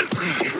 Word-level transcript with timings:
Welcome 0.00 0.59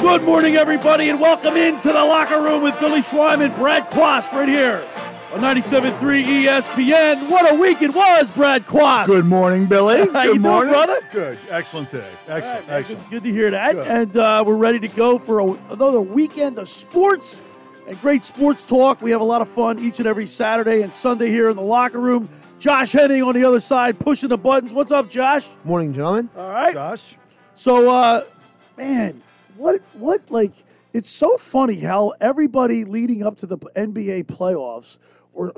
Good 0.00 0.22
morning, 0.22 0.56
everybody, 0.56 1.08
and 1.10 1.20
welcome 1.20 1.56
into 1.56 1.88
the 1.88 1.94
locker 2.04 2.40
room 2.40 2.62
with 2.62 2.78
Billy 2.78 3.00
Schweim 3.00 3.44
and 3.44 3.54
Brad 3.56 3.88
Quast 3.88 4.32
right 4.32 4.48
here 4.48 4.86
on 5.32 5.40
97.3 5.40 6.24
ESPN. 6.24 7.28
What 7.28 7.52
a 7.52 7.56
week 7.58 7.82
it 7.82 7.92
was, 7.94 8.30
Brad 8.30 8.64
Quast. 8.64 9.08
Good 9.08 9.24
morning, 9.26 9.66
Billy. 9.66 9.98
How 10.12 10.22
Good 10.22 10.24
you 10.24 10.32
doing, 10.34 10.42
morning, 10.42 10.72
brother? 10.72 11.00
Good, 11.12 11.38
excellent 11.50 11.90
day. 11.90 12.08
Excellent, 12.28 12.64
All 12.64 12.70
right, 12.70 12.78
excellent. 12.80 13.02
Good, 13.10 13.10
good 13.10 13.22
to 13.28 13.32
hear 13.32 13.50
that. 13.50 13.72
Good. 13.72 13.86
And 13.88 14.16
uh, 14.16 14.44
we're 14.46 14.56
ready 14.56 14.78
to 14.80 14.88
go 14.88 15.18
for 15.18 15.40
a, 15.40 15.50
another 15.72 16.00
weekend 16.00 16.58
of 16.58 16.68
sports 16.68 17.40
and 17.88 18.00
great 18.00 18.24
sports 18.24 18.62
talk. 18.62 19.02
We 19.02 19.10
have 19.10 19.20
a 19.20 19.24
lot 19.24 19.42
of 19.42 19.48
fun 19.48 19.78
each 19.80 19.98
and 19.98 20.06
every 20.06 20.26
Saturday 20.26 20.82
and 20.82 20.92
Sunday 20.92 21.28
here 21.28 21.50
in 21.50 21.56
the 21.56 21.62
locker 21.62 21.98
room. 22.00 22.28
Josh 22.60 22.92
Henning 22.92 23.22
on 23.22 23.34
the 23.34 23.44
other 23.44 23.60
side 23.60 23.98
pushing 23.98 24.28
the 24.28 24.38
buttons. 24.38 24.72
What's 24.72 24.92
up, 24.92 25.10
Josh? 25.10 25.48
Morning, 25.64 25.92
gentlemen. 25.92 26.30
All 26.36 26.48
right. 26.50 26.72
Josh, 26.72 27.16
So, 27.54 27.90
uh, 27.90 28.24
man, 28.76 29.22
what, 29.58 29.82
what, 29.94 30.30
like, 30.30 30.52
it's 30.92 31.08
so 31.10 31.36
funny 31.36 31.76
how 31.80 32.14
everybody 32.20 32.84
leading 32.84 33.22
up 33.22 33.36
to 33.38 33.46
the 33.46 33.58
NBA 33.58 34.24
playoffs, 34.24 34.98
or 35.34 35.52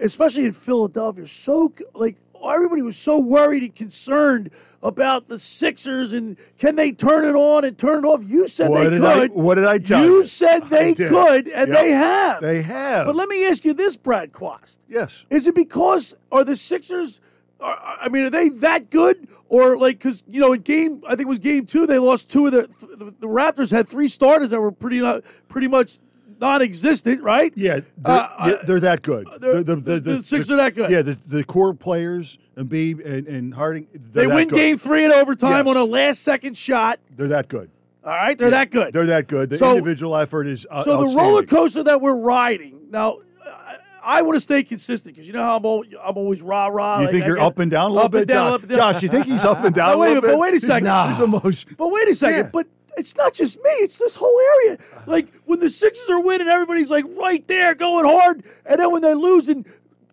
especially 0.00 0.46
in 0.46 0.52
Philadelphia, 0.52 1.26
so 1.26 1.72
like 1.94 2.16
everybody 2.44 2.82
was 2.82 2.96
so 2.96 3.18
worried 3.18 3.62
and 3.62 3.74
concerned 3.74 4.50
about 4.82 5.28
the 5.28 5.38
Sixers 5.38 6.12
and 6.12 6.36
can 6.58 6.74
they 6.74 6.90
turn 6.90 7.24
it 7.24 7.36
on 7.38 7.64
and 7.64 7.78
turn 7.78 8.04
it 8.04 8.08
off? 8.08 8.24
You 8.26 8.48
said 8.48 8.68
What 8.68 8.82
they 8.84 8.90
did 8.90 9.04
I- 9.04 9.14
could. 9.20 9.32
what 9.32 9.54
did 9.54 9.64
I 9.64 9.78
tell 9.78 10.04
you? 10.04 10.16
you? 10.16 10.24
said 10.24 10.68
they 10.68 10.94
could, 10.94 11.46
and 11.46 11.68
Yep. 11.72 11.80
they 11.80 11.90
have. 11.92 12.42
they 12.42 12.62
have. 12.62 13.06
But 13.06 13.14
let 13.14 13.28
me 13.28 13.46
ask 13.46 13.64
you 13.64 13.74
this, 13.74 13.96
Brad 13.96 14.32
Quast. 14.32 14.80
yes. 14.88 15.24
Is 15.30 15.46
it 15.46 15.54
because 15.54 16.16
are 16.32 16.42
the 16.44 16.56
Sixers? 16.56 17.20
Are, 17.60 17.78
I 18.00 18.08
mean, 18.08 18.24
are 18.24 18.30
they 18.30 18.48
that 18.48 18.90
good, 18.90 19.28
or 19.52 19.76
like 19.76 19.98
because 19.98 20.24
you 20.26 20.40
know 20.40 20.54
in 20.54 20.62
game 20.62 21.02
I 21.06 21.10
think 21.10 21.22
it 21.22 21.28
was 21.28 21.38
game 21.38 21.66
two 21.66 21.86
they 21.86 21.98
lost 21.98 22.30
two 22.30 22.46
of 22.46 22.52
their 22.52 22.66
the, 22.66 23.14
the 23.20 23.26
Raptors 23.26 23.70
had 23.70 23.86
three 23.86 24.08
starters 24.08 24.50
that 24.50 24.60
were 24.60 24.72
pretty 24.72 25.00
not, 25.00 25.22
pretty 25.48 25.68
much 25.68 25.98
non-existent, 26.40 27.22
right? 27.22 27.52
Yeah, 27.54 27.80
they're, 27.98 28.12
Uh, 28.16 28.28
yeah, 28.48 28.54
they're 28.66 28.80
that 28.80 29.02
good. 29.02 29.28
they're- 29.40 29.62
The- 29.62 29.76
the- 29.76 30.00
the 30.00 30.22
Sixers 30.22 30.50
are 30.50 30.56
that 30.56 30.74
good. 30.74 30.90
Yeah, 30.90 31.02
the, 31.02 31.16
the 31.28 31.44
core 31.44 31.72
players, 31.72 32.36
Embiid 32.56 33.04
and, 33.06 33.28
and 33.28 33.54
Harden, 33.54 33.86
They 33.94 34.26
win 34.26 34.48
good. 34.48 34.56
game 34.56 34.76
three 34.78 35.04
in 35.04 35.12
overtime 35.12 35.66
Yes. 35.66 35.76
on 35.76 35.80
a 35.80 35.84
last-second 35.84 36.56
shot. 36.56 36.98
They're 37.16 37.28
that 37.28 37.46
good. 37.46 37.70
All 38.04 38.10
right, 38.10 38.36
they're 38.36 38.50
that 38.50 38.72
good. 38.72 38.92
They're 38.92 39.06
that 39.06 39.28
good. 39.28 39.50
The 39.50 39.58
So- 39.58 39.70
individual 39.70 40.16
effort 40.16 40.48
is 40.48 40.66
uh, 40.68 40.82
so 40.82 41.06
the 41.06 41.14
roller 41.16 41.44
coaster 41.44 41.84
that 41.84 42.00
we're 42.00 42.16
riding 42.16 42.88
now. 42.90 43.18
I- 44.04 44.22
want 44.22 44.36
to 44.36 44.40
stay 44.40 44.62
consistent 44.62 45.14
because 45.14 45.26
you 45.26 45.32
know 45.34 45.42
how 45.42 45.56
I'm, 45.56 45.64
al- 45.64 45.84
I'm 46.04 46.16
always 46.16 46.42
rah 46.42 46.66
rah. 46.66 46.98
You 46.98 47.04
like, 47.04 47.12
think 47.12 47.24
I 47.24 47.26
you're 47.28 47.40
up 47.40 47.58
and 47.58 47.70
down 47.70 47.90
a 47.90 47.94
little 47.94 48.06
up 48.06 48.12
bit, 48.12 48.20
and 48.22 48.28
down, 48.28 48.46
Josh? 48.50 48.54
up 48.54 48.60
and 48.62 48.68
down. 48.70 48.78
Josh, 48.94 49.02
you 49.02 49.08
think 49.08 49.26
he's 49.26 49.44
up 49.44 49.64
and 49.64 49.74
down 49.74 49.98
wait 49.98 50.06
a 50.06 50.14
little 50.14 50.14
minute, 50.14 50.20
bit? 50.22 50.30
but 50.32 50.38
wait 50.38 50.48
a 50.48 50.52
He's 50.52 50.66
second. 50.66 51.08
He's 51.08 51.20
emotion. 51.22 51.74
But 51.78 51.88
wait 51.90 52.08
a 52.08 52.14
second. 52.14 52.44
Yeah. 52.44 52.50
But 52.52 52.66
it's 52.96 53.16
not 53.16 53.32
just 53.32 53.56
me. 53.62 53.70
It's 53.70 53.96
this 53.96 54.16
whole 54.16 54.38
area. 54.64 54.78
Like 55.06 55.32
when 55.44 55.60
the 55.60 55.70
Sixers 55.70 56.08
are 56.10 56.20
winning, 56.20 56.48
everybody's 56.48 56.90
like 56.90 57.04
right 57.18 57.46
there 57.48 57.74
going 57.74 58.04
hard, 58.04 58.42
and 58.66 58.80
then 58.80 58.92
when 58.92 59.02
they're 59.02 59.14
losing, 59.14 59.64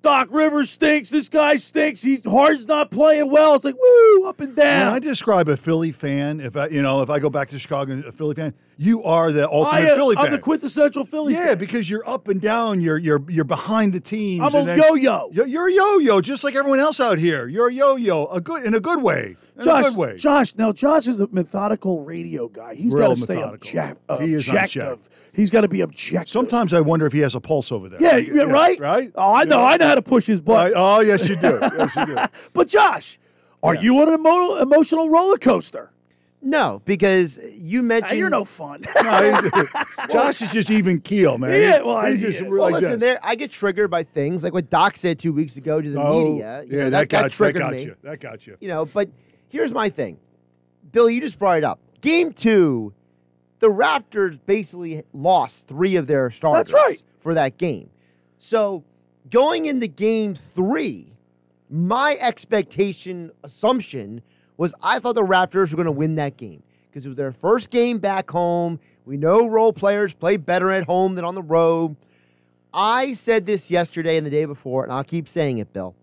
Doc 0.02 0.30
Rivers 0.32 0.70
stinks. 0.72 1.10
This 1.10 1.28
guy 1.28 1.58
stinks. 1.58 2.02
He 2.02 2.18
Harden's 2.26 2.68
not 2.68 2.90
playing 2.90 3.30
well. 3.30 3.56
It's 3.56 3.66
like 3.66 3.76
woo 3.78 4.26
up 4.28 4.40
and 4.40 4.56
When 4.56 4.66
down. 4.66 4.94
I 4.94 5.00
describe 5.00 5.50
a 5.50 5.58
Philly 5.58 5.92
fan, 5.92 6.40
if 6.40 6.56
I, 6.56 6.68
you 6.68 6.82
know, 6.82 7.02
if 7.02 7.10
I 7.10 7.20
go 7.20 7.30
back 7.30 7.50
to 7.50 7.60
Chicago, 7.60 8.02
a 8.08 8.12
Philly 8.14 8.34
fan, 8.36 8.54
you 8.82 9.04
are 9.04 9.30
the 9.34 9.46
ultimate 9.52 9.84
I, 9.88 9.92
uh, 9.92 9.96
Philly 9.96 10.16
I'm 10.16 10.28
fan. 10.28 10.32
the 10.32 10.40
quintessential 10.40 11.04
Philly. 11.04 11.34
Yeah, 11.34 11.48
fan. 11.48 11.58
because 11.58 11.90
you're 11.90 12.10
up 12.10 12.30
and 12.30 12.40
down. 12.40 12.80
You're 12.80 12.98
you're 12.98 13.22
you're 13.30 13.44
behind 13.44 13.92
the 13.92 14.00
teams. 14.00 14.42
I'm 14.42 14.56
a 14.56 14.74
yo-yo. 14.74 15.30
You're, 15.34 15.68
a 15.68 15.74
yo-yo, 15.74 16.22
just 16.22 16.46
like 16.46 16.56
everyone 16.56 16.80
else 16.80 17.02
out 17.02 17.18
here. 17.20 17.50
You're 17.50 17.68
a 17.68 17.74
yo-yo, 17.74 18.28
a 18.28 18.40
good 18.40 18.64
in 18.64 18.74
a 18.74 18.80
good 18.80 19.04
way. 19.04 19.36
In 19.56 19.62
a 19.62 19.66
Josh, 19.66 19.84
good 19.90 19.98
way. 19.98 20.16
Josh. 20.16 20.56
Now 20.56 20.72
Josh 20.72 21.08
is 21.08 21.20
a 21.20 21.28
methodical 21.28 22.06
radio 22.06 22.48
guy. 22.48 22.74
He's 22.74 22.94
got 22.94 23.10
to 23.10 23.18
stay 23.18 23.36
obje- 23.36 24.22
He 24.22 24.34
is 24.34 24.48
objective. 24.48 25.10
He's 25.34 25.50
got 25.52 25.62
to 25.62 25.68
be 25.68 25.82
objective. 25.82 26.30
Sometimes 26.32 26.74
I 26.74 26.80
wonder 26.80 27.06
if 27.06 27.12
he 27.12 27.20
has 27.20 27.36
a 27.36 27.42
pulse 27.42 27.74
over 27.74 27.90
there. 27.90 28.00
yeah, 28.02 28.16
yeah, 28.16 28.44
right. 28.44 28.80
Right. 28.80 29.12
Oh, 29.16 29.34
I 29.34 29.44
know. 29.44 29.62
I 29.64 29.76
know 29.76 29.88
how 29.88 29.96
to 29.96 30.02
push 30.02 30.26
his 30.26 30.40
butt. 30.40 30.72
Right? 30.72 30.74
Oh, 30.74 31.02
yes, 31.02 31.28
you 31.28 31.36
do. 31.36 31.60
Yes, 31.62 31.96
you 31.98 32.06
do. 32.06 32.16
But 32.54 32.70
Josh, 32.70 33.20
are 33.62 33.76
you 33.76 34.00
on 34.00 34.08
an 34.08 34.20
emo- 34.22 34.56
emotional 34.62 35.10
roller 35.10 35.38
coaster? 35.38 35.92
No, 36.42 36.82
because 36.86 37.38
you 37.54 37.84
mentioned. 37.84 38.18
you're 38.18 38.30
no 38.30 38.46
fun. 38.46 38.82
No, 39.04 39.42
Josh 40.12 40.42
is 40.42 40.54
just 40.54 40.72
even 40.72 41.02
keel, 41.02 41.38
man. 41.38 41.52
Yeah, 41.62 41.82
well, 41.82 42.00
he 42.06 42.14
I- 42.14 42.18
just 42.18 42.42
yeah. 42.42 42.48
Well, 42.48 42.62
like 42.62 42.74
listen, 42.76 42.92
this. 42.92 43.00
there 43.00 43.20
I 43.24 43.36
get 43.36 43.52
triggered 43.52 43.92
by 43.92 44.04
things 44.04 44.44
like 44.44 44.54
what 44.54 44.70
Doc 44.70 44.96
said 44.96 45.20
two 45.20 45.34
weeks 45.34 45.58
ago 45.58 45.82
to 45.82 45.90
the 45.90 46.02
Oh, 46.02 46.24
media. 46.34 46.64
You 46.66 46.78
yeah, 46.78 46.84
know, 46.86 46.90
that, 46.92 47.10
got, 47.10 47.24
that 47.24 47.32
triggered 47.34 47.62
got 47.62 47.74
me. 47.74 47.84
you. 47.84 47.96
That 48.04 48.20
got 48.22 48.48
you. 48.48 48.56
You 48.62 48.70
know, 48.70 48.86
but 48.86 49.10
here's 49.50 49.74
my 49.74 49.90
thing, 49.90 50.18
Billy. 50.92 51.16
You 51.16 51.22
just 51.22 51.38
brought 51.38 51.58
it 51.58 51.64
up. 51.66 51.80
Game 52.02 52.32
two, 52.32 52.94
the 53.60 53.68
Raptors 53.68 54.40
basically 54.46 55.04
lost 55.14 55.68
three 55.68 55.98
of 55.98 56.08
their 56.08 56.30
starters. 56.30 56.74
right. 56.74 57.02
for 57.20 57.34
that 57.34 57.58
game. 57.58 57.90
So 58.38 58.86
going 59.30 59.66
into 59.66 59.88
game 59.88 60.36
three, 60.36 61.12
my 61.70 62.16
expectation 62.22 63.32
assumption 63.44 64.22
was 64.60 64.76
I 64.84 65.00
thought 65.00 65.16
the 65.16 65.24
Raptors 65.24 65.72
were 65.72 65.78
going 65.78 65.86
to 65.86 65.92
win 65.92 66.16
that 66.16 66.36
game 66.38 66.62
because 66.90 67.06
it 67.06 67.10
was 67.10 67.16
their 67.16 67.32
first 67.32 67.70
game 67.72 67.98
back 67.98 68.30
home. 68.30 68.80
We 69.06 69.16
know 69.18 69.48
role 69.48 69.74
players 69.74 70.14
play 70.14 70.38
better 70.38 70.70
at 70.70 70.84
home 70.86 71.16
than 71.16 71.24
on 71.26 71.34
the 71.34 71.42
road. 71.42 71.96
I 72.74 73.14
said 73.14 73.46
this 73.46 73.72
yesterday 73.72 74.18
and 74.18 74.26
the 74.28 74.30
day 74.30 74.46
before, 74.46 74.84
and 74.84 74.92
I'll 74.92 75.04
keep 75.04 75.28
saying 75.30 75.58
it, 75.58 75.72
Bill. 75.74 75.96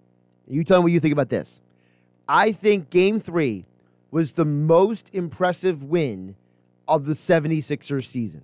You 0.49 0.65
tell 0.65 0.81
me 0.81 0.85
what 0.85 0.93
you 0.93 1.01
think 1.01 1.13
about 1.13 1.29
this. 1.29 1.61
I 2.29 2.51
think 2.51 2.91
game 2.91 3.21
three 3.21 3.67
was 4.11 4.33
the 4.33 4.45
most 4.45 5.11
impressive 5.13 5.85
win 5.85 6.35
of 6.89 7.05
the 7.07 7.13
76ers 7.13 8.05
season. 8.05 8.43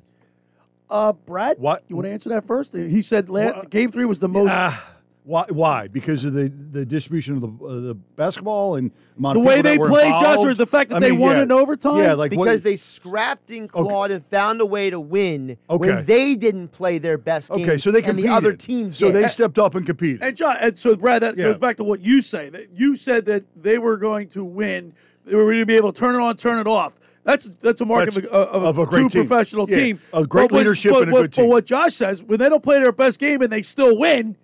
Uh, 0.91 1.13
Brad, 1.15 1.59
What? 1.59 1.85
You 1.89 1.97
want 1.97 2.07
to 2.07 2.13
answer 2.13 2.29
that 2.29 2.45
first? 2.45 2.75
He 2.75 3.01
said 3.03 3.31
la- 3.31 3.47
What? 3.47 3.71
game 3.71 3.91
three 3.91 4.05
was 4.05 4.19
the 4.19 4.29
most. 4.29 4.51
Ah, 4.53 4.92
why? 5.25 5.45
Why? 5.49 5.87
Because 5.89 6.25
of 6.25 6.33
the, 6.33 6.49
the 6.49 6.85
distribution 6.85 7.37
of 7.37 7.41
the 7.43 7.65
uh, 7.67 7.75
the 7.81 7.95
basketball 8.17 8.75
and 8.75 8.91
The 9.17 9.39
way 9.39 9.63
they 9.63 9.79
play, 9.79 10.11
Josh, 10.11 10.21
involved? 10.21 10.47
or 10.49 10.55
the 10.55 10.67
fact 10.67 10.91
that 10.91 10.97
I 10.97 11.01
they 11.01 11.11
mean, 11.13 11.21
won 11.21 11.37
yeah. 11.37 11.43
in 11.45 11.53
overtime? 11.53 11.99
Yeah, 11.99 12.15
like 12.15 12.33
what- 12.33 12.45
because 12.47 12.63
they 12.65 12.75
scrapped 12.77 13.51
and 13.51 13.69
clawed 13.69 14.11
and 14.11 14.25
found 14.27 14.61
a 14.61 14.67
way 14.67 14.91
to 14.91 14.99
win 14.99 15.57
Okay. 15.71 15.79
when 15.95 16.07
they 16.07 16.35
didn't 16.35 16.69
play 16.73 16.99
their 16.99 17.19
best 17.19 17.51
game. 17.53 17.63
Okay, 17.69 17.79
so 17.79 17.91
they 17.93 17.99
and 17.99 18.07
competed. 18.09 18.31
the 18.31 18.35
other 18.35 18.53
teams. 18.55 18.99
so 18.99 19.13
did. 19.13 19.23
they 19.25 19.29
stepped 19.29 19.59
up 19.61 19.75
and 19.77 19.87
competed. 19.87 20.23
and 20.23 20.37
John, 20.37 20.57
and 20.61 20.77
so 20.77 20.97
Brad, 20.97 21.23
that 21.23 21.37
Yeah. 21.37 21.45
goes 21.45 21.59
back 21.59 21.77
to 21.77 21.85
what 21.85 22.01
you 22.01 22.21
say. 22.21 22.51
That 22.51 22.71
you 22.75 22.97
said 22.97 23.27
that 23.27 23.45
they 23.61 23.79
were 23.79 23.97
going 23.97 24.29
to 24.31 24.45
win. 24.45 24.93
They 25.25 25.37
were 25.37 25.45
going 25.45 25.59
to 25.61 25.67
be 25.67 25.77
able 25.77 25.93
to 25.93 25.99
turn 26.01 26.17
it 26.17 26.19
on, 26.21 26.37
turn 26.37 26.59
it 26.59 26.67
off. 26.67 26.99
That's 27.25 27.45
that's 27.61 27.81
a 27.81 27.85
mark 27.85 28.07
That's 28.07 28.17
of 28.17 28.25
a, 28.25 28.29
of 28.31 28.63
a, 28.65 28.67
of 28.67 28.79
a 28.79 28.87
great 28.87 29.01
true 29.03 29.09
team. 29.09 29.27
professional 29.29 29.71
Yeah, 29.71 29.77
team. 29.77 30.01
a 30.13 30.27
great 30.27 30.47
But 30.49 30.53
when- 30.53 30.59
leadership 30.65 30.91
but 30.95 31.03
and 31.03 31.11
a 31.11 31.13
what- 31.13 31.21
good 31.23 31.33
team. 31.35 31.45
But 31.45 31.49
what 31.51 31.67
Josh 31.67 31.95
says, 31.95 32.25
when 32.25 32.41
they 32.41 32.49
don't 32.49 32.65
play 32.65 32.81
their 32.81 32.91
best 32.91 33.21
game 33.21 33.41
and 33.43 33.53
they 33.53 33.63
still 33.63 33.97
win, 33.97 34.37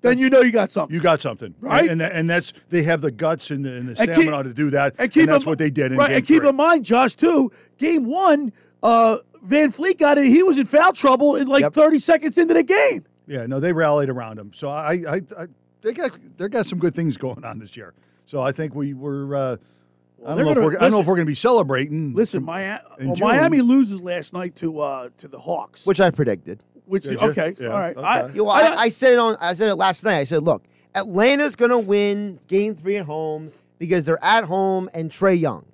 then 0.00 0.18
you 0.18 0.30
know 0.30 0.40
you 0.40 0.52
got 0.52 0.70
something. 0.70 0.94
you 0.94 1.00
got 1.00 1.20
something, 1.20 1.54
Right? 1.60 1.90
And 1.90 2.00
and, 2.02 2.12
and 2.12 2.30
that's 2.30 2.52
they 2.70 2.82
have 2.84 3.00
the 3.00 3.10
guts 3.10 3.50
and 3.50 3.64
the, 3.64 3.74
and 3.76 3.88
the 3.88 4.00
And 4.02 4.12
stamina 4.14 4.36
keep- 4.38 4.46
to 4.46 4.54
do 4.54 4.70
that, 4.70 4.94
and 4.98 5.10
keep 5.10 5.26
that's 5.26 5.44
in- 5.44 5.48
what 5.48 5.58
they 5.58 5.70
did 5.70 5.92
in 5.92 5.98
right, 5.98 6.08
game 6.08 6.16
and 6.18 6.26
keep 6.26 6.40
three. 6.42 6.48
in 6.50 6.56
mind, 6.56 6.84
Josh, 6.84 7.14
too. 7.14 7.50
Game 7.78 8.04
one, 8.06 8.52
uh, 8.82 9.18
VanVleet 9.46 9.98
got 9.98 10.18
it. 10.18 10.26
He 10.26 10.42
was 10.42 10.58
in 10.58 10.66
foul 10.66 10.92
trouble 10.92 11.36
in 11.36 11.46
like 11.48 11.62
Yep. 11.62 11.72
30 11.74 11.98
seconds 11.98 12.38
into 12.38 12.54
the 12.54 12.62
game. 12.62 13.04
Yeah, 13.26 13.46
no, 13.46 13.60
they 13.60 13.72
rallied 13.72 14.08
around 14.08 14.38
him. 14.38 14.52
So 14.54 14.68
I, 14.70 14.92
I, 15.08 15.14
I 15.36 15.46
they 15.82 15.92
got 15.92 16.12
they 16.36 16.48
got 16.48 16.66
some 16.66 16.78
good 16.78 16.94
things 16.94 17.16
going 17.16 17.44
on 17.44 17.58
this 17.58 17.76
year. 17.76 17.94
So 18.26 18.40
I 18.42 18.52
think 18.52 18.74
we 18.74 18.94
were. 18.94 19.34
Uh, 19.34 19.56
I 20.26 20.34
don't 20.34 20.44
know 20.44 20.50
if 20.50 20.54
gonna- 20.56 20.66
we're. 20.66 20.76
I 20.76 20.80
don't 20.80 20.90
know 20.90 21.00
if 21.00 21.06
we're 21.06 21.14
going 21.14 21.26
to 21.26 21.30
be 21.30 21.34
celebrating. 21.36 22.12
Listen, 22.14 22.44
Miami, 22.44 22.80
well, 23.00 23.16
Miami 23.20 23.60
loses 23.60 24.02
last 24.02 24.32
night 24.32 24.56
to 24.56 24.80
uh, 24.80 25.08
to 25.18 25.28
the 25.28 25.38
Hawks. 25.38 25.86
which 25.86 26.00
I 26.00 26.10
predicted. 26.10 26.62
Which 26.88 27.04
Did 27.04 27.20
you? 27.20 27.28
okay, 27.28 27.54
Yeah, 27.60 27.68
all 27.68 27.78
right. 27.78 27.96
okay. 27.96 28.06
I, 28.06 28.26
You 28.28 28.44
know, 28.44 28.48
I, 28.48 28.74
I 28.82 28.88
said 28.88 29.12
it 29.12 29.18
on. 29.18 29.36
I 29.40 29.54
said 29.54 29.68
it 29.68 29.74
last 29.76 30.02
night. 30.04 30.18
I 30.18 30.24
said, 30.24 30.42
look, 30.42 30.64
Atlanta's 30.94 31.54
going 31.54 31.70
to 31.70 31.78
win 31.78 32.38
Game 32.48 32.74
Three 32.74 32.96
at 32.96 33.04
home. 33.06 33.52
because 33.78 34.04
they're 34.06 34.22
at 34.24 34.44
home 34.44 34.88
and 34.94 35.10
Trae 35.10 35.38
Young. 35.38 35.64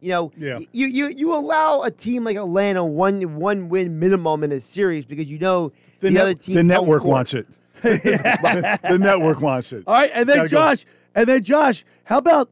You 0.00 0.08
know, 0.10 0.32
Yeah. 0.36 0.58
y- 0.58 0.66
you, 0.72 0.86
you 0.88 1.08
you 1.10 1.34
allow 1.34 1.82
a 1.82 1.90
team 1.92 2.24
like 2.24 2.36
Atlanta 2.36 2.84
one 2.84 3.36
one 3.36 3.68
win 3.68 4.00
minimum 4.00 4.42
in 4.42 4.50
a 4.50 4.60
series 4.60 5.04
because 5.04 5.30
you 5.30 5.38
know 5.38 5.70
the, 6.00 6.10
net- 6.10 6.22
other 6.22 6.34
team 6.34 6.54
the 6.56 6.62
network 6.64 7.04
wants 7.04 7.34
it. 7.34 7.46
the 7.82 8.98
network 9.00 9.40
wants 9.40 9.72
it. 9.72 9.84
All 9.86 9.94
right, 9.94 10.10
and 10.12 10.28
then 10.28 10.36
Gotta 10.38 10.48
go. 10.48 10.56
Josh, 10.56 10.84
and 11.14 11.28
then 11.28 11.42
Josh, 11.44 11.84
how 12.04 12.18
about 12.18 12.48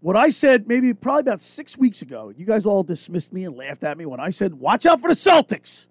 what 0.00 0.16
I 0.16 0.28
said 0.28 0.68
maybe 0.68 0.92
probably 0.94 1.20
about 1.20 1.40
six 1.40 1.76
weeks 1.78 2.02
ago? 2.02 2.32
You 2.36 2.44
guys 2.46 2.66
all 2.66 2.82
dismissed 2.82 3.32
me 3.32 3.44
and 3.44 3.56
laughed 3.56 3.84
at 3.84 3.96
me 3.96 4.04
when 4.06 4.20
I 4.20 4.30
said, 4.30 4.54
"Watch 4.54 4.84
out 4.86 5.00
for 5.00 5.08
the 5.08 5.14
Celtics." 5.14 5.86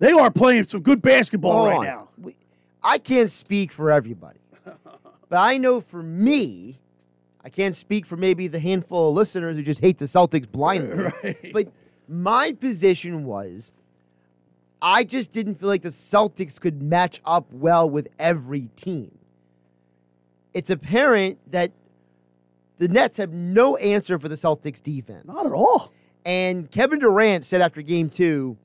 They 0.00 0.10
are 0.12 0.30
playing 0.30 0.64
some 0.64 0.82
good 0.82 1.00
basketball 1.00 1.52
Hold 1.52 1.68
right 1.68 1.76
on. 1.78 1.84
now. 1.84 2.08
We- 2.18 2.34
I 2.82 2.98
can't 2.98 3.30
speak 3.30 3.70
for 3.70 3.90
everybody, 3.92 4.40
but 4.64 5.36
I 5.38 5.58
know 5.58 5.80
for 5.82 6.02
me, 6.02 6.78
I 7.44 7.50
can't 7.50 7.76
speak 7.76 8.06
for 8.06 8.16
maybe 8.16 8.48
the 8.48 8.58
handful 8.58 9.10
of 9.10 9.14
listeners 9.14 9.56
who 9.56 9.62
just 9.62 9.80
hate 9.82 9.98
the 9.98 10.06
Celtics 10.06 10.50
blindly. 10.50 11.12
But 11.52 11.68
my 12.08 12.52
position 12.58 13.24
was, 13.24 13.72
I 14.82 15.04
just 15.04 15.30
didn't 15.30 15.56
feel 15.56 15.68
like 15.68 15.82
the 15.82 15.90
Celtics 15.90 16.58
could 16.58 16.82
match 16.82 17.20
up 17.26 17.52
well 17.52 17.88
with 17.88 18.08
every 18.18 18.70
team. 18.76 19.12
It's 20.54 20.70
apparent 20.70 21.38
that 21.52 21.70
the 22.78 22.88
Nets 22.88 23.18
have 23.18 23.32
no 23.32 23.76
answer 23.76 24.18
for 24.18 24.28
the 24.28 24.34
Celtics 24.36 24.82
defense. 24.82 25.26
Not 25.26 25.44
at 25.46 25.52
all. 25.52 25.92
And 26.24 26.70
Kevin 26.70 26.98
Durant 26.98 27.44
said 27.44 27.60
after 27.60 27.82
game 27.82 28.08
two, 28.08 28.56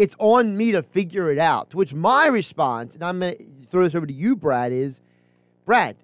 it's 0.00 0.16
on 0.18 0.56
me 0.56 0.72
to 0.72 0.82
figure 0.82 1.30
it 1.30 1.38
out. 1.38 1.70
To 1.70 1.76
which 1.76 1.92
my 1.92 2.26
response, 2.26 2.94
and 2.94 3.04
I'm 3.04 3.20
going 3.20 3.36
to 3.36 3.66
throw 3.66 3.84
this 3.84 3.94
over 3.94 4.06
to 4.06 4.12
you, 4.12 4.34
Brad, 4.34 4.72
is 4.72 5.02
Brad, 5.66 5.94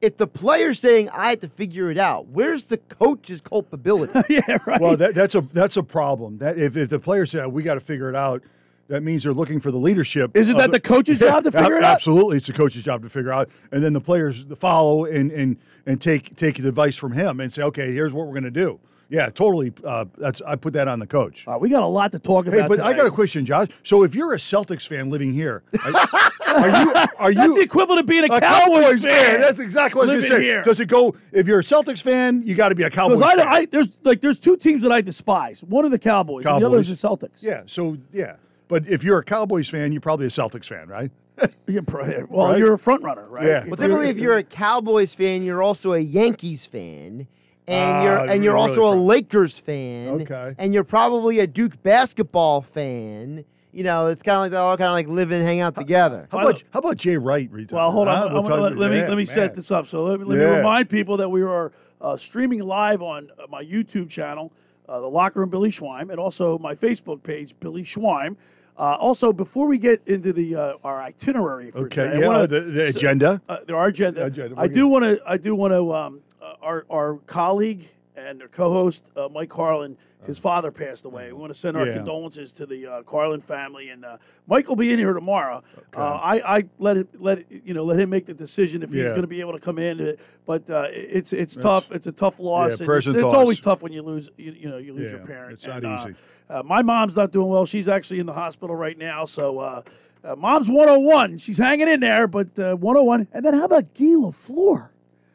if 0.00 0.16
the 0.16 0.28
player's 0.28 0.78
saying 0.78 1.10
I 1.10 1.30
have 1.30 1.40
to 1.40 1.48
figure 1.48 1.90
it 1.90 1.98
out, 1.98 2.28
where's 2.28 2.66
the 2.66 2.76
coach's 2.76 3.40
culpability? 3.40 4.20
yeah, 4.28 4.58
right. 4.64 4.80
Well, 4.80 4.96
that, 4.96 5.16
that's 5.16 5.34
a 5.34 5.40
that's 5.40 5.76
a 5.76 5.82
problem. 5.82 6.38
That 6.38 6.56
if, 6.56 6.76
if 6.76 6.88
the 6.88 7.00
player 7.00 7.26
say 7.26 7.44
we 7.46 7.64
got 7.64 7.74
to 7.74 7.80
figure 7.80 8.08
it 8.08 8.14
out, 8.14 8.44
that 8.86 9.02
means 9.02 9.24
they're 9.24 9.32
looking 9.32 9.58
for 9.58 9.72
the 9.72 9.78
leadership. 9.78 10.36
Isn't 10.36 10.54
of 10.54 10.62
that 10.62 10.70
the 10.70 10.80
coach's 10.80 11.18
job 11.18 11.42
to 11.42 11.50
figure 11.52 11.76
it 11.76 11.82
out? 11.82 11.96
Absolutely, 11.96 12.36
it's 12.36 12.46
the 12.46 12.52
coach's 12.52 12.84
job 12.84 13.02
to 13.02 13.08
figure 13.08 13.32
out, 13.32 13.50
and 13.72 13.82
then 13.82 13.94
the 13.94 14.00
players 14.00 14.44
follow 14.56 15.04
and 15.06 15.32
and 15.32 15.56
and 15.86 16.00
take 16.00 16.36
take 16.36 16.56
the 16.58 16.68
advice 16.68 16.96
from 16.96 17.12
him 17.12 17.40
and 17.40 17.52
say, 17.52 17.62
okay, 17.62 17.92
here's 17.92 18.12
what 18.12 18.26
we're 18.26 18.34
going 18.34 18.44
to 18.44 18.50
do. 18.52 18.78
Yeah, 19.10 19.30
totally. 19.30 19.72
Uh, 19.82 20.04
that's 20.18 20.42
I 20.42 20.56
put 20.56 20.74
that 20.74 20.86
on 20.86 20.98
the 20.98 21.06
coach. 21.06 21.46
All 21.46 21.54
right, 21.54 21.62
we 21.62 21.70
got 21.70 21.82
a 21.82 21.86
lot 21.86 22.12
to 22.12 22.18
talk 22.18 22.46
about. 22.46 22.52
Hey, 22.58 22.66
about. 22.66 22.76
but 22.76 22.80
I 22.84 22.92
got 22.92 23.06
a 23.06 23.10
question, 23.10 23.44
Josh. 23.46 23.68
So 23.82 24.02
if 24.02 24.14
you're 24.14 24.34
a 24.34 24.36
Celtics 24.36 24.86
fan 24.86 25.08
living 25.08 25.32
here, 25.32 25.62
are, 25.82 25.90
are 26.46 26.68
you 26.68 26.92
are 27.18 27.32
That's 27.32 27.36
you 27.46 27.54
the 27.54 27.60
equivalent 27.62 28.00
of 28.00 28.06
being 28.06 28.30
a, 28.30 28.34
a 28.34 28.40
Cowboys, 28.40 29.02
fan. 29.02 29.40
That's 29.40 29.58
exactly 29.60 29.98
what 30.00 30.10
I 30.10 30.16
was 30.16 30.28
going 30.28 30.40
to 30.40 30.46
say. 30.46 30.52
here. 30.52 30.62
Does 30.62 30.78
it 30.80 30.86
go? 30.86 31.14
If 31.32 31.46
you're 31.48 31.60
a 31.60 31.62
Celtics 31.62 32.02
fan, 32.02 32.42
you 32.42 32.54
got 32.54 32.68
to 32.68 32.74
be 32.74 32.82
a 32.82 32.90
Cowboys 32.90 33.18
Because 33.18 33.36
fan. 33.38 33.48
I, 33.48 33.50
I, 33.50 33.66
there's 33.66 33.88
like 34.04 34.20
there's 34.20 34.38
two 34.38 34.56
teams 34.58 34.82
that 34.82 34.92
I 34.92 35.00
despise. 35.00 35.62
One 35.62 35.86
of 35.86 35.90
the 35.90 35.98
Cowboys, 35.98 36.44
and 36.44 36.60
the 36.60 36.66
other 36.66 36.78
is 36.78 36.88
the 36.88 37.08
Celtics. 37.08 37.42
Yeah. 37.42 37.62
So 37.64 37.96
yeah, 38.12 38.36
but 38.68 38.86
if 38.86 39.02
you're 39.04 39.18
a 39.18 39.24
Cowboys 39.24 39.70
fan, 39.70 39.90
you're 39.92 40.02
probably 40.02 40.26
a 40.26 40.30
Celtics 40.30 40.66
fan, 40.66 40.88
right? 40.88 41.10
Yeah, 41.68 41.80
well, 42.28 42.48
Right? 42.48 42.58
you're 42.58 42.72
a 42.74 42.78
front 42.78 43.04
runner, 43.04 43.26
right? 43.28 43.44
Yeah. 43.46 43.58
If 43.62 43.66
well, 43.68 43.76
typically, 43.76 44.08
if 44.08 44.18
you're 44.18 44.38
a 44.38 44.42
Cowboys 44.42 45.14
fan, 45.14 45.42
you're 45.42 45.62
also 45.62 45.92
a 45.92 45.98
Yankees 46.00 46.66
fan. 46.66 47.28
And 47.68 48.04
you're 48.04 48.18
Ah, 48.18 48.24
and 48.32 48.42
you're 48.44 48.54
really 48.54 48.68
also 48.70 48.92
a 48.92 48.96
Lakers 48.96 49.58
fan. 49.58 50.22
Okay. 50.22 50.54
And 50.58 50.72
you're 50.72 50.84
probably 50.84 51.38
a 51.40 51.46
Duke 51.46 51.82
basketball 51.82 52.62
fan. 52.62 53.44
You 53.72 53.84
know, 53.84 54.06
it's 54.06 54.22
kind 54.22 54.36
of 54.36 54.40
like 54.42 54.50
they 54.52 54.56
all 54.56 54.76
kind 54.76 54.88
of 54.88 54.92
like 54.94 55.08
live 55.08 55.30
and 55.30 55.44
hang 55.46 55.60
out 55.60 55.74
together. 55.74 56.26
How 56.32 56.38
about 56.38 56.62
how 56.72 56.78
about 56.80 56.96
Jay 56.96 57.16
Wright? 57.18 57.48
retiring? 57.52 57.76
Well, 57.76 57.90
hold 57.90 58.08
on. 58.08 58.30
Huh? 58.32 58.42
We'll 58.42 58.60
let, 58.60 58.76
let 58.76 58.90
me 58.90 59.00
let 59.06 59.16
me 59.16 59.26
set 59.26 59.54
this 59.54 59.70
up. 59.70 59.86
So 59.86 60.04
let 60.04 60.18
me, 60.18 60.24
let 60.26 60.38
me 60.38 60.44
remind 60.44 60.88
people 60.88 61.18
that 61.18 61.28
we 61.28 61.42
are 61.42 61.72
uh, 62.00 62.16
streaming 62.16 62.62
live 62.62 63.02
on 63.02 63.30
uh, 63.38 63.46
my 63.50 63.62
YouTube 63.62 64.08
channel, 64.08 64.52
uh, 64.88 65.00
the 65.00 65.06
Locker 65.08 65.40
Room 65.40 65.50
Billy 65.50 65.70
Schweim, 65.70 66.10
and 66.10 66.18
also 66.18 66.58
my 66.58 66.74
Facebook 66.74 67.22
page, 67.22 67.54
Billy 67.60 67.82
Schweim. 67.82 68.36
Uh, 68.78 68.94
also, 68.94 69.32
before 69.32 69.66
we 69.66 69.76
get 69.76 70.00
into 70.06 70.32
the 70.32 70.54
uh, 70.56 70.74
our 70.84 71.02
itinerary 71.02 71.70
for 71.72 71.80
Okay, 71.86 72.04
today, 72.04 72.20
yeah, 72.20 72.26
wanna- 72.26 72.46
the, 72.46 72.60
the 72.60 72.86
agenda. 72.88 73.42
uh, 73.48 73.58
there 73.66 73.76
are 73.76 73.88
agenda. 73.88 74.24
Agenda, 74.24 74.54
I 74.56 74.62
we're 74.62 74.68
do 74.72 74.88
want 74.88 75.04
to. 75.04 75.20
I 75.26 75.36
do 75.36 75.54
want 75.54 75.72
to. 75.72 75.92
Um, 75.94 76.20
uh, 76.27 76.27
our 76.62 76.84
our 76.90 77.16
colleague 77.26 77.88
and 78.16 78.42
our 78.42 78.48
co-host 78.48 79.10
uh, 79.16 79.28
Mike 79.32 79.48
Carlin, 79.48 79.96
his 80.26 80.40
father 80.40 80.72
passed 80.72 81.04
away. 81.04 81.28
We 81.32 81.38
want 81.38 81.54
to 81.54 81.58
send 81.58 81.76
our 81.76 81.86
Yeah. 81.86 81.92
condolences 81.98 82.50
to 82.54 82.66
the 82.66 82.84
uh, 82.86 83.02
Carlin 83.04 83.40
family, 83.40 83.90
and 83.90 84.04
uh, 84.04 84.16
Mike 84.48 84.68
will 84.68 84.74
be 84.74 84.92
in 84.92 84.98
here 84.98 85.12
tomorrow. 85.12 85.62
Uh, 85.96 86.00
I 86.00 86.56
I 86.58 86.64
let 86.80 86.96
it 86.96 87.06
let 87.20 87.38
it, 87.38 87.46
you 87.64 87.74
know 87.74 87.84
let 87.84 88.00
him 88.00 88.10
make 88.10 88.26
the 88.26 88.34
decision 88.34 88.82
if 88.82 88.92
he's 88.92 89.04
going 89.04 89.20
to 89.22 89.28
be 89.28 89.38
able 89.40 89.52
to 89.52 89.60
come 89.60 89.78
in. 89.78 90.16
But 90.46 90.68
uh, 90.68 90.86
it's 90.90 91.32
it's 91.32 91.54
tough. 91.56 91.92
It's 91.92 92.08
a 92.08 92.12
tough 92.12 92.40
loss. 92.40 92.80
Yeah, 92.80 92.86
it's, 92.92 93.06
it's 93.06 93.22
always 93.22 93.60
tough 93.60 93.82
when 93.82 93.92
you 93.92 94.02
lose. 94.02 94.30
You, 94.36 94.50
you 94.52 94.68
know, 94.68 94.78
you 94.78 94.94
lose 94.94 95.12
your 95.12 95.20
Yeah, 95.20 95.26
parent. 95.26 95.52
it's 95.52 95.66
not 95.66 95.84
And, 95.84 95.86
uh, 95.86 96.04
easy. 96.08 96.14
uh, 96.50 96.62
my 96.64 96.82
mom's 96.82 97.16
not 97.16 97.30
doing 97.30 97.48
well. 97.48 97.66
She's 97.66 97.86
actually 97.86 98.18
in 98.18 98.26
the 98.26 98.32
hospital 98.34 98.74
right 98.74 98.98
now. 98.98 99.26
So, 99.26 99.60
uh, 99.60 99.82
uh, 100.24 100.34
mom's 100.34 100.68
101. 100.68 101.38
She's 101.38 101.58
hanging 101.58 101.86
in 101.86 102.00
there, 102.00 102.26
but 102.26 102.58
uh, 102.58 102.74
101. 102.74 103.28
And 103.32 103.44
then 103.44 103.54
how 103.54 103.64
about 103.66 103.94
Guy 103.94 104.06
LaFleur? 104.16 104.88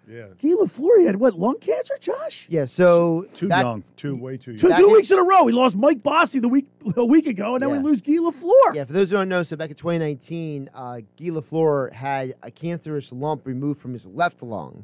Yeah, 0.07 0.27
Guy 0.41 0.49
LaFleur, 0.49 0.99
he 0.99 1.05
had 1.05 1.15
what, 1.15 1.35
lung 1.35 1.57
cancer, 1.59 1.93
Josh? 1.99 2.47
Yeah, 2.49 2.65
so 2.65 3.25
too 3.35 3.47
back- 3.47 3.63
young, 3.63 3.83
too 3.95 4.15
way 4.15 4.35
too 4.35 4.57
Two, 4.57 4.67
young. 4.67 4.71
Back 4.71 4.79
two 4.79 4.89
weeks 4.93 5.11
in 5.11 5.17
a 5.19 5.23
row. 5.23 5.47
He 5.47 5.53
lost 5.53 5.77
Mike 5.77 6.03
Bossy 6.03 6.39
the 6.39 6.49
week 6.49 6.67
a 6.97 7.05
week 7.05 7.25
ago, 7.25 7.55
and 7.55 7.63
then 7.63 7.69
Yeah. 7.69 7.77
we 7.77 7.83
lose 7.83 8.01
Guy 8.01 8.13
LaFleur. 8.13 8.75
Yeah, 8.75 8.83
for 8.83 8.91
those 8.93 9.11
who 9.11 9.17
don't 9.17 9.29
know, 9.29 9.43
so 9.43 9.55
back 9.55 9.69
in 9.69 9.75
2019, 9.77 10.69
uh, 10.73 10.97
Guy 11.17 11.25
Lafleur 11.29 11.93
had 11.93 12.33
a 12.43 12.51
cancerous 12.51 13.13
lump 13.13 13.47
removed 13.47 13.79
from 13.79 13.93
his 13.93 14.05
left 14.05 14.43
lung. 14.43 14.83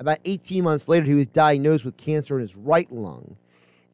About 0.00 0.18
18 0.24 0.64
months 0.64 0.88
later, 0.88 1.04
he 1.06 1.14
was 1.14 1.28
diagnosed 1.28 1.84
with 1.84 1.96
cancer 1.98 2.36
in 2.36 2.40
his 2.40 2.56
right 2.56 2.90
lung, 2.90 3.36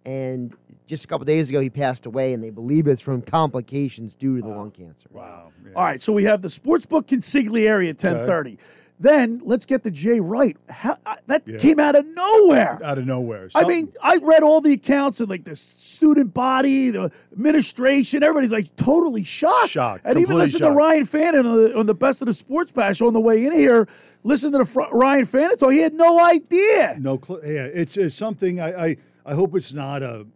and 0.06 0.54
just 0.86 1.04
a 1.04 1.08
couple 1.08 1.24
days 1.24 1.50
ago, 1.50 1.60
he 1.60 1.68
passed 1.70 2.06
away, 2.06 2.32
and 2.32 2.42
they 2.42 2.50
believe 2.50 2.86
it's 2.86 3.02
from 3.02 3.22
complications 3.22 4.14
due 4.14 4.36
to 4.36 4.42
the 4.42 4.48
lung 4.48 4.70
cancer. 4.70 5.08
Wow. 5.12 5.50
yeah. 5.64 5.72
All 5.76 5.84
right, 5.84 6.00
so 6.02 6.12
we 6.12 6.24
have 6.24 6.42
the 6.42 6.48
Sportsbook 6.48 7.06
Consigliere 7.06 7.88
at 7.88 8.02
1030. 8.02 8.58
Then 9.02 9.40
let's 9.44 9.64
get 9.64 9.82
the 9.82 9.90
Jay 9.90 10.20
Wright. 10.20 10.58
How, 10.68 10.98
uh, 11.06 11.16
that 11.26 11.42
Yeah. 11.48 11.56
came 11.56 11.80
out 11.80 11.96
of 11.96 12.04
nowhere. 12.06 12.78
Out 12.84 12.98
of 12.98 13.06
nowhere. 13.06 13.48
I 13.54 13.64
mean, 13.64 13.92
I 14.02 14.16
read 14.18 14.42
all 14.42 14.60
the 14.60 14.74
accounts 14.74 15.20
of 15.20 15.30
like 15.30 15.44
the 15.44 15.56
student 15.56 16.34
body, 16.34 16.90
the 16.90 17.10
administration. 17.32 18.22
Everybody's 18.22 18.52
like 18.52 18.76
totally 18.76 19.24
shocked. 19.24 19.70
Shocked, 19.70 20.02
And 20.04 20.18
even 20.18 20.36
listen 20.36 20.60
to. 20.60 20.70
Ryan 20.70 21.06
Fannon 21.06 21.46
on 21.46 21.56
the, 21.56 21.78
on 21.78 21.86
the 21.86 21.94
Best 21.94 22.20
of 22.20 22.26
the 22.26 22.34
Sports 22.34 22.72
Bash 22.72 23.00
on 23.00 23.14
the 23.14 23.20
way 23.20 23.46
in 23.46 23.52
here. 23.52 23.88
Listen 24.22 24.52
to 24.52 24.58
the 24.58 24.64
fr- 24.66 24.82
Ryan 24.92 25.24
Fannon 25.24 25.56
talk. 25.56 25.72
He 25.72 25.80
had 25.80 25.94
no 25.94 26.22
idea. 26.22 26.96
no, 27.00 27.18
cl- 27.26 27.40
yeah, 27.42 27.64
it's, 27.64 27.96
it's 27.96 28.14
something. 28.14 28.60
I, 28.60 28.84
I 28.88 28.96
I 29.24 29.34
hope 29.34 29.54
it's 29.56 29.72
not 29.72 30.02
a 30.02 30.26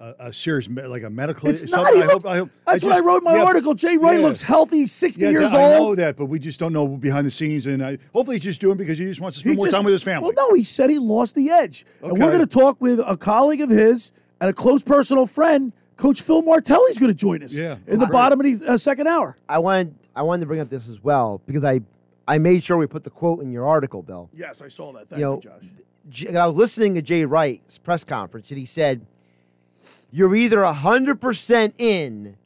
a, 0.00 0.14
a 0.28 0.32
serious 0.32 0.68
me- 0.68 0.82
like 0.82 1.02
a 1.02 1.10
medical. 1.10 1.48
It's 1.50 1.62
not. 1.62 1.70
something 1.86 1.96
He 1.96 2.02
I 2.02 2.06
looks- 2.06 2.24
hope. 2.24 2.26
I 2.32 2.36
hope. 2.38 2.50
that's 2.66 2.82
I 2.82 2.86
what 2.86 2.96
I 2.96 3.00
wrote 3.00 3.22
my 3.22 3.36
yeah, 3.36 3.44
article. 3.44 3.74
Jay 3.74 3.96
Wright 3.96 4.18
yeah. 4.18 4.24
looks 4.26 4.40
healthy. 4.42 4.86
60 4.86 5.22
Yeah, 5.22 5.30
years 5.30 5.52
I 5.52 5.74
old. 5.74 5.88
know 5.88 5.94
that, 6.04 6.16
but 6.16 6.26
we 6.26 6.38
just 6.38 6.58
don't 6.58 6.72
know 6.72 6.88
behind 6.88 7.26
the 7.26 7.30
scenes, 7.30 7.66
and 7.66 7.84
I, 7.84 7.98
hopefully 8.12 8.36
he's 8.36 8.44
just 8.44 8.60
doing 8.60 8.76
it 8.76 8.78
because 8.78 8.98
he 8.98 9.04
just 9.04 9.20
wants 9.20 9.36
to 9.36 9.40
spend 9.40 9.52
He 9.52 9.56
more 9.58 9.66
just- 9.66 9.74
time 9.76 9.84
with 9.84 9.92
his 9.92 10.02
family. 10.02 10.32
Well, 10.34 10.48
no, 10.48 10.54
he 10.54 10.64
said 10.64 10.90
he 10.90 10.98
lost 10.98 11.34
the 11.34 11.50
edge. 11.50 11.84
And 12.02 12.12
we're 12.12 12.18
going 12.30 12.38
to 12.40 12.46
talk 12.46 12.80
with 12.80 12.98
a 13.00 13.16
colleague 13.16 13.60
of 13.60 13.68
his 13.70 14.10
and 14.40 14.48
a 14.48 14.52
close 14.54 14.82
personal 14.82 15.26
friend. 15.26 15.72
Coach 15.96 16.22
Phil 16.22 16.40
Martelli. 16.40 16.78
Martelli's 16.78 16.98
going 16.98 17.10
to 17.12 17.18
join 17.18 17.42
us 17.42 17.54
Yeah. 17.54 17.76
in 17.86 17.98
the 17.98 18.06
Great. 18.06 18.12
bottom 18.12 18.40
of 18.40 18.58
the 18.60 18.66
uh, 18.72 18.78
second 18.78 19.06
hour. 19.06 19.36
I 19.50 19.58
wanted 19.58 19.94
I 20.16 20.22
wanted 20.22 20.40
to 20.40 20.46
bring 20.46 20.60
up 20.60 20.70
this 20.70 20.88
as 20.88 21.04
well 21.04 21.42
because 21.44 21.62
I 21.62 21.82
I 22.26 22.38
made 22.38 22.64
sure 22.64 22.78
we 22.78 22.86
put 22.86 23.04
the 23.04 23.10
quote 23.10 23.42
in 23.42 23.52
your 23.52 23.66
article, 23.68 24.02
Bill. 24.02 24.30
Yes, 24.32 24.62
I 24.62 24.68
saw 24.68 24.92
that. 24.94 25.10
Thank 25.10 25.20
you 25.20 25.26
you, 25.26 25.34
know, 25.34 25.40
Josh. 25.40 25.62
J- 26.08 26.36
I 26.36 26.46
was 26.46 26.56
listening 26.56 26.94
to 26.94 27.02
Jay 27.02 27.26
Wright's 27.26 27.76
press 27.76 28.02
conference, 28.02 28.50
and 28.50 28.58
he 28.58 28.64
said, 28.64 29.04
"You're 30.10 30.34
either 30.34 30.64
hundred 30.64 31.20
percent 31.20 31.74
in, 31.78 32.36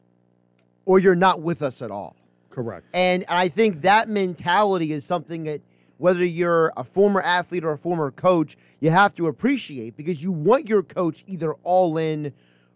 or 0.85 0.99
you're 0.99 1.15
not 1.15 1.41
with 1.41 1.61
us 1.61 1.81
at 1.81 1.91
all." 1.91 2.15
Correct. 2.49 2.85
And 2.93 3.25
I 3.27 3.47
think 3.49 3.81
that 3.81 4.07
mentality 4.07 4.93
is 4.93 5.03
something 5.03 5.43
that 5.43 5.61
whether 5.97 6.25
you're 6.25 6.71
a 6.77 6.83
former 6.83 7.21
athlete 7.21 7.63
or 7.63 7.71
a 7.71 7.77
former 7.77 8.11
coach, 8.11 8.57
you 8.79 8.89
have 8.91 9.13
to 9.15 9.27
appreciate 9.27 9.95
because 9.97 10.21
you 10.23 10.31
want 10.31 10.69
your 10.69 10.83
coach 10.83 11.23
either 11.27 11.53
all 11.63 11.97
in 11.97 12.33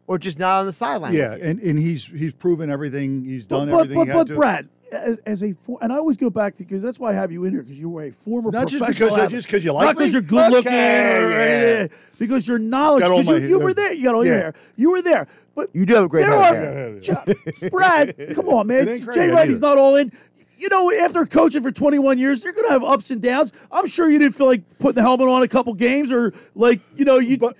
or 0.09 0.17
just 0.17 0.39
not 0.39 0.61
on 0.61 0.65
the 0.65 0.73
sideline. 0.73 1.13
Yeah, 1.13 1.33
and, 1.39 1.59
and 1.61 1.77
he's 1.77 2.07
he's 2.07 2.33
proven 2.33 2.69
everything. 2.71 3.23
He's 3.23 3.45
done 3.45 3.69
but, 3.69 3.81
everything. 3.81 3.95
but, 3.97 4.07
he 4.07 4.11
but 4.11 4.17
had 4.17 4.27
to. 4.27 4.35
Brad, 4.35 4.69
as, 4.91 5.17
as 5.19 5.43
a 5.43 5.53
for, 5.53 5.77
and 5.83 5.93
I 5.93 5.97
always 5.97 6.17
go 6.17 6.31
back 6.31 6.55
to 6.55 6.63
because 6.63 6.81
that's 6.81 6.99
why 6.99 7.11
I 7.11 7.13
have 7.13 7.31
you 7.31 7.45
in 7.45 7.53
here 7.53 7.61
because 7.61 7.79
you 7.79 7.89
were 7.89 8.05
a 8.05 8.11
former 8.11 8.49
Not 8.49 8.69
just 8.69 8.83
because- 8.83 9.15
athlete. 9.15 9.29
just 9.29 9.47
'cause 9.47 9.63
you 9.63 9.71
like 9.71 9.85
not 9.85 9.95
because 9.97 10.11
you're 10.11 10.23
good 10.23 10.51
looking, 10.51 10.71
Okay, 10.73 11.17
or 11.23 11.29
yeah. 11.29 11.37
anything, 11.37 11.97
because 12.17 12.47
your 12.47 12.57
knowledge. 12.57 13.01
Got 13.03 13.11
all 13.11 13.19
Because 13.19 13.43
you, 13.43 13.49
you 13.49 13.59
were 13.59 13.69
uh, 13.69 13.73
there. 13.73 13.93
You 13.93 14.03
got 14.03 14.15
all 14.15 14.25
your 14.25 14.33
hair. 14.35 14.53
You 14.75 14.89
were 14.91 15.01
there. 15.03 15.27
But 15.53 15.69
You 15.75 15.85
do 15.85 15.93
have 15.93 16.05
a 16.05 16.07
great 16.07 16.25
there 16.25 16.41
head 16.41 16.97
are, 16.97 16.99
Jo- 17.01 17.69
Brad. 17.69 18.15
Come 18.33 18.49
on, 18.49 18.65
man. 18.67 18.79
It 18.87 18.91
ain't 18.91 19.05
great, 19.05 19.15
Jay 19.15 19.29
I 19.29 19.33
Wright, 19.33 19.49
need 19.49 19.61
not 19.61 19.77
all 19.77 19.95
in. 19.95 20.11
You 20.57 20.69
know, 20.69 20.91
after 20.91 21.23
coaching 21.25 21.61
for 21.61 21.71
21 21.71 22.17
years, 22.17 22.43
you're 22.43 22.53
going 22.53 22.65
to 22.65 22.71
have 22.71 22.83
ups 22.83 23.11
and 23.11 23.21
downs. 23.21 23.51
I'm 23.71 23.85
sure 23.87 24.09
you 24.09 24.17
didn't 24.19 24.35
feel 24.35 24.47
like 24.47 24.63
putting 24.79 24.95
the 24.95 25.01
helmet 25.01 25.27
on 25.29 25.41
a 25.43 25.47
couple 25.47 25.73
games 25.75 26.11
or 26.11 26.33
like, 26.55 26.81
you 26.95 27.05
know, 27.05 27.17
you 27.19 27.37
But 27.37 27.55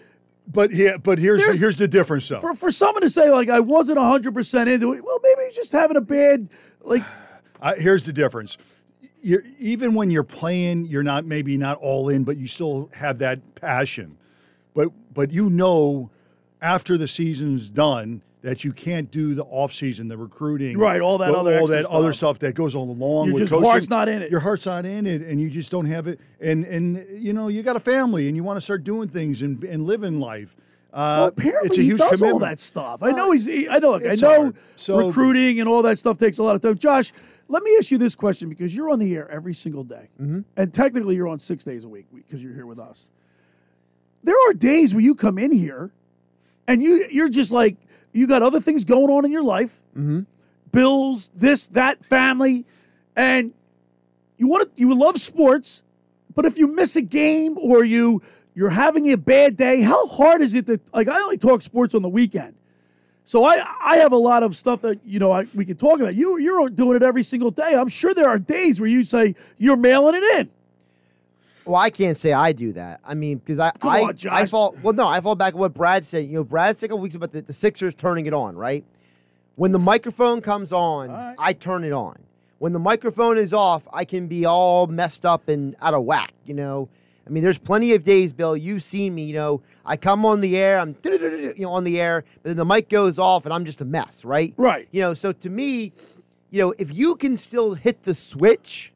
but 0.51 0.71
here 0.71 0.97
but 0.97 1.19
here's 1.19 1.41
There's- 1.41 1.59
here's 1.59 1.77
the 1.77 1.87
difference 1.87 2.27
though. 2.27 2.39
for 2.39 2.53
for 2.53 2.71
someone 2.71 3.01
to 3.03 3.09
say 3.09 3.29
like 3.29 3.49
I 3.49 3.59
wasn't 3.59 3.97
100% 3.99 4.67
into 4.67 4.93
it. 4.93 5.03
Well, 5.03 5.19
maybe 5.23 5.41
he's 5.47 5.55
just 5.55 5.71
having 5.71 5.97
a 5.97 6.01
bad 6.01 6.49
like 6.81 7.03
I, 7.61 7.75
here's 7.75 8.05
the 8.05 8.13
difference. 8.13 8.57
you're 9.21 9.43
even 9.59 9.93
when 9.93 10.09
you're 10.11 10.23
playing, 10.23 10.85
you're 10.85 11.03
not 11.03 11.25
maybe 11.25 11.57
not 11.57 11.77
all 11.79 12.09
in, 12.09 12.23
but 12.23 12.37
you 12.37 12.47
still 12.47 12.89
have 12.95 13.19
that 13.19 13.55
passion. 13.55 14.17
But 14.73 14.89
but 15.13 15.31
you 15.31 15.49
know 15.49 16.09
after 16.61 16.97
the 16.97 17.07
season's 17.07 17.69
done 17.69 18.21
that 18.41 18.63
you 18.63 18.71
can't 18.71 19.11
do 19.11 19.35
the 19.35 19.43
off 19.43 19.73
season, 19.73 20.07
the 20.07 20.17
recruiting, 20.17 20.77
Right, 20.77 21.01
all 21.01 21.17
that 21.17 21.31
the- 21.31 21.37
other 21.37 21.59
all 21.59 21.67
that 21.67 21.85
other 21.87 22.13
stuff. 22.13 22.37
stuff 22.37 22.39
that 22.39 22.55
goes 22.55 22.73
along 22.73 23.25
Your 23.27 23.33
with 23.33 23.41
just 23.43 23.51
coaching. 23.53 23.69
heart's 23.69 23.89
not 23.89 24.07
in 24.07 24.21
it. 24.21 24.31
Your 24.31 24.39
heart's 24.39 24.65
not 24.65 24.85
in 24.85 25.05
it, 25.05 25.21
and 25.21 25.41
you 25.41 25.49
just 25.49 25.69
don't 25.71 25.85
have 25.87 26.07
it. 26.07 26.19
And 26.39 26.63
and 26.65 27.05
you 27.21 27.33
know 27.33 27.49
you 27.49 27.63
got 27.63 27.75
a 27.75 27.79
family, 27.81 28.27
and 28.27 28.37
you 28.37 28.43
want 28.43 28.57
to 28.57 28.61
start 28.61 28.83
doing 28.85 29.09
things 29.09 29.41
and 29.41 29.61
and 29.65 29.85
living 29.85 30.19
life. 30.21 30.55
Uh, 30.91 30.95
Well, 31.19 31.25
apparently 31.27 31.67
it's 31.69 31.77
a 31.77 31.81
he 31.83 31.93
does 31.95 32.21
all 32.23 32.39
that 32.39 32.59
stuff. 32.59 33.03
I 33.03 33.11
know 33.11 33.29
he's. 33.31 33.45
He, 33.45 33.67
I 33.69 33.77
know. 33.79 33.91
Look, 33.91 34.05
I 34.05 34.15
know. 34.15 34.53
So- 34.75 34.97
recruiting 35.05 35.59
and 35.59 35.67
all 35.69 35.81
that 35.83 35.99
stuff 35.99 36.17
takes 36.17 36.37
a 36.39 36.43
lot 36.43 36.55
of 36.55 36.61
time. 36.61 36.77
Josh, 36.77 37.11
let 37.47 37.61
me 37.61 37.75
ask 37.77 37.91
you 37.91 37.97
this 37.99 38.15
question 38.15 38.47
because 38.49 38.75
you're 38.75 38.89
on 38.89 38.97
the 38.99 39.13
air 39.15 39.29
every 39.29 39.53
single 39.53 39.83
day, 39.83 40.09
Mm-hmm. 40.19 40.39
and 40.57 40.73
technically 40.73 41.15
you're 41.15 41.27
on 41.27 41.39
six 41.39 41.63
days 41.63 41.83
a 41.85 41.89
week 41.89 42.05
because 42.15 42.43
you're 42.43 42.53
here 42.55 42.65
with 42.65 42.79
us. 42.79 43.11
There 44.23 44.35
are 44.49 44.53
days 44.53 44.93
where 44.95 45.03
you 45.03 45.13
come 45.13 45.37
in 45.37 45.51
here, 45.51 45.91
and 46.67 46.81
you 46.81 47.05
you're 47.11 47.29
just 47.29 47.51
like 47.51 47.75
you 48.13 48.27
got 48.27 48.41
other 48.41 48.59
things 48.59 48.83
going 48.85 49.09
on 49.09 49.25
in 49.25 49.31
your 49.31 49.43
life, 49.43 49.79
Mm-hmm. 49.97 50.21
bills, 50.71 51.29
this, 51.35 51.67
that, 51.67 52.05
family, 52.05 52.65
and 53.15 53.53
you 54.37 54.47
want 54.47 54.63
to 54.75 54.81
you 54.81 54.93
love 54.97 55.17
sports, 55.17 55.83
but 56.35 56.45
if 56.45 56.57
you 56.57 56.67
miss 56.67 56.95
a 56.95 57.01
game 57.01 57.57
or 57.57 57.83
you 57.83 58.21
you're 58.55 58.69
having 58.69 59.11
a 59.11 59.17
bad 59.17 59.57
day, 59.57 59.81
how 59.81 60.07
hard 60.07 60.41
is 60.41 60.53
it 60.55 60.65
to 60.67 60.79
like 60.93 61.07
I 61.07 61.19
only 61.21 61.37
talk 61.37 61.61
sports 61.61 61.93
on 61.95 62.01
the 62.01 62.09
weekend. 62.09 62.55
So 63.25 63.43
I 63.45 63.63
I 63.81 63.97
have 63.97 64.11
a 64.11 64.17
lot 64.17 64.41
of 64.43 64.55
stuff 64.55 64.81
that 64.81 64.99
you 65.05 65.19
know 65.19 65.31
I, 65.31 65.47
we 65.53 65.65
can 65.65 65.75
talk 65.77 65.99
about. 65.99 66.15
You 66.15 66.37
you're 66.37 66.69
doing 66.69 66.95
it 66.95 67.03
every 67.03 67.23
single 67.23 67.51
day. 67.51 67.75
I'm 67.75 67.89
sure 67.89 68.13
there 68.13 68.29
are 68.29 68.39
days 68.39 68.79
where 68.79 68.89
you 68.89 69.03
say 69.03 69.35
you're 69.57 69.77
mailing 69.77 70.15
it 70.15 70.23
in. 70.39 70.49
Well, 71.69 71.79
I 71.79 71.91
can't 71.91 72.17
say 72.17 72.33
I 72.33 72.51
do 72.51 72.73
that. 72.73 72.99
I 73.05 73.13
mean, 73.13 73.37
because 73.37 73.59
I 73.59 73.69
Come 73.69 73.91
I, 73.91 74.01
on, 74.01 74.17
I 74.31 74.47
fall 74.47 74.75
well. 74.81 74.93
No, 74.93 75.07
I 75.07 75.21
fall 75.21 75.35
back 75.35 75.53
on 75.53 75.59
what 75.59 75.75
Brad 75.75 76.03
said. 76.03 76.25
You 76.25 76.33
know, 76.33 76.43
Brad 76.43 76.75
said 76.79 76.87
a 76.87 76.89
couple 76.89 77.03
weeks 77.03 77.13
about 77.13 77.29
the, 77.29 77.43
the 77.43 77.53
Sixers 77.53 77.93
turning 77.93 78.25
it 78.25 78.33
on. 78.33 78.55
Right 78.55 78.83
when 79.55 79.71
the 79.71 79.77
microphone 79.77 80.41
comes 80.41 80.73
on, 80.73 81.11
right. 81.11 81.35
I 81.37 81.53
turn 81.53 81.83
it 81.83 81.91
on. 81.91 82.17
When 82.57 82.73
the 82.73 82.79
microphone 82.79 83.37
is 83.37 83.53
off, 83.53 83.87
I 83.93 84.03
can 84.03 84.25
be 84.25 84.45
all 84.45 84.87
messed 84.87 85.27
up 85.27 85.47
and 85.47 85.75
out 85.79 85.93
of 85.93 86.05
whack. 86.05 86.33
You 86.43 86.55
know, 86.55 86.89
I 87.27 87.29
mean, 87.29 87.43
there's 87.43 87.59
plenty 87.59 87.93
of 87.93 88.03
days, 88.03 88.33
Bill. 88.33 88.57
You've 88.57 88.81
seen 88.81 89.13
me. 89.13 89.25
You 89.25 89.35
know, 89.35 89.61
I 89.85 89.95
come 89.95 90.25
on 90.25 90.41
the 90.41 90.57
air, 90.57 90.79
I'm 90.79 90.95
you 91.03 91.53
know 91.59 91.73
on 91.73 91.83
the 91.83 92.01
air, 92.01 92.25
but 92.41 92.49
then 92.49 92.57
the 92.57 92.65
mic 92.65 92.89
goes 92.89 93.19
off 93.19 93.45
and 93.45 93.53
I'm 93.53 93.63
just 93.65 93.79
a 93.79 93.85
mess. 93.85 94.25
Right. 94.25 94.55
Right. 94.57 94.87
You 94.89 95.01
know, 95.01 95.13
so 95.13 95.33
to 95.33 95.49
me, 95.51 95.93
you 96.49 96.63
know, 96.63 96.73
if 96.79 96.91
you 96.97 97.15
can 97.15 97.37
still 97.37 97.75
hit 97.75 98.01
the 98.01 98.15
switch, 98.15 98.91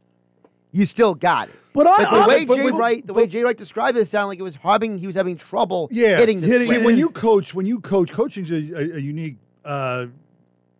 you 0.73 0.85
still 0.85 1.15
got 1.15 1.47
it. 1.47 1.55
But 1.71 1.87
I- 1.87 2.03
the 2.03 2.09
I'm- 2.09 2.27
way 2.27 2.43
but 2.45 2.57
Jay 2.57 2.63
with- 2.65 2.73
Wright, 2.73 3.07
the 3.07 3.13
way 3.13 3.25
Jay 3.27 3.41
Wright 3.43 3.57
described 3.57 3.97
it, 3.97 4.01
it 4.01 4.05
sounded 4.05 4.27
like 4.27 4.39
it 4.39 4.43
was 4.43 4.57
having 4.57 4.97
he 4.99 5.07
was 5.07 5.15
having 5.15 5.37
trouble 5.37 5.87
yeah, 5.91 6.17
hitting 6.17 6.41
the 6.41 6.47
Hitting 6.47 6.67
switch. 6.67 6.79
See, 6.79 6.85
when 6.85 6.97
you 6.97 7.09
coach, 7.09 7.53
when 7.55 7.65
you 7.65 7.79
coach, 7.79 8.11
coaching's 8.11 8.51
a, 8.51 8.55
a, 8.55 8.97
a 8.97 8.99
unique, 8.99 9.37
uh, 9.63 10.07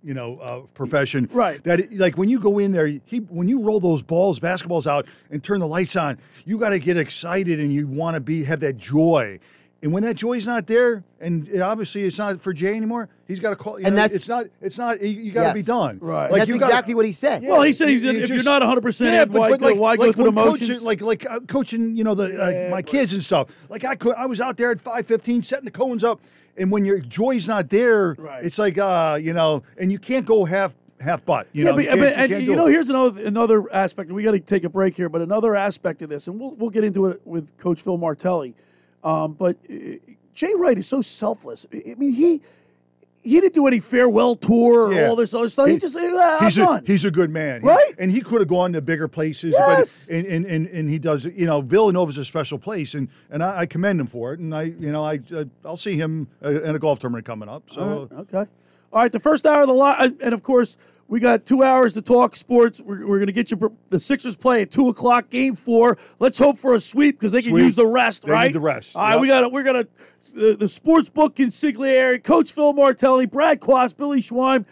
you 0.04 0.14
know, 0.14 0.38
uh, 0.40 0.60
profession. 0.74 1.30
Right. 1.32 1.64
That 1.64 1.80
it- 1.80 1.98
like 1.98 2.18
when 2.18 2.28
you 2.30 2.40
go 2.40 2.60
in 2.60 2.74
there, 2.74 2.88
he 3.06 3.20
when 3.30 3.48
you 3.48 3.62
roll 3.64 3.80
those 3.80 4.04
balls, 4.04 4.40
basketballs 4.40 4.86
out, 4.86 5.08
and 5.32 5.42
turn 5.42 5.60
the 5.62 5.68
lights 5.68 5.96
on, 5.96 6.18
you 6.46 6.58
got 6.58 6.70
to 6.70 6.80
get 6.80 6.98
excited 6.98 7.60
and 7.60 7.74
you 7.74 7.88
want 7.88 8.16
to 8.16 8.20
be 8.20 8.44
have 8.44 8.60
that 8.60 8.78
joy. 8.78 9.40
And 9.84 9.92
when 9.92 10.02
that 10.04 10.16
joy's 10.16 10.48
not 10.48 10.66
there, 10.66 11.04
and 11.20 11.46
it, 11.50 11.60
obviously 11.60 12.04
it's 12.04 12.18
not 12.18 12.40
for 12.40 12.54
Jay 12.54 12.74
anymore, 12.76 13.10
he's 13.28 13.42
got 13.42 13.50
to 13.50 13.58
call. 13.58 13.78
You 13.78 13.86
And 13.86 13.96
know, 13.96 14.02
that's- 14.04 14.16
it's 14.16 14.30
not. 14.30 14.46
It's 14.62 14.78
not. 14.78 15.02
You, 15.02 15.10
you 15.10 15.32
got 15.34 15.50
to 15.50 15.54
be 15.54 15.62
done. 15.62 16.00
Right. 16.02 16.32
And 16.32 16.40
that's 16.40 16.48
you 16.48 16.58
gotta- 16.58 16.72
exactly 16.72 16.96
what 16.96 17.06
he 17.06 17.12
said. 17.12 17.44
Well, 17.44 17.62
he 17.64 17.74
said 17.74 17.90
he's, 17.90 18.02
you- 18.02 18.12
you 18.14 18.24
if 18.24 18.30
you're 18.30 18.44
not 18.44 18.62
100 18.62 18.80
percent 18.82 19.12
yeah, 19.12 19.24
in, 19.24 19.30
but, 19.32 19.40
why, 19.42 19.50
but 19.52 19.62
like, 19.62 19.76
why 19.78 19.98
go 19.98 20.06
like 20.06 20.16
through 20.16 20.24
the 20.26 20.32
motions? 20.32 20.70
coaching, 20.70 20.86
like 20.86 21.02
like 21.02 21.30
uh, 21.30 21.42
coaching, 21.42 21.98
you 21.98 22.06
know, 22.06 22.16
the 22.16 22.24
uh, 22.44 22.50
Yeah, 22.50 22.70
my 22.70 22.78
right. 22.78 22.86
kids 22.86 23.12
and 23.12 23.22
stuff. 23.22 23.50
Like 23.70 23.84
I 23.84 23.96
could, 23.96 24.16
I 24.16 24.26
was 24.26 24.40
out 24.40 24.56
there 24.56 24.72
at 24.72 24.80
five 24.80 25.06
fifteen, 25.06 25.44
setting 25.44 25.66
the 25.66 25.72
cones 25.72 26.04
up, 26.06 26.22
and 26.56 26.72
when 26.72 26.86
your 26.86 27.00
joy's 27.00 27.46
not 27.46 27.70
there, 27.70 28.14
Right. 28.18 28.46
it's 28.46 28.58
like 28.58 28.78
uh, 28.78 29.20
you 29.22 29.34
know, 29.34 29.64
and 29.78 29.92
you 29.92 30.00
can't 30.00 30.26
go 30.26 30.46
half 30.46 30.74
half 31.02 31.26
butt. 31.26 31.48
You 31.52 31.66
yeah, 31.66 31.72
know, 31.72 31.76
but, 31.76 31.84
you 31.84 31.90
can't, 31.90 32.30
you 32.30 32.36
and 32.38 32.46
you 32.48 32.56
know, 32.56 32.68
it. 32.68 32.72
here's 32.72 32.90
another 32.90 33.26
another 33.28 33.74
aspect. 33.74 34.14
We 34.14 34.24
got 34.24 34.32
to 34.32 34.40
take 34.40 34.64
a 34.64 34.70
break 34.70 34.96
here, 34.96 35.10
but 35.10 35.20
another 35.22 35.58
aspect 35.58 36.02
of 36.02 36.08
this, 36.08 36.28
and 36.30 36.40
we'll 36.40 36.52
we'll 36.56 36.70
get 36.70 36.86
into 36.86 37.08
it 37.08 37.20
with 37.26 37.58
Coach 37.58 37.82
Phil 37.82 37.98
Martelli. 37.98 38.56
Um, 39.04 39.34
but 39.34 39.58
uh, 39.70 39.74
Jay 40.34 40.54
Wright 40.56 40.78
is 40.78 40.88
so 40.88 41.02
selfless. 41.02 41.66
I 41.74 41.96
mean, 41.96 42.12
he 42.14 42.42
he 43.22 43.40
didn't 43.40 43.54
do 43.54 43.68
any 43.68 43.80
farewell 43.80 44.36
tour 44.36 44.88
or 44.90 44.94
Yeah. 44.94 45.08
all 45.08 45.16
this 45.16 45.34
other 45.34 45.48
stuff. 45.48 45.68
He, 45.68 45.74
He- 45.74 45.80
just 45.80 45.96
ah, 45.98 46.38
I'm 46.40 46.44
He's 46.46 46.58
a, 46.58 46.62
done. 46.66 46.84
he's 46.86 47.06
a 47.06 47.12
good 47.12 47.30
man, 47.32 47.62
He- 47.62 47.68
Right? 47.68 47.94
And 47.98 48.12
he 48.12 48.20
could 48.20 48.42
have 48.42 48.50
gone 48.50 48.74
to 48.74 48.82
bigger 48.82 49.08
places, 49.08 49.54
Yes. 49.58 50.06
but 50.08 50.16
and, 50.16 50.26
and, 50.28 50.46
and, 50.46 50.68
and 50.68 50.90
he 50.90 51.00
does. 51.00 51.24
You 51.24 51.46
know, 51.46 51.62
Villanova's 51.62 52.18
a 52.18 52.26
special 52.26 52.60
place, 52.60 52.96
and, 52.96 53.08
and 53.30 53.42
I, 53.42 53.60
I 53.60 53.66
commend 53.66 54.02
him 54.02 54.08
for 54.08 54.34
it. 54.34 54.40
And 54.42 54.54
I, 54.54 54.64
you 54.64 54.92
know, 54.92 55.06
I 55.06 55.20
uh, 55.34 55.46
I'll 55.64 55.78
see 55.78 55.96
him 55.96 56.28
uh, 56.44 56.50
in 56.64 56.76
a 56.76 56.80
golf 56.80 57.00
tournament 57.00 57.26
coming 57.26 57.48
up. 57.48 57.64
So 57.72 57.82
All 57.82 58.00
right, 58.02 58.12
okay. 58.34 58.52
All 58.92 59.02
right, 59.02 59.12
the 59.12 59.22
first 59.22 59.46
hour 59.46 59.62
of 59.62 59.68
the 59.70 59.74
lot, 59.74 60.02
and 60.22 60.34
of 60.34 60.44
course, 60.44 60.76
we 61.14 61.20
got 61.20 61.46
two 61.46 61.62
hours 61.62 61.94
to 61.94 62.02
talk 62.02 62.36
sports. 62.36 62.82
We're, 62.82 63.06
we're 63.06 63.18
going 63.20 63.28
to 63.28 63.34
get 63.34 63.52
you. 63.52 63.58
pre- 63.58 63.70
The 63.90 64.00
Sixers 64.00 64.36
play 64.36 64.64
at 64.64 64.72
two 64.72 64.90
o'clock, 64.90 65.30
game 65.30 65.54
four. 65.54 65.96
Let's 66.18 66.40
hope 66.40 66.58
for 66.58 66.74
a 66.74 66.82
sweep 66.82 67.20
because 67.20 67.32
they 67.32 67.44
can 67.44 67.52
Sweep. 67.52 67.66
use 67.66 67.76
the 67.76 67.86
rest, 67.86 68.24
They 68.24 68.30
need 68.32 68.34
right? 68.34 68.54
the 68.54 68.60
rest, 68.60 68.96
All 68.96 69.04
right, 69.04 69.12
yep. 69.12 69.22
we 69.22 69.28
got. 69.28 69.52
We're 69.52 69.64
gonna 69.64 69.86
the, 70.34 70.56
the 70.60 70.68
sports 70.68 71.12
book 71.12 71.36
consigliere, 71.36 72.24
Coach 72.24 72.52
Phil 72.52 72.74
Martelli, 72.74 73.28
Brad 73.28 73.60
Quast, 73.60 73.96
Billy 73.96 74.22
Schweim. 74.22 74.66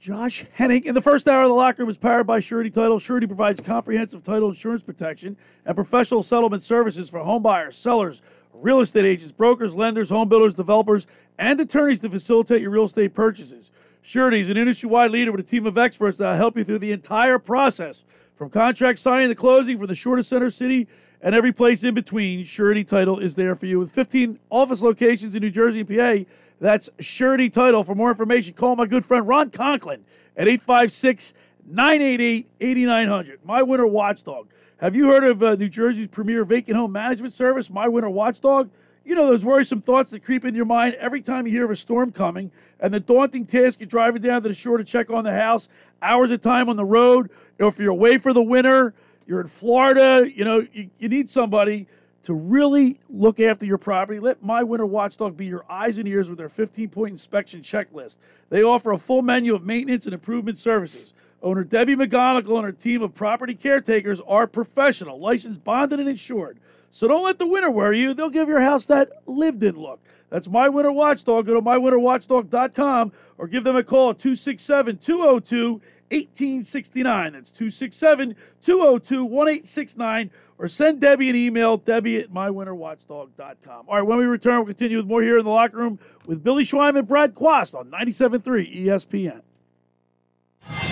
Josh 0.00 0.46
Henning. 0.52 0.84
In 0.86 0.94
the 0.94 1.02
first 1.02 1.28
hour 1.28 1.42
of 1.42 1.48
the 1.50 1.54
locker 1.54 1.82
room 1.82 1.90
is 1.90 1.98
powered 1.98 2.26
by 2.26 2.40
Surety 2.40 2.70
Title. 2.70 2.98
Surety 2.98 3.26
provides 3.26 3.60
comprehensive 3.60 4.22
title 4.22 4.48
insurance 4.48 4.82
protection 4.82 5.36
and 5.66 5.74
professional 5.74 6.22
settlement 6.22 6.62
services 6.62 7.10
for 7.10 7.20
home 7.20 7.42
buyers, 7.42 7.76
sellers, 7.76 8.22
real 8.54 8.80
estate 8.80 9.04
agents, 9.04 9.32
brokers, 9.32 9.74
lenders, 9.74 10.08
home 10.08 10.28
builders, 10.30 10.54
developers, 10.54 11.06
and 11.38 11.60
attorneys 11.60 12.00
to 12.00 12.08
facilitate 12.08 12.62
your 12.62 12.70
real 12.70 12.84
estate 12.84 13.12
purchases. 13.14 13.70
Surety 14.06 14.40
is 14.40 14.50
an 14.50 14.58
industry-wide 14.58 15.10
leader 15.10 15.32
with 15.32 15.40
a 15.40 15.48
team 15.48 15.64
of 15.64 15.78
experts 15.78 16.18
that 16.18 16.32
will 16.32 16.36
help 16.36 16.58
you 16.58 16.62
through 16.62 16.78
the 16.78 16.92
entire 16.92 17.38
process, 17.38 18.04
from 18.36 18.50
contract 18.50 18.98
signing 18.98 19.30
to 19.30 19.34
closing, 19.34 19.78
for 19.78 19.86
the 19.86 19.94
shortest 19.94 20.28
center 20.28 20.50
city 20.50 20.86
and 21.22 21.34
every 21.34 21.52
place 21.52 21.84
in 21.84 21.94
between. 21.94 22.44
Surety 22.44 22.84
Title 22.84 23.18
is 23.18 23.34
there 23.34 23.56
for 23.56 23.64
you 23.64 23.78
with 23.78 23.90
15 23.92 24.38
office 24.50 24.82
locations 24.82 25.34
in 25.34 25.40
New 25.40 25.48
Jersey 25.48 25.80
and 25.80 25.88
PA. 25.88 26.30
That's 26.60 26.90
Surety 27.00 27.48
Title. 27.48 27.82
For 27.82 27.94
more 27.94 28.10
information, 28.10 28.52
call 28.52 28.76
my 28.76 28.84
good 28.84 29.06
friend 29.06 29.26
Ron 29.26 29.48
Conklin 29.48 30.04
at 30.36 30.48
856 30.48 31.32
988 31.66 32.46
8900. 32.60 33.40
My 33.42 33.62
Winter 33.62 33.86
Watchdog. 33.86 34.48
Have 34.80 34.94
you 34.94 35.06
heard 35.06 35.24
of 35.24 35.42
uh, 35.42 35.54
New 35.54 35.70
Jersey's 35.70 36.08
premier 36.08 36.44
vacant 36.44 36.76
home 36.76 36.92
management 36.92 37.32
service, 37.32 37.70
My 37.70 37.88
Winter 37.88 38.10
Watchdog? 38.10 38.68
You 39.04 39.14
know 39.14 39.26
those 39.26 39.44
worrisome 39.44 39.82
thoughts 39.82 40.10
that 40.10 40.24
creep 40.24 40.44
into 40.46 40.56
your 40.56 40.64
mind 40.64 40.94
every 40.94 41.20
time 41.20 41.46
you 41.46 41.52
hear 41.52 41.66
of 41.66 41.70
a 41.70 41.76
storm 41.76 42.10
coming, 42.10 42.50
and 42.80 42.92
the 42.92 43.00
daunting 43.00 43.44
task 43.44 43.82
of 43.82 43.88
driving 43.88 44.22
down 44.22 44.42
to 44.42 44.48
the 44.48 44.54
shore 44.54 44.78
to 44.78 44.84
check 44.84 45.10
on 45.10 45.24
the 45.24 45.32
house, 45.32 45.68
hours 46.00 46.30
of 46.30 46.40
time 46.40 46.70
on 46.70 46.76
the 46.76 46.84
road, 46.84 47.30
if 47.58 47.78
you're 47.78 47.90
away 47.90 48.16
for 48.16 48.32
the 48.32 48.42
winter, 48.42 48.94
you're 49.26 49.42
in 49.42 49.46
Florida, 49.46 50.30
you 50.34 50.44
know, 50.44 50.66
you, 50.72 50.88
you 50.98 51.08
need 51.08 51.28
somebody 51.28 51.86
to 52.22 52.32
really 52.32 52.98
look 53.10 53.40
after 53.40 53.66
your 53.66 53.76
property. 53.76 54.18
Let 54.18 54.42
My 54.42 54.62
Winter 54.62 54.86
Watchdog 54.86 55.36
be 55.36 55.44
your 55.44 55.66
eyes 55.68 55.98
and 55.98 56.08
ears 56.08 56.30
with 56.30 56.38
their 56.38 56.48
15 56.48 56.88
point 56.88 57.12
inspection 57.12 57.60
checklist. 57.60 58.16
They 58.48 58.62
offer 58.62 58.92
a 58.92 58.98
full 58.98 59.20
menu 59.20 59.54
of 59.54 59.64
maintenance 59.64 60.06
and 60.06 60.14
improvement 60.14 60.58
services. 60.58 61.12
Owner 61.42 61.62
Debbie 61.62 61.94
McGonigal 61.94 62.56
and 62.56 62.64
her 62.64 62.72
team 62.72 63.02
of 63.02 63.14
property 63.14 63.54
caretakers 63.54 64.22
are 64.22 64.46
professional, 64.46 65.20
licensed, 65.20 65.62
bonded, 65.62 66.00
and 66.00 66.08
insured. 66.08 66.58
So 66.94 67.08
don't 67.08 67.24
let 67.24 67.40
the 67.40 67.46
winter 67.46 67.72
worry 67.72 67.98
you. 67.98 68.14
They'll 68.14 68.30
give 68.30 68.46
your 68.46 68.60
house 68.60 68.86
that 68.86 69.10
lived 69.26 69.64
in 69.64 69.74
look. 69.74 70.00
That's 70.30 70.48
My 70.48 70.68
Winter 70.68 70.92
Watchdog. 70.92 71.44
Go 71.44 71.54
to 71.54 71.60
mywinterwatchdog.com 71.60 73.12
or 73.36 73.48
give 73.48 73.64
them 73.64 73.74
a 73.74 73.82
call 73.82 74.10
at 74.10 74.20
267 74.20 74.98
202 74.98 75.72
1869. 75.72 77.32
That's 77.32 77.50
267 77.50 78.36
202 78.62 79.24
1869. 79.24 80.30
Or 80.56 80.68
send 80.68 81.00
Debbie 81.00 81.30
an 81.30 81.34
email, 81.34 81.78
debbie 81.78 82.18
at 82.18 82.32
mywinterwatchdog.com. 82.32 83.86
All 83.88 83.96
right, 83.96 84.06
when 84.06 84.18
we 84.18 84.24
return, 84.26 84.58
we'll 84.58 84.66
continue 84.66 84.98
with 84.98 85.06
more 85.06 85.20
here 85.20 85.38
in 85.38 85.44
the 85.44 85.50
locker 85.50 85.78
room 85.78 85.98
with 86.26 86.44
Billy 86.44 86.62
Schweim 86.62 86.96
and 86.96 87.08
Brad 87.08 87.34
Quast 87.34 87.74
on 87.74 87.90
97.3 87.90 88.84
ESPN. 88.84 89.42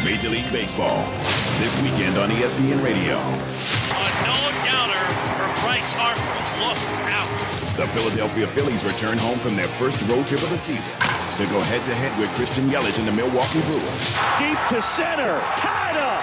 Major 0.05 0.31
League 0.31 0.51
Baseball. 0.51 1.07
This 1.61 1.81
weekend 1.81 2.19
on 2.19 2.29
ESPN 2.31 2.83
Radio. 2.83 3.82
A 6.03 6.15
no-doubter 6.15 6.21
for 6.21 6.43
Bryce 6.59 6.59
Harper. 6.59 6.59
Look 6.61 6.79
out. 7.11 7.77
The 7.77 7.87
Philadelphia 7.89 8.47
Phillies 8.49 8.85
return 8.85 9.19
home 9.19 9.39
from 9.39 9.57
their 9.57 9.69
first 9.69 10.03
road 10.09 10.27
trip 10.27 10.43
of 10.43 10.51
the 10.51 10.59
season 10.59 10.93
to 11.37 11.47
go 11.53 11.61
head 11.61 11.85
to 11.87 11.95
head 11.95 12.17
with 12.21 12.29
Christian 12.35 12.69
Yelich 12.69 12.99
and 12.99 13.09
the 13.09 13.13
Milwaukee 13.13 13.61
Brewers. 13.63 14.19
deep 14.39 14.59
to 14.69 14.83
center, 14.83 15.41
tied 15.57 15.97
up. 15.97 16.23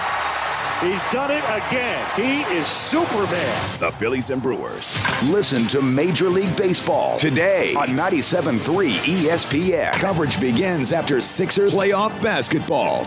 He's 0.80 1.02
done 1.12 1.30
it 1.30 1.44
again. 1.44 2.02
He 2.16 2.40
is 2.56 2.66
Superman. 2.66 3.78
The 3.78 3.90
Phillies 3.90 4.30
and 4.30 4.40
Brewers. 4.42 4.96
Listen 5.24 5.66
to 5.68 5.82
Major 5.82 6.30
League 6.30 6.56
Baseball 6.56 7.18
today 7.18 7.74
on 7.74 7.88
97.3 7.88 8.94
ESPN. 8.94 9.92
Coverage 9.94 10.40
begins 10.40 10.92
after 10.94 11.20
Sixers 11.20 11.74
Playoff 11.76 12.22
basketball. 12.22 13.06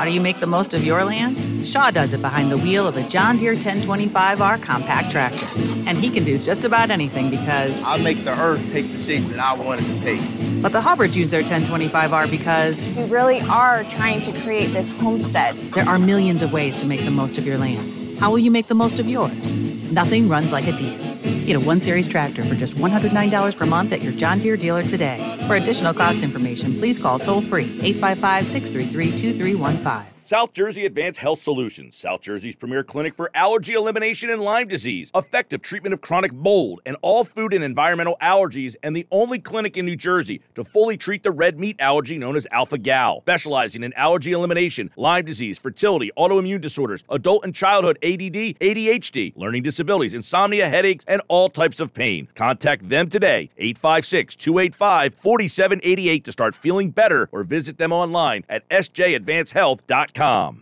How 0.00 0.06
do 0.06 0.12
you 0.12 0.20
make 0.22 0.38
the 0.38 0.46
most 0.46 0.72
of 0.72 0.82
your 0.82 1.04
land? 1.04 1.66
Shaw 1.66 1.90
does 1.90 2.14
it 2.14 2.22
behind 2.22 2.50
the 2.50 2.56
wheel 2.56 2.88
of 2.88 2.96
a 2.96 3.06
John 3.06 3.36
Deere 3.36 3.54
1025R 3.54 4.62
compact 4.62 5.10
tractor. 5.10 5.46
And 5.86 5.98
he 5.98 6.08
can 6.08 6.24
do 6.24 6.38
just 6.38 6.64
about 6.64 6.90
anything 6.90 7.28
because. 7.28 7.84
I'll 7.84 7.98
make 7.98 8.24
the 8.24 8.32
earth 8.32 8.66
take 8.72 8.90
the 8.90 8.98
shape 8.98 9.26
that 9.26 9.38
I 9.38 9.52
want 9.52 9.82
it 9.82 9.84
to 9.84 10.00
take. 10.00 10.62
But 10.62 10.72
the 10.72 10.80
Hubbards 10.80 11.18
use 11.18 11.30
their 11.30 11.42
1025R 11.42 12.30
because. 12.30 12.86
We 12.86 13.04
really 13.04 13.42
are 13.42 13.84
trying 13.90 14.22
to 14.22 14.32
create 14.40 14.72
this 14.72 14.88
homestead. 14.88 15.54
There 15.74 15.86
are 15.86 15.98
millions 15.98 16.40
of 16.40 16.50
ways 16.50 16.78
to 16.78 16.86
make 16.86 17.04
the 17.04 17.10
most 17.10 17.36
of 17.36 17.46
your 17.46 17.58
land. 17.58 18.18
How 18.18 18.30
will 18.30 18.38
you 18.38 18.50
make 18.50 18.68
the 18.68 18.74
most 18.74 18.98
of 18.98 19.06
yours? 19.06 19.54
Nothing 19.54 20.30
runs 20.30 20.50
like 20.50 20.66
a 20.66 20.72
Deere. 20.72 21.09
Get 21.22 21.56
a 21.56 21.60
1 21.60 21.80
Series 21.80 22.08
tractor 22.08 22.44
for 22.44 22.54
just 22.54 22.76
$109 22.76 23.56
per 23.56 23.66
month 23.66 23.92
at 23.92 24.02
your 24.02 24.12
John 24.12 24.38
Deere 24.38 24.56
dealer 24.56 24.82
today. 24.82 25.18
For 25.46 25.56
additional 25.56 25.94
cost 25.94 26.22
information, 26.22 26.78
please 26.78 26.98
call 26.98 27.18
toll 27.18 27.42
free 27.42 27.78
855 27.82 28.46
633 28.46 29.16
2315. 29.16 30.19
South 30.30 30.52
Jersey 30.52 30.86
Advanced 30.86 31.18
Health 31.18 31.40
Solutions, 31.40 31.96
South 31.96 32.20
Jersey's 32.20 32.54
premier 32.54 32.84
clinic 32.84 33.14
for 33.16 33.32
allergy 33.34 33.72
elimination 33.72 34.30
and 34.30 34.40
Lyme 34.40 34.68
disease, 34.68 35.10
effective 35.12 35.60
treatment 35.60 35.92
of 35.92 36.00
chronic 36.00 36.32
mold 36.32 36.80
and 36.86 36.96
all 37.02 37.24
food 37.24 37.52
and 37.52 37.64
environmental 37.64 38.16
allergies, 38.22 38.76
and 38.80 38.94
the 38.94 39.08
only 39.10 39.40
clinic 39.40 39.76
in 39.76 39.86
New 39.86 39.96
Jersey 39.96 40.40
to 40.54 40.62
fully 40.62 40.96
treat 40.96 41.24
the 41.24 41.32
red 41.32 41.58
meat 41.58 41.74
allergy 41.80 42.16
known 42.16 42.36
as 42.36 42.46
alpha 42.52 42.78
gal, 42.78 43.22
specializing 43.22 43.82
in 43.82 43.92
allergy 43.94 44.30
elimination, 44.30 44.92
Lyme 44.94 45.24
disease, 45.24 45.58
fertility, 45.58 46.12
autoimmune 46.16 46.60
disorders, 46.60 47.02
adult 47.08 47.44
and 47.44 47.52
childhood 47.52 47.98
ADD, 48.00 48.54
ADHD, 48.60 49.32
learning 49.34 49.64
disabilities, 49.64 50.14
insomnia, 50.14 50.68
headaches, 50.68 51.04
and 51.08 51.20
all 51.26 51.48
types 51.48 51.80
of 51.80 51.92
pain. 51.92 52.28
Contact 52.36 52.88
them 52.88 53.08
today, 53.08 53.50
856 53.58 54.36
285 54.36 55.14
4788 55.14 56.24
to 56.24 56.30
start 56.30 56.54
feeling 56.54 56.92
better 56.92 57.28
or 57.32 57.42
visit 57.42 57.78
them 57.78 57.92
online 57.92 58.44
at 58.48 58.68
sjadvancehealth.com. 58.68 60.19
All 60.20 60.54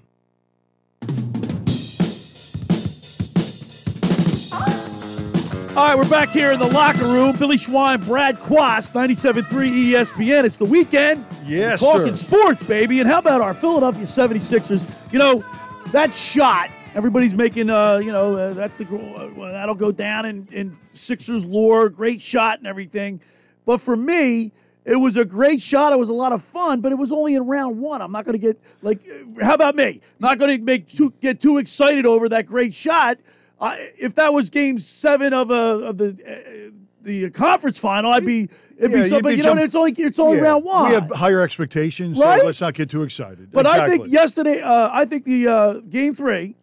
right, 5.76 5.96
we're 5.96 6.08
back 6.08 6.28
here 6.28 6.52
in 6.52 6.60
the 6.60 6.70
locker 6.72 7.04
room. 7.04 7.36
Billy 7.36 7.56
Schweim, 7.56 8.06
Brad 8.06 8.38
Quast, 8.38 8.92
97.3 8.92 9.42
ESPN. 9.90 10.44
It's 10.44 10.58
the 10.58 10.64
weekend. 10.64 11.26
Yes, 11.44 11.82
We're 11.82 11.92
talking 11.92 12.14
sir. 12.14 12.26
sports, 12.26 12.62
baby. 12.68 13.00
And 13.00 13.08
how 13.08 13.18
about 13.18 13.40
our 13.40 13.52
Philadelphia 13.52 14.04
76ers? 14.04 15.12
You 15.12 15.18
know, 15.18 15.44
that 15.90 16.14
shot, 16.14 16.70
everybody's 16.94 17.34
making, 17.34 17.68
uh, 17.68 17.96
you 17.96 18.12
know, 18.12 18.36
uh, 18.36 18.52
that's 18.52 18.76
the 18.76 18.84
uh, 18.84 19.50
that'll 19.50 19.74
go 19.74 19.90
down 19.90 20.24
in, 20.24 20.46
in 20.52 20.78
Sixers 20.92 21.44
lore. 21.44 21.88
Great 21.88 22.22
shot 22.22 22.58
and 22.58 22.66
everything. 22.68 23.20
But 23.64 23.80
for 23.80 23.96
me, 23.96 24.52
it 24.88 24.96
was 24.96 25.16
a 25.16 25.24
great 25.24 25.60
shot. 25.62 25.92
It 25.92 25.98
was 25.98 26.08
a 26.08 26.12
lot 26.14 26.32
of 26.32 26.42
fun, 26.42 26.80
but 26.80 26.92
it 26.92 26.96
was 26.96 27.12
only 27.12 27.34
in 27.34 27.46
round 27.46 27.78
one. 27.80 28.00
I'm 28.02 28.12
not 28.12 28.24
going 28.24 28.32
to 28.34 28.38
get 28.38 28.58
like, 28.82 29.00
uh, 29.08 29.44
how 29.44 29.54
about 29.54 29.74
me? 29.76 30.00
Not 30.18 30.38
going 30.38 30.58
to 30.58 30.64
make 30.64 30.88
too, 30.88 31.12
get 31.20 31.40
too 31.40 31.58
excited 31.58 32.06
over 32.06 32.28
that 32.30 32.46
great 32.46 32.74
shot. 32.74 33.18
Uh, 33.60 33.76
if 33.98 34.14
that 34.14 34.32
was 34.32 34.48
Game 34.50 34.78
Seven 34.78 35.32
of 35.32 35.50
a 35.50 35.54
of 35.54 35.98
the 35.98 36.16
uh, 36.26 36.70
the 37.02 37.30
conference 37.30 37.78
final, 37.78 38.12
I'd 38.12 38.24
be 38.24 38.48
it'd 38.78 38.90
Yeah, 38.92 38.96
be 38.98 39.02
something. 39.04 39.30
you'd 39.30 39.38
You 39.38 39.42
know, 39.44 39.50
jump- 39.54 39.60
it's 39.62 39.74
only 39.74 39.92
it's 39.96 40.18
only 40.18 40.36
Yeah, 40.38 40.44
round 40.44 40.64
one. 40.64 40.88
We 40.88 40.94
have 40.94 41.10
higher 41.10 41.40
expectations, 41.40 42.18
Right? 42.18 42.40
so 42.40 42.46
let's 42.46 42.60
not 42.60 42.74
get 42.74 42.88
too 42.90 43.02
excited. 43.02 43.50
But 43.52 43.66
I 43.66 43.86
think 43.88 44.08
yesterday, 44.12 44.60
uh, 44.60 44.90
I 44.92 45.04
think 45.06 45.24
the 45.24 45.48
uh, 45.48 45.72
game 45.88 46.14
three 46.14 46.54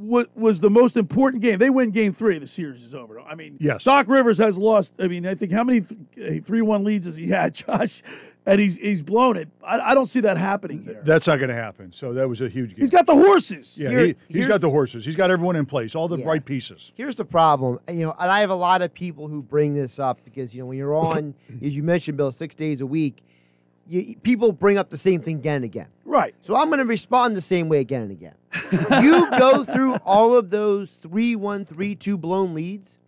wa- 0.00 0.24
was 0.34 0.60
the 0.60 0.70
most 0.70 0.96
important 0.96 1.42
game. 1.42 1.58
They 1.58 1.70
win 1.70 1.90
game 1.90 2.12
three, 2.12 2.38
the 2.38 2.46
series 2.46 2.82
is 2.82 2.94
over. 2.94 3.20
I 3.20 3.34
mean, 3.34 3.56
Yes. 3.60 3.84
Doc 3.84 4.08
Rivers 4.08 4.38
has 4.38 4.56
lost. 4.58 4.94
I 4.98 5.08
mean, 5.08 5.26
I 5.26 5.34
think 5.34 5.52
how 5.52 5.62
many 5.64 5.82
th- 5.82 6.40
uh, 6.40 6.44
three 6.44 6.62
one 6.62 6.84
leads 6.84 7.06
has 7.06 7.16
he 7.16 7.28
had, 7.28 7.54
Josh? 7.66 8.02
And 8.46 8.58
he's 8.58 8.78
he's 8.78 9.02
blown 9.02 9.36
it. 9.36 9.48
I, 9.62 9.78
I 9.90 9.94
don't 9.94 10.06
see 10.06 10.20
that 10.20 10.38
happening 10.38 10.82
here. 10.82 11.02
That's 11.04 11.26
not 11.26 11.36
going 11.38 11.50
to 11.50 11.54
happen. 11.54 11.92
So 11.92 12.14
that 12.14 12.26
was 12.26 12.40
a 12.40 12.48
huge 12.48 12.70
game. 12.70 12.78
He's 12.80 12.90
got 12.90 13.06
the 13.06 13.14
horses. 13.14 13.76
Yeah, 13.78 13.90
Here- 13.90 14.00
he, 14.00 14.06
he's 14.06 14.16
here's- 14.36 14.48
got 14.48 14.60
the 14.62 14.70
horses. 14.70 15.04
He's 15.04 15.14
got 15.14 15.30
everyone 15.30 15.56
in 15.56 15.66
place, 15.66 15.94
all 15.94 16.08
the 16.08 16.16
Yeah. 16.18 16.26
right 16.26 16.42
pieces. 16.44 16.90
Here's 16.94 17.16
the 17.16 17.26
problem, 17.26 17.78
you 17.88 18.06
know, 18.06 18.14
and 18.18 18.30
I 18.30 18.40
have 18.40 18.48
a 18.50 18.54
lot 18.54 18.80
of 18.80 18.94
people 18.94 19.28
who 19.28 19.42
bring 19.42 19.74
this 19.74 19.98
up 19.98 20.20
because 20.24 20.54
you 20.54 20.62
know 20.62 20.66
when 20.66 20.78
you're 20.78 20.94
on, 20.96 21.34
as 21.62 21.76
you 21.76 21.82
mentioned, 21.82 22.16
Bill, 22.16 22.32
six 22.32 22.54
days 22.54 22.80
a 22.80 22.86
week, 22.86 23.22
you, 23.90 24.16
people 24.22 24.52
bring 24.52 24.78
up 24.78 24.88
the 24.90 24.96
same 24.96 25.20
thing 25.20 25.36
again 25.36 25.56
and 25.56 25.64
again. 25.64 25.88
Right. 26.04 26.34
So 26.42 26.56
I'm 26.56 26.68
going 26.68 26.78
to 26.78 26.84
respond 26.84 27.36
the 27.36 27.40
same 27.42 27.68
way 27.68 27.80
again 27.80 28.02
and 28.02 28.10
again. 28.10 28.34
you 29.02 29.28
go 29.38 29.64
through 29.64 29.96
all 30.04 30.36
of 30.36 30.50
those 30.50 30.92
three 30.92 31.34
one 31.36 31.64
three 31.64 31.94
two 31.94 32.16
blown 32.16 32.54
leads, 32.54 32.98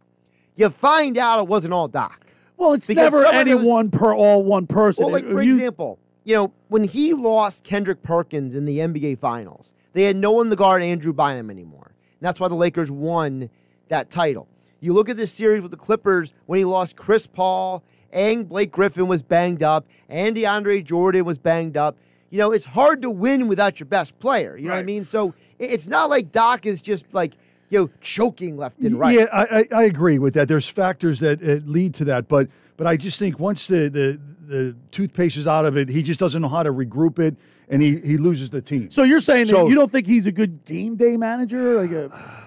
you 0.57 0.69
find 0.71 1.17
out 1.19 1.41
it 1.41 1.49
wasn't 1.49 1.73
all 1.73 1.89
Doc. 1.89 2.27
Well, 2.57 2.73
it's 2.75 2.87
Because 2.89 3.13
never 3.13 3.23
those- 3.25 3.33
anyone 3.35 3.91
per 3.91 4.13
all 4.15 4.43
one 4.43 4.67
person. 4.67 5.05
Well, 5.05 5.13
like 5.13 5.25
for 5.25 5.43
you- 5.43 5.55
example, 5.57 5.99
you 6.25 6.35
know 6.35 6.53
when 6.69 6.85
he 6.85 7.13
lost 7.15 7.65
Kendrick 7.65 8.03
Perkins 8.03 8.55
in 8.55 8.65
the 8.65 8.79
NBA 8.79 9.19
Finals, 9.19 9.73
they 9.93 10.05
had 10.05 10.17
no 10.17 10.33
one 10.33 10.51
to 10.51 10.57
guard 10.57 10.83
Andrew 10.83 11.13
Bynum 11.13 11.51
anymore. 11.51 11.93
And 12.21 12.27
that's 12.27 12.39
why 12.41 12.49
the 12.49 12.55
Lakers 12.55 12.91
won 12.91 13.51
that 13.89 14.11
title. 14.11 14.47
You 14.81 14.93
look 14.95 15.09
at 15.09 15.17
this 15.17 15.33
series 15.33 15.63
with 15.63 15.71
the 15.71 15.77
Clippers 15.77 16.33
when 16.47 16.59
he 16.59 16.65
lost 16.65 16.97
Chris 16.97 17.27
Paul 17.27 17.83
and 18.13 18.49
Blake 18.49 18.71
Griffin 18.71 19.09
was 19.09 19.23
banged 19.23 19.63
up 19.63 19.87
and 20.09 20.37
DeAndre 20.37 20.85
Jordan 20.85 21.25
was 21.25 21.39
banged 21.39 21.77
up. 21.77 21.97
You 22.31 22.39
know, 22.39 22.53
it's 22.53 22.65
hard 22.65 23.03
to 23.03 23.11
win 23.11 23.49
without 23.49 23.79
your 23.81 23.87
best 23.87 24.19
player. 24.19 24.57
You 24.57 24.69
know 24.69 24.75
what 24.75 24.81
I 24.81 24.85
mean? 24.85 25.05
So 25.05 25.35
it's 25.59 25.87
not 25.87 26.09
like 26.11 26.33
Doc 26.33 26.65
is 26.67 26.81
just 26.81 27.13
like 27.13 27.35
you 27.69 27.79
know, 27.79 27.91
choking 28.03 28.57
left 28.59 28.79
and 28.81 28.99
right. 28.99 29.19
Yeah, 29.19 29.27
I, 29.33 29.61
I, 29.61 29.67
I 29.81 29.83
agree 29.85 30.19
with 30.19 30.35
that. 30.35 30.47
There's 30.47 30.69
factors 30.69 31.21
that 31.21 31.43
uh, 31.43 31.65
lead 31.65 31.95
to 31.95 32.05
that, 32.07 32.29
but 32.29 32.49
but 32.77 32.87
I 32.87 32.97
just 32.97 33.19
think 33.19 33.39
once 33.39 33.67
the, 33.67 33.89
the 33.89 34.21
the 34.47 34.77
toothpaste 34.91 35.39
is 35.39 35.47
out 35.47 35.65
of 35.65 35.77
it, 35.79 35.89
he 35.89 36.03
just 36.03 36.21
doesn't 36.21 36.43
know 36.43 36.49
how 36.49 36.63
to 36.63 36.71
regroup 36.73 37.19
it, 37.19 37.35
and 37.71 37.81
he, 37.81 37.99
he 38.01 38.19
loses 38.19 38.51
the 38.51 38.61
team. 38.61 38.91
So 38.91 39.05
you're 39.05 39.21
saying 39.21 39.47
So- 39.47 39.65
that 39.65 39.69
you 39.71 39.75
don't 39.75 39.91
think 39.91 40.07
he's 40.07 40.27
a 40.27 40.33
good 40.33 40.65
game 40.65 40.97
day 40.97 41.17
manager? 41.17 41.81
Like 41.81 41.93
a, 41.93 42.42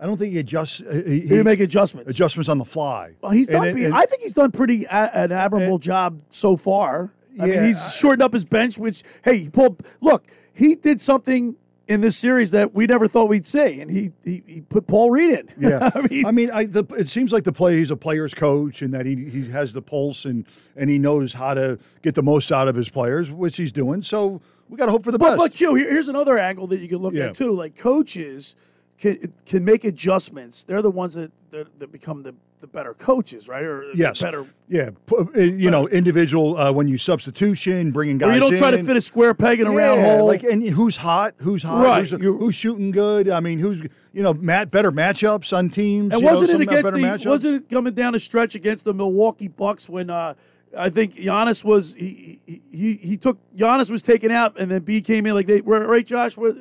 I 0.00 0.06
don't 0.06 0.16
think 0.16 0.32
he 0.32 0.38
adjusts. 0.38 0.80
uh, 0.82 1.02
He, 1.06 1.20
he 1.20 1.42
make 1.42 1.60
adjustments. 1.60 2.10
adjustments 2.10 2.48
on 2.48 2.58
the 2.58 2.64
fly. 2.64 3.12
Well, 3.20 3.32
he's 3.32 3.48
done. 3.48 3.60
pretty- 3.62 3.84
and- 3.84 3.94
I 3.94 4.06
think 4.06 4.22
he's 4.22 4.32
done 4.32 4.50
pretty 4.50 4.84
a, 4.86 5.10
an 5.14 5.32
admirable 5.32 5.78
job 5.78 6.20
so 6.30 6.56
far. 6.56 7.12
I 7.38 7.44
mean, 7.46 7.54
Yeah, 7.54 7.66
he's 7.66 7.96
shortened 7.96 8.22
up 8.22 8.32
his 8.32 8.44
bench. 8.44 8.78
Which, 8.78 9.02
hey, 9.24 9.38
he 9.38 9.48
pulled. 9.48 9.82
Look, 10.00 10.24
he 10.52 10.74
did 10.74 11.00
something 11.00 11.56
in 11.86 12.00
this 12.00 12.16
series 12.16 12.50
that 12.52 12.72
we 12.74 12.86
never 12.86 13.06
thought 13.08 13.28
we'd 13.28 13.44
see, 13.46 13.80
and 13.80 13.90
he 13.90 14.12
he, 14.24 14.42
he 14.46 14.60
put 14.62 14.86
Paul 14.86 15.10
Reed 15.10 15.30
in. 15.38 15.48
Yeah, 15.58 15.90
I 16.26 16.30
mean, 16.32 16.50
I 16.50 16.64
the, 16.64 16.84
it 16.98 17.08
seems 17.08 17.32
like 17.32 17.44
the 17.44 17.52
play. 17.52 17.76
He's 17.78 17.90
a 17.90 17.96
player's 17.96 18.32
coach, 18.34 18.80
and 18.82 18.92
that 18.94 19.06
he 19.06 19.14
he 19.28 19.48
has 19.50 19.72
the 19.72 19.82
pulse 19.82 20.24
and 20.24 20.44
and 20.76 20.88
he 20.90 20.98
knows 20.98 21.32
how 21.34 21.54
to 21.54 21.78
get 22.02 22.14
the 22.14 22.22
most 22.22 22.50
out 22.52 22.68
of 22.68 22.74
his 22.76 22.88
players, 22.88 23.30
which 23.30 23.56
he's 23.56 23.72
doing. 23.72 24.02
So 24.02 24.40
we 24.68 24.76
got 24.76 24.86
to 24.86 24.92
hope 24.92 25.04
for 25.04 25.12
the 25.12 25.18
but, 25.18 25.30
best. 25.30 25.38
but 25.38 25.52
Q, 25.52 25.74
here- 25.76 25.90
here's 25.90 26.08
another 26.08 26.36
angle 26.38 26.66
that 26.68 26.80
you 26.80 26.88
can 26.88 26.98
look 26.98 27.14
Yeah. 27.14 27.26
at 27.28 27.34
too. 27.36 27.52
Like 27.52 27.76
coaches 27.76 28.54
can 29.00 29.32
can 29.46 29.64
make 29.64 29.84
adjustments. 29.84 30.62
They're 30.64 30.82
the 30.82 30.90
ones 30.90 31.14
that 31.14 31.32
that, 31.50 31.78
that 31.78 31.90
become 31.90 32.22
the, 32.22 32.34
the 32.60 32.66
better 32.66 32.94
coaches, 32.94 33.48
right? 33.48 33.64
Or 33.64 33.84
yes, 33.94 34.20
better. 34.20 34.46
yeah, 34.68 34.90
uh, 35.10 35.40
you 35.40 35.70
know, 35.70 35.88
individual 35.88 36.56
uh, 36.56 36.70
when 36.70 36.86
you 36.86 36.98
substitution, 36.98 37.90
bringing 37.90 38.18
guys. 38.18 38.30
Or 38.30 38.34
you 38.34 38.40
don't 38.40 38.56
try 38.56 38.70
to 38.70 38.82
fit 38.84 38.96
a 38.96 39.00
square 39.00 39.34
peg 39.34 39.58
in 39.60 39.66
a 39.66 39.72
round 39.72 40.02
hole. 40.02 40.26
Like, 40.26 40.44
and 40.44 40.62
who's 40.62 40.98
hot? 40.98 41.34
Who's 41.38 41.62
hot? 41.62 41.82
Right, 41.82 42.08
Who's, 42.08 42.20
who's 42.20 42.54
shooting 42.54 42.90
good? 42.90 43.28
I 43.28 43.40
mean, 43.40 43.58
who's 43.58 43.82
you 44.12 44.22
know, 44.22 44.34
Matt 44.34 44.70
better 44.70 44.92
matchups 44.92 45.56
on 45.56 45.70
teams. 45.70 46.14
And 46.14 46.22
wasn't 46.22 46.50
some 46.50 46.62
it 46.62 46.68
against 46.68 46.92
the? 46.92 46.98
matchups. 46.98 47.26
Wasn't 47.26 47.54
it 47.54 47.68
coming 47.68 47.94
down 47.94 48.14
a 48.14 48.18
stretch 48.18 48.54
against 48.54 48.84
the 48.84 48.94
Milwaukee 48.94 49.48
Bucks 49.48 49.88
when 49.88 50.10
uh, 50.10 50.34
I 50.76 50.88
think 50.88 51.16
Giannis 51.16 51.64
was 51.64 51.94
he, 51.94 52.40
he 52.46 52.94
he 52.94 53.16
took 53.16 53.38
Giannis 53.56 53.90
was 53.90 54.02
taken 54.02 54.30
out 54.30 54.54
and 54.58 54.70
then 54.70 54.82
B 54.82 55.00
came 55.02 55.26
in 55.26 55.34
like 55.34 55.46
they 55.48 55.60
were 55.60 55.84
right. 55.86 56.06
Josh 56.06 56.36
was 56.36 56.54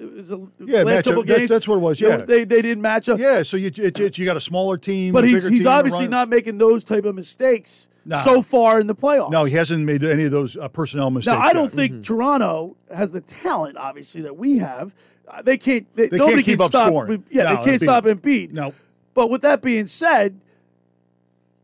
Yeah, 0.60 0.82
last 0.84 1.06
couple 1.06 1.24
That's- 1.24 1.38
games. 1.40 1.50
that's 1.50 1.68
what 1.68 1.76
it 1.76 1.80
was, 1.82 2.02
yeah. 2.02 2.18
they 2.18 2.44
they 2.44 2.62
didn't 2.64 2.82
match 2.82 3.08
up. 3.08 3.20
Yeah, 3.20 3.44
so 3.44 3.56
you 3.58 3.68
it, 3.68 4.00
it- 4.00 4.18
you 4.18 4.26
got 4.26 4.36
a 4.38 4.42
smaller 4.42 4.78
team, 4.78 5.14
but 5.14 5.24
a 5.24 5.28
he's 5.28 5.48
he's 5.48 5.60
team, 5.60 5.68
obviously 5.68 6.08
not 6.08 6.28
making 6.28 6.58
those 6.58 6.84
type 6.84 7.06
of 7.06 7.14
mistakes 7.16 7.88
Nah. 8.06 8.18
so 8.18 8.42
far 8.42 8.80
in 8.80 8.88
the 8.88 8.96
playoffs. 8.96 9.30
No, 9.30 9.44
he 9.44 9.54
hasn't 9.56 9.86
made 9.86 10.04
any 10.04 10.24
of 10.24 10.32
those 10.32 10.58
uh, 10.58 10.68
personnel 10.70 11.12
mistakes. 11.12 11.38
Now 11.38 11.44
I 11.44 11.54
don't 11.54 11.66
yet. 11.66 11.74
think 11.74 12.04
Toronto 12.04 12.76
has 12.92 13.12
the 13.12 13.22
talent, 13.22 13.78
obviously, 13.78 14.22
that 14.22 14.36
we 14.38 14.58
have. 14.58 14.96
Uh, 15.28 15.44
They 15.44 15.58
can't. 15.58 15.86
They, 15.96 16.08
They 16.08 16.18
nobody 16.18 16.38
can't 16.38 16.46
keep 16.46 16.58
can 16.58 16.64
up 16.66 16.70
stop. 16.70 16.88
scoring. 16.88 17.24
Yeah, 17.30 17.44
No, 17.44 17.58
they 17.58 17.66
can't 17.66 17.82
stop 17.82 18.06
Embiid. 18.06 18.54
No. 18.54 18.74
But 19.14 19.30
with 19.30 19.42
that 19.44 19.62
being 19.62 19.86
said, 19.86 20.40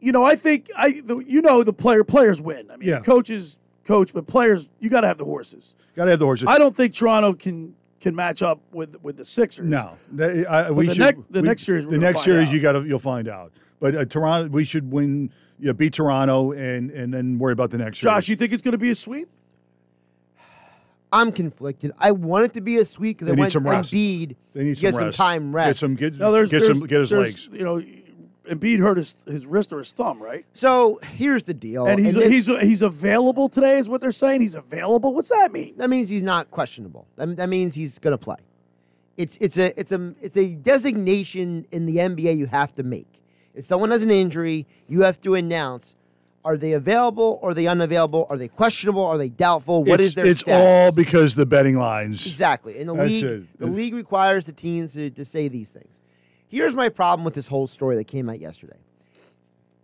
you 0.06 0.12
know, 0.12 0.24
I 0.24 0.36
think 0.36 0.70
I, 0.78 1.02
the, 1.04 1.18
you 1.18 1.42
know, 1.42 1.64
the 1.64 1.74
player 1.74 2.04
players 2.04 2.40
win. 2.42 2.70
I 2.72 2.78
mean, 2.78 2.90
Yeah. 2.90 3.00
coaches 3.00 3.58
coach, 3.86 4.14
but 4.14 4.28
players, 4.28 4.70
you 4.80 4.90
got 4.90 5.02
to 5.02 5.08
have 5.08 5.18
the 5.18 5.26
horses. 5.26 5.74
Got 5.96 6.06
to 6.06 6.12
have 6.12 6.20
the 6.20 6.26
horses. 6.26 6.48
I 6.48 6.58
don't 6.60 6.76
think 6.76 6.94
Toronto 6.94 7.34
can 7.34 7.74
can 8.00 8.14
match 8.16 8.44
up 8.44 8.60
with 8.72 9.02
with 9.04 9.18
the 9.18 9.26
Sixers. 9.26 9.66
No, 9.66 9.98
They- 10.12 10.46
I- 10.46 10.70
we 10.70 10.88
the 10.88 10.94
should. 10.94 11.00
next- 11.00 11.22
the 11.32 11.42
we- 11.42 11.48
next 11.48 11.64
series 11.64 11.88
the 11.88 11.98
next 11.98 12.24
series, 12.24 12.50
out. 12.50 12.54
you 12.54 12.60
got 12.62 12.74
to 12.74 12.84
you'll 12.84 13.00
find 13.00 13.28
out. 13.28 13.52
But 13.80 13.96
uh, 13.96 14.06
Toronto, 14.06 14.50
we 14.50 14.64
should 14.64 14.92
win. 14.92 15.32
Yeah, 15.60 15.72
beat 15.72 15.94
Toronto, 15.94 16.52
and 16.52 16.92
and 16.92 17.12
then 17.14 17.40
worry 17.40 17.54
about 17.54 17.72
the 17.72 17.78
next. 17.80 17.98
Josh, 17.98 18.26
series. 18.26 18.30
you 18.30 18.36
think 18.36 18.52
it's 18.54 18.62
going 18.62 18.74
to 18.74 18.78
be 18.78 18.92
a 18.92 18.96
sweep? 18.96 19.28
I'm 21.12 21.32
conflicted. 21.32 21.92
I 21.98 22.12
want 22.12 22.46
it 22.46 22.54
to 22.54 22.62
be 22.62 22.78
a 22.78 22.86
sweep 22.86 23.18
because 23.18 23.28
They 23.28 23.32
I 23.34 23.36
need 23.36 23.42
want 23.42 23.52
some 23.54 23.68
rest. 23.68 23.94
Embiid 23.94 24.36
They 24.54 24.64
need 24.66 24.76
to 24.76 24.82
get 24.82 24.94
some 24.94 25.00
some 25.00 25.06
rest. 25.08 25.18
time 25.18 25.52
Get 25.52 25.56
rest. 25.56 25.80
some- 25.80 25.96
get- 25.96 26.16
No, 26.18 26.32
there's, 26.32 26.52
get 26.52 26.62
there's, 26.64 26.78
some- 26.78 26.88
get 26.88 27.00
his 27.00 27.12
legs. 27.12 27.50
You 27.52 27.64
know, 27.64 27.82
Embiid 28.50 28.80
hurt 28.80 28.98
his 28.98 29.24
his 29.26 29.46
wrist 29.46 29.74
or 29.74 29.80
his 29.80 29.92
thumb, 29.92 30.22
right? 30.22 30.46
So 30.54 31.00
here's 31.04 31.44
the 31.44 31.54
deal. 31.54 31.86
and 31.88 32.00
he's 32.06 32.14
this- 32.16 32.30
he's 32.48 32.62
he's 32.62 32.82
available 32.82 33.50
today, 33.50 33.78
is 33.78 33.90
what 33.90 34.02
they're 34.02 34.12
saying. 34.12 34.42
He's 34.42 34.56
available. 34.56 35.14
What's 35.14 35.30
that 35.30 35.52
mean? 35.52 35.76
That 35.78 35.90
means 35.90 36.10
he's 36.10 36.24
not 36.24 36.52
questionable. 36.52 37.08
That, 37.16 37.36
that 37.38 37.50
means 37.50 37.76
he's 37.76 38.00
going 38.00 38.12
to 38.14 38.18
play. 38.18 38.38
It's 39.18 39.38
it's 39.38 39.58
a 39.58 39.78
it's 39.80 39.92
a 39.92 40.14
it's 40.22 40.38
a 40.38 40.56
designation 40.56 41.66
in 41.72 41.86
the 41.86 41.98
NBA 41.98 42.38
you 42.38 42.48
have 42.48 42.74
to 42.76 42.84
make. 42.84 43.22
If 43.54 43.66
someone 43.66 43.92
has 43.92 44.04
an 44.04 44.12
injury, 44.12 44.68
you 44.88 45.02
have 45.04 45.22
to 45.22 45.36
announce: 45.36 45.96
Are 46.44 46.58
they 46.58 46.74
available? 46.74 47.40
Or 47.42 47.52
are 47.52 47.54
they 47.54 47.66
unavailable? 47.68 48.28
Are 48.30 48.38
they 48.38 48.50
questionable? 48.50 49.06
Are 49.06 49.18
they 49.18 49.30
doubtful? 49.30 49.84
What 49.86 50.00
it's, 50.02 50.10
is 50.10 50.14
their 50.16 50.26
It's 50.26 50.42
status? 50.42 50.62
all 50.62 50.92
because 50.92 51.36
the 51.36 51.46
betting 51.46 51.78
lines. 51.78 52.28
Exactly. 52.28 52.78
And 52.80 52.90
the 52.90 52.94
That's 52.96 53.10
league 53.10 53.24
it. 53.24 53.58
the 53.60 53.68
league 53.68 53.94
requires 53.94 54.46
the 54.46 54.52
teams 54.52 54.94
to, 54.94 55.10
to 55.12 55.24
say 55.26 55.48
these 55.48 55.70
things. 55.72 56.00
Here's 56.50 56.74
my 56.74 56.90
problem 56.90 57.26
with 57.26 57.34
this 57.34 57.48
whole 57.48 57.68
story 57.68 57.96
that 57.98 58.06
came 58.06 58.30
out 58.30 58.40
yesterday. 58.40 58.78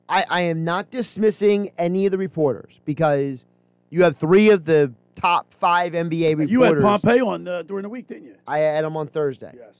I, 0.08 0.26
I 0.30 0.41
am 0.41 0.63
not 0.63 0.91
dismissing 0.91 1.71
any 1.78 2.06
of 2.06 2.12
the 2.12 2.17
reporters 2.17 2.80
because 2.86 3.45
you 3.89 4.04
have 4.04 4.17
three 4.17 4.50
of 4.50 4.65
the 4.65 4.93
top 5.15 5.54
five 5.54 5.93
NBA 5.93 6.32
reporters. 6.32 6.52
You 6.52 6.62
had 6.63 6.82
Pompey 6.82 7.21
on 7.21 7.47
uh, 7.47 7.63
during 7.63 7.84
the 7.84 7.89
week, 7.89 8.08
didn't 8.08 8.26
you? 8.26 8.36
I 8.47 8.60
had 8.60 8.84
him 8.84 8.97
on 8.97 9.08
Thursday. 9.08 9.54
Yes. 9.56 9.80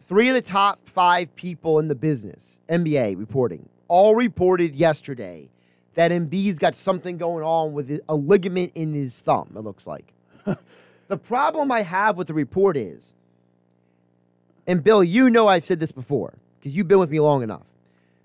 Three 0.00 0.28
of 0.28 0.34
the 0.34 0.42
top 0.42 0.86
five 0.86 1.34
people 1.36 1.78
in 1.78 1.88
the 1.88 1.94
business, 1.94 2.60
NBA 2.68 3.18
reporting, 3.18 3.68
all 3.88 4.14
reported 4.14 4.74
yesterday 4.74 5.48
that 5.94 6.10
Embiid's 6.10 6.58
got 6.58 6.74
something 6.74 7.16
going 7.18 7.44
on 7.44 7.72
with 7.72 8.00
a 8.08 8.14
ligament 8.14 8.72
in 8.74 8.92
his 8.94 9.20
thumb, 9.20 9.52
it 9.56 9.60
looks 9.60 9.86
like. 9.86 10.12
the 11.08 11.16
problem 11.16 11.70
I 11.70 11.82
have 11.82 12.16
with 12.16 12.26
the 12.26 12.34
report 12.34 12.76
is, 12.76 13.12
and 14.66 14.82
Bill, 14.82 15.02
you 15.02 15.30
know 15.30 15.48
I've 15.48 15.64
said 15.66 15.80
this 15.80 15.92
before 15.92 16.34
because 16.58 16.74
you've 16.74 16.88
been 16.88 16.98
with 16.98 17.10
me 17.10 17.20
long 17.20 17.42
enough. 17.42 17.62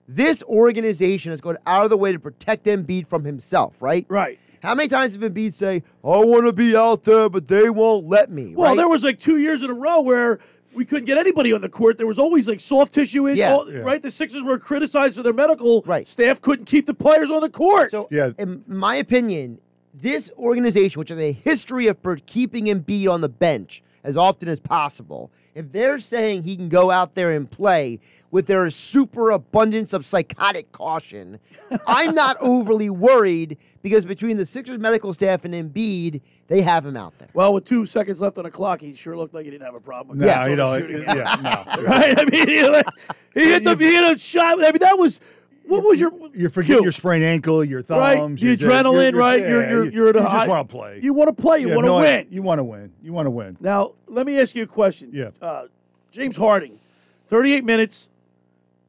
This 0.07 0.43
organization 0.43 1.31
has 1.31 1.41
gone 1.41 1.57
out 1.65 1.83
of 1.83 1.89
the 1.89 1.97
way 1.97 2.11
to 2.13 2.19
protect 2.19 2.65
Embiid 2.65 3.07
from 3.07 3.25
himself, 3.25 3.73
right? 3.81 4.05
Right. 4.07 4.39
How 4.63 4.73
many 4.73 4.87
times 4.89 5.13
have 5.13 5.21
Embiid 5.21 5.53
say, 5.53 5.83
I 6.03 6.07
want 6.19 6.45
to 6.45 6.53
be 6.53 6.75
out 6.75 7.03
there, 7.03 7.29
but 7.29 7.47
they 7.47 7.69
won't 7.69 8.07
let 8.07 8.31
me? 8.31 8.55
Well, 8.55 8.69
right? 8.69 8.77
there 8.77 8.87
was 8.87 9.03
like 9.03 9.19
two 9.19 9.37
years 9.37 9.61
in 9.63 9.69
a 9.69 9.73
row 9.73 10.01
where 10.01 10.39
we 10.73 10.85
couldn't 10.85 11.05
get 11.05 11.17
anybody 11.17 11.51
on 11.53 11.61
the 11.61 11.69
court. 11.69 11.97
There 11.97 12.07
was 12.07 12.19
always 12.19 12.47
like 12.47 12.59
soft 12.59 12.93
tissue 12.93 13.27
in, 13.27 13.35
Yeah. 13.35 13.53
all- 13.53 13.71
Yeah. 13.71 13.79
right? 13.79 14.01
The 14.01 14.11
Sixers 14.11 14.43
were 14.43 14.57
criticized 14.57 15.15
for 15.17 15.23
their 15.23 15.33
medical 15.33 15.83
staff 16.05 16.41
couldn't 16.41 16.65
keep 16.65 16.85
the 16.85 16.93
players 16.93 17.29
on 17.29 17.41
the 17.41 17.49
court. 17.49 17.91
So, 17.91 18.07
in 18.11 18.63
my 18.67 18.95
opinion, 18.95 19.59
this 19.93 20.31
organization, 20.37 20.99
which 20.99 21.09
has 21.09 21.19
a 21.19 21.31
history 21.31 21.87
of 21.87 21.97
keeping 22.25 22.65
Embiid 22.65 23.11
on 23.11 23.21
the 23.21 23.29
bench 23.29 23.83
as 24.07 24.15
often 24.17 24.47
as 24.47 24.59
possible, 24.59 25.29
if 25.53 25.71
they're 25.73 25.99
saying 25.99 26.43
he 26.43 26.55
can 26.55 26.69
go 26.69 26.89
out 26.89 27.13
there 27.13 27.31
and 27.31 27.49
play 27.51 27.99
with 28.31 28.45
their 28.47 28.69
super 28.69 29.31
abundance 29.31 29.91
of 29.93 30.05
psychotic 30.05 30.71
caution, 30.71 31.39
I'm 31.85 32.15
not 32.15 32.37
overly 32.41 32.89
worried 32.89 33.57
because 33.81 34.05
between 34.05 34.37
the 34.37 34.45
Sixers 34.45 34.79
medical 34.79 35.13
staff 35.13 35.43
and 35.45 35.53
Embiid, 35.53 36.21
they 36.47 36.61
have 36.61 36.85
him 36.85 36.95
out 36.95 37.17
there. 37.19 37.27
well, 37.33 37.53
with 37.53 37.65
two 37.65 37.85
seconds 37.85 38.21
left 38.21 38.37
on 38.37 38.45
the 38.45 38.51
clock, 38.51 38.79
he 38.79 38.93
sure 38.95 39.17
looked 39.17 39.33
like 39.33 39.43
he 39.45 39.51
didn't 39.51 39.65
have 39.65 39.75
a 39.75 39.79
problem. 39.81 40.17
No, 40.19 40.25
with 40.25 40.49
you 40.49 40.55
the 40.55 40.63
know, 40.63 40.77
shooting. 40.79 41.01
it- 41.01 41.07
yeah, 41.07 41.35
no. 41.75 41.83
right? 41.87 42.17
I 42.19 42.25
mean, 42.25 42.47
he, 42.47 42.67
like, 42.67 42.85
he 43.33 43.43
hit 43.51 43.63
the 43.65 43.75
he 43.75 43.93
hit 43.93 44.15
a 44.15 44.17
shot. 44.17 44.59
I 44.63 44.71
mean, 44.71 44.79
that 44.79 44.97
was 44.97 45.19
what 45.67 45.83
was 45.83 45.99
your 45.99 46.11
You 46.33 46.49
forget 46.49 46.81
your 46.81 46.91
sprained 46.91 47.23
ankle, 47.23 47.63
your 47.63 47.81
thumbs, 47.81 47.99
right? 47.99 48.35
The 48.35 48.45
your- 48.45 48.57
adrenaline, 48.57 49.11
your- 49.11 49.19
right? 49.19 49.39
yeah, 49.39 49.47
you're 49.49 49.69
you're 49.69 49.85
you- 49.85 49.91
you're 49.91 50.09
at 50.09 50.15
a 50.15 50.19
you 50.19 50.25
high, 50.25 50.37
just 50.39 50.49
want 50.49 50.69
to 50.69 50.75
play. 50.75 50.99
You 51.01 51.13
want 51.13 51.35
to 51.35 51.41
play. 51.41 51.59
You 51.59 51.67
have 51.69 51.75
want 51.75 51.85
to 51.85 51.89
no- 51.89 51.97
win. 51.97 52.27
You 52.29 52.41
want 52.41 52.59
to 52.59 52.63
win. 52.63 52.91
You 53.01 53.13
want 53.13 53.25
to 53.25 53.31
win. 53.31 53.57
Now, 53.59 53.93
let 54.07 54.25
me 54.25 54.39
ask 54.39 54.55
you 54.55 54.63
a 54.63 54.67
question. 54.67 55.09
Yeah. 55.13 55.29
Uh, 55.41 55.63
James 56.11 56.37
Harden, 56.37 56.79
38 57.27 57.63
minutes, 57.63 58.09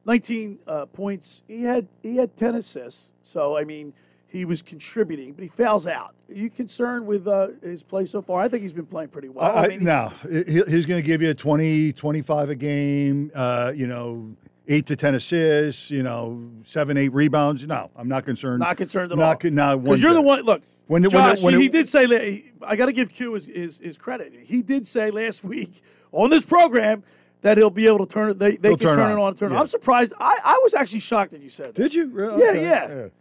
19 0.05 0.59
uh, 0.67 0.85
points. 0.87 1.43
He 1.47 1.63
had 1.63 1.87
he 2.01 2.17
had 2.17 2.35
10 2.37 2.55
assists. 2.55 3.13
So 3.21 3.57
I 3.57 3.63
mean, 3.63 3.93
he 4.27 4.45
was 4.45 4.61
contributing, 4.61 5.33
but 5.33 5.43
he 5.43 5.49
fouls 5.49 5.85
out. 5.87 6.13
Are 6.29 6.33
you 6.33 6.49
concerned 6.49 7.07
with 7.07 7.27
uh, 7.27 7.47
his 7.63 7.81
play 7.83 8.05
so 8.05 8.21
far? 8.21 8.41
I 8.41 8.47
think 8.47 8.61
he's 8.63 8.73
been 8.73 8.85
playing 8.85 9.09
pretty 9.09 9.29
well. 9.29 9.45
I, 9.45 9.63
I, 9.63 9.67
mean, 9.69 9.83
no, 9.83 10.11
he, 10.29 10.43
he's 10.67 10.85
going 10.85 11.01
to 11.01 11.05
give 11.05 11.21
you 11.23 11.33
20, 11.33 11.93
25 11.93 12.49
a 12.51 12.55
game. 12.55 13.31
Uh, 13.33 13.71
you 13.75 13.87
know, 13.87 14.35
eight 14.69 14.85
to 14.85 14.95
ten 14.95 15.15
assists. 15.15 15.91
You 15.91 16.03
know, 16.03 16.49
seven, 16.63 16.95
eight 16.97 17.09
rebounds. 17.13 17.65
No, 17.67 17.89
I'm 17.97 18.07
not 18.07 18.23
concerned. 18.25 18.59
Not 18.61 18.77
concerned 18.77 19.11
at 19.11 19.17
not, 19.17 19.25
all. 19.25 19.35
con- 19.35 19.55
Not 19.55 19.83
Because 19.83 20.01
you're 20.01 20.13
the 20.13 20.21
one. 20.21 20.43
Look, 20.43 20.61
When 20.87 21.03
it- 21.03 21.11
when 21.13 21.25
it- 21.25 21.35
Josh, 21.35 21.43
when 21.43 21.53
he, 21.55 21.59
it- 21.59 21.63
he 21.63 21.69
did 21.69 21.87
say. 21.87 22.45
I 22.61 22.75
got 22.75 22.85
to 22.87 22.93
give 22.93 23.09
Q 23.09 23.33
his, 23.33 23.45
his, 23.47 23.77
his 23.79 23.97
credit. 23.97 24.33
He 24.43 24.61
did 24.61 24.87
say 24.87 25.11
last 25.11 25.43
week 25.43 25.81
on 26.11 26.29
this 26.29 26.45
program 26.45 27.03
that 27.41 27.57
he'll 27.57 27.69
be 27.69 27.87
able 27.87 28.05
to 28.05 28.13
turn 28.13 28.29
it. 28.31 28.39
They, 28.39 28.57
they 28.57 28.69
can 28.69 28.79
turn 28.79 28.97
turn, 28.97 29.11
on. 29.11 29.17
it 29.17 29.21
on. 29.21 29.35
Turn. 29.35 29.51
it. 29.51 29.55
Yeah. 29.55 29.61
I'm 29.61 29.67
surprised. 29.67 30.13
I, 30.19 30.39
I 30.43 30.59
was 30.63 30.73
actually 30.73 30.99
shocked 30.99 31.31
that 31.31 31.41
you 31.41 31.49
said. 31.49 31.73
That. 31.73 31.81
Did 31.81 31.93
you? 31.95 32.07
Really? 32.07 32.43
Yeah, 32.43 32.49
Okay, 32.85 33.11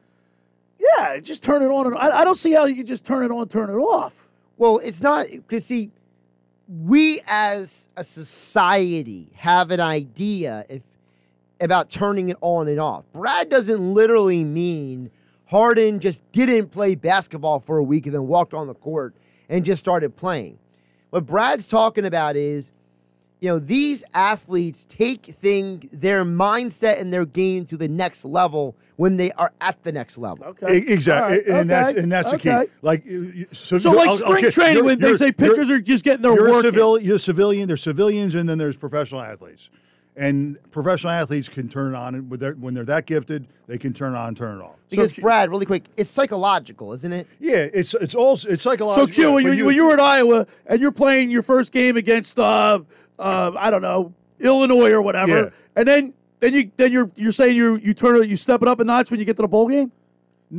yeah, 0.81 0.89
yeah. 1.15 1.21
Just 1.21 1.43
turn 1.45 1.63
it 1.63 1.67
on. 1.69 1.87
And 1.87 1.95
I, 1.97 2.21
I 2.21 2.25
don't 2.25 2.37
see 2.39 2.53
how 2.53 2.65
you 2.67 2.75
can 2.75 2.87
just 2.87 3.05
turn 3.07 3.25
it 3.25 3.31
on, 3.31 3.49
turn 3.49 3.71
it 3.71 3.75
off. 3.75 4.13
Well, 4.57 4.79
it's 4.79 5.01
not 5.01 5.27
because 5.31 5.65
see, 5.67 5.93
we 6.69 7.21
as 7.29 7.89
a 7.97 8.03
society 8.03 9.31
have 9.37 9.71
an 9.71 9.79
idea 9.81 10.65
if 10.69 10.83
about 11.61 11.91
turning 11.91 12.29
it 12.29 12.37
on 12.41 12.69
and 12.69 12.79
off. 12.81 13.05
Brad 13.13 13.49
doesn't 13.49 13.93
literally 13.95 14.45
mean 14.45 15.11
Harden 15.47 15.99
just 15.99 16.23
didn't 16.33 16.69
play 16.69 16.95
basketball 16.95 17.61
for 17.61 17.79
a 17.79 17.83
week 17.83 18.07
and 18.07 18.15
then 18.15 18.27
walked 18.29 18.55
on 18.55 18.67
the 18.67 18.75
court 18.75 19.15
and 19.49 19.65
just 19.65 19.81
started 19.81 20.15
playing. 20.17 20.59
What 21.11 21.27
Brad's 21.27 21.67
talking 21.67 22.05
about 22.05 22.37
is 22.37 22.71
you 23.41 23.49
know, 23.49 23.61
these 23.61 24.03
athletes 24.15 24.85
take 24.85 25.25
thing 25.27 25.89
their 25.93 26.25
mindset 26.25 27.01
and 27.01 27.13
their 27.13 27.25
game 27.25 27.65
to 27.67 27.77
the 27.77 27.87
next 27.87 28.25
level 28.25 28.75
when 28.97 29.17
they 29.17 29.31
are 29.33 29.53
at 29.61 29.81
the 29.85 29.93
next 29.93 30.19
level. 30.19 30.45
Okay. 30.45 30.79
Exactly, 30.79 31.37
All 31.49 31.53
right, 31.53 31.61
and 31.61 31.71
that's 31.71 31.93
and 31.97 32.11
that's 32.11 32.33
the 32.33 32.39
key. 32.39 32.65
Like, 32.83 33.07
you- 33.07 33.23
you- 33.23 33.47
so, 33.53 33.79
So, 33.79 33.93
like 33.93 34.09
oh, 34.09 34.11
I'll- 34.11 34.17
spring 34.17 34.37
okay, 34.39 34.51
training, 34.51 34.75
you're- 34.79 34.87
when 34.87 34.99
they 34.99 35.07
you're- 35.07 35.17
say 35.19 35.31
pitchers 35.31 35.71
are 35.71 35.79
just 35.81 36.03
getting 36.03 36.23
their 36.23 36.35
you're 36.35 36.51
work 36.51 36.65
A 36.65 36.67
in. 36.67 36.75
civil, 36.75 36.99
you're 37.01 37.15
a 37.15 37.19
civilian. 37.21 37.69
There's 37.69 37.81
civilians, 37.81 38.35
and 38.35 38.49
then 38.49 38.59
there's 38.59 38.77
professional 38.77 39.21
athletes. 39.21 39.71
And 40.19 40.59
professional 40.73 41.13
athletes 41.13 41.49
can 41.49 41.69
turn 41.69 41.95
it 41.95 41.97
on 41.97 42.17
and 42.17 42.29
when 42.29 42.41
they're, 42.41 42.55
when 42.55 42.75
they're 42.75 42.85
that 42.87 43.07
gifted. 43.07 43.47
They 43.69 43.79
can 43.79 43.93
turn 43.95 44.15
it 44.15 44.19
on, 44.19 44.29
and 44.29 44.37
turn 44.37 44.59
it 44.59 44.63
off. 44.65 44.75
Because 44.91 45.17
Brad, 45.17 45.49
really 45.49 45.65
quick, 45.65 45.85
it's 45.97 46.11
psychological, 46.11 46.93
isn't 46.93 47.13
it? 47.13 47.29
Yeah, 47.39 47.69
it's 47.73 47.95
it's 47.95 48.17
also 48.17 48.49
it's 48.49 48.65
psychological. 48.65 49.07
So 49.07 49.13
Q, 49.13 49.33
when, 49.33 49.45
but 49.45 49.57
you, 49.57 49.65
when 49.67 49.77
you 49.77 49.85
were 49.85 49.93
at 49.93 50.01
Iowa 50.01 50.47
and 50.67 50.81
you're 50.81 50.91
playing 50.91 51.31
your 51.31 51.43
first 51.43 51.71
game 51.71 51.97
against 51.97 52.37
uh, 52.39 52.81
uh, 53.19 53.53
I 53.57 53.71
don't 53.71 53.83
know 53.83 54.13
Illinois 54.41 54.91
or 54.91 55.03
whatever, 55.03 55.37
Yeah. 55.45 55.51
and 55.77 55.87
then 55.87 56.15
then 56.41 56.53
you 56.53 56.71
then 56.77 56.91
you're 56.91 57.11
you're 57.15 57.31
saying 57.33 57.55
you 57.57 57.77
you 57.77 57.95
turn 57.95 58.21
it 58.21 58.29
you 58.29 58.37
step 58.37 58.61
it 58.61 58.67
up 58.67 58.81
a 58.81 58.85
notch 58.85 59.13
when 59.13 59.21
you 59.21 59.27
get 59.27 59.37
to 59.37 59.43
the 59.43 59.49
bowl 59.49 59.69
game. 59.69 59.93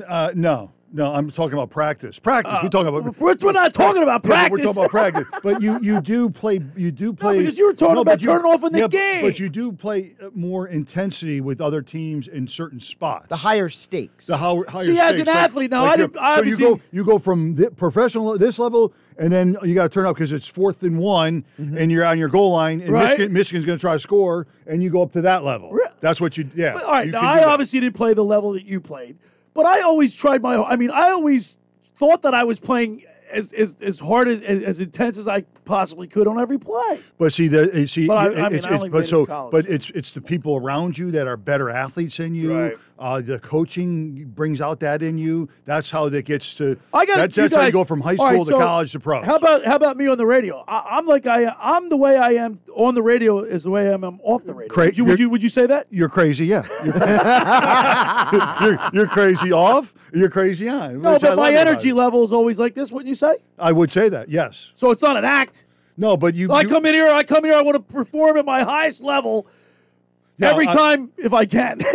Uh, 0.07 0.31
no, 0.35 0.71
no, 0.91 1.13
I'm 1.13 1.29
talking 1.31 1.53
about 1.53 1.69
practice. 1.69 2.19
Practice. 2.19 2.53
Uh, 2.53 2.59
we're 2.63 2.69
talking 2.69 2.87
about. 2.87 3.19
we're- 3.19 3.35
we're 3.41 3.51
not 3.51 3.73
talking 3.73 4.01
about 4.03 4.21
Yeah, 4.23 4.29
practice. 4.29 4.51
We're 4.51 4.63
talking 4.73 4.77
about 4.83 4.89
practice. 4.91 5.25
But 5.43 5.61
you 5.61 5.79
you 5.81 6.01
do 6.01 6.29
play. 6.29 6.59
You 6.75 6.91
do 6.91 7.13
play. 7.13 7.39
because 7.39 7.57
you 7.57 7.67
were 7.67 7.73
talking 7.73 7.95
no, 7.95 8.01
about 8.01 8.13
but 8.13 8.21
you- 8.21 8.27
turning 8.27 8.45
off 8.51 8.63
in 8.63 8.73
the 8.73 8.79
yeah, 8.79 8.87
game. 8.87 9.21
But 9.21 9.39
you 9.39 9.49
do 9.49 9.71
play 9.71 10.13
uh, 10.21 10.29
more 10.33 10.67
intensity 10.67 11.41
with 11.41 11.61
other 11.61 11.81
teams 11.81 12.27
in 12.27 12.47
certain 12.47 12.79
spots. 12.79 13.27
The 13.29 13.35
higher 13.37 13.69
stakes. 13.69 14.25
The 14.27 14.37
how, 14.37 14.63
higher 14.67 14.81
See, 14.83 14.99
as 14.99 15.15
stakes. 15.15 15.19
an 15.19 15.25
Like- 15.27 15.35
athlete, 15.35 15.71
now, 15.71 15.83
like 15.83 15.91
I 15.91 15.95
you're- 15.97 16.07
didn't- 16.07 16.21
I 16.23 16.35
so 16.37 16.41
you 16.43 16.57
go 16.57 16.79
you 16.91 17.03
go 17.05 17.19
from 17.19 17.55
the 17.55 17.71
professional 17.71 18.37
this 18.37 18.57
level, 18.59 18.93
and 19.17 19.31
then 19.31 19.57
you 19.63 19.75
got 19.75 19.83
to 19.83 19.89
turn 19.89 20.05
up 20.05 20.15
because 20.15 20.31
it's 20.31 20.47
fourth 20.47 20.81
and 20.83 20.97
one, 20.97 21.43
and 21.57 21.91
you're 21.91 22.05
on 22.05 22.17
your 22.17 22.29
goal 22.29 22.51
line, 22.53 22.81
and 22.81 22.89
Right. 22.91 23.09
Michigan, 23.09 23.33
Michigan's 23.33 23.65
going 23.65 23.77
to 23.77 23.81
try 23.81 23.93
to 23.93 23.99
score, 23.99 24.47
and 24.65 24.81
you 24.81 24.89
go 24.89 25.01
up 25.01 25.11
to 25.13 25.21
that 25.21 25.43
level. 25.43 25.77
That's 26.01 26.21
what 26.21 26.37
you. 26.37 26.49
Yeah. 26.55 26.73
But, 26.73 26.83
all 26.83 26.91
right, 26.93 27.05
you 27.05 27.11
now 27.11 27.21
I 27.21 27.33
do 27.35 27.39
that. 27.41 27.49
obviously 27.49 27.79
didn't 27.81 27.95
play 27.95 28.13
the 28.13 28.23
level 28.23 28.53
that 28.53 28.65
you 28.65 28.79
played, 28.79 29.17
but 29.53 29.65
I 29.65 29.81
always 29.81 30.15
tried 30.15 30.41
my. 30.41 30.55
I 30.61 30.75
mean, 30.75 30.91
I 30.91 31.09
always 31.09 31.57
thought 31.95 32.21
that 32.21 32.33
I 32.33 32.43
was 32.43 32.59
playing 32.59 33.03
as 33.31 33.53
as, 33.53 33.75
as 33.81 33.99
hard 33.99 34.27
as, 34.27 34.41
as 34.41 34.81
intense 34.81 35.17
as 35.17 35.27
I 35.27 35.45
possibly 35.69 36.07
could 36.07 36.27
on 36.27 36.39
every 36.39 36.57
play. 36.57 36.99
But 37.19 37.31
see, 37.31 37.47
the 37.47 37.87
see, 37.87 38.07
But 38.07 38.17
I- 38.17 38.45
I 38.45 38.49
mean, 38.49 38.55
it's, 38.57 38.65
I 38.65 38.73
it's- 38.75 38.89
but 38.89 39.07
so, 39.07 39.25
college, 39.25 39.51
but 39.51 39.65
it's 39.67 39.89
it's 39.91 40.11
the 40.13 40.21
people 40.21 40.55
around 40.57 40.97
you 40.97 41.11
that 41.11 41.27
are 41.27 41.37
better 41.37 41.69
athletes 41.69 42.17
than 42.17 42.33
you. 42.35 42.53
Right. 42.57 42.77
Uh, 42.97 43.21
the 43.21 43.39
coaching 43.39 44.25
brings 44.35 44.59
out 44.59 44.81
that 44.81 45.01
in 45.01 45.17
you. 45.17 45.47
That's 45.63 45.89
how 45.89 46.09
that 46.09 46.25
gets 46.25 46.55
to. 46.55 46.77
I 46.93 47.05
got 47.05 47.15
That's, 47.15 47.35
that's 47.37 47.55
how 47.55 47.61
you 47.65 47.71
go 47.71 47.85
from 47.85 48.01
high 48.01 48.17
school 48.17 48.43
to 48.43 48.51
college 48.51 48.91
to 48.91 48.99
pro. 48.99 49.21
How 49.21 49.37
about 49.37 49.63
how 49.63 49.75
about 49.77 49.95
me 49.95 50.07
on 50.07 50.17
the 50.17 50.25
radio? 50.25 50.65
I, 50.67 50.97
I'm 50.97 51.05
like 51.05 51.25
I 51.25 51.55
I'm 51.59 51.87
the 51.87 51.95
way 51.95 52.17
I 52.17 52.31
am 52.31 52.59
on 52.75 52.95
the 52.95 53.01
radio 53.01 53.39
is 53.39 53.63
the 53.63 53.69
way 53.69 53.87
I 53.89 53.93
am 53.93 54.03
I'm 54.03 54.19
off 54.21 54.43
the 54.43 54.53
radio. 54.53 54.73
Cra- 54.73 54.85
would, 54.87 54.97
you, 54.97 55.05
would 55.05 55.19
you're- 55.19 55.31
would 55.31 55.43
you 55.43 55.47
say 55.49 55.65
that? 55.67 55.87
You're 55.91 56.09
crazy, 56.09 56.45
yeah. 56.47 56.63
You're, 58.61 58.79
you're, 58.93 59.07
crazy 59.07 59.51
off. 59.51 59.93
You're 60.13 60.29
crazy 60.29 60.67
on. 60.69 61.01
No, 61.01 61.17
but 61.19 61.35
my 61.35 61.53
energy 61.53 61.93
level 61.93 62.23
is 62.23 62.31
always 62.31 62.59
like 62.59 62.73
this. 62.73 62.91
Wouldn't 62.91 63.07
you 63.09 63.15
say? 63.15 63.37
I 63.57 63.71
would 63.71 63.91
say 63.91 64.09
that. 64.09 64.29
Yes. 64.29 64.71
So 64.75 64.91
it's 64.91 65.01
not 65.01 65.17
an 65.17 65.25
act. 65.25 65.58
No, 65.99 66.17
but 66.17 66.33
you. 66.33 66.51
I 66.51 66.61
you- 66.61 66.69
come 66.69 66.85
in 66.85 66.93
here. 66.95 67.07
I 67.07 67.23
come 67.23 67.43
here. 67.43 67.53
I 67.53 67.61
want 67.61 67.75
to 67.75 67.93
perform 67.93 68.37
at 68.37 68.45
my 68.45 68.63
highest 68.63 69.01
level 69.01 69.45
No, 70.37 70.49
every 70.49 70.67
I- 70.67 70.73
time 70.73 71.11
if 71.17 71.33
I 71.33 71.45
can. 71.45 71.79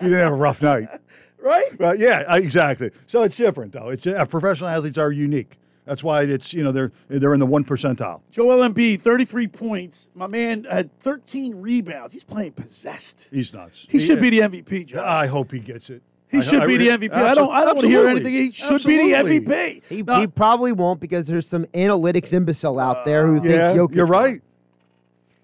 You 0.00 0.10
didn't 0.10 0.20
have 0.24 0.32
a 0.32 0.36
rough 0.36 0.60
night. 0.62 0.88
right? 1.38 1.70
Right, 1.78 1.98
yeah, 1.98 2.34
exactly. 2.36 2.90
So 3.06 3.22
it's 3.22 3.36
different, 3.36 3.72
though. 3.72 3.88
It's 3.90 4.06
uh, 4.06 4.24
professional 4.26 4.68
athletes 4.68 4.98
are 4.98 5.10
unique. 5.12 5.56
That's 5.86 6.02
why 6.02 6.22
it's 6.22 6.52
you 6.54 6.62
know 6.64 6.72
they're 6.72 6.92
they're 7.08 7.34
in 7.34 7.40
the 7.40 7.46
one 7.46 7.64
percentile. 7.64 8.20
Joel 8.30 8.66
Embiid, 8.68 9.00
33 9.02 9.46
points. 9.48 10.08
My 10.14 10.26
man 10.26 10.64
had 10.64 10.98
13 11.00 11.60
rebounds. 11.60 12.12
He's 12.14 12.24
playing 12.24 12.52
possessed. 12.52 13.28
He's 13.30 13.52
nuts. 13.54 13.86
He 13.90 14.00
should 14.00 14.20
be 14.20 14.30
the 14.30 14.40
MVP, 14.40 14.86
Joe. 14.86 15.02
I 15.04 15.26
hope 15.26 15.52
he 15.52 15.58
gets 15.58 15.90
it. 15.90 16.02
He 16.34 16.40
I- 16.40 16.42
should 16.42 16.62
I 16.62 16.66
be 16.66 16.76
the 16.76 16.84
really- 16.90 17.08
MVP. 17.08 17.12
I 17.14 17.34
don't. 17.34 17.50
I 17.50 17.60
don't 17.64 17.76
want 17.76 17.80
to 17.80 17.88
hear 17.88 18.08
anything. 18.08 18.32
He 18.32 18.50
should 18.52 18.84
be 18.84 18.96
the 18.96 19.16
MVP. 19.16 19.82
He, 19.88 20.02
Now- 20.02 20.20
he 20.20 20.26
probably 20.26 20.72
won't 20.72 21.00
because 21.00 21.26
there's 21.26 21.46
some 21.46 21.64
analytics 21.66 22.32
imbecile 22.32 22.78
out 22.78 23.04
there 23.04 23.26
who 23.26 23.38
uh, 23.38 23.42
Yeah, 23.42 23.72
thinks 23.72 23.78
Jokic 23.92 23.94
you're 23.96 24.06
won. 24.06 24.12
right. 24.22 24.40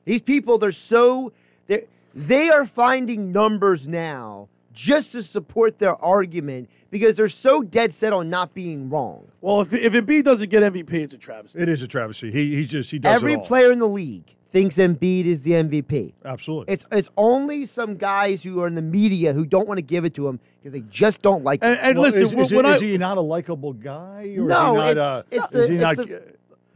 These 0.05 0.23
people, 0.23 0.59
they're 0.59 0.73
so 0.73 1.33
they 1.67 1.85
they 2.15 2.49
are 2.49 2.67
finding 2.67 3.33
numbers 3.33 3.87
now 3.87 4.49
just 4.73 5.13
to 5.13 5.23
support 5.23 5.79
their 5.79 5.95
argument 6.03 6.69
because 6.91 7.17
they're 7.17 7.29
so 7.29 7.63
dead 7.63 7.93
set 7.93 8.13
on 8.13 8.31
not 8.31 8.55
being 8.55 8.89
wrong. 8.91 9.27
well, 9.41 9.61
if 9.61 9.73
if 9.75 9.93
Embiid 9.93 10.25
doesn't 10.25 10.49
get 10.49 10.63
MVP, 10.63 10.93
it's 10.95 11.15
a 11.15 11.19
travesty. 11.19 11.61
It 11.61 11.69
is 11.69 11.83
a 11.83 11.87
travesty. 11.89 12.31
He 12.33 12.57
he 12.57 12.65
just 12.65 12.91
he 12.91 12.99
does 12.99 13.15
Every 13.15 13.35
it 13.35 13.39
all. 13.41 13.45
player 13.47 13.71
in 13.73 13.79
the 13.79 13.89
league 13.89 14.35
thinks 14.51 14.77
Embiid 14.77 15.25
is 15.27 15.43
the 15.43 15.53
MVP. 15.53 16.13
Absolutely. 16.25 16.73
It's 16.75 16.85
it's 16.91 17.09
only 17.17 17.67
some 17.67 17.97
guys 17.97 18.43
who 18.43 18.61
are 18.61 18.67
in 18.67 18.75
the 18.75 18.83
media 18.83 19.33
who 19.33 19.45
don't 19.47 19.69
want 19.69 19.79
to 19.79 19.83
give 19.83 20.05
it 20.05 20.15
to 20.15 20.27
him 20.29 20.41
because 20.59 20.73
they 20.73 20.83
just 20.91 21.23
don't 21.23 21.45
like 21.45 21.61
And, 21.63 21.75
him. 21.79 21.85
and 21.85 21.99
Well, 21.99 22.07
listen, 22.11 22.23
is, 22.23 22.33
is, 22.51 22.53
when 22.53 22.65
it- 22.67 22.69
I, 22.71 22.75
is 22.75 22.81
he 22.81 22.99
not 22.99 23.17
a 23.19 23.21
likable 23.23 23.73
guy? 23.73 24.35
Or 24.37 24.43
No, 24.43 24.81
is 24.81 24.89
he 24.89 24.95
not, 24.95 24.97
it's- 24.97 24.99
uh, 24.99 25.23
it's 25.31 25.45
is 25.47 25.51
the- 25.53 25.73
it's 25.75 25.83
not- 25.83 25.97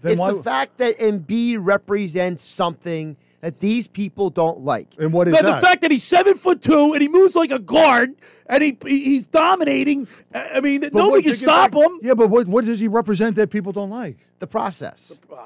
the- 0.02 0.10
it's 0.10 0.20
why, 0.20 0.32
the 0.32 0.42
fact 0.42 0.76
that 0.78 0.98
Embiid 0.98 1.58
represents 1.60 2.42
something 2.44 3.16
that 3.40 3.58
these 3.60 3.88
people 3.88 4.30
don't 4.30 4.60
like. 4.60 4.88
and 4.98 5.12
what 5.12 5.28
is 5.28 5.36
the, 5.36 5.42
the 5.42 5.56
fact 5.56 5.82
that 5.82 5.90
he's 5.90 6.04
seven 6.04 6.34
foot 6.34 6.62
two 6.62 6.92
and 6.92 7.02
he 7.02 7.08
moves 7.08 7.34
like 7.34 7.50
a 7.50 7.58
guard 7.58 8.10
and 8.46 8.62
he, 8.62 8.76
he 8.86 9.04
he's 9.04 9.26
dominating. 9.26 10.06
I 10.34 10.48
I 10.56 10.60
mean, 10.60 10.80
But 10.82 10.94
nobody 10.94 11.22
can 11.22 11.32
stop 11.34 11.72
about- 11.72 11.82
him. 11.82 11.98
Yeah, 12.02 12.14
but 12.14 12.28
what 12.30 12.46
what 12.48 12.64
does 12.64 12.80
he 12.80 12.88
represent 12.88 13.36
that 13.36 13.50
people 13.50 13.72
don't 13.72 13.90
like? 13.90 14.16
The 14.38 14.46
process. 14.46 15.18
The 15.28 15.36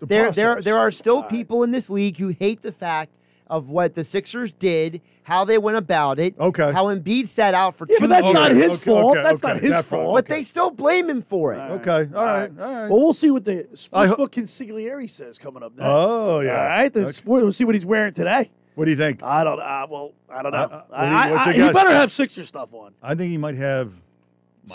there, 0.00 0.30
there, 0.32 0.46
process. 0.54 0.64
there 0.64 0.78
are 0.78 0.90
still 0.90 1.22
people 1.22 1.62
in 1.62 1.70
this 1.70 1.88
league 1.90 2.16
who 2.16 2.28
hate 2.28 2.62
the 2.62 2.72
fact 2.72 3.16
of 3.48 3.68
what 3.70 3.94
the 3.94 4.02
Sixers 4.02 4.50
did, 4.50 5.00
how 5.22 5.44
they 5.44 5.56
went 5.58 5.76
about 5.76 6.18
it, 6.18 6.34
Okay. 6.38 6.72
how 6.72 6.86
Embiid 6.86 7.28
sat 7.28 7.54
out 7.54 7.76
for 7.76 7.86
Yeah, 7.88 7.96
two 7.98 8.00
but 8.02 8.08
that's 8.08 8.24
years. 8.24 8.34
not 8.34 8.50
his 8.52 8.72
okay, 8.82 8.90
fault. 8.90 9.16
okay, 9.16 9.22
that's 9.22 9.44
okay, 9.44 9.52
not 9.54 9.62
his 9.62 9.70
that 9.70 9.84
fault. 9.84 10.14
But 10.16 10.26
they 10.26 10.42
still 10.42 10.70
blame 10.70 11.08
him 11.08 11.22
for 11.22 11.54
it. 11.54 11.58
Okay, 11.58 12.08
all 12.14 12.24
right, 12.24 12.50
all 12.50 12.72
right. 12.72 12.90
Well, 12.90 13.00
we'll 13.00 13.12
see 13.12 13.30
what 13.30 13.44
the 13.44 13.68
I 13.92 14.06
ho- 14.06 14.16
sportsbook 14.16 14.30
consigliere 14.30 15.08
says 15.08 15.38
coming 15.38 15.62
up 15.62 15.72
next. 15.76 15.82
Oh, 15.88 16.40
yeah. 16.40 16.50
All 16.58 16.64
right, 16.66 16.92
the 16.92 17.02
Okay. 17.02 17.10
sport, 17.12 17.42
we'll 17.44 17.52
see 17.52 17.64
what 17.64 17.74
he's 17.76 17.86
wearing 17.86 18.12
today. 18.12 18.50
What 18.74 18.84
do 18.86 18.90
you 18.90 18.96
think? 18.96 19.22
I 19.22 19.42
don't. 19.44 19.60
Uh, 19.60 19.86
well, 19.88 20.12
I 20.28 20.42
don't 20.42 20.52
know. 20.52 20.58
Uh, 20.58 20.62
uh, 20.62 20.82
what 20.90 21.00
you- 21.08 21.16
I, 21.36 21.38
I, 21.38 21.52
he 21.68 21.72
better 21.72 21.92
have 21.92 22.10
Sixer 22.12 22.44
stuff 22.44 22.74
on. 22.74 22.92
I 23.02 23.14
think 23.14 23.30
he 23.30 23.38
might 23.38 23.54
have 23.54 23.92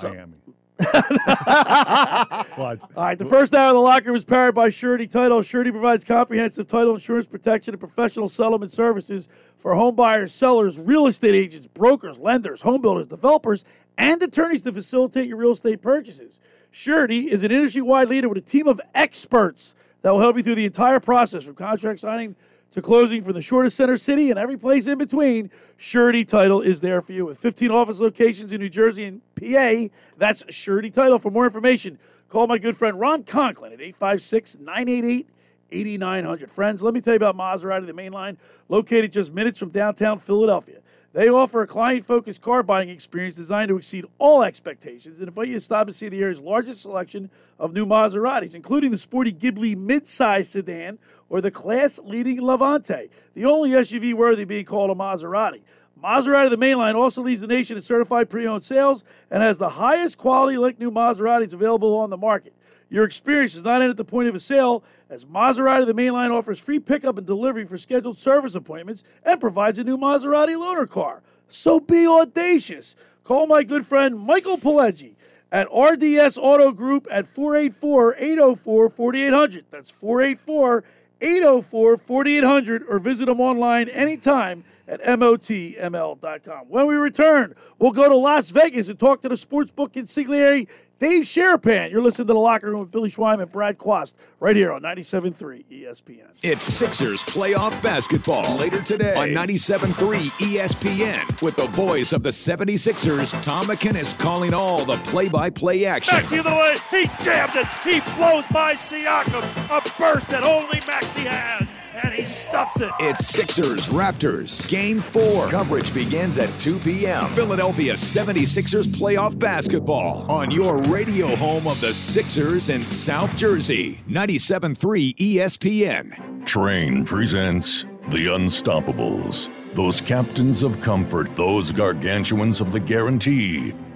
Miami. 0.01 0.17
what? 0.17 0.40
All 2.57 2.77
right, 2.95 3.17
the 3.17 3.25
first 3.25 3.53
hour 3.53 3.69
of 3.69 3.75
the 3.75 3.79
locker 3.79 4.11
was 4.11 4.25
powered 4.25 4.55
by 4.55 4.69
Surety 4.69 5.07
Title. 5.07 5.41
Surety 5.41 5.71
provides 5.71 6.03
comprehensive 6.03 6.67
title 6.67 6.93
insurance 6.93 7.27
protection 7.27 7.73
and 7.73 7.79
professional 7.79 8.27
settlement 8.27 8.71
services 8.71 9.29
for 9.57 9.75
home 9.75 9.95
buyers, 9.95 10.33
sellers, 10.33 10.79
real 10.79 11.07
estate 11.07 11.35
agents, 11.35 11.67
brokers, 11.67 12.17
lenders, 12.19 12.61
home 12.61 12.81
builders, 12.81 13.05
developers, 13.05 13.63
and 13.97 14.21
attorneys 14.23 14.63
to 14.63 14.71
facilitate 14.71 15.27
your 15.27 15.37
real 15.37 15.51
estate 15.51 15.81
purchases. 15.81 16.39
Surety 16.71 17.31
is 17.31 17.43
an 17.43 17.51
industry 17.51 17.81
wide 17.81 18.07
leader 18.07 18.27
with 18.29 18.37
a 18.37 18.41
team 18.41 18.67
of 18.67 18.81
experts 18.95 19.75
that 20.01 20.11
will 20.11 20.19
help 20.19 20.37
you 20.37 20.43
through 20.43 20.55
the 20.55 20.65
entire 20.65 20.99
process 20.99 21.43
from 21.43 21.55
contract 21.55 21.99
signing 21.99 22.35
to 22.71 22.81
closing 22.81 23.23
from 23.23 23.33
the 23.33 23.41
shortest 23.41 23.77
center 23.77 23.97
city 23.97 24.29
and 24.29 24.39
every 24.39 24.57
place 24.57 24.87
in 24.87 24.97
between. 24.97 25.51
Surety 25.77 26.25
Title 26.25 26.61
is 26.61 26.81
there 26.81 27.01
for 27.01 27.13
you 27.13 27.25
with 27.25 27.37
15 27.37 27.69
office 27.69 27.99
locations 27.99 28.53
in 28.53 28.61
New 28.61 28.69
Jersey 28.69 29.03
and 29.05 29.21
PA. 29.35 29.93
That's 30.17 30.43
Surety 30.49 30.89
Title. 30.89 31.19
For 31.19 31.29
more 31.29 31.45
information, 31.45 31.99
call 32.29 32.47
my 32.47 32.57
good 32.57 32.75
friend 32.75 32.99
Ron 32.99 33.23
Conklin 33.23 33.73
at 33.73 33.81
856 33.81 34.59
988 34.59 35.27
8900. 35.73 36.51
Friends, 36.51 36.83
let 36.83 36.93
me 36.93 37.01
tell 37.01 37.13
you 37.13 37.17
about 37.17 37.37
Maserati, 37.37 37.85
the 37.85 37.93
main 37.93 38.11
line, 38.11 38.37
located 38.67 39.13
just 39.13 39.33
minutes 39.33 39.57
from 39.57 39.69
downtown 39.69 40.19
Philadelphia. 40.19 40.79
They 41.13 41.27
offer 41.27 41.61
a 41.61 41.67
client 41.67 42.05
focused 42.05 42.41
car 42.41 42.63
buying 42.63 42.87
experience 42.87 43.35
designed 43.35 43.67
to 43.67 43.77
exceed 43.77 44.05
all 44.17 44.43
expectations 44.43 45.19
and 45.19 45.27
invite 45.27 45.49
you 45.49 45.55
to 45.55 45.59
stop 45.59 45.87
and 45.87 45.95
see 45.95 46.07
the 46.07 46.21
area's 46.21 46.39
largest 46.39 46.81
selection 46.81 47.29
of 47.59 47.73
new 47.73 47.85
Maseratis, 47.85 48.55
including 48.55 48.91
the 48.91 48.97
sporty 48.97 49.33
Ghibli 49.33 49.75
midsize 49.75 50.45
sedan 50.45 50.99
or 51.27 51.41
the 51.41 51.51
class 51.51 51.99
leading 51.99 52.41
Levante, 52.41 53.09
the 53.33 53.45
only 53.45 53.71
SUV 53.71 54.13
worthy 54.13 54.45
being 54.45 54.63
called 54.63 54.89
a 54.89 54.95
Maserati. 54.95 55.61
Maserati, 56.01 56.49
the 56.49 56.57
mainline, 56.57 56.95
also 56.95 57.21
leads 57.21 57.41
the 57.41 57.47
nation 57.47 57.75
in 57.75 57.83
certified 57.83 58.29
pre 58.29 58.47
owned 58.47 58.63
sales 58.63 59.03
and 59.29 59.43
has 59.43 59.57
the 59.57 59.69
highest 59.69 60.17
quality 60.17 60.57
like 60.57 60.79
new 60.79 60.91
Maseratis 60.91 61.53
available 61.53 61.93
on 61.97 62.09
the 62.09 62.17
market. 62.17 62.53
Your 62.91 63.05
experience 63.05 63.53
does 63.53 63.63
not 63.63 63.81
end 63.81 63.89
at 63.89 63.95
the 63.95 64.03
point 64.03 64.27
of 64.27 64.35
a 64.35 64.39
sale, 64.39 64.83
as 65.09 65.23
Maserati 65.23 65.85
the 65.85 65.93
Mainline 65.93 66.29
offers 66.29 66.59
free 66.59 66.77
pickup 66.77 67.17
and 67.17 67.25
delivery 67.25 67.65
for 67.65 67.77
scheduled 67.77 68.17
service 68.17 68.53
appointments 68.53 69.05
and 69.23 69.39
provides 69.39 69.79
a 69.79 69.85
new 69.85 69.97
Maserati 69.97 70.55
loaner 70.57 70.89
car. 70.89 71.23
So 71.47 71.79
be 71.79 72.05
audacious. 72.05 72.97
Call 73.23 73.47
my 73.47 73.63
good 73.63 73.85
friend 73.85 74.19
Michael 74.19 74.57
Pileggi 74.57 75.13
at 75.53 75.67
RDS 75.73 76.37
Auto 76.37 76.73
Group 76.73 77.07
at 77.09 77.27
484 77.27 78.15
804 78.17 78.89
4800. 78.89 79.65
That's 79.71 79.89
484 79.89 80.83
804 81.21 81.97
4800 81.97 82.83
or 82.89 82.99
visit 82.99 83.27
them 83.27 83.39
online 83.39 83.87
anytime 83.87 84.65
at 84.87 85.01
MOTML.com. 85.03 86.65
When 86.67 86.87
we 86.87 86.95
return, 86.95 87.55
we'll 87.79 87.91
go 87.91 88.09
to 88.09 88.15
Las 88.15 88.49
Vegas 88.51 88.89
and 88.89 88.99
talk 88.99 89.21
to 89.21 89.29
the 89.29 89.35
sportsbook 89.35 89.93
consigliere 89.93 90.67
Dave 91.01 91.23
Sharapan. 91.23 91.89
You're 91.89 92.03
listening 92.03 92.27
to 92.27 92.33
the 92.33 92.39
locker 92.39 92.69
room 92.69 92.81
with 92.81 92.91
Billy 92.91 93.09
Schweim 93.09 93.41
and 93.41 93.51
Brad 93.51 93.79
Quast 93.79 94.13
right 94.39 94.55
here 94.55 94.71
on 94.71 94.83
97.3 94.83 95.65
ESPN. 95.65 96.27
It's 96.43 96.63
Sixers 96.63 97.23
playoff 97.23 97.81
basketball 97.81 98.57
later 98.57 98.83
today 98.83 99.15
on 99.15 99.29
97.3 99.29 100.29
ESPN 100.53 101.41
with 101.41 101.55
the 101.55 101.65
voice 101.69 102.13
of 102.13 102.21
the 102.21 102.29
76ers, 102.29 103.43
Tom 103.43 103.65
McGinnis, 103.65 104.17
calling 104.19 104.53
all 104.53 104.85
the 104.85 104.97
play-by-play 104.97 105.85
action. 105.85 106.17
Maxey 106.17 106.37
the 106.37 106.49
way. 106.51 106.77
He 106.91 107.07
jams 107.23 107.55
it. 107.55 107.65
He 107.83 107.99
blows 108.15 108.45
by 108.51 108.75
Siakam. 108.75 109.41
A 109.75 109.99
burst 109.99 110.27
that 110.27 110.43
only 110.43 110.81
Maxey 110.85 111.23
has. 111.23 111.67
And 112.03 112.13
he 112.13 112.25
stuffs 112.25 112.79
it. 112.81 112.91
It's 112.99 113.27
Sixers 113.27 113.89
Raptors 113.89 114.67
Game 114.69 114.99
4. 114.99 115.49
Coverage 115.49 115.93
begins 115.93 116.37
at 116.37 116.49
2 116.59 116.79
p.m. 116.79 117.27
Philadelphia 117.29 117.93
76ers 117.93 118.87
playoff 118.87 119.37
basketball 119.37 120.29
on 120.31 120.51
your 120.51 120.77
radio 120.83 121.35
home 121.35 121.67
of 121.67 121.79
the 121.81 121.93
Sixers 121.93 122.69
in 122.69 122.83
South 122.83 123.35
Jersey. 123.37 124.01
97.3 124.09 125.15
ESPN. 125.15 126.45
Train 126.45 127.05
presents 127.05 127.83
The 128.09 128.27
Unstoppables. 128.27 129.49
Those 129.73 130.01
captains 130.01 130.63
of 130.63 130.81
comfort, 130.81 131.33
those 131.35 131.71
gargantuans 131.71 132.59
of 132.59 132.71
the 132.71 132.79
guarantee, 132.79 133.73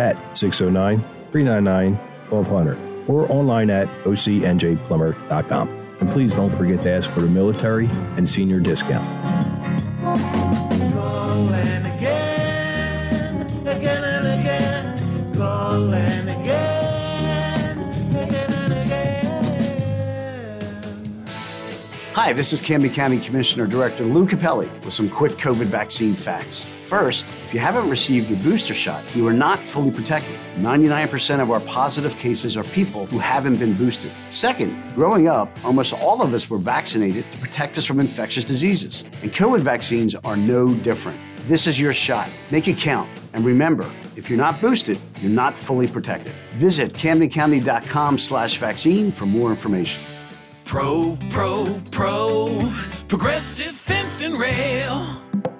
at 0.00 0.16
609 0.36 1.00
399 1.30 1.94
1200 2.30 3.08
or 3.08 3.30
online 3.30 3.70
at 3.70 3.88
ocnjplumber.com. 4.04 5.68
And 6.00 6.08
please 6.08 6.32
don't 6.32 6.50
forget 6.50 6.80
to 6.82 6.90
ask 6.90 7.10
for 7.10 7.20
the 7.20 7.28
military 7.28 7.88
and 8.16 8.28
senior 8.28 8.60
discount. 8.60 9.06
Hi, 22.22 22.34
this 22.34 22.52
is 22.52 22.60
Camden 22.60 22.92
County 22.92 23.18
Commissioner 23.18 23.66
Director 23.66 24.04
Lou 24.04 24.26
Cappelli 24.26 24.68
with 24.84 24.92
some 24.92 25.08
quick 25.08 25.32
COVID 25.38 25.68
vaccine 25.68 26.14
facts. 26.14 26.66
First, 26.84 27.32
if 27.44 27.54
you 27.54 27.60
haven't 27.60 27.88
received 27.88 28.28
your 28.28 28.38
booster 28.40 28.74
shot, 28.74 29.02
you 29.16 29.26
are 29.26 29.32
not 29.32 29.62
fully 29.62 29.90
protected. 29.90 30.38
99% 30.56 31.40
of 31.40 31.50
our 31.50 31.60
positive 31.60 32.14
cases 32.18 32.58
are 32.58 32.64
people 32.64 33.06
who 33.06 33.18
haven't 33.18 33.56
been 33.56 33.72
boosted. 33.72 34.10
Second, 34.28 34.76
growing 34.94 35.28
up, 35.28 35.48
almost 35.64 35.94
all 35.94 36.20
of 36.20 36.34
us 36.34 36.50
were 36.50 36.58
vaccinated 36.58 37.32
to 37.32 37.38
protect 37.38 37.78
us 37.78 37.86
from 37.86 37.98
infectious 37.98 38.44
diseases. 38.44 39.02
And 39.22 39.32
COVID 39.32 39.60
vaccines 39.60 40.14
are 40.14 40.36
no 40.36 40.74
different. 40.74 41.18
This 41.48 41.66
is 41.66 41.80
your 41.80 41.94
shot. 41.94 42.28
Make 42.50 42.68
it 42.68 42.76
count. 42.76 43.08
And 43.32 43.46
remember, 43.46 43.90
if 44.14 44.28
you're 44.28 44.36
not 44.36 44.60
boosted, 44.60 44.98
you're 45.22 45.32
not 45.32 45.56
fully 45.56 45.88
protected. 45.88 46.34
Visit 46.56 46.92
CamdenCounty.com 46.92 48.18
slash 48.18 48.58
vaccine 48.58 49.10
for 49.10 49.24
more 49.24 49.48
information. 49.48 50.02
Pro, 50.70 51.18
pro, 51.30 51.64
pro, 51.90 52.46
progressive 53.08 53.72
fence 53.72 54.22
and 54.22 54.38
rail. 54.38 55.04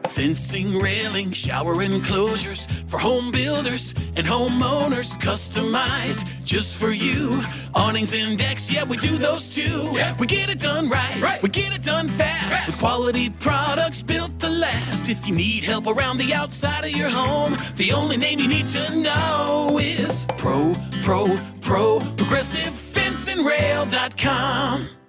Fencing, 0.07 0.79
railing, 0.79 1.33
shower 1.33 1.83
enclosures 1.83 2.66
for 2.87 2.99
home 2.99 3.33
builders 3.33 3.92
and 4.14 4.25
homeowners. 4.25 5.18
Customized 5.18 6.44
just 6.44 6.81
for 6.81 6.92
you. 6.92 7.42
Awnings 7.75 8.14
and 8.14 8.38
decks, 8.38 8.73
yeah, 8.73 8.85
we 8.85 8.99
do 8.99 9.18
those 9.18 9.53
too. 9.53 9.99
We 10.20 10.29
get 10.29 10.49
it 10.49 10.61
done 10.61 10.88
right, 10.88 11.20
right. 11.20 11.42
we 11.42 11.49
get 11.49 11.75
it 11.75 11.83
done 11.83 12.07
fast. 12.07 12.68
With 12.68 12.79
quality 12.79 13.31
products 13.31 14.03
built 14.03 14.38
to 14.38 14.49
last. 14.49 15.11
If 15.11 15.27
you 15.27 15.35
need 15.35 15.64
help 15.64 15.88
around 15.88 16.18
the 16.18 16.35
outside 16.35 16.85
of 16.85 16.92
your 16.92 17.11
home, 17.11 17.57
the 17.75 17.90
only 17.90 18.16
name 18.16 18.38
you 18.38 18.46
need 18.46 18.68
to 18.68 18.94
know 18.94 19.77
is 19.83 20.25
Pro, 20.38 20.73
Pro, 21.03 21.35
Pro, 21.62 21.99
Progressive 22.16 22.73
Fence 22.73 23.27
and 23.27 23.44
Rail.com. 23.44 24.99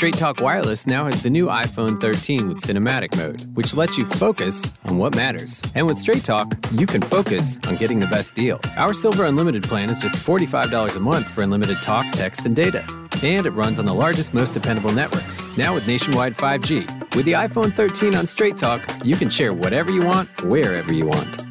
Straight 0.00 0.16
Talk 0.16 0.40
Wireless 0.40 0.86
now 0.86 1.04
has 1.04 1.22
the 1.22 1.28
new 1.28 1.48
iPhone 1.48 2.00
13 2.00 2.48
with 2.48 2.56
cinematic 2.56 3.14
mode, 3.18 3.42
which 3.54 3.76
lets 3.76 3.98
you 3.98 4.06
focus 4.06 4.72
on 4.86 4.96
what 4.96 5.14
matters. 5.14 5.62
And 5.74 5.86
with 5.86 5.98
Straight 5.98 6.24
Talk, 6.24 6.54
you 6.72 6.86
can 6.86 7.02
focus 7.02 7.58
on 7.68 7.76
getting 7.76 8.00
the 8.00 8.06
best 8.06 8.34
deal. 8.34 8.58
Our 8.78 8.94
Silver 8.94 9.26
Unlimited 9.26 9.62
plan 9.62 9.90
is 9.90 9.98
just 9.98 10.14
$45 10.14 10.96
a 10.96 11.00
month 11.00 11.28
for 11.28 11.42
unlimited 11.42 11.76
talk, 11.82 12.10
text, 12.12 12.46
and 12.46 12.56
data. 12.56 12.82
And 13.22 13.44
it 13.44 13.50
runs 13.50 13.78
on 13.78 13.84
the 13.84 13.92
largest, 13.92 14.32
most 14.32 14.54
dependable 14.54 14.90
networks, 14.90 15.44
now 15.58 15.74
with 15.74 15.86
nationwide 15.86 16.34
5G. 16.34 17.14
With 17.14 17.26
the 17.26 17.32
iPhone 17.32 17.70
13 17.70 18.14
on 18.14 18.26
Straight 18.26 18.56
Talk, 18.56 18.90
you 19.04 19.16
can 19.16 19.28
share 19.28 19.52
whatever 19.52 19.90
you 19.90 20.00
want, 20.00 20.30
wherever 20.44 20.94
you 20.94 21.04
want. 21.04 21.42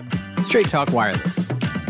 Straight 0.41 0.69
Talk 0.69 0.91
Wireless. 0.91 1.37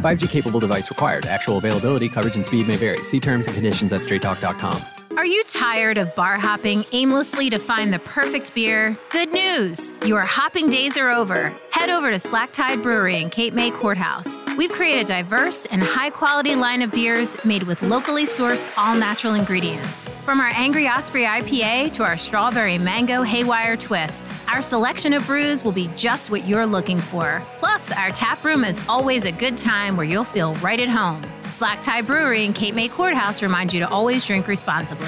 5G 0.01 0.29
capable 0.29 0.59
device 0.59 0.89
required. 0.89 1.25
Actual 1.25 1.55
availability, 1.55 2.09
coverage, 2.09 2.35
and 2.35 2.45
speed 2.45 2.67
may 2.67 2.75
vary. 2.75 3.01
See 3.05 3.21
terms 3.21 3.45
and 3.45 3.55
conditions 3.55 3.93
at 3.93 4.01
straighttalk.com. 4.01 4.98
Are 5.19 5.25
you 5.25 5.43
tired 5.49 5.97
of 5.97 6.15
bar 6.15 6.37
hopping 6.37 6.85
aimlessly 6.93 7.49
to 7.49 7.59
find 7.59 7.93
the 7.93 7.99
perfect 7.99 8.55
beer? 8.55 8.97
Good 9.09 9.33
news! 9.33 9.93
Your 10.05 10.21
hopping 10.21 10.69
days 10.69 10.97
are 10.97 11.09
over. 11.09 11.53
Head 11.71 11.89
over 11.89 12.09
to 12.09 12.17
Slack 12.17 12.53
Tide 12.53 12.81
Brewery 12.81 13.19
in 13.19 13.29
Cape 13.29 13.53
May 13.53 13.69
Courthouse. 13.69 14.39
We've 14.57 14.71
created 14.71 15.07
a 15.07 15.21
diverse 15.21 15.65
and 15.65 15.83
high 15.83 16.09
quality 16.09 16.55
line 16.55 16.81
of 16.81 16.91
beers 16.91 17.35
made 17.43 17.63
with 17.63 17.81
locally 17.81 18.23
sourced, 18.23 18.65
all 18.77 18.95
natural 18.95 19.33
ingredients. 19.33 20.07
From 20.23 20.39
our 20.39 20.53
Angry 20.55 20.87
Osprey 20.87 21.23
IPA 21.23 21.91
to 21.91 22.03
our 22.03 22.17
strawberry 22.17 22.77
mango 22.77 23.21
haywire 23.21 23.75
twist, 23.75 24.31
our 24.47 24.61
selection 24.61 25.11
of 25.11 25.27
brews 25.27 25.65
will 25.65 25.73
be 25.73 25.89
just 25.97 26.31
what 26.31 26.47
you're 26.47 26.65
looking 26.65 26.97
for. 26.97 27.41
Plus, 27.57 27.91
our 27.91 28.11
tap 28.11 28.41
room 28.45 28.63
is 28.63 28.81
always 28.87 29.25
a 29.25 29.33
good 29.33 29.57
time 29.57 29.97
where 29.97 30.05
you'll 30.05 30.23
feel 30.23 30.53
right 30.55 30.79
at 30.79 30.87
home. 30.87 31.21
Slack 31.51 31.81
Tide 31.81 32.05
Brewery 32.07 32.45
in 32.45 32.53
Cape 32.53 32.75
May 32.75 32.87
Courthouse 32.87 33.41
reminds 33.41 33.73
you 33.73 33.79
to 33.81 33.89
always 33.89 34.23
drink 34.25 34.47
responsibly. 34.47 35.07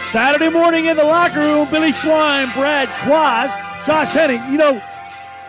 Saturday 0.00 0.48
morning 0.48 0.86
in 0.86 0.96
the 0.96 1.04
locker 1.04 1.40
room, 1.40 1.68
Billy 1.70 1.90
Schweim, 1.90 2.52
Brad 2.54 2.88
Quast, 2.88 3.58
Josh 3.86 4.12
Henning. 4.12 4.40
You 4.50 4.56
know, 4.58 4.82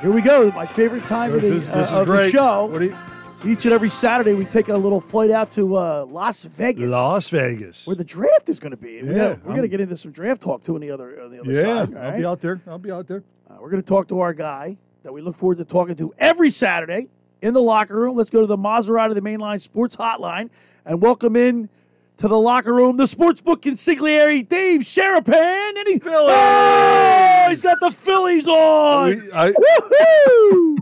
here 0.01 0.11
we 0.11 0.21
go. 0.21 0.51
My 0.51 0.65
favorite 0.65 1.05
time 1.05 1.33
of 1.33 1.41
the, 1.41 1.49
This 1.49 1.63
is- 1.63 1.67
this 1.69 1.75
uh, 1.75 1.79
is 1.79 1.91
of 1.93 2.07
the 2.07 2.29
show. 2.29 2.65
What 2.65 2.79
do 2.79 2.85
you- 2.85 2.97
Each 3.45 3.65
and 3.65 3.73
every 3.73 3.87
Saturday, 3.89 4.33
we 4.33 4.45
take 4.45 4.67
a 4.67 4.75
little 4.75 4.99
flight 4.99 5.29
out 5.29 5.51
to 5.51 5.77
uh, 5.77 6.05
Las 6.09 6.43
Vegas. 6.45 6.91
Las 6.91 7.29
Vegas. 7.29 7.85
Where 7.85 7.95
the 7.95 8.03
draft 8.03 8.49
is 8.49 8.59
going 8.59 8.71
to 8.71 8.77
be. 8.77 8.97
And 8.97 9.09
we 9.09 9.15
Yeah, 9.15 9.27
gotta- 9.35 9.39
we're 9.45 9.51
going 9.51 9.61
to 9.61 9.67
get 9.67 9.79
into 9.79 9.95
some 9.95 10.11
draft 10.11 10.41
talk, 10.41 10.63
too, 10.63 10.73
on 10.73 10.81
the 10.81 10.89
other, 10.89 11.21
on 11.21 11.31
the 11.31 11.39
other 11.39 11.51
Yeah, 11.51 11.61
side. 11.61 11.95
all 11.95 12.01
I'll 12.01 12.09
right? 12.11 12.17
be 12.17 12.25
out 12.25 12.41
there. 12.41 12.61
I'll 12.67 12.79
be 12.79 12.91
out 12.91 13.07
there. 13.07 13.23
Uh, 13.49 13.57
we're 13.61 13.69
going 13.69 13.81
to 13.83 13.87
talk 13.87 14.07
to 14.07 14.19
our 14.21 14.33
guy 14.33 14.75
that 15.07 15.13
we 15.13 15.21
look 15.21 15.35
forward 15.37 15.57
to 15.57 15.63
talking 15.63 15.95
to 15.95 16.13
every 16.17 16.49
Saturday 16.49 17.07
in 17.41 17.53
the 17.53 17.61
locker 17.61 17.95
room. 17.95 18.17
Let's 18.17 18.29
go 18.29 18.41
to 18.41 18.45
the 18.45 18.57
Maserati, 18.57 19.13
the 19.13 19.21
Mainline 19.21 19.61
Sports 19.61 19.95
Hotline, 19.95 20.49
and 20.85 21.01
welcome 21.01 21.37
in 21.37 21.69
to 22.17 22.27
the 22.27 22.37
locker 22.37 22.73
room 22.73 22.97
the 22.97 23.05
sportsbook 23.05 23.61
consigliere 23.61 24.45
Dave 24.49 24.81
Sharapan, 24.81 25.77
and 25.77 25.87
he 25.87 26.01
oh, 26.03 27.45
he's 27.47 27.61
got 27.61 27.77
the 27.79 27.89
Phillies 27.89 28.49
on. 28.49 29.31
I, 29.33 29.51
Woohoo! 29.53 30.77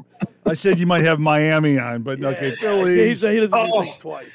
I 0.47 0.55
said 0.55 0.79
you 0.79 0.88
might 0.88 1.03
have 1.03 1.19
Miami 1.19 1.77
on, 1.77 2.01
but 2.01 2.23
okay, 2.23 2.55
Phillies. 2.55 3.21
He 3.21 3.39
doesn't 3.39 3.51
do 3.51 3.73
Oh. 3.76 3.82
things 3.84 3.97
twice. 3.97 4.34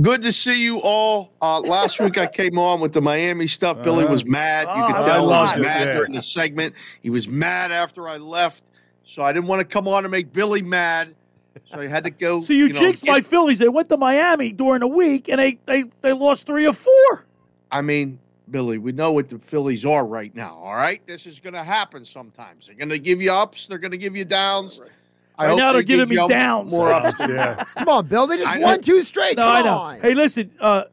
Good 0.00 0.22
to 0.22 0.32
see 0.32 0.60
you 0.62 0.80
all. 0.80 1.32
Uh, 1.42 1.60
last 1.60 2.00
week 2.00 2.18
I 2.18 2.26
came 2.26 2.58
on 2.58 2.80
with 2.80 2.92
the 2.92 3.00
Miami 3.00 3.46
stuff. 3.46 3.84
Billy 3.84 4.04
was 4.04 4.24
mad. 4.24 4.66
You 4.76 4.82
Oh, 4.82 4.86
could 4.88 4.96
I 4.96 5.02
tell 5.04 5.20
he 5.22 5.26
loved 5.26 5.52
was 5.52 5.60
it, 5.60 5.62
mad 5.64 5.86
yeah. 5.86 5.94
during 5.94 6.12
the 6.12 6.22
segment. 6.22 6.74
He 7.02 7.10
was 7.10 7.26
mad 7.28 7.70
after 7.72 8.08
I 8.08 8.16
left, 8.16 8.62
so 9.08 9.22
I 9.22 9.32
didn't 9.32 9.46
want 9.48 9.60
to 9.60 9.64
come 9.64 9.88
on 9.88 10.04
and 10.04 10.10
make 10.12 10.32
Billy 10.32 10.60
mad. 10.60 11.14
So 11.72 11.80
I 11.80 11.86
had 11.86 12.04
to 12.04 12.10
go. 12.10 12.40
So 12.42 12.52
you, 12.52 12.68
know, 12.68 12.74
jinxed 12.78 13.04
get- 13.04 13.12
my 13.12 13.20
Phillies. 13.22 13.58
They 13.58 13.68
went 13.68 13.88
to 13.88 13.96
Miami 13.96 14.52
during 14.52 14.80
the 14.80 14.86
week, 14.86 15.28
and 15.28 15.38
they, 15.40 15.58
they, 15.64 15.84
they 16.02 16.12
lost 16.12 16.46
three 16.46 16.66
or 16.66 16.72
four. 16.74 17.24
I 17.72 17.80
mean, 17.80 18.18
Billy, 18.50 18.78
we 18.78 18.92
know 18.92 19.12
what 19.12 19.28
the 19.28 19.38
Phillies 19.38 19.84
are 19.86 20.04
right 20.06 20.34
now. 20.34 20.56
All 20.62 20.76
right, 20.76 21.04
this 21.06 21.26
is 21.26 21.40
going 21.40 21.54
to 21.54 21.64
happen 21.64 22.04
sometimes. 22.04 22.66
They're 22.66 22.76
going 22.76 22.88
to 22.90 22.98
give 22.98 23.20
you 23.22 23.32
ups. 23.32 23.66
They're 23.66 23.78
going 23.78 23.90
to 23.92 23.98
give 23.98 24.14
you 24.14 24.24
downs. 24.24 24.78
I 25.38 25.46
Right 25.48 25.56
now 25.56 25.68
they 25.72 25.78
they're 25.78 25.82
giving 25.84 26.08
me 26.16 26.28
downs. 26.28 26.70
More 26.70 26.92
ups. 26.92 27.18
yeah. 27.20 27.64
Come 27.76 27.88
on, 27.88 28.06
Bill. 28.06 28.26
They 28.26 28.36
just 28.36 28.54
I- 28.54 28.58
won 28.58 28.80
two 28.80 29.02
straight. 29.02 29.36
No, 29.36 29.42
Come 29.44 29.56
I 29.56 29.62
know. 29.62 29.78
on. 29.78 30.00
Hey, 30.00 30.14
listen, 30.14 30.50
uh, 30.60 30.84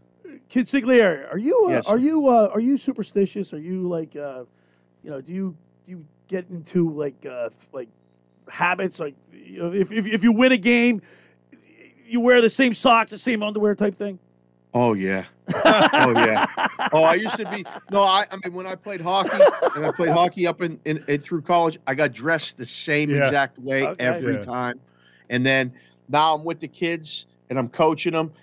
Consigliere, 0.50 1.32
are 1.32 1.38
you 1.38 1.66
uh, 1.68 1.70
Yes, 1.72 1.86
are 1.88 1.98
you 1.98 2.28
uh, 2.28 2.50
are 2.54 2.60
you 2.60 2.78
superstitious? 2.78 3.54
Are 3.54 3.60
you 3.60 3.88
like 3.90 4.16
uh, 4.16 4.44
you 5.04 5.10
know 5.12 5.20
do 5.22 5.34
you 5.34 5.58
do 5.86 5.92
you 5.92 6.06
get 6.28 6.46
into 6.50 6.90
like 6.92 7.26
uh, 7.26 7.50
like 7.74 7.90
habits? 8.50 9.00
Like, 9.00 9.16
you 9.34 9.60
know, 9.60 9.74
if, 9.74 9.92
if 9.92 10.06
if 10.06 10.24
you 10.24 10.32
win 10.32 10.52
a 10.52 10.58
game, 10.58 11.02
you 12.06 12.20
wear 12.22 12.42
the 12.42 12.50
same 12.50 12.74
socks, 12.74 13.12
the 13.12 13.18
same 13.18 13.44
underwear 13.44 13.76
type 13.76 13.96
thing. 13.96 14.20
Oh 14.74 14.94
yeah. 14.94 15.26
oh 15.64 16.14
yeah. 16.18 16.46
Oh, 16.92 17.04
I 17.04 17.14
used 17.16 17.38
to 17.38 17.48
be 17.50 17.66
no. 17.92 18.04
I, 18.04 18.26
I 18.32 18.38
mean, 18.44 18.54
when 18.54 18.66
I 18.66 18.76
played 18.76 19.00
hockey 19.00 19.38
and 19.76 19.86
I 19.86 19.92
played 19.92 20.10
hockey 20.10 20.48
up 20.48 20.62
in, 20.62 20.80
in, 20.86 21.04
in 21.08 21.22
through 21.22 21.44
college, 21.44 21.78
I 21.88 21.94
got 21.94 22.12
dressed 22.14 22.58
the 22.58 22.66
same 22.66 23.10
Yeah. 23.10 23.26
exact 23.28 23.60
way 23.60 23.86
Okay. 23.86 24.04
every 24.04 24.34
Yeah. 24.34 24.42
time. 24.42 24.80
And 25.30 25.46
then 25.46 25.72
now 26.10 26.36
I'm 26.36 26.44
with 26.44 26.60
the 26.60 26.68
kids 26.68 27.26
and 27.50 27.60
I'm 27.60 27.68
coaching 27.68 28.14
them, 28.14 28.34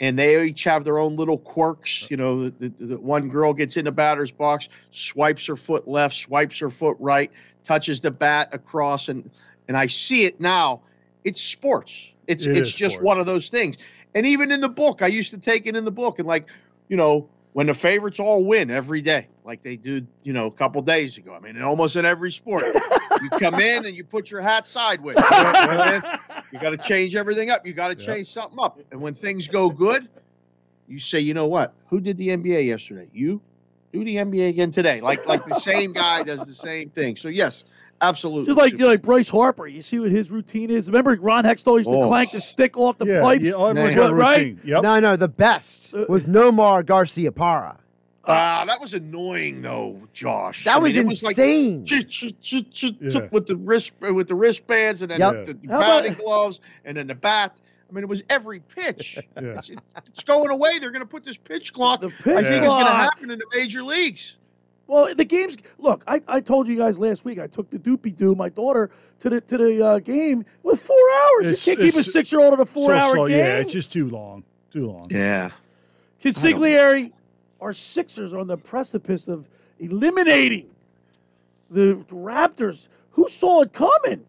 and 0.00 0.16
they 0.18 0.40
each 0.44 0.62
have 0.64 0.84
their 0.84 0.98
own 0.98 1.16
little 1.16 1.38
quirks. 1.38 2.06
You 2.10 2.16
know, 2.16 2.44
the, 2.48 2.68
the, 2.68 2.86
the 2.86 2.98
one 2.98 3.28
girl 3.28 3.52
gets 3.52 3.76
in 3.76 3.84
the 3.84 3.92
batter's 3.92 4.30
box, 4.30 4.68
swipes 4.92 5.44
her 5.46 5.56
foot 5.56 5.86
left, 5.88 6.14
swipes 6.14 6.58
her 6.60 6.70
foot 6.70 6.96
right, 7.00 7.30
touches 7.64 8.00
the 8.00 8.10
bat 8.12 8.48
across, 8.52 9.08
and 9.08 9.28
and 9.72 9.78
I 9.78 9.86
see 9.86 10.26
it 10.26 10.38
now. 10.38 10.82
It's 11.24 11.40
sports. 11.40 12.12
It's 12.26 12.44
It 12.44 12.58
it's 12.58 12.74
just 12.74 12.96
sports. 12.96 13.06
one 13.06 13.18
of 13.18 13.24
those 13.24 13.48
things. 13.48 13.78
And 14.14 14.26
even 14.26 14.52
in 14.52 14.60
the 14.60 14.68
book, 14.68 15.00
I 15.00 15.06
used 15.06 15.30
to 15.30 15.38
take 15.38 15.66
it 15.66 15.74
in 15.74 15.86
the 15.86 15.90
book 15.90 16.18
and 16.18 16.28
like, 16.28 16.50
you 16.88 16.98
know, 16.98 17.30
when 17.54 17.68
the 17.68 17.74
favorites 17.74 18.20
all 18.20 18.44
win 18.44 18.70
every 18.70 19.00
day, 19.00 19.28
like 19.46 19.62
they 19.62 19.76
did, 19.76 20.06
you 20.24 20.34
know, 20.34 20.44
a 20.44 20.50
couple 20.50 20.82
days 20.82 21.16
ago. 21.16 21.32
I 21.32 21.40
mean, 21.40 21.60
almost 21.62 21.96
in 21.96 22.04
every 22.04 22.30
sport, 22.30 22.64
you 23.22 23.30
come 23.30 23.54
in 23.60 23.86
and 23.86 23.96
you 23.96 24.04
put 24.04 24.30
your 24.30 24.42
hat 24.42 24.66
sideways. 24.66 25.16
You, 25.16 25.22
know 25.22 25.28
what 25.38 25.80
I 25.80 25.92
mean? 25.92 26.02
You 26.52 26.58
got 26.58 26.70
to 26.70 26.76
change 26.76 27.16
everything 27.16 27.48
up. 27.48 27.66
You 27.66 27.72
got 27.72 27.88
to 27.88 27.94
change 27.94 28.30
something 28.30 28.58
up. 28.60 28.78
And 28.90 29.00
when 29.00 29.14
things 29.14 29.48
go 29.48 29.70
good, 29.70 30.06
you 30.86 30.98
say, 30.98 31.20
you 31.20 31.32
know 31.32 31.46
what? 31.46 31.72
Who 31.86 31.98
did 31.98 32.18
the 32.18 32.28
NBA 32.28 32.66
yesterday? 32.66 33.08
You 33.10 33.40
do 33.90 34.04
the 34.04 34.16
NBA 34.16 34.50
again 34.50 34.70
today. 34.70 35.00
Like 35.00 35.26
like 35.26 35.46
the 35.46 35.58
same 35.58 35.94
guy 35.94 36.24
does 36.24 36.44
the 36.44 36.52
same 36.52 36.90
thing. 36.90 37.16
So 37.16 37.28
yes, 37.28 37.64
absolutely. 38.02 38.46
Just 38.46 38.58
like 38.58 38.72
you 38.72 38.78
know, 38.80 38.86
like 38.88 39.02
Bryce 39.02 39.28
Harper. 39.30 39.66
You 39.66 39.80
see 39.82 39.98
what 39.98 40.10
his 40.10 40.30
routine 40.30 40.70
is. 40.70 40.88
Remember, 40.88 41.14
Ron 41.14 41.44
Hextall 41.44 41.78
used 41.78 41.88
to 41.88 41.96
Oh. 41.96 42.08
clank 42.08 42.32
the 42.32 42.40
stick 42.40 42.76
off 42.76 42.98
the 42.98 43.06
Yeah, 43.06 43.20
pipes, 43.22 43.44
yeah, 43.44 43.52
everyone's 43.52 43.94
got 43.94 44.10
a 44.10 44.14
right? 44.14 44.56
Yep. 44.64 44.82
No, 44.82 45.00
no, 45.00 45.16
the 45.16 45.28
best 45.28 45.92
was 46.08 46.26
Nomar 46.26 46.82
Garciaparra. 46.84 47.76
Ah, 48.24 48.64
that 48.66 48.80
was 48.80 48.94
annoying 48.94 49.62
though, 49.62 50.00
Josh. 50.12 50.64
That 50.64 50.76
I 50.76 50.78
was 50.78 50.94
mean, 50.94 51.08
was 51.08 51.22
like 51.24 51.36
insane. 51.38 51.84
ch- 51.84 52.06
ch- 52.08 52.34
ch- 52.40 52.70
ch- 52.70 52.92
Yeah. 53.00 53.26
with 53.32 53.46
the 53.48 53.56
wrist 53.56 53.92
with 54.00 54.28
the 54.28 54.34
wristbands 54.36 55.02
and 55.02 55.10
then 55.10 55.18
Yep. 55.18 55.46
the, 55.46 55.54
the 55.54 55.68
How 55.72 55.78
about- 55.78 56.02
batting 56.04 56.14
gloves 56.14 56.60
and 56.84 56.96
then 56.96 57.08
the 57.08 57.14
bat. 57.16 57.56
I 57.90 57.94
mean, 57.94 58.04
it 58.04 58.08
was 58.08 58.22
every 58.30 58.60
pitch. 58.60 59.18
Yeah. 59.36 59.58
It's, 59.58 59.70
it's 60.06 60.22
going 60.24 60.50
away. 60.50 60.78
They're 60.78 60.92
going 60.92 61.02
to 61.02 61.06
put 61.08 61.24
this 61.24 61.36
pitch 61.36 61.72
clock. 61.72 62.00
The 62.00 62.08
pitch 62.10 62.26
I 62.28 62.40
pitch 62.40 62.46
think 62.48 62.62
it's 62.64 62.72
going 62.72 62.86
to 62.86 62.92
happen 62.92 63.30
in 63.30 63.38
the 63.40 63.46
major 63.54 63.82
leagues. 63.82 64.36
Well, 64.92 65.14
the 65.14 65.24
games. 65.24 65.56
Look, 65.78 66.04
I, 66.06 66.20
I 66.28 66.40
told 66.40 66.68
you 66.68 66.76
guys 66.76 66.98
last 66.98 67.24
week. 67.24 67.38
I 67.38 67.46
took 67.46 67.70
the 67.70 67.78
doopy 67.78 68.14
doo, 68.14 68.34
my 68.34 68.50
daughter, 68.50 68.90
to 69.20 69.30
the 69.30 69.40
to 69.40 69.56
the 69.56 69.86
uh, 69.86 69.98
game 70.00 70.44
with 70.62 70.82
four 70.82 70.96
hours. 70.98 71.46
It's- 71.46 71.66
you 71.66 71.76
can't 71.76 71.86
keep 71.90 71.98
a 71.98 72.02
six 72.04 72.30
year 72.30 72.42
old 72.42 72.52
at 72.52 72.60
a 72.60 72.66
four 72.66 72.88
So 72.88 72.92
hour 72.92 73.14
slow. 73.14 73.28
game. 73.28 73.38
Yeah, 73.38 73.56
it's 73.60 73.72
just 73.72 73.90
too 73.90 74.10
long. 74.10 74.44
Too 74.70 74.86
long. 74.86 75.08
Yeah. 75.10 75.50
Consigliere, 76.22 77.10
our 77.60 77.72
Sixers 77.72 78.34
are 78.34 78.40
on 78.40 78.46
the 78.48 78.56
precipice 78.58 79.28
of 79.28 79.48
eliminating 79.78 80.68
the 81.70 81.94
Raptors. 82.10 82.88
Who 83.12 83.28
saw 83.28 83.62
it 83.62 83.72
coming? 83.72 84.24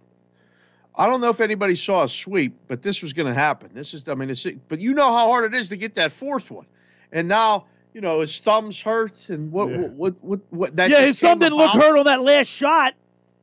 I 0.95 1.07
don't 1.07 1.19
know 1.19 1.29
if 1.29 1.41
anybody 1.41 1.75
saw 1.75 2.03
a 2.03 2.09
sweep, 2.09 2.55
but 2.69 2.81
this 2.81 3.01
was 3.01 3.11
going 3.11 3.27
to 3.27 3.33
happen. 3.33 3.69
This 3.73 3.93
is, 3.93 4.07
I 4.07 4.13
mean, 4.15 4.29
it's, 4.29 4.45
but 4.69 4.79
you 4.79 4.93
know 4.93 5.11
how 5.15 5.27
hard 5.27 5.53
it 5.53 5.57
is 5.57 5.67
to 5.69 5.75
get 5.75 5.95
that 5.95 6.11
fourth 6.13 6.49
one, 6.51 6.67
and 7.11 7.27
now 7.27 7.65
you 7.93 8.01
know 8.01 8.19
his 8.21 8.39
thumbs 8.39 8.81
hurt, 8.81 9.13
and 9.29 9.51
what, 9.51 9.69
Yeah. 9.69 9.77
what, 9.77 9.91
what, 9.91 10.13
what, 10.23 10.39
what 10.49 10.75
that 10.75 10.89
yeah, 10.89 11.01
his 11.01 11.19
thumb 11.19 11.39
didn't 11.39 11.57
look 11.57 11.71
hurt 11.73 11.97
on 11.97 12.05
that 12.05 12.21
last 12.21 12.47
shot. 12.47 12.93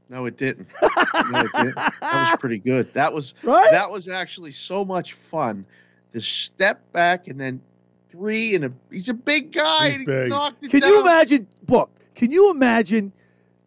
No, 0.08 0.26
it 0.26 0.36
didn't. 0.36 0.66
No, 0.82 1.40
it 1.40 1.46
didn't. 1.54 1.74
That 1.76 2.30
was 2.32 2.36
pretty 2.40 2.58
good. 2.58 2.92
That 2.94 3.12
was 3.12 3.32
Right? 3.44 3.70
That 3.70 3.88
was 3.90 4.08
actually 4.08 4.50
so 4.50 4.84
much 4.84 5.12
fun. 5.12 5.64
To 6.12 6.20
step 6.20 6.80
back 6.92 7.28
and 7.28 7.40
then 7.40 7.60
three, 8.08 8.56
and 8.56 8.64
a, 8.64 8.72
he's 8.90 9.08
a 9.08 9.14
big 9.14 9.52
guy. 9.52 9.86
He's 9.86 9.94
and 9.94 10.00
he 10.00 10.06
big. 10.06 10.28
knocked 10.30 10.64
it 10.64 10.70
Can 10.72 10.80
down. 10.80 10.90
you 10.90 11.00
imagine, 11.00 11.46
Book? 11.62 11.90
Can 12.16 12.32
you 12.32 12.50
imagine 12.50 13.12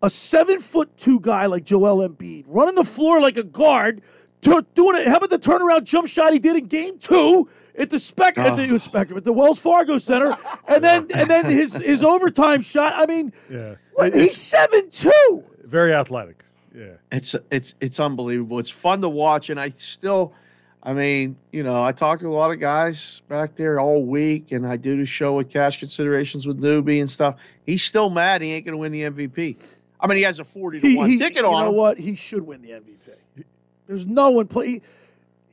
a 0.02 0.10
seven 0.10 0.60
foot 0.60 0.96
two 0.98 1.22
guy 1.22 1.46
like 1.46 1.64
Joel 1.64 2.06
Embiid 2.08 2.44
running 2.50 2.76
the 2.76 2.84
floor 2.84 3.22
like 3.22 3.38
a 3.38 3.44
guard, 3.44 4.02
to, 4.42 4.66
doing 4.76 4.98
it? 4.98 5.08
How 5.08 5.16
about 5.16 5.30
the 5.30 5.40
turnaround 5.40 5.86
jump 5.86 6.10
shot 6.10 6.34
he 6.34 6.40
did 6.40 6.58
in 6.58 6.66
Game 6.66 7.00
Two 7.00 7.48
at 7.78 7.90
the 7.90 8.00
spec 8.00 8.38
at 8.38 8.56
the 8.56 8.70
oh. 8.72 8.78
Spectrum 8.78 9.18
at 9.18 9.24
the 9.24 9.34
Wells 9.34 9.60
Fargo 9.60 9.98
Center, 9.98 10.38
and 10.68 10.84
then 10.84 11.08
and 11.16 11.30
then 11.30 11.46
his 11.46 11.74
his 11.76 12.04
overtime 12.04 12.62
shot. 12.62 12.94
I 12.96 13.06
mean, 13.06 13.34
Yeah. 13.50 13.76
what, 13.94 14.14
he's 14.14 14.38
seven 14.38 14.90
two. 14.90 15.44
Very 15.64 15.94
athletic. 15.94 16.44
Yeah. 16.76 16.94
It's 17.12 17.36
it's 17.52 17.74
it's 17.82 18.00
unbelievable. 18.00 18.60
It's 18.60 18.70
fun 18.70 19.02
to 19.02 19.10
watch, 19.10 19.50
and 19.50 19.60
I 19.60 19.74
still, 19.78 20.34
I 20.82 20.94
mean, 20.94 21.36
you 21.52 21.64
know, 21.64 21.84
I 21.84 21.92
talked 21.92 22.22
to 22.24 22.28
a 22.28 22.34
lot 22.34 22.52
of 22.52 22.60
guys 22.60 23.22
back 23.28 23.56
there 23.56 23.80
all 23.80 24.04
week, 24.04 24.52
and 24.52 24.66
I 24.68 24.78
do 24.78 24.98
the 24.98 25.06
show 25.06 25.36
with 25.36 25.50
cash 25.50 25.80
considerations 25.80 26.46
with 26.48 26.60
Newbie 26.62 27.00
and 27.00 27.10
stuff. 27.10 27.36
He's 27.66 27.84
still 27.84 28.10
mad 28.10 28.42
he 28.42 28.52
ain't 28.54 28.66
going 28.66 28.74
to 28.74 28.80
win 28.80 28.92
the 28.92 29.02
MVP. 29.04 29.58
I 30.00 30.08
mean, 30.08 30.18
he 30.18 30.24
has 30.24 30.40
a 30.40 30.44
forty 30.44 30.80
to 30.80 30.88
He, 30.88 30.96
one 30.98 31.10
he- 31.10 31.18
ticket 31.20 31.44
you 31.44 31.48
on 31.48 31.64
know 31.66 31.70
him. 31.70 31.76
what? 31.76 31.98
He 32.00 32.16
should 32.16 32.46
win 32.46 32.62
the 32.62 32.72
MVP. 32.72 33.44
There's 33.88 34.06
no 34.08 34.32
one 34.32 34.48
play. 34.48 34.82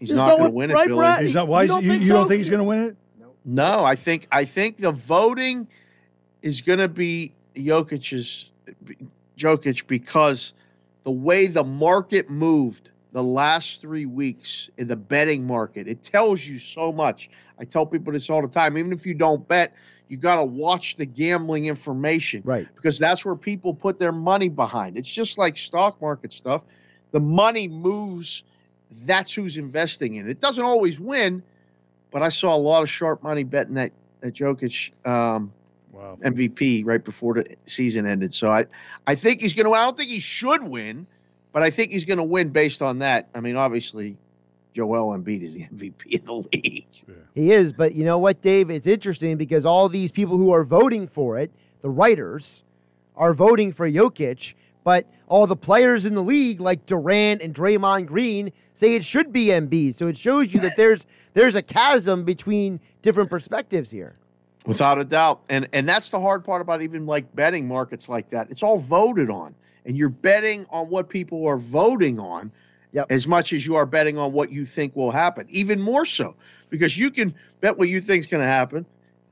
He's 0.00 0.08
there's 0.08 0.20
not 0.20 0.28
no 0.28 0.36
going 0.38 0.50
to 0.50 0.56
win 0.56 0.70
it, 0.70 0.74
right, 0.74 0.88
Billy. 0.88 0.98
Brad? 0.98 1.24
He's 1.24 1.34
not. 1.34 1.44
You 1.44 1.50
Why 1.50 1.62
is 1.62 1.68
don't 1.68 1.84
you, 1.84 1.90
think 1.90 2.02
you 2.02 2.08
so? 2.08 2.14
don't 2.14 2.28
think 2.28 2.38
he's 2.38 2.50
going 2.50 2.58
to 2.58 2.64
win 2.64 2.78
it? 2.84 2.96
No, 3.44 3.84
I 3.84 3.94
think 3.94 4.26
I 4.32 4.44
think 4.44 4.78
the 4.78 4.92
voting 4.92 5.68
is 6.42 6.60
going 6.60 6.78
to 6.78 6.88
be 6.88 7.34
Jokic's 7.54 8.50
Jokic 9.38 9.86
because 9.86 10.52
the 11.04 11.10
way 11.10 11.46
the 11.46 11.64
market 11.64 12.28
moved 12.28 12.90
the 13.12 13.22
last 13.22 13.80
three 13.80 14.06
weeks 14.06 14.70
in 14.76 14.88
the 14.88 14.96
betting 14.96 15.46
market, 15.46 15.88
it 15.88 16.02
tells 16.02 16.46
you 16.46 16.58
so 16.58 16.92
much. 16.92 17.30
I 17.58 17.64
tell 17.64 17.84
people 17.84 18.12
this 18.12 18.30
all 18.30 18.42
the 18.42 18.48
time. 18.48 18.78
Even 18.78 18.92
if 18.92 19.04
you 19.04 19.14
don't 19.14 19.46
bet, 19.48 19.74
you 20.08 20.16
got 20.16 20.36
to 20.36 20.44
watch 20.44 20.96
the 20.96 21.06
gambling 21.06 21.66
information, 21.66 22.42
Right. 22.44 22.66
Because 22.74 22.98
that's 22.98 23.24
where 23.24 23.36
people 23.36 23.74
put 23.74 23.98
their 23.98 24.12
money 24.12 24.48
behind. 24.48 24.96
It's 24.96 25.12
just 25.12 25.38
like 25.38 25.56
stock 25.56 26.00
market 26.00 26.32
stuff. 26.32 26.62
The 27.12 27.20
money 27.20 27.68
moves. 27.68 28.44
That's 29.04 29.32
who's 29.32 29.56
investing 29.56 30.16
in 30.16 30.26
it. 30.26 30.30
It 30.30 30.40
doesn't 30.40 30.64
always 30.64 31.00
win, 31.00 31.42
but 32.10 32.22
I 32.22 32.28
saw 32.28 32.54
a 32.54 32.58
lot 32.58 32.82
of 32.82 32.90
sharp 32.90 33.22
money 33.22 33.44
betting 33.44 33.74
that 33.74 33.92
that 34.20 34.34
Jokic 34.34 34.90
um, 35.06 35.52
Wow. 35.92 36.18
MVP 36.22 36.86
right 36.86 37.04
before 37.04 37.34
the 37.34 37.56
season 37.66 38.06
ended. 38.06 38.32
So 38.32 38.50
I, 38.50 38.66
I 39.06 39.14
think 39.16 39.40
he's 39.40 39.54
going 39.54 39.66
to. 39.66 39.72
I 39.72 39.84
don't 39.84 39.96
think 39.96 40.08
he 40.08 40.20
should 40.20 40.62
win, 40.62 41.06
but 41.52 41.62
I 41.62 41.70
think 41.70 41.90
he's 41.90 42.04
going 42.04 42.18
to 42.18 42.24
win 42.24 42.50
based 42.50 42.80
on 42.80 43.00
that. 43.00 43.28
I 43.34 43.40
mean, 43.40 43.56
obviously, 43.56 44.16
Joel 44.72 45.18
Embiid 45.18 45.42
is 45.42 45.54
the 45.54 45.64
MVP 45.74 46.20
of 46.20 46.24
the 46.24 46.34
league. 46.34 46.86
He 47.34 47.52
is, 47.52 47.72
but 47.72 47.94
you 47.94 48.04
know 48.04 48.18
what, 48.18 48.40
Dave? 48.40 48.70
It's 48.70 48.86
interesting 48.86 49.36
because 49.36 49.66
all 49.66 49.88
these 49.88 50.12
people 50.12 50.36
who 50.36 50.52
are 50.52 50.64
voting 50.64 51.06
for 51.06 51.38
it, 51.38 51.50
the 51.80 51.90
writers, 51.90 52.64
are 53.16 53.34
voting 53.34 53.72
for 53.72 53.90
Jokic, 53.90 54.54
but 54.90 55.06
all 55.28 55.46
the 55.46 55.54
players 55.54 56.04
in 56.04 56.14
the 56.14 56.20
league, 56.20 56.60
like 56.60 56.84
Durant 56.84 57.42
and 57.42 57.54
Draymond 57.54 58.06
Green, 58.06 58.50
say 58.74 58.96
it 58.96 59.04
should 59.04 59.32
be 59.32 59.46
Embiid. 59.46 59.94
So 59.94 60.08
it 60.08 60.16
shows 60.16 60.52
you 60.52 60.58
that 60.62 60.76
there's 60.76 61.06
there's 61.32 61.54
a 61.54 61.62
chasm 61.62 62.24
between 62.24 62.80
different 63.00 63.30
perspectives 63.30 63.92
here. 63.92 64.16
Without 64.66 64.98
a 64.98 65.04
doubt. 65.04 65.42
And 65.48 65.68
and 65.72 65.88
that's 65.88 66.10
the 66.10 66.18
hard 66.18 66.44
part 66.44 66.60
about 66.60 66.82
even 66.82 67.06
like 67.06 67.32
betting 67.36 67.68
markets 67.68 68.08
like 68.08 68.30
that. 68.30 68.50
It's 68.50 68.64
all 68.64 68.78
voted 68.78 69.30
on. 69.30 69.54
And 69.86 69.96
you're 69.96 70.08
betting 70.08 70.66
on 70.70 70.90
what 70.90 71.08
people 71.08 71.46
are 71.46 71.58
voting 71.58 72.18
on 72.18 72.50
as 73.10 73.28
much 73.28 73.52
as 73.52 73.64
you 73.64 73.76
are 73.76 73.86
betting 73.86 74.18
on 74.18 74.32
what 74.32 74.50
you 74.50 74.66
think 74.66 74.96
will 74.96 75.12
happen. 75.12 75.46
Even 75.50 75.80
more 75.80 76.04
so. 76.04 76.34
Because 76.68 76.98
you 76.98 77.12
can 77.12 77.32
bet 77.60 77.78
what 77.78 77.88
you 77.88 78.00
think 78.00 78.24
is 78.24 78.26
going 78.26 78.42
to 78.42 78.50
happen 78.50 78.84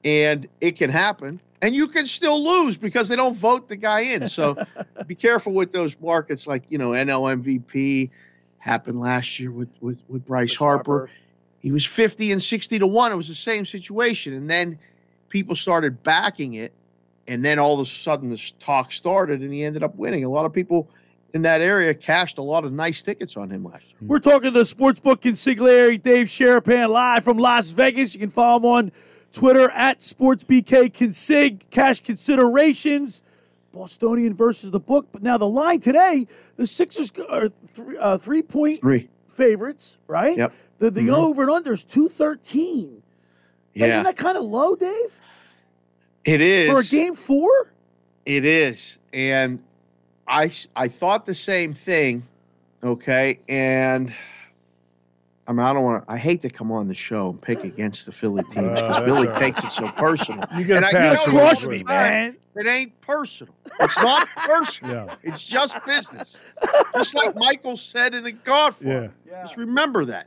and 0.04 0.46
it 0.60 0.76
can 0.76 0.88
happen. 0.88 1.40
And 1.60 1.74
you 1.74 1.88
can 1.88 2.06
still 2.06 2.42
lose 2.42 2.76
because 2.76 3.08
they 3.08 3.16
don't 3.16 3.36
vote 3.36 3.68
the 3.68 3.76
guy 3.76 4.00
in. 4.00 4.28
So 4.28 4.56
be 5.06 5.14
careful 5.14 5.52
with 5.52 5.72
those 5.72 5.96
markets 6.00 6.46
like, 6.46 6.62
you 6.68 6.78
know, 6.78 6.90
NL 6.90 7.42
MVP 7.42 8.10
happened 8.58 9.00
last 9.00 9.40
year 9.40 9.50
with 9.50 9.68
with, 9.80 9.98
with 10.08 10.26
Bryce 10.26 10.54
Harper. 10.54 11.10
He 11.60 11.72
was 11.72 11.84
50 11.84 12.32
and 12.32 12.42
60 12.42 12.78
to 12.78 12.86
1. 12.86 13.12
It 13.12 13.16
was 13.16 13.28
the 13.28 13.34
same 13.34 13.66
situation. 13.66 14.32
And 14.32 14.48
then 14.48 14.78
people 15.28 15.56
started 15.56 16.02
backing 16.02 16.54
it. 16.54 16.72
And 17.26 17.44
then 17.44 17.58
all 17.58 17.74
of 17.74 17.80
a 17.80 17.90
sudden, 17.90 18.30
this 18.30 18.52
talk 18.52 18.90
started, 18.90 19.42
and 19.42 19.52
he 19.52 19.62
ended 19.62 19.82
up 19.82 19.94
winning. 19.96 20.24
A 20.24 20.28
lot 20.30 20.46
of 20.46 20.52
people 20.52 20.88
in 21.34 21.42
that 21.42 21.60
area 21.60 21.92
cashed 21.92 22.38
a 22.38 22.42
lot 22.42 22.64
of 22.64 22.72
nice 22.72 23.02
tickets 23.02 23.36
on 23.36 23.50
him 23.50 23.64
last 23.64 23.84
year. 23.84 23.98
We're 24.00 24.18
talking 24.18 24.52
to 24.52 24.58
the 24.58 24.64
sportsbook 24.64 25.20
consigliere 25.20 26.02
Dave 26.02 26.28
Sharapan 26.28 26.88
live 26.88 27.24
from 27.24 27.36
Las 27.36 27.72
Vegas. 27.72 28.14
You 28.14 28.20
can 28.20 28.30
follow 28.30 28.56
him 28.58 28.64
on 28.64 28.92
Twitter 29.32 29.70
at 29.70 29.98
SportsBKConsig. 30.00 31.70
Cash 31.70 32.00
considerations. 32.00 33.22
Bostonian 33.72 34.34
versus 34.34 34.70
the 34.70 34.80
book. 34.80 35.06
But 35.12 35.22
now 35.22 35.38
the 35.38 35.48
line 35.48 35.80
today, 35.80 36.26
the 36.56 36.66
Sixers 36.66 37.12
are 37.28 37.48
three, 37.72 37.96
uh, 37.98 38.18
three 38.18 38.42
point 38.42 38.80
Three. 38.80 39.08
favorites, 39.28 39.98
right? 40.06 40.36
Yep. 40.36 40.52
The, 40.78 40.90
the 40.90 41.00
Mhm. 41.08 41.16
over 41.16 41.42
and 41.42 41.50
under 41.50 41.72
is 41.74 41.84
213. 41.84 43.02
Yeah. 43.74 43.86
Isn't 43.86 44.04
that 44.04 44.16
kind 44.16 44.38
of 44.38 44.44
low, 44.44 44.74
Dave? 44.74 45.20
It 46.24 46.40
is. 46.40 46.70
For 46.70 46.80
a 46.80 46.84
game 46.84 47.14
four? 47.14 47.50
It 48.26 48.44
is. 48.44 48.98
And 49.12 49.60
I, 50.26 50.50
I 50.76 50.88
thought 50.88 51.26
the 51.26 51.34
same 51.34 51.72
thing 51.74 52.26
Okay, 52.82 53.40
and 53.48 54.14
I 55.48 55.52
mean, 55.52 55.60
I 55.60 55.72
don't 55.72 55.82
want 55.82 56.06
to. 56.06 56.12
I 56.12 56.18
hate 56.18 56.42
to 56.42 56.50
come 56.50 56.70
on 56.70 56.88
the 56.88 56.94
show 56.94 57.30
and 57.30 57.40
pick 57.40 57.64
against 57.64 58.04
the 58.06 58.12
Philly 58.12 58.42
teams 58.52 58.54
because 58.54 58.78
Uh, 58.78 58.88
that's 58.88 59.04
Billy 59.06 59.18
all 59.18 59.24
right. 59.32 59.34
takes 59.34 59.64
it 59.64 59.70
so 59.70 59.88
personal. 59.92 60.44
You 60.56 60.64
gotta 60.64 60.86
And 60.86 60.96
I- 60.96 61.00
pass 61.00 61.26
know 61.26 61.32
it 61.32 61.34
what? 61.34 61.40
Trust 61.48 61.68
me, 61.68 61.82
man. 61.84 62.36
It 62.54 62.66
ain't 62.66 63.00
personal. 63.00 63.54
It's 63.80 63.96
not 64.02 64.28
personal. 64.36 65.06
Yeah. 65.06 65.14
It's 65.22 65.44
just 65.46 65.82
business. 65.86 66.36
Just 66.94 67.14
like 67.14 67.36
Michael 67.36 67.76
said 67.76 68.14
in 68.14 68.24
The 68.24 68.32
Godfather. 68.32 69.12
Just 69.42 69.56
remember 69.56 70.04
that. 70.06 70.26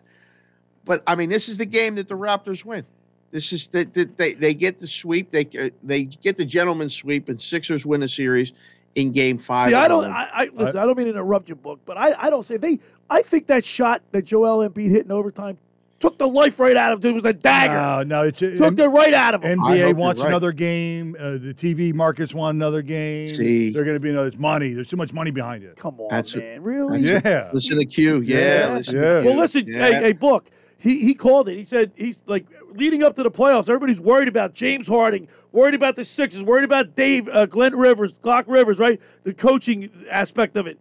But 0.85 1.03
I 1.05 1.15
mean, 1.15 1.29
this 1.29 1.49
is 1.49 1.57
the 1.57 1.65
game 1.65 1.95
that 1.95 2.07
the 2.07 2.15
Raptors 2.17 2.63
win. 2.65 2.85
This 3.31 3.51
is 3.53 3.67
that 3.69 3.93
the, 3.93 4.05
they 4.17 4.33
they 4.33 4.53
get 4.53 4.79
the 4.79 4.87
sweep. 4.87 5.29
They 5.31 5.47
uh, 5.59 5.69
they 5.83 6.05
get 6.05 6.37
the 6.37 6.45
gentleman's 6.45 6.95
sweep, 6.95 7.27
and 7.29 7.39
Sixers 7.41 7.85
win 7.85 8.01
a 8.03 8.07
series 8.07 8.53
in 8.95 9.11
Game 9.11 9.37
Five. 9.37 9.69
See, 9.69 9.75
I 9.75 9.87
don't. 9.87 10.05
I, 10.05 10.27
I 10.33 10.49
listen. 10.53 10.79
I 10.79 10.85
don't 10.85 10.97
mean 10.97 11.05
to 11.07 11.11
interrupt 11.11 11.49
your 11.49 11.55
book, 11.55 11.79
but 11.85 11.97
I, 11.97 12.13
I 12.13 12.29
don't 12.29 12.43
say 12.43 12.57
they. 12.57 12.79
I 13.09 13.21
think 13.21 13.47
that 13.47 13.65
shot 13.65 14.01
that 14.11 14.23
Joel 14.23 14.67
Embiid 14.67 14.89
hit 14.89 15.05
in 15.05 15.11
overtime 15.11 15.57
took 16.01 16.17
the 16.17 16.27
life 16.27 16.59
right 16.59 16.75
out 16.75 16.91
of 16.91 17.05
him. 17.05 17.11
It 17.11 17.13
was 17.13 17.25
a 17.25 17.33
dagger. 17.33 17.73
No, 17.73 18.03
no, 18.03 18.27
it's 18.27 18.39
Took 18.39 18.77
it 18.77 18.87
right 18.87 19.13
out 19.13 19.35
of 19.35 19.43
him. 19.43 19.59
NBA 19.59 19.77
you're 19.77 19.93
wants 19.93 20.21
right. 20.21 20.27
another 20.29 20.51
game. 20.51 21.15
Uh, 21.17 21.31
the 21.31 21.53
TV 21.53 21.93
markets 21.93 22.33
want 22.33 22.55
another 22.55 22.81
game. 22.81 23.29
See. 23.29 23.69
they're 23.69 23.85
going 23.85 23.95
to 23.95 23.99
be 23.99 24.09
another. 24.09 24.27
It's 24.27 24.37
money. 24.37 24.73
There's 24.73 24.89
too 24.89 24.97
much 24.97 25.13
money 25.13 25.31
behind 25.31 25.63
it. 25.63 25.77
Come 25.77 25.99
on, 25.99 26.07
That's 26.09 26.35
man. 26.35 26.61
Really? 26.63 26.99
Yeah. 27.01 27.49
Listen 27.53 27.77
to 27.77 27.85
Q. 27.85 28.21
Yeah. 28.21 28.37
Yeah. 28.37 28.73
Listen 28.73 28.95
to 28.95 28.99
Yeah. 28.99 29.21
Q. 29.21 29.29
Well, 29.29 29.39
listen, 29.39 29.67
Yeah. 29.67 29.85
hey, 29.85 29.93
hey, 29.93 30.11
book. 30.13 30.49
He 30.77 31.05
he 31.05 31.13
called 31.13 31.47
it. 31.47 31.55
He 31.55 31.63
said 31.63 31.91
he's 31.95 32.23
like 32.25 32.47
leading 32.73 33.03
up 33.03 33.15
to 33.15 33.23
the 33.23 33.31
playoffs. 33.31 33.69
Everybody's 33.69 34.01
worried 34.01 34.27
about 34.27 34.53
James 34.53 34.87
Harden, 34.87 35.27
worried 35.51 35.75
about 35.75 35.95
the 35.95 36.03
Sixers, 36.03 36.43
worried 36.43 36.63
about 36.63 36.95
Dave, 36.95 37.27
uh, 37.27 37.45
Glenn 37.45 37.75
Rivers, 37.75 38.17
Glock 38.19 38.45
Rivers, 38.47 38.79
right? 38.79 38.99
The 39.23 39.33
coaching 39.33 39.89
aspect 40.09 40.57
of 40.57 40.67
it. 40.67 40.79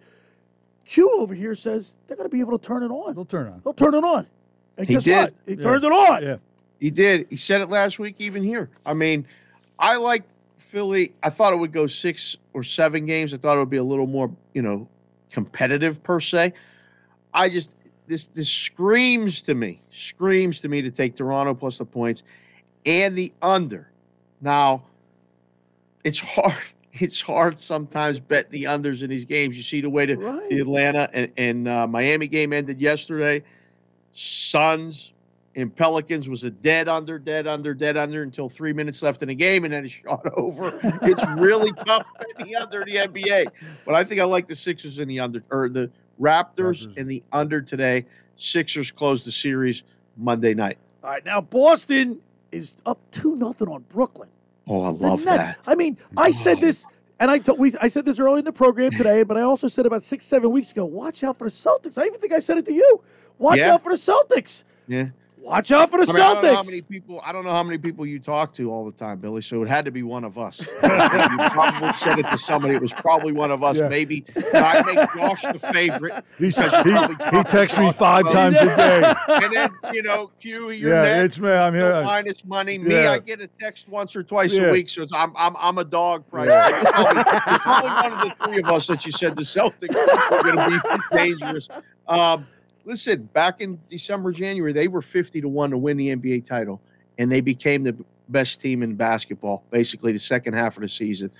Q 0.85 1.11
over 1.19 1.35
here 1.35 1.55
says 1.55 1.95
they're 2.07 2.17
going 2.17 2.29
to 2.29 2.35
be 2.35 2.41
able 2.41 2.59
to 2.59 2.65
turn 2.67 2.83
it 2.83 2.91
on. 2.91 3.15
They'll 3.15 3.25
turn 3.25 3.47
it 3.47 3.51
on. 3.51 3.61
They'll 3.63 3.75
turn 3.75 3.95
it 3.95 4.05
on. 4.05 4.27
And 4.77 4.87
He 4.89 4.95
guess 4.95 5.05
did. 5.05 5.17
what? 5.17 5.35
He 5.47 5.57
turned 5.57 5.85
it 5.85 5.93
on. 5.93 6.23
Yeah. 6.23 6.37
He 6.81 6.91
did. 6.91 7.27
He 7.31 7.37
said 7.37 7.61
it 7.61 7.69
last 7.69 7.99
week, 7.99 8.17
even 8.19 8.43
here. 8.43 8.71
I 8.87 8.95
mean, 8.95 9.27
I 9.79 9.97
like 9.97 10.25
Philly. 10.59 11.13
I 11.23 11.31
thought 11.31 11.53
it 11.53 11.57
would 11.57 11.73
go 11.73 11.87
six 11.87 12.37
or 12.55 12.65
seven 12.65 13.07
games. 13.07 13.35
I 13.35 13.37
thought 13.37 13.57
it 13.57 13.61
would 13.61 13.71
be 13.71 13.77
a 13.77 13.85
little 13.85 14.07
more, 14.07 14.31
you 14.55 14.63
know, 14.63 14.89
competitive 15.31 16.03
per 16.03 16.19
se. 16.21 16.55
I 17.33 17.49
just 17.49 17.71
this 18.11 18.27
this 18.27 18.51
screams 18.51 19.41
to 19.43 19.55
me, 19.55 19.81
screams 19.93 20.61
to 20.61 20.69
me 20.69 20.83
to 20.83 20.91
take 20.91 21.17
Toronto 21.17 21.55
plus 21.55 21.79
the 21.79 21.87
points 21.87 22.23
and 22.85 23.17
the 23.17 23.33
under. 23.41 23.89
Now, 24.43 24.83
it's 26.05 26.19
hard. 26.19 26.53
It's 26.93 27.21
hard 27.21 27.61
sometimes 27.61 28.19
bet 28.19 28.51
the 28.51 28.65
unders 28.65 29.05
in 29.05 29.11
these 29.11 29.25
games. 29.25 29.57
You 29.57 29.63
see 29.63 29.81
the 29.81 29.89
way 29.89 30.07
the, 30.07 30.17
the 30.51 30.59
Atlanta 30.59 31.09
and, 31.13 31.31
and 31.37 31.69
uh, 31.69 31.87
Miami 31.87 32.27
game 32.27 32.53
ended 32.53 32.81
yesterday. 32.81 33.45
Suns 34.13 35.13
and 35.55 35.75
Pelicans 35.75 36.29
was 36.29 36.43
a 36.43 36.51
dead 36.51 36.89
under, 36.89 37.17
dead 37.17 37.47
under, 37.47 37.75
dead 37.75 37.97
under 37.97 38.25
until 38.25 38.49
three 38.49 38.73
minutes 38.73 39.05
left 39.05 39.23
in 39.23 39.29
the 39.29 39.37
game, 39.37 39.63
and 39.65 39.73
then 39.73 39.85
it 39.85 39.89
shot 40.05 40.27
over. 40.37 40.81
it's 41.03 41.25
really 41.41 41.71
tough 41.87 42.05
the 42.41 42.57
under 42.57 42.85
the 42.85 42.97
NBA. 42.97 43.47
But 43.87 43.95
I 43.95 44.03
think 44.03 44.21
I 44.21 44.25
like 44.25 44.49
the 44.49 44.57
Sixers 44.57 44.99
in 44.99 45.07
the 45.07 45.21
under 45.21 45.45
or 45.53 45.69
the 45.69 45.93
Raptors 46.21 46.87
mm-hmm. 46.87 46.99
in 46.99 47.07
the 47.09 47.23
under 47.33 47.61
today. 47.63 48.07
Sixers 48.37 48.91
close 48.91 49.23
the 49.25 49.33
series 49.33 49.83
Monday 50.17 50.55
night. 50.55 50.79
All 51.03 51.11
right, 51.11 51.25
now 51.25 51.41
Boston 51.41 52.21
is 52.53 52.77
up 52.87 52.99
two 53.11 53.37
nothing 53.37 53.69
on 53.69 53.85
Brooklyn. 53.89 54.29
Oh, 54.67 54.83
I 54.83 54.93
The 54.93 54.99
love 54.99 55.25
Nets- 55.25 55.37
that. 55.39 55.59
I 55.67 55.75
mean, 55.75 55.97
I 56.17 56.31
said 56.31 56.61
this, 56.61 56.85
and 57.19 57.31
I 57.31 57.39
told 57.39 57.59
we 57.59 57.75
I 57.81 57.89
said 57.89 58.05
this 58.05 58.21
early 58.21 58.41
in 58.41 58.45
the 58.45 58.53
program 58.53 58.91
today, 58.93 59.23
but 59.23 59.37
I 59.37 59.43
also 59.43 59.69
said 59.69 59.87
about 59.87 60.03
six 60.03 60.25
seven 60.25 60.51
weeks 60.51 60.73
ago. 60.73 60.85
Watch 60.85 61.25
out 61.25 61.39
for 61.39 61.45
the 61.45 61.51
Celtics. 61.51 61.97
I 61.99 62.07
even 62.07 62.21
think 62.21 62.33
I 62.33 62.39
said 62.39 62.59
it 62.59 62.67
to 62.67 62.73
you. 62.73 63.03
Watch 63.39 63.59
Yeah. 63.59 63.75
out 63.75 63.83
for 63.83 63.91
the 63.93 63.99
Celtics. 63.99 64.65
Yeah. 64.87 65.09
Watch 65.43 65.73
out 65.73 65.91
for 65.91 66.05
the 66.05 66.11
I 66.11 66.15
mean, 66.15 66.23
I 66.23 66.35
don't 66.35 66.43
know 66.43 66.55
how 66.55 66.63
Celtics. 66.63 66.67
many 66.67 66.83
people 66.83 67.21
I 67.25 67.33
don't 67.33 67.45
know 67.45 67.51
how 67.51 67.63
many 67.63 67.79
people 67.79 68.05
you 68.05 68.19
talk 68.19 68.55
to 68.57 68.71
all 68.71 68.85
the 68.85 68.93
time, 68.93 69.19
Billy. 69.19 69.41
So 69.41 69.63
it 69.63 69.69
had 69.69 69.85
to 69.87 69.91
be 69.91 70.03
one 70.03 70.23
of 70.25 70.37
us. 70.39 70.61
you 70.83 70.89
probably 71.51 71.93
said 71.95 72.19
it 72.19 72.27
to 72.27 72.37
somebody. 72.39 72.75
It 72.75 72.83
was 72.83 72.93
probably 72.93 73.33
one 73.33 73.51
of 73.51 73.63
us. 73.63 73.79
Yeah. 73.79 73.89
Maybe 73.89 74.25
I 74.55 74.83
make 74.87 75.09
Josh 75.15 75.43
the 75.43 75.59
favorite. 75.73 76.25
He, 76.39 76.47
because 76.49 76.85
he, 76.85 77.37
he 77.37 77.43
texts 77.45 77.79
me 77.79 77.91
five 77.93 78.27
about 78.27 78.33
times 78.33 78.57
a 78.61 78.77
day. 78.77 79.15
and 79.45 79.53
then 79.55 79.71
you 79.95 80.03
know, 80.03 80.31
Q, 80.41 80.71
you're 80.71 80.91
Yeah, 80.95 81.03
next. 81.03 81.25
it's 81.25 81.41
me. 81.41 81.51
I'm 81.51 81.75
here. 81.75 81.91
No 81.91 82.05
minus 82.05 82.45
money. 82.45 82.79
Me, 82.79 83.07
I 83.07 83.19
get 83.19 83.41
a 83.41 83.47
text 83.47 83.89
once 83.89 84.15
or 84.15 84.23
twice 84.23 84.53
Yeah. 84.53 84.65
a 84.65 84.73
week, 84.73 84.89
so 84.91 85.03
it's, 85.03 85.13
I'm 85.15 85.33
I'm 85.37 85.57
I'm 85.59 85.79
a 85.79 85.85
dog 85.85 86.29
price. 86.29 86.51
It's 86.53 86.91
probably, 86.91 87.25
probably 87.61 87.91
one 87.91 88.13
of 88.13 88.21
the 88.39 88.45
three 88.45 88.59
of 88.59 88.67
us 88.67 88.87
that 88.89 89.07
you 89.07 89.13
said 89.13 89.37
the 89.37 89.43
Celtics 89.43 89.95
are 89.97 90.43
going 90.43 90.71
to 90.71 90.83
be 91.11 91.17
dangerous. 91.17 91.69
Um, 92.09 92.47
listen, 92.85 93.25
back 93.25 93.61
in 93.61 93.81
December, 93.89 94.33
January, 94.33 94.73
they 94.73 94.89
were 94.89 95.03
fifty 95.03 95.41
to 95.41 95.49
one 95.49 95.71
to 95.71 95.79
win 95.79 95.97
the 95.97 96.15
NBA 96.15 96.47
title, 96.47 96.81
and 97.19 97.31
they 97.31 97.41
became 97.41 97.85
the 97.85 97.97
best 98.29 98.61
team 98.61 98.83
in 98.83 98.95
basketball. 98.95 99.65
Basically, 99.71 100.13
the 100.13 100.19
second 100.19 100.55
half 100.55 100.77
of 100.77 100.83
the 100.83 100.89
season. 100.89 101.31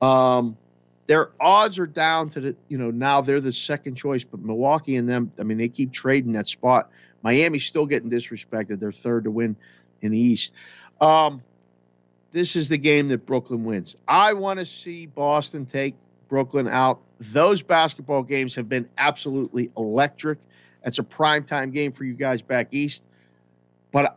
Um, 0.00 0.56
their 1.06 1.30
odds 1.40 1.78
are 1.78 1.86
down 1.86 2.28
to 2.30 2.40
the 2.40 2.56
you 2.68 2.78
know 2.78 2.90
now 2.90 3.20
they're 3.20 3.40
the 3.40 3.52
second 3.52 3.94
choice, 3.94 4.24
but 4.24 4.40
Milwaukee 4.40 4.96
and 4.96 5.08
them, 5.08 5.32
I 5.38 5.42
mean, 5.42 5.58
they 5.58 5.68
keep 5.68 5.92
trading 5.92 6.32
that 6.32 6.48
spot. 6.48 6.90
Miami's 7.22 7.64
still 7.64 7.86
getting 7.86 8.10
disrespected. 8.10 8.78
They're 8.78 8.92
third 8.92 9.24
to 9.24 9.30
win 9.30 9.56
in 10.02 10.12
the 10.12 10.18
East. 10.18 10.52
Um, 11.00 11.42
this 12.32 12.56
is 12.56 12.68
the 12.68 12.78
game 12.78 13.08
that 13.08 13.24
Brooklyn 13.26 13.64
wins. 13.64 13.96
I 14.06 14.34
want 14.34 14.60
to 14.60 14.66
see 14.66 15.06
Boston 15.06 15.66
take 15.66 15.94
Brooklyn 16.28 16.68
out. 16.68 17.00
Those 17.18 17.62
basketball 17.62 18.22
games 18.22 18.54
have 18.56 18.68
been 18.68 18.88
absolutely 18.98 19.70
electric. 19.76 20.38
That's 20.86 21.00
a 21.00 21.02
primetime 21.02 21.72
game 21.72 21.90
for 21.90 22.04
you 22.04 22.14
guys 22.14 22.42
back 22.42 22.68
east. 22.70 23.02
But 23.90 24.16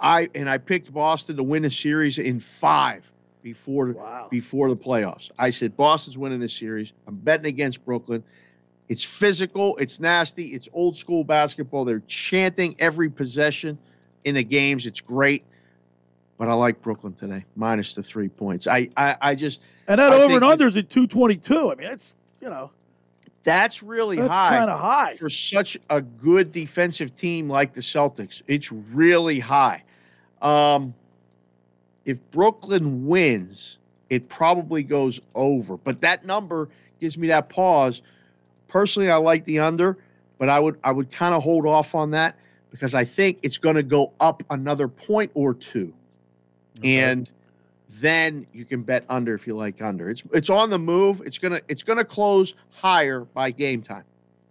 I 0.00 0.30
and 0.34 0.48
I 0.48 0.56
picked 0.56 0.90
Boston 0.90 1.36
to 1.36 1.42
win 1.42 1.66
a 1.66 1.70
series 1.70 2.16
in 2.16 2.40
five 2.40 3.12
before 3.42 3.94
before 4.30 4.70
the 4.70 4.78
playoffs. 4.78 5.30
I 5.38 5.50
said 5.50 5.76
Boston's 5.76 6.16
winning 6.16 6.40
this 6.40 6.54
series. 6.54 6.94
I'm 7.06 7.16
betting 7.16 7.44
against 7.44 7.84
Brooklyn. 7.84 8.24
It's 8.88 9.04
physical, 9.04 9.76
it's 9.76 10.00
nasty, 10.00 10.44
it's 10.54 10.70
old 10.72 10.96
school 10.96 11.22
basketball. 11.22 11.84
They're 11.84 12.02
chanting 12.06 12.76
every 12.78 13.10
possession 13.10 13.76
in 14.24 14.36
the 14.36 14.44
games. 14.44 14.86
It's 14.86 15.02
great. 15.02 15.44
But 16.38 16.48
I 16.48 16.54
like 16.54 16.80
Brooklyn 16.80 17.12
today, 17.12 17.44
minus 17.56 17.92
the 17.92 18.02
three 18.02 18.28
points. 18.30 18.66
I 18.66 18.88
I, 18.96 19.16
I 19.20 19.34
just 19.34 19.60
and 19.86 19.98
that 19.98 20.14
I 20.14 20.16
over 20.16 20.32
and 20.34 20.42
that- 20.42 20.48
under 20.48 20.66
is 20.66 20.78
at 20.78 20.88
two 20.88 21.06
twenty 21.06 21.36
two. 21.36 21.70
I 21.70 21.74
mean, 21.74 21.88
it's 21.88 22.16
you 22.40 22.48
know. 22.48 22.70
That's 23.46 23.80
really 23.80 24.16
That's 24.16 24.34
high. 24.34 24.58
kinda 24.58 24.76
high. 24.76 25.16
for 25.16 25.30
such 25.30 25.78
a 25.88 26.02
good 26.02 26.50
defensive 26.50 27.14
team 27.14 27.48
like 27.48 27.74
the 27.74 27.80
Celtics. 27.80 28.42
It's 28.48 28.72
really 28.72 29.38
high. 29.38 29.84
Um, 30.42 30.94
if 32.04 32.18
Brooklyn 32.32 33.06
wins, 33.06 33.78
it 34.10 34.28
probably 34.28 34.82
goes 34.82 35.20
over. 35.36 35.76
But 35.76 36.00
that 36.00 36.24
number 36.24 36.68
gives 37.00 37.16
me 37.16 37.28
that 37.28 37.48
pause. 37.48 38.02
Personally, 38.66 39.10
I 39.10 39.16
like 39.16 39.44
the 39.44 39.60
under, 39.60 39.96
but 40.38 40.48
I 40.48 40.58
would 40.58 40.76
I 40.82 40.90
would 40.90 41.12
kind 41.12 41.32
of 41.32 41.44
hold 41.44 41.66
off 41.66 41.94
on 41.94 42.10
that 42.10 42.34
because 42.72 42.96
I 42.96 43.04
think 43.04 43.38
it's 43.44 43.58
going 43.58 43.76
to 43.76 43.84
go 43.84 44.12
up 44.18 44.42
another 44.50 44.88
point 44.88 45.30
or 45.34 45.54
two, 45.54 45.94
and 46.82 47.30
then 47.88 48.46
you 48.52 48.64
can 48.64 48.82
bet 48.82 49.04
under 49.08 49.34
if 49.34 49.46
you 49.46 49.56
like 49.56 49.80
under. 49.80 50.10
It's 50.10 50.22
it's 50.32 50.50
on 50.50 50.70
the 50.70 50.78
move. 50.78 51.22
It's 51.24 51.38
gonna 51.38 51.60
it's 51.68 51.82
gonna 51.82 52.04
close 52.04 52.54
higher 52.70 53.20
by 53.20 53.50
game 53.50 53.82
time. 53.82 54.04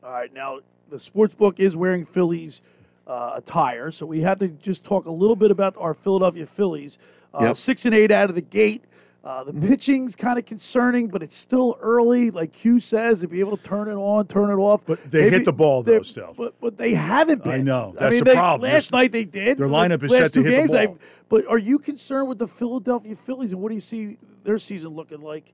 All 0.04 0.12
right, 0.12 0.34
now 0.34 0.60
the 0.90 1.00
sports 1.00 1.36
book 1.36 1.60
is 1.60 1.76
wearing 1.76 2.06
Phillies 2.06 2.62
uh, 3.08 3.34
attire, 3.36 3.92
so 3.92 4.06
we 4.06 4.22
have 4.22 4.40
to 4.40 4.48
just 4.48 4.86
talk 4.86 5.06
a 5.06 5.12
little 5.12 5.36
bit 5.36 5.52
about 5.52 5.76
our 5.78 5.94
Philadelphia 5.94 6.46
Phillies. 6.46 6.98
Uh, 7.34 7.40
Yep. 7.48 7.58
Six 7.58 7.86
and 7.86 7.94
eight 7.94 8.12
out 8.12 8.30
of 8.30 8.36
the 8.36 8.42
gate. 8.42 8.84
Uh, 9.26 9.44
the 9.44 9.54
pitching's 9.54 10.16
kind 10.16 10.38
of 10.38 10.46
concerning, 10.46 11.08
but 11.08 11.24
it's 11.24 11.36
still 11.36 11.76
early. 11.82 12.30
Like 12.30 12.52
Q 12.54 12.80
says, 12.80 13.22
to 13.22 13.28
be 13.28 13.40
able 13.40 13.58
to 13.58 13.64
turn 13.64 13.88
it 13.88 13.96
on, 13.96 14.28
turn 14.28 14.52
it 14.52 14.62
off. 14.62 14.84
But 14.86 15.04
they 15.10 15.32
hit 15.32 15.46
the 15.46 15.52
ball, 15.52 15.82
though, 15.82 16.04
still. 16.04 16.36
But, 16.38 16.54
but 16.62 16.78
they 16.78 16.94
haven't 16.94 17.44
been. 17.44 17.54
I 17.54 17.62
know. 17.64 17.96
I 17.98 18.02
That's 18.02 18.12
mean, 18.14 18.20
the 18.20 18.26
they- 18.26 18.36
problem. 18.36 18.70
Last 18.72 18.92
night 18.92 19.12
they 19.12 19.26
did. 19.26 19.58
their 19.58 19.68
lineup 19.68 20.04
is 20.04 20.12
last 20.12 20.22
set 20.26 20.34
to 20.34 20.44
two 20.44 20.44
hit 20.44 20.52
the 20.52 20.58
games, 20.58 20.72
ball. 20.72 20.78
they've- 20.80 21.24
But 21.28 21.48
are 21.48 21.58
you 21.58 21.80
concerned 21.80 22.30
with 22.30 22.38
the 22.38 22.48
Philadelphia 22.48 23.16
Phillies, 23.16 23.52
and 23.52 23.62
what 23.62 23.70
do 23.70 23.74
you 23.76 23.82
see 23.82 24.18
their 24.44 24.60
season 24.60 24.92
looking 24.92 25.22
like? 25.22 25.52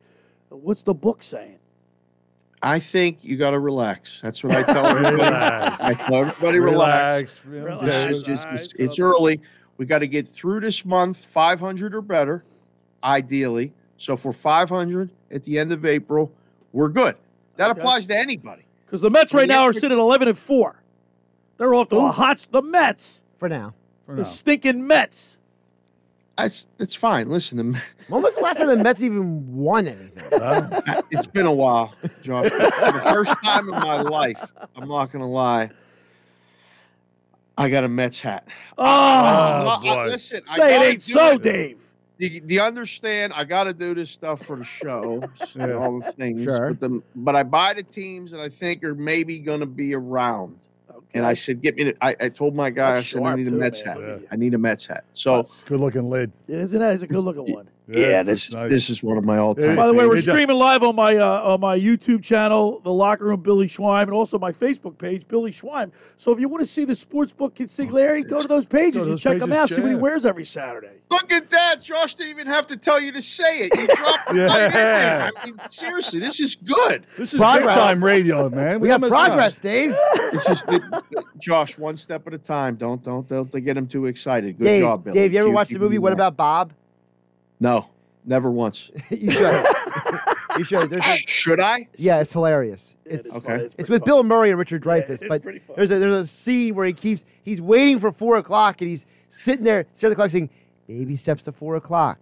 What's 0.49 0.81
the 0.81 0.93
book 0.93 1.23
saying? 1.23 1.59
I 2.61 2.77
think 2.79 3.19
you 3.21 3.37
got 3.37 3.51
to 3.51 3.59
relax. 3.59 4.19
That's 4.21 4.43
what 4.43 4.51
I 4.53 4.63
tell 4.63 4.85
everybody. 4.85 5.15
Relax. 5.23 5.77
I 5.79 5.93
tell 5.93 6.15
everybody 6.25 6.59
relax. 6.59 7.45
Relax. 7.45 7.85
This 7.85 8.17
is 8.17 8.23
just- 8.23 8.47
it's, 8.51 8.79
it's 8.81 8.99
early. 8.99 9.39
We 9.77 9.85
got 9.85 9.99
to 9.99 10.07
get 10.07 10.27
through 10.27 10.59
this 10.59 10.83
month 10.85 11.25
500 11.25 11.95
or 11.95 12.01
better, 12.01 12.43
ideally. 13.03 13.73
So 13.97 14.17
for 14.17 14.33
500 14.33 15.09
at 15.31 15.43
the 15.43 15.59
end 15.59 15.71
of 15.71 15.85
April, 15.85 16.31
we're 16.73 16.89
good. 16.89 17.15
That 17.57 17.71
applies 17.71 18.07
to 18.07 18.17
anybody. 18.17 18.63
Because 18.85 19.01
the 19.01 19.09
Mets 19.09 19.33
right 19.33 19.47
now 19.47 19.63
are 19.63 19.73
sitting 19.73 19.97
at 19.97 20.01
eleven 20.01 20.27
and 20.27 20.37
four. 20.37 20.81
They're 21.57 21.73
off 21.73 21.89
to 21.89 21.95
a 21.95 21.99
oh. 21.99 22.07
hot. 22.07 22.45
The 22.51 22.61
Mets 22.61 23.23
for 23.37 23.47
now. 23.47 23.73
the 24.07 24.25
stinking 24.25 24.87
Mets. 24.87 25.37
It's, 26.37 26.67
it's 26.79 26.95
fine. 26.95 27.29
Listen, 27.29 27.57
the, 27.57 27.81
When 28.07 28.21
was 28.21 28.35
the 28.35 28.41
last 28.41 28.57
time 28.57 28.67
the 28.67 28.77
Mets 28.77 29.03
even 29.03 29.55
won 29.55 29.87
anything? 29.87 30.23
it's 31.11 31.27
been 31.27 31.45
a 31.45 31.53
while, 31.53 31.93
Josh. 32.21 32.49
For 32.49 32.57
the 32.57 33.01
first 33.13 33.35
time 33.43 33.65
in 33.65 33.79
my 33.79 34.01
life, 34.01 34.51
I'm 34.75 34.89
not 34.89 35.11
gonna 35.11 35.29
lie. 35.29 35.69
I 37.57 37.69
got 37.69 37.83
a 37.83 37.89
Mets 37.89 38.21
hat. 38.21 38.47
Oh, 38.77 38.83
I- 38.83 39.77
I- 39.77 39.81
boy. 39.81 40.05
listen, 40.07 40.41
I 40.49 40.57
Say 40.57 40.75
it 40.75 40.93
ain't 40.93 41.03
so, 41.03 41.35
it. 41.35 41.43
Dave. 41.43 41.90
Do 42.21 42.27
you, 42.27 42.39
do 42.39 42.53
you 42.53 42.61
understand? 42.61 43.33
I 43.35 43.43
got 43.45 43.63
to 43.63 43.73
do 43.73 43.95
this 43.95 44.11
stuff 44.11 44.45
for 44.45 44.55
the 44.55 44.63
show 44.63 45.23
and 45.55 45.71
all 45.73 45.99
the 45.99 46.11
things. 46.11 46.43
Sure. 46.43 46.71
But, 46.75 46.79
the, 46.79 47.03
but 47.15 47.35
I 47.35 47.41
buy 47.41 47.73
the 47.73 47.81
teams 47.81 48.29
that 48.29 48.39
I 48.39 48.47
think 48.47 48.83
are 48.83 48.93
maybe 48.93 49.39
going 49.39 49.61
to 49.61 49.65
be 49.65 49.95
around. 49.95 50.59
Okay. 50.87 50.99
And 51.15 51.25
I 51.25 51.33
said, 51.33 51.63
get 51.63 51.75
me. 51.75 51.85
The, 51.85 51.97
I, 51.99 52.15
I 52.19 52.29
told 52.29 52.55
my 52.55 52.69
guy, 52.69 52.93
That's 52.93 52.99
I 52.99 53.01
said, 53.01 53.21
I 53.21 53.25
sharp 53.25 53.37
need 53.39 53.47
a 53.47 53.49
too, 53.49 53.57
Mets 53.57 53.83
man. 53.83 53.99
hat. 53.99 54.21
I 54.31 54.35
need 54.35 54.53
a 54.53 54.59
Mets 54.59 54.85
hat. 54.85 55.03
So 55.13 55.49
Good 55.65 55.79
looking 55.79 56.11
lid. 56.11 56.31
Isn't 56.47 56.79
that? 56.79 56.93
It's 56.93 57.01
a 57.01 57.07
good 57.07 57.23
looking 57.23 57.51
one. 57.51 57.67
Yeah, 57.87 58.23
this 58.23 58.49
this 58.49 58.89
is 58.89 59.03
one 59.03 59.17
of 59.17 59.23
my 59.25 59.37
all 59.37 59.55
time. 59.55 59.75
By 59.75 59.87
the 59.87 59.93
way, 59.93 60.05
we're 60.05 60.21
streaming 60.21 60.55
live 60.55 60.83
on 60.83 60.95
my 60.95 61.17
uh, 61.17 61.41
on 61.53 61.59
my 61.59 61.77
YouTube 61.77 62.23
channel, 62.23 62.79
The 62.79 62.91
Locker 62.91 63.25
Room 63.25 63.41
Billy 63.41 63.67
Schweim, 63.67 64.03
and 64.03 64.11
also 64.13 64.39
my 64.39 64.51
Facebook 64.51 64.97
page, 64.97 65.27
Billy 65.27 65.51
Schweim. 65.51 65.91
So 66.17 66.31
if 66.31 66.39
you 66.39 66.47
want 66.47 66.61
to 66.61 66.67
see 66.67 66.85
the 66.85 66.93
sportsbook 66.93 67.53
consigliere, 67.53 68.27
go 68.27 68.41
to 68.41 68.47
those 68.47 68.65
pages 68.65 68.95
Go 68.95 68.99
to 68.99 69.03
and 69.03 69.11
those 69.13 69.21
check 69.21 69.39
them 69.39 69.49
pages, 69.49 69.61
out. 69.61 69.69
See 69.69 69.81
what 69.81 69.89
he 69.89 69.95
wears 69.95 70.25
every 70.25 70.45
Saturday. 70.45 71.01
Look 71.09 71.31
at 71.31 71.49
that. 71.49 71.81
Josh 71.81 72.15
didn't 72.15 72.29
even 72.29 72.47
have 72.47 72.67
to 72.67 72.77
tell 72.77 72.99
you 72.99 73.11
to 73.11 73.21
say 73.21 73.61
it. 73.61 73.75
You 73.77 73.87
dropped 73.87 74.31
it 74.31 74.37
right 74.37 74.65
in 74.65 74.71
there. 74.71 75.31
I 75.35 75.45
mean, 75.45 75.59
seriously, 75.69 76.19
this 76.19 76.39
is 76.39 76.55
good. 76.55 77.05
This 77.17 77.33
is 77.33 77.39
big 77.39 77.63
time 77.63 78.03
radio, 78.03 78.49
man. 78.49 78.79
We 78.79 78.87
got 78.87 79.01
don't 79.01 79.09
miss 79.09 79.19
out. 79.19 79.25
progress, 79.27 79.59
Dave. 79.59 79.95
This 80.31 80.47
is 80.47 80.61
good. 80.61 80.81
Josh, 81.39 81.77
one 81.77 81.97
step 81.97 82.25
at 82.25 82.33
a 82.33 82.37
time. 82.37 82.75
Don't 82.75 83.03
don't 83.03 83.27
don't 83.27 83.51
get 83.51 83.75
him 83.75 83.87
too 83.87 84.05
excited. 84.05 84.57
Good 84.57 84.63
Dave, 84.63 84.81
job, 84.81 85.03
Billy. 85.03 85.19
Dave, 85.19 85.33
you 85.33 85.39
ever 85.39 85.49
watched 85.49 85.73
the 85.73 85.79
movie 85.79 85.97
What 85.97 86.13
About 86.13 86.37
Bob? 86.37 86.73
No, 87.61 87.87
never 88.25 88.51
once. 88.51 88.89
you 89.09 89.31
should. 89.31 89.65
you 90.57 90.63
should. 90.65 90.89
There's 90.89 91.05
a, 91.05 91.15
Should 91.27 91.59
I? 91.59 91.87
yeah, 91.95 92.19
it's 92.19 92.33
hilarious. 92.33 92.97
It's 93.05 93.33
Okay. 93.33 93.69
It's, 93.77 93.89
with 93.89 94.03
Bill 94.03 94.23
Murray 94.23 94.49
and 94.49 94.59
Richard 94.59 94.83
Dreyfuss, 94.83 95.21
it's 95.21 95.23
but 95.29 95.43
there's 95.75 95.91
a 95.91 95.99
there's 95.99 96.13
a 96.13 96.27
scene 96.27 96.75
where 96.75 96.85
he 96.87 96.93
keeps 96.93 97.23
he's 97.43 97.61
waiting 97.61 97.99
for 97.99 98.11
four 98.11 98.37
o'clock 98.37 98.81
and 98.81 98.89
he's 98.89 99.05
sitting 99.29 99.63
there 99.63 99.85
staring 99.93 100.11
at 100.11 100.15
the 100.17 100.21
clock 100.21 100.31
saying, 100.31 100.49
"Baby 100.87 101.15
steps 101.15 101.43
to 101.43 101.51
four 101.51 101.75
o'clock, 101.75 102.19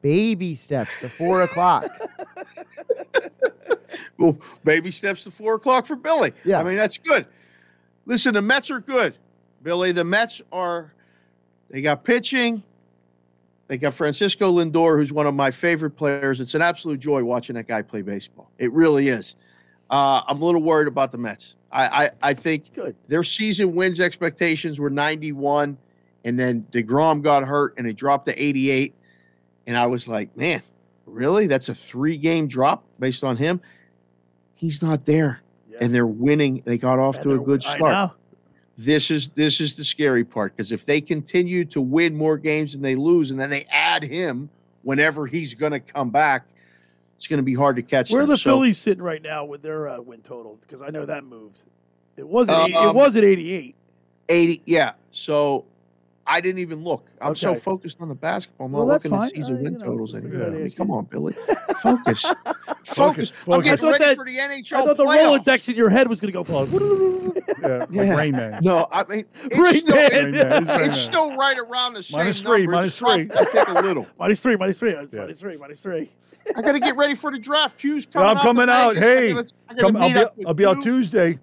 baby 0.00 0.54
steps 0.54 0.92
to 1.00 1.08
four 1.08 1.42
o'clock." 1.42 1.90
Well, 4.18 4.38
baby 4.64 4.90
steps 4.90 5.24
to 5.24 5.30
four 5.30 5.54
o'clock 5.56 5.86
for 5.86 5.96
Billy. 5.96 6.32
Yeah. 6.44 6.60
I 6.60 6.64
mean, 6.64 6.76
that's 6.76 6.96
good. 6.96 7.26
Listen, 8.06 8.32
the 8.34 8.42
Mets 8.42 8.70
are 8.70 8.80
good, 8.80 9.16
Billy. 9.62 9.92
The 9.92 10.04
Mets 10.04 10.40
are, 10.50 10.94
they 11.68 11.82
got 11.82 12.04
pitching. 12.04 12.62
They 13.68 13.78
got 13.78 13.94
Francisco 13.94 14.52
Lindor, 14.52 14.96
who's 14.96 15.12
one 15.12 15.26
of 15.26 15.34
my 15.34 15.50
favorite 15.50 15.90
players. 15.90 16.40
It's 16.40 16.54
an 16.54 16.62
absolute 16.62 17.00
joy 17.00 17.24
watching 17.24 17.56
that 17.56 17.66
guy 17.66 17.82
play 17.82 18.02
baseball. 18.02 18.50
It 18.58 18.72
really 18.72 19.08
is. 19.08 19.34
Uh, 19.90 20.22
I'm 20.26 20.40
a 20.40 20.44
little 20.44 20.62
worried 20.62 20.88
about 20.88 21.12
the 21.12 21.18
Mets. 21.18 21.54
I, 21.72 22.04
I, 22.04 22.10
I 22.22 22.34
think 22.34 22.78
their 23.08 23.22
season 23.24 23.74
wins 23.74 24.00
expectations 24.00 24.78
were 24.78 24.90
91, 24.90 25.76
and 26.24 26.38
then 26.38 26.66
DeGrom 26.70 27.22
got 27.22 27.44
hurt 27.44 27.74
and 27.76 27.86
it 27.86 27.94
dropped 27.96 28.26
to 28.26 28.42
88. 28.42 28.94
And 29.66 29.76
I 29.76 29.86
was 29.86 30.06
like, 30.06 30.36
man, 30.36 30.62
really? 31.06 31.46
That's 31.46 31.68
a 31.68 31.74
three 31.74 32.16
game 32.16 32.46
drop 32.46 32.84
based 32.98 33.24
on 33.24 33.36
him? 33.36 33.60
He's 34.54 34.80
not 34.80 35.04
there. 35.06 35.40
And 35.80 35.94
they're 35.94 36.06
winning. 36.06 36.62
They 36.64 36.78
got 36.78 36.98
off 36.98 37.20
to 37.20 37.32
a 37.32 37.38
good 37.38 37.62
start. 37.62 38.12
This 38.78 39.10
is 39.10 39.28
this 39.28 39.60
is 39.60 39.74
the 39.74 39.84
scary 39.84 40.24
part 40.24 40.54
because 40.54 40.70
if 40.70 40.84
they 40.84 41.00
continue 41.00 41.64
to 41.66 41.80
win 41.80 42.14
more 42.14 42.36
games 42.36 42.72
than 42.72 42.82
they 42.82 42.94
lose, 42.94 43.30
and 43.30 43.40
then 43.40 43.48
they 43.50 43.64
add 43.70 44.02
him 44.02 44.50
whenever 44.82 45.26
he's 45.26 45.54
going 45.54 45.72
to 45.72 45.80
come 45.80 46.10
back, 46.10 46.46
it's 47.16 47.26
going 47.26 47.38
to 47.38 47.42
be 47.44 47.54
hard 47.54 47.76
to 47.76 47.82
catch. 47.82 48.10
Where 48.10 48.20
are 48.20 48.24
them. 48.24 48.30
the 48.30 48.36
So- 48.36 48.50
Phillies 48.50 48.78
sitting 48.78 49.02
right 49.02 49.22
now 49.22 49.44
with 49.46 49.62
their 49.62 49.88
uh, 49.88 50.00
win 50.00 50.20
total? 50.20 50.58
Because 50.60 50.82
I 50.82 50.90
know 50.90 51.06
that 51.06 51.24
moved. 51.24 51.60
It 52.18 52.28
was 52.28 52.48
at 52.50 52.60
80, 52.68 52.72
it 52.72 52.76
Um, 52.76 52.96
was 52.96 53.16
at 53.16 53.24
88. 53.24 53.74
80 54.28 54.62
yeah 54.66 54.92
so 55.12 55.64
i 56.26 56.40
didn't 56.40 56.58
even 56.60 56.82
look 56.82 57.06
i'm 57.20 57.34
so 57.34 57.54
focused 57.54 58.00
on 58.00 58.08
the 58.08 58.14
basketball 58.14 58.66
i'm 58.66 58.72
Well, 58.72 58.86
not 58.86 59.00
that's 59.02 59.04
looking 59.06 59.18
fine. 59.18 59.28
at 59.28 59.34
season 59.36 59.54
Uh, 59.56 59.62
win 59.62 59.72
you 59.74 59.78
know, 59.78 59.84
totals 59.86 60.12
just 60.12 60.24
anymore 60.24 60.40
figured 60.40 60.42
I 60.42 60.46
I'd 60.52 60.58
mean, 60.58 60.66
ask 60.66 60.76
come 60.76 60.88
you. 60.88 60.94
on 60.94 61.04
billy 61.04 61.32
focus 61.82 62.26
focus 62.86 63.32
i'm 63.32 63.44
Focus. 63.44 63.48
I 63.48 63.60
getting 63.62 63.76
thought 63.78 63.92
ready 63.92 64.04
that- 64.04 64.16
for 64.16 64.24
the 64.24 64.36
nhl 64.38 64.72
I 64.72 64.84
thought 64.84 64.96
the 64.96 65.04
playoffs. 65.04 65.38
Rolodex 65.44 65.68
in 65.68 65.76
your 65.76 65.88
head 65.90 66.08
was 66.08 66.20
going 66.20 66.32
to 66.32 66.42
go. 66.42 66.44
Yeah, 67.62 67.86
Yeah. 67.90 68.02
like 68.02 68.18
Rain 68.18 68.32
Man. 68.32 68.60
no 68.62 68.86
i 68.92 69.04
mean 69.04 69.24
it's, 69.44 69.58
Rain 69.58 69.74
still, 69.80 69.94
Man. 69.96 70.12
it- 70.12 70.12
Rain 70.12 70.30
Man. 70.32 70.62
He's 70.66 70.68
Rain 70.76 70.80
it's 70.80 70.86
Man. 70.86 70.92
still 70.94 71.36
right 71.36 71.58
around 71.58 71.94
the 71.94 72.02
same 72.02 72.18
Minus 72.18 72.40
three, 72.40 72.58
number. 72.62 72.72
minus 72.72 72.86
It's 72.88 72.98
dropped, 72.98 73.14
three. 73.16 73.30
i 73.38 73.44
think 73.44 73.68
a 73.68 73.72
little 73.82 74.06
minus 74.18 74.40
three, 74.40 74.56
minus 74.56 74.78
three, 74.78 74.94
minus 74.94 75.40
three, 75.40 75.56
minus 75.56 75.80
three. 75.82 76.10
i 76.56 76.62
gotta 76.62 76.78
get 76.80 76.96
ready 76.96 77.14
for 77.14 77.30
the 77.32 77.38
draft 77.38 77.78
q's 77.78 78.06
Well, 78.14 78.24
coming 78.24 78.38
I'm 78.38 78.42
coming 78.44 78.68
out, 78.68 78.70
out. 78.70 78.94
to 78.94 79.00
Vegas. 79.00 79.04
I 79.04 79.04
Hey, 79.06 79.32
gotta- 79.32 79.48
I 79.68 79.74
gotta 79.74 79.82
come, 79.82 79.96
I'll 79.96 80.08
meet 80.08 80.14
be, 80.14 80.20
up 80.24 80.36
with 80.36 80.46
I'll 80.46 80.54
be 80.54 80.66
out 80.66 80.76
you. 80.78 80.82
Tuesday. 80.82 81.38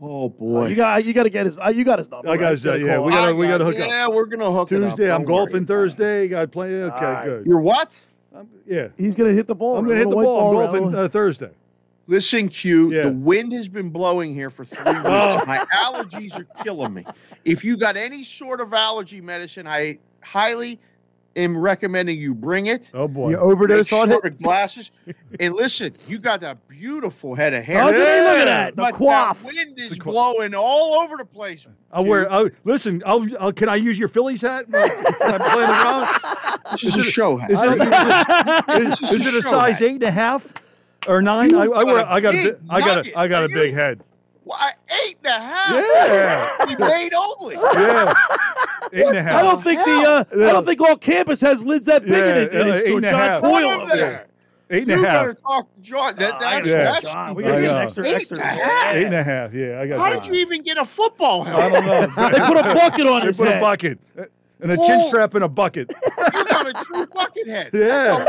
Oh 0.00 0.28
boy 0.28 0.66
You 0.68 0.74
got 0.76 1.04
you 1.04 1.12
got 1.12 1.24
to 1.24 1.30
get 1.30 1.46
his. 1.46 1.58
Uh, 1.58 1.68
you 1.68 1.84
got 1.84 1.98
his 1.98 2.10
number. 2.10 2.28
I 2.28 2.36
got 2.36 2.52
his, 2.52 2.64
You 2.64 2.70
uh, 2.70 2.74
gotta 2.74 2.84
yeah, 2.86 2.96
call 2.96 3.04
we 3.04 3.12
him. 3.12 3.18
gotta, 3.18 3.34
we 3.34 3.46
gotta 3.46 3.64
hook 3.64 3.74
yeah 3.76 3.84
up. 3.84 3.88
Yeah, 3.90 4.08
we're 4.08 4.26
gonna 4.26 4.52
hook 4.52 4.72
it 4.72 4.82
up. 4.82 4.90
Tuesday, 4.90 5.12
I'm 5.12 5.24
golfing 5.24 5.66
Thursday. 5.66 6.28
Got 6.28 6.50
play. 6.52 6.82
Okay, 6.82 7.04
right. 7.04 7.24
good. 7.24 7.46
you're 7.46 7.60
what 7.60 7.92
Yeah, 8.66 8.88
He's 8.96 9.14
going 9.14 9.30
to 9.30 9.34
hit 9.36 9.46
the 9.46 9.54
ball. 9.54 9.76
I'm 9.78 9.84
gonna 9.86 9.96
hit 9.98 10.08
the 10.10 10.16
little 10.16 10.34
white 10.34 10.66
ball. 10.66 10.74
I'm 10.76 10.82
golfing 10.82 10.94
uh, 10.98 11.08
Thursday. 11.08 11.50
Listen, 12.06 12.48
Q, 12.48 12.90
Yeah. 12.92 13.02
the 13.04 13.10
wind 13.12 13.52
has 13.52 13.68
been 13.68 13.90
blowing 13.90 14.32
here 14.32 14.48
for 14.48 14.64
three 14.64 14.82
weeks. 14.86 15.00
Oh. 15.04 15.44
My 15.46 15.58
allergies 15.74 16.38
are 16.38 16.46
killing 16.64 16.94
me. 16.94 17.04
If 17.44 17.64
you 17.64 17.76
got 17.76 17.96
any 17.98 18.24
sort 18.24 18.60
of 18.62 18.72
allergy 18.72 19.20
medicine, 19.20 19.66
I 19.66 19.98
highly 20.22 20.80
am 21.38 21.56
recommending 21.56 22.18
you 22.18 22.34
bring 22.34 22.66
it. 22.66 22.90
Oh 22.94 23.08
boy. 23.08 23.30
You 23.30 23.38
overdose 23.38 23.90
Make 23.90 24.00
on 24.00 24.08
sure 24.08 24.18
it. 24.18 24.22
the 24.22 24.30
glasses. 24.30 24.90
and 25.40 25.54
listen, 25.54 25.94
you 26.06 26.18
got 26.18 26.40
that 26.40 26.66
beautiful 26.68 27.34
head 27.34 27.54
of 27.54 27.64
hair. 27.64 27.78
Doesn't? 27.80 28.00
Look 28.00 28.38
at 28.38 28.44
that. 28.44 28.76
The 28.76 28.82
But 28.82 28.94
quaff. 28.94 29.42
That 29.42 29.54
wind 29.54 29.78
is 29.78 29.98
blowing 29.98 30.54
all 30.54 31.00
over 31.00 31.16
the 31.16 31.24
place. 31.24 31.66
I'll 31.92 32.04
wear. 32.04 32.30
I'll, 32.30 32.48
listen, 32.64 33.02
I'll, 33.06 33.26
I'll. 33.40 33.52
Can 33.52 33.68
I 33.68 33.76
use 33.76 33.98
your 33.98 34.08
Phillies 34.08 34.42
hat 34.42 34.68
when 34.68 34.82
I'm 34.82 35.40
playing 35.40 35.70
around? 35.70 36.18
This 36.72 36.84
is 36.84 36.96
a 36.98 37.02
show 37.04 37.36
hat. 37.36 37.50
Is 37.50 37.62
it, 37.62 37.80
is, 38.82 38.98
This 38.98 39.12
is 39.12 39.26
is 39.26 39.34
a 39.34 39.38
it 39.38 39.38
a 39.38 39.42
size 39.42 39.78
hat. 39.78 39.88
eight 39.88 39.94
and 39.94 40.02
a 40.02 40.10
half 40.10 40.52
or 41.06 41.22
nine? 41.22 41.54
I, 41.54 41.62
I, 41.62 41.66
got 41.66 41.86
wear, 41.86 41.96
a 41.98 42.12
I 42.12 42.20
got 42.20 42.34
a. 42.34 42.42
big 42.42 42.56
I 42.68 42.80
got 42.80 43.06
a. 43.06 43.18
I 43.18 43.28
got 43.28 43.44
a 43.44 43.48
big 43.48 43.72
head. 43.74 44.02
Why, 44.48 44.72
eight 45.04 45.16
and 45.22 45.26
a 45.26 45.40
half? 45.40 45.74
Yeah. 45.74 46.66
We 46.66 46.76
made 46.76 47.12
only. 47.12 47.54
Yeah. 47.56 48.14
Eight 48.94 49.06
and 49.06 49.16
a 49.18 49.22
half. 49.22 49.40
I 49.40 49.42
don't 49.42 49.62
think 49.62 49.84
the. 49.84 49.90
Uh, 49.92 50.24
I 50.48 50.52
don't 50.52 50.64
think 50.64 50.80
all 50.80 50.96
campus 50.96 51.40
has 51.42 51.62
lids 51.62 51.84
that 51.86 52.02
big 52.02 52.12
in 52.12 52.18
Yeah, 52.18 52.34
it. 52.36 52.52
in 52.54 52.60
uh, 52.62 52.64
his 52.72 52.82
eight 52.82 52.86
store. 52.86 52.96
and 52.96 53.06
a 53.06 53.10
John 53.10 53.20
half. 53.20 53.40
Coyle 53.42 53.52
Put 53.52 53.64
over 53.82 53.86
there. 53.96 53.96
there. 53.96 54.26
Eight 54.70 54.82
and 54.84 54.92
a 54.92 54.96
You 54.96 55.02
better 55.02 55.34
talk 55.34 55.74
to 55.74 55.80
John. 55.82 56.16
That, 56.16 56.34
I 56.34 56.38
that's, 56.40 56.66
gotta 56.68 56.82
that's 56.84 57.02
John. 57.12 57.34
We 57.34 57.42
gotta 57.42 57.60
get 57.60 57.70
an 57.72 57.76
extra, 57.82 58.02
know. 58.04 58.10
extra. 58.10 58.38
Eight 58.38 58.40
and 58.40 58.40
a 58.40 58.44
half. 58.64 58.94
Eight 58.94 59.04
and 59.04 59.14
a 59.14 59.22
half. 59.24 59.54
Yeah, 59.54 59.80
I 59.80 59.86
got. 59.86 59.98
How 59.98 60.10
did 60.20 60.26
you 60.26 60.40
even 60.40 60.62
get 60.62 60.78
a 60.78 60.84
football 60.86 61.44
helmet? 61.44 61.74
I 61.74 61.80
don't 62.06 62.16
know. 62.16 62.28
They 62.30 62.40
put 62.40 62.56
a 62.56 62.74
bucket 62.74 63.06
on 63.06 63.20
They 63.20 63.26
his 63.26 63.36
They 63.38 63.44
put 63.46 63.56
a 63.56 63.60
bucket 63.60 63.98
and 64.60 64.72
a 64.72 64.76
chin 64.78 65.00
Oh. 65.02 65.08
strap 65.08 65.34
in 65.34 65.42
a 65.42 65.48
bucket. 65.48 65.90
You 65.90 66.44
got 66.44 66.66
a 66.68 66.72
true 66.84 67.06
bucket 67.06 67.46
head. 67.46 67.70
Yeah. 67.74 68.24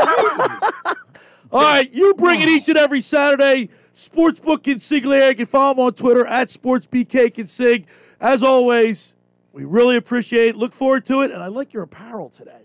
All 1.52 1.60
right, 1.62 1.92
you 1.92 2.14
bring 2.14 2.40
it 2.42 2.48
each 2.48 2.68
and 2.68 2.78
every 2.78 3.00
Saturday. 3.00 3.70
Sportsbook 4.00 4.62
Consigliere. 4.62 5.28
You 5.28 5.34
can 5.34 5.46
follow 5.46 5.72
him 5.72 5.80
on 5.80 5.92
Twitter 5.92 6.26
at 6.26 6.48
SportsBKConsig. 6.48 7.84
As 8.18 8.42
always, 8.42 9.14
we 9.52 9.64
really 9.64 9.96
appreciate 9.96 10.48
it. 10.48 10.56
Look 10.56 10.72
forward 10.72 11.04
to 11.06 11.20
it. 11.20 11.30
And 11.30 11.42
I 11.42 11.48
like 11.48 11.74
your 11.74 11.82
apparel 11.82 12.30
today. 12.30 12.62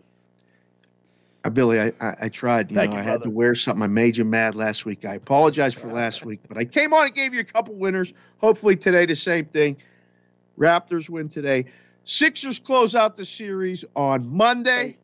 Uh, 1.43 1.49
Billy, 1.49 1.81
I, 1.81 1.91
I, 1.99 2.15
I 2.21 2.29
tried. 2.29 2.71
You 2.71 2.75
Thank 2.75 2.93
know, 2.93 2.99
you, 2.99 3.03
I 3.03 3.05
had 3.05 3.21
to 3.23 3.29
wear 3.29 3.53
something. 3.53 3.83
I 3.83 3.87
made 3.87 4.15
you 4.15 4.23
mad 4.23 4.55
last 4.55 4.85
week. 4.85 5.03
I 5.03 5.15
apologize 5.15 5.73
for 5.73 5.91
last 5.91 6.23
week, 6.23 6.39
but 6.47 6.57
I 6.57 6.63
came 6.63 6.93
on 6.93 7.05
and 7.05 7.13
gave 7.13 7.33
you 7.33 7.41
a 7.41 7.45
couple 7.45 7.75
winners. 7.75 8.13
Hopefully 8.37 8.77
today 8.77 9.05
the 9.05 9.15
same 9.15 9.45
thing. 9.45 9.75
Raptors 10.57 11.09
win 11.09 11.27
today. 11.27 11.65
Sixers 12.05 12.59
close 12.59 12.95
out 12.95 13.17
the 13.17 13.25
series 13.25 13.83
on 13.93 14.25
Monday. 14.25 14.95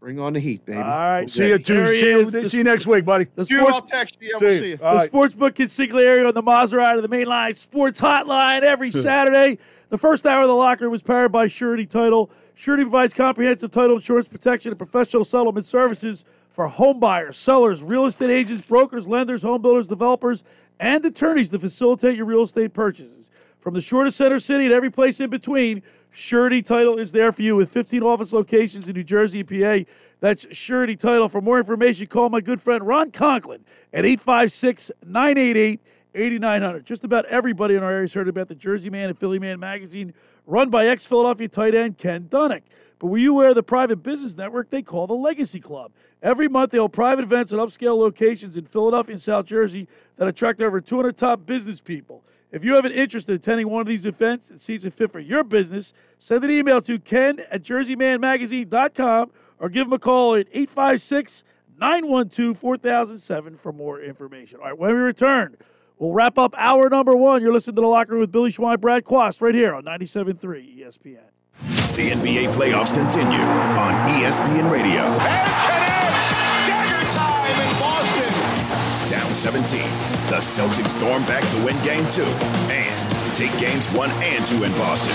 Bring 0.00 0.20
on 0.20 0.32
the 0.32 0.40
heat, 0.40 0.64
baby. 0.64 0.78
All 0.78 0.84
right. 0.84 1.28
See 1.30 1.48
you 1.48 1.58
There 1.58 1.92
he 1.92 2.00
Tuesday. 2.00 2.00
See 2.00 2.10
you, 2.10 2.30
The 2.30 2.48
see 2.48 2.58
you 2.58 2.64
next 2.64 2.86
week, 2.86 3.04
buddy. 3.04 3.26
The 3.34 3.44
Dude, 3.44 3.58
sports 3.60 3.74
I'll 3.74 3.82
text 3.82 4.16
you. 4.20 4.32
I 4.36 4.38
See 4.38 4.44
will 4.44 4.52
you. 4.52 4.58
see 4.60 4.68
you. 4.70 4.78
All 4.80 4.92
The 4.92 4.98
right. 4.98 5.10
Sportsbook 5.10 5.50
Consigliere 5.54 6.28
on 6.28 6.34
the 6.34 6.42
Maserati 6.42 6.96
of 7.02 7.02
the 7.02 7.08
Mainline 7.08 7.54
Sports 7.56 8.00
Hotline 8.00 8.62
every 8.62 8.92
Saturday. 8.92 9.58
The 9.88 9.98
first 9.98 10.24
hour 10.24 10.42
of 10.42 10.48
the 10.48 10.54
locker 10.54 10.88
was 10.88 11.02
powered 11.02 11.32
by 11.32 11.48
Surety 11.48 11.84
Title. 11.86 12.30
Surety 12.54 12.84
provides 12.84 13.12
comprehensive 13.12 13.70
title 13.72 13.96
insurance 13.96 14.28
protection 14.28 14.70
and 14.70 14.78
professional 14.78 15.24
settlement 15.24 15.66
services 15.66 16.24
for 16.52 16.68
home 16.68 17.00
buyers, 17.00 17.36
sellers, 17.36 17.82
real 17.82 18.06
estate 18.06 18.30
agents, 18.30 18.66
brokers, 18.66 19.08
lenders, 19.08 19.42
home 19.42 19.62
builders, 19.62 19.88
developers, 19.88 20.44
and 20.78 21.04
attorneys 21.04 21.48
to 21.48 21.58
facilitate 21.58 22.16
your 22.16 22.26
real 22.26 22.42
estate 22.42 22.72
purchases. 22.72 23.17
From 23.60 23.74
the 23.74 23.80
shortest 23.80 24.16
center 24.16 24.38
city 24.38 24.64
and 24.64 24.72
every 24.72 24.90
place 24.90 25.20
in 25.20 25.30
between, 25.30 25.82
Surety 26.10 26.62
Title 26.62 26.98
is 26.98 27.12
there 27.12 27.32
for 27.32 27.42
you 27.42 27.56
with 27.56 27.70
15 27.70 28.02
office 28.02 28.32
locations 28.32 28.88
in 28.88 28.94
New 28.94 29.04
Jersey 29.04 29.40
and 29.40 29.48
PA. 29.48 29.90
That's 30.20 30.46
Surety 30.56 30.96
Title. 30.96 31.28
For 31.28 31.40
more 31.40 31.58
information, 31.58 32.06
call 32.06 32.28
my 32.30 32.40
good 32.40 32.62
friend 32.62 32.86
Ron 32.86 33.10
Conklin 33.10 33.64
at 33.92 34.04
856 34.04 34.90
988 35.04 35.80
8900. 36.14 36.86
Just 36.86 37.04
about 37.04 37.24
everybody 37.26 37.74
in 37.74 37.82
our 37.82 37.90
area 37.90 38.02
has 38.02 38.14
heard 38.14 38.28
about 38.28 38.48
the 38.48 38.54
Jersey 38.54 38.90
Man 38.90 39.08
and 39.08 39.18
Philly 39.18 39.38
Man 39.38 39.60
magazine 39.60 40.14
run 40.46 40.70
by 40.70 40.86
ex 40.86 41.06
Philadelphia 41.06 41.48
tight 41.48 41.74
end 41.74 41.98
Ken 41.98 42.24
Dunek. 42.24 42.62
But 42.98 43.08
were 43.08 43.18
you 43.18 43.34
aware 43.34 43.50
of 43.50 43.54
the 43.54 43.62
private 43.62 44.02
business 44.02 44.36
network 44.36 44.70
they 44.70 44.82
call 44.82 45.06
the 45.06 45.14
Legacy 45.14 45.60
Club? 45.60 45.92
Every 46.22 46.48
month, 46.48 46.72
they 46.72 46.78
hold 46.78 46.92
private 46.92 47.22
events 47.22 47.52
at 47.52 47.58
upscale 47.58 47.96
locations 47.96 48.56
in 48.56 48.64
Philadelphia 48.64 49.12
and 49.12 49.22
South 49.22 49.46
Jersey 49.46 49.86
that 50.16 50.26
attract 50.26 50.60
over 50.60 50.80
200 50.80 51.16
top 51.16 51.46
business 51.46 51.80
people. 51.80 52.24
If 52.50 52.64
you 52.64 52.74
have 52.74 52.84
an 52.84 52.92
interest 52.92 53.28
in 53.28 53.34
attending 53.34 53.68
one 53.68 53.82
of 53.82 53.86
these 53.86 54.06
events 54.06 54.50
and 54.50 54.60
sees 54.60 54.84
it 54.84 54.94
fit 54.94 55.12
for 55.12 55.20
your 55.20 55.44
business, 55.44 55.92
send 56.18 56.42
an 56.44 56.50
email 56.50 56.80
to 56.82 56.98
ken 56.98 57.40
at 57.50 57.62
jerseymanmagazine.com 57.62 59.30
or 59.60 59.68
give 59.68 59.86
them 59.86 59.92
a 59.92 59.98
call 59.98 60.34
at 60.34 60.48
856 60.52 61.44
912 61.78 62.58
4007 62.58 63.56
for 63.56 63.72
more 63.72 64.00
information. 64.00 64.58
All 64.60 64.66
right, 64.66 64.78
when 64.78 64.90
we 64.90 65.00
return, 65.00 65.56
we'll 65.98 66.12
wrap 66.12 66.38
up 66.38 66.54
hour 66.56 66.88
number 66.88 67.14
one. 67.14 67.42
You're 67.42 67.52
listening 67.52 67.76
to 67.76 67.82
The 67.82 67.88
Locker 67.88 68.12
Room 68.12 68.20
with 68.20 68.32
Billy 68.32 68.50
Schweim, 68.50 68.80
Brad 68.80 69.04
Quast, 69.04 69.40
right 69.40 69.54
here 69.54 69.74
on 69.74 69.84
97.3 69.84 70.78
ESPN. 70.80 71.18
The 71.98 72.10
NBA 72.10 72.52
playoffs 72.52 72.94
continue 72.94 73.42
on 73.42 73.92
ESPN 74.08 74.70
Radio. 74.70 75.02
And 75.02 75.50
connects! 75.66 76.30
Dagger 76.68 77.10
time 77.10 77.58
in 77.58 77.80
Boston. 77.80 79.10
Down 79.10 79.34
17, 79.34 79.80
the 80.30 80.36
Celtics 80.36 80.96
storm 80.96 81.24
back 81.24 81.42
to 81.48 81.56
win 81.64 81.74
game 81.82 82.08
two 82.12 82.22
and 82.70 83.34
take 83.34 83.50
games 83.58 83.88
one 83.88 84.12
and 84.22 84.46
two 84.46 84.62
in 84.62 84.70
Boston. 84.74 85.12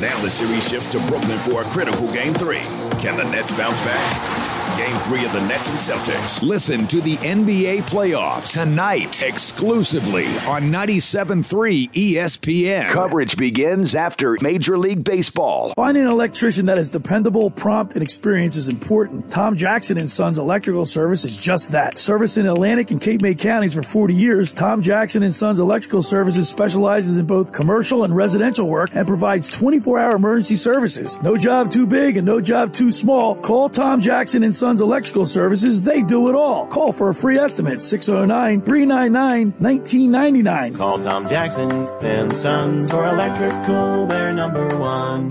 Now 0.00 0.16
the 0.22 0.30
series 0.30 0.68
shifts 0.68 0.86
to 0.92 1.00
Brooklyn 1.08 1.38
for 1.38 1.62
a 1.62 1.64
critical 1.64 2.06
game 2.12 2.32
three. 2.32 2.62
Can 3.00 3.16
the 3.16 3.24
Nets 3.24 3.50
bounce 3.50 3.80
back? 3.80 4.53
Game 4.76 4.96
three 5.00 5.24
of 5.24 5.32
the 5.32 5.40
Nets 5.42 5.68
and 5.68 5.78
Celtics. 5.78 6.42
Listen 6.42 6.88
to 6.88 7.00
the 7.00 7.14
NBA 7.18 7.82
playoffs 7.82 8.58
tonight 8.58 9.22
exclusively 9.22 10.26
on 10.48 10.64
97.3 10.64 11.92
ESPN. 11.92 12.88
Coverage 12.88 13.36
begins 13.36 13.94
after 13.94 14.36
Major 14.42 14.76
League 14.76 15.04
Baseball. 15.04 15.72
Finding 15.76 16.04
an 16.04 16.10
electrician 16.10 16.66
that 16.66 16.76
is 16.76 16.90
dependable, 16.90 17.52
prompt, 17.52 17.92
and 17.94 18.02
experienced 18.02 18.56
is 18.56 18.68
important. 18.68 19.30
Tom 19.30 19.56
Jackson 19.56 19.96
and 19.96 20.10
Sons 20.10 20.38
Electrical 20.38 20.86
Service 20.86 21.24
is 21.24 21.36
just 21.36 21.70
that. 21.70 21.96
Service 21.96 22.36
in 22.36 22.46
Atlantic 22.46 22.90
and 22.90 23.00
Cape 23.00 23.22
May 23.22 23.36
counties 23.36 23.74
for 23.74 23.82
40 23.84 24.12
years, 24.12 24.52
Tom 24.52 24.82
Jackson 24.82 25.22
and 25.22 25.32
Sons 25.32 25.60
Electrical 25.60 26.02
Services 26.02 26.48
specializes 26.48 27.16
in 27.16 27.26
both 27.26 27.52
commercial 27.52 28.02
and 28.02 28.16
residential 28.16 28.68
work 28.68 28.90
and 28.92 29.06
provides 29.06 29.48
24-hour 29.52 30.16
emergency 30.16 30.56
services. 30.56 31.22
No 31.22 31.36
job 31.36 31.70
too 31.70 31.86
big 31.86 32.16
and 32.16 32.26
no 32.26 32.40
job 32.40 32.72
too 32.72 32.90
small. 32.90 33.36
Call 33.36 33.68
Tom 33.68 34.00
Jackson 34.00 34.42
and 34.42 34.52
Sons 34.52 34.63
Electrical 34.64 35.26
Services. 35.26 35.82
They 35.82 36.02
do 36.02 36.28
it 36.28 36.34
all. 36.34 36.66
Call 36.68 36.92
for 36.92 37.10
a 37.10 37.14
free 37.14 37.38
estimate 37.38 37.78
609-399-1999. 37.78 40.76
Call 40.76 40.98
Tom 41.02 41.28
Jackson 41.28 41.70
and 42.02 42.34
Sons 42.34 42.90
for 42.90 43.04
Electrical, 43.04 44.06
they're 44.06 44.32
number 44.32 44.76
one. 44.78 45.28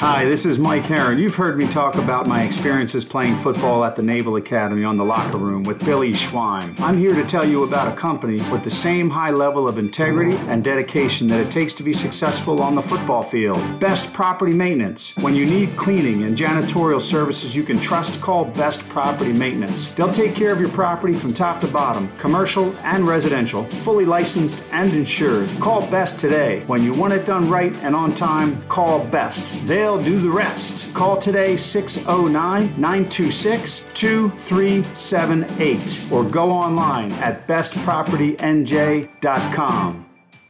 Hi, 0.00 0.26
this 0.26 0.46
is 0.46 0.60
Mike 0.60 0.84
Heron. 0.84 1.18
You've 1.18 1.34
heard 1.34 1.58
me 1.58 1.66
talk 1.66 1.96
about 1.96 2.28
my 2.28 2.44
experiences 2.44 3.04
playing 3.04 3.34
football 3.38 3.84
at 3.84 3.96
the 3.96 4.02
Naval 4.02 4.36
Academy 4.36 4.84
on 4.84 4.96
the 4.96 5.04
locker 5.04 5.38
room 5.38 5.64
with 5.64 5.84
Billy 5.84 6.12
Schweim. 6.12 6.78
I'm 6.78 6.96
here 6.96 7.16
to 7.16 7.24
tell 7.24 7.44
you 7.44 7.64
about 7.64 7.92
a 7.92 7.96
company 7.96 8.36
with 8.52 8.62
the 8.62 8.70
same 8.70 9.10
high 9.10 9.32
level 9.32 9.66
of 9.66 9.76
integrity 9.76 10.36
and 10.46 10.62
dedication 10.62 11.26
that 11.26 11.40
it 11.40 11.50
takes 11.50 11.74
to 11.74 11.82
be 11.82 11.92
successful 11.92 12.62
on 12.62 12.76
the 12.76 12.80
football 12.80 13.24
field. 13.24 13.58
Best 13.80 14.12
Property 14.12 14.52
Maintenance. 14.52 15.16
When 15.16 15.34
you 15.34 15.44
need 15.44 15.76
cleaning 15.76 16.22
and 16.22 16.38
janitorial 16.38 17.02
services 17.02 17.56
you 17.56 17.64
can 17.64 17.80
trust, 17.80 18.20
call 18.20 18.44
Best 18.44 18.88
Property 18.90 19.32
Maintenance. 19.32 19.88
They'll 19.88 20.12
take 20.12 20.36
care 20.36 20.52
of 20.52 20.60
your 20.60 20.70
property 20.70 21.12
from 21.12 21.34
top 21.34 21.60
to 21.62 21.66
bottom, 21.66 22.08
commercial 22.18 22.72
and 22.84 23.08
residential, 23.08 23.64
fully 23.64 24.04
licensed 24.04 24.62
and 24.70 24.92
insured. 24.92 25.50
Call 25.58 25.84
Best 25.90 26.20
today. 26.20 26.62
When 26.68 26.84
you 26.84 26.92
want 26.92 27.14
it 27.14 27.26
done 27.26 27.50
right 27.50 27.74
and 27.78 27.96
on 27.96 28.14
time, 28.14 28.62
call 28.68 29.04
Best. 29.04 29.66
They'll 29.66 29.87
do 29.96 30.18
the 30.18 30.28
rest. 30.28 30.92
Call 30.92 31.16
today 31.16 31.56
609 31.56 32.78
926 32.78 33.86
2378 33.94 36.12
or 36.12 36.24
go 36.24 36.50
online 36.50 37.12
at 37.12 37.46
bestpropertynj.com. 37.46 40.07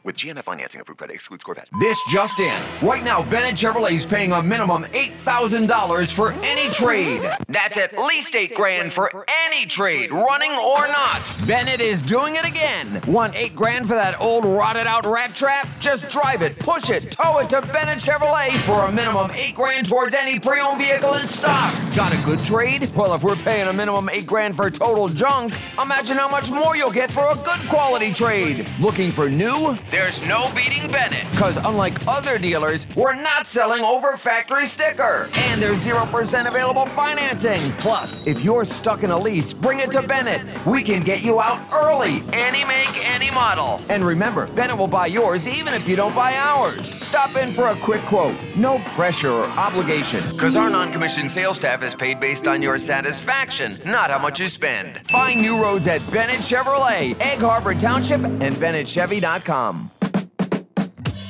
With 0.08 0.16
GMF 0.16 0.44
financing 0.44 0.80
approved 0.80 0.96
credit 0.96 1.12
excludes 1.12 1.44
Corvette. 1.44 1.68
This 1.80 2.02
just 2.08 2.40
in. 2.40 2.62
Right 2.80 3.04
now, 3.04 3.22
Bennett 3.22 3.56
Chevrolet 3.56 3.90
is 3.90 4.06
paying 4.06 4.32
a 4.32 4.42
minimum 4.42 4.84
$8,000 4.84 6.10
for 6.14 6.32
any 6.42 6.72
trade. 6.72 7.20
That's 7.48 7.76
at 7.76 7.92
least 7.98 8.34
eight 8.34 8.54
grand 8.54 8.90
for 8.90 9.26
any 9.46 9.66
trade, 9.66 10.10
running 10.10 10.52
or 10.52 10.88
not. 10.88 11.36
Bennett 11.46 11.82
is 11.82 12.00
doing 12.00 12.36
it 12.36 12.48
again. 12.48 13.02
Want 13.06 13.34
eight 13.36 13.54
grand 13.54 13.86
for 13.86 13.92
that 13.96 14.18
old 14.18 14.46
rotted 14.46 14.86
out 14.86 15.04
rat 15.04 15.34
trap? 15.34 15.68
Just 15.78 16.08
drive 16.08 16.40
it, 16.40 16.58
push 16.58 16.88
it, 16.88 17.10
tow 17.10 17.40
it 17.40 17.50
to 17.50 17.60
Bennett 17.60 17.98
Chevrolet 17.98 18.56
for 18.64 18.86
a 18.86 18.90
minimum 18.90 19.30
eight 19.32 19.54
grand 19.54 19.86
towards 19.86 20.14
any 20.14 20.40
pre-owned 20.40 20.80
vehicle 20.80 21.12
in 21.16 21.28
stock. 21.28 21.70
Got 21.94 22.14
a 22.14 22.22
good 22.24 22.42
trade? 22.42 22.90
Well, 22.94 23.12
if 23.12 23.22
we're 23.22 23.36
paying 23.36 23.68
a 23.68 23.74
minimum 23.74 24.08
eight 24.08 24.26
grand 24.26 24.56
for 24.56 24.70
total 24.70 25.08
junk, 25.08 25.52
imagine 25.78 26.16
how 26.16 26.30
much 26.30 26.50
more 26.50 26.78
you'll 26.78 26.90
get 26.90 27.10
for 27.10 27.30
a 27.30 27.34
good 27.34 27.60
quality 27.68 28.14
trade. 28.14 28.66
Looking 28.80 29.12
for 29.12 29.28
new? 29.28 29.76
There's 29.98 30.24
no 30.28 30.48
beating 30.54 30.88
Bennett. 30.88 31.28
Because 31.32 31.56
unlike 31.56 32.06
other 32.06 32.38
dealers, 32.38 32.86
we're 32.94 33.20
not 33.20 33.48
selling 33.48 33.82
over 33.82 34.16
factory 34.16 34.68
sticker. 34.68 35.28
And 35.34 35.60
there's 35.60 35.84
0% 35.84 36.46
available 36.46 36.86
financing. 36.86 37.60
Plus, 37.72 38.24
if 38.24 38.44
you're 38.44 38.64
stuck 38.64 39.02
in 39.02 39.10
a 39.10 39.18
lease, 39.18 39.52
bring 39.52 39.80
it 39.80 39.90
to 39.90 40.06
Bennett. 40.06 40.40
We 40.64 40.84
can 40.84 41.02
get 41.02 41.22
you 41.22 41.40
out 41.40 41.60
early. 41.74 42.22
Any 42.32 42.64
make, 42.64 43.12
any 43.12 43.32
model. 43.32 43.80
And 43.90 44.04
remember, 44.04 44.46
Bennett 44.46 44.78
will 44.78 44.86
buy 44.86 45.06
yours 45.06 45.48
even 45.48 45.74
if 45.74 45.88
you 45.88 45.96
don't 45.96 46.14
buy 46.14 46.36
ours. 46.36 46.94
Stop 47.04 47.34
in 47.34 47.52
for 47.52 47.66
a 47.66 47.76
quick 47.80 48.02
quote. 48.02 48.36
No 48.54 48.78
pressure 48.94 49.32
or 49.32 49.46
obligation. 49.46 50.22
Because 50.30 50.54
our 50.54 50.70
non 50.70 50.92
commissioned 50.92 51.30
sales 51.30 51.56
staff 51.56 51.82
is 51.82 51.96
paid 51.96 52.20
based 52.20 52.46
on 52.46 52.62
your 52.62 52.78
satisfaction, 52.78 53.76
not 53.84 54.10
how 54.10 54.20
much 54.20 54.38
you 54.38 54.46
spend. 54.46 54.98
Find 55.10 55.40
new 55.40 55.60
roads 55.60 55.88
at 55.88 56.08
Bennett 56.12 56.36
Chevrolet, 56.36 57.20
Egg 57.20 57.40
Harbor 57.40 57.74
Township, 57.74 58.20
and 58.22 58.54
BennettChevy.com. 58.54 59.87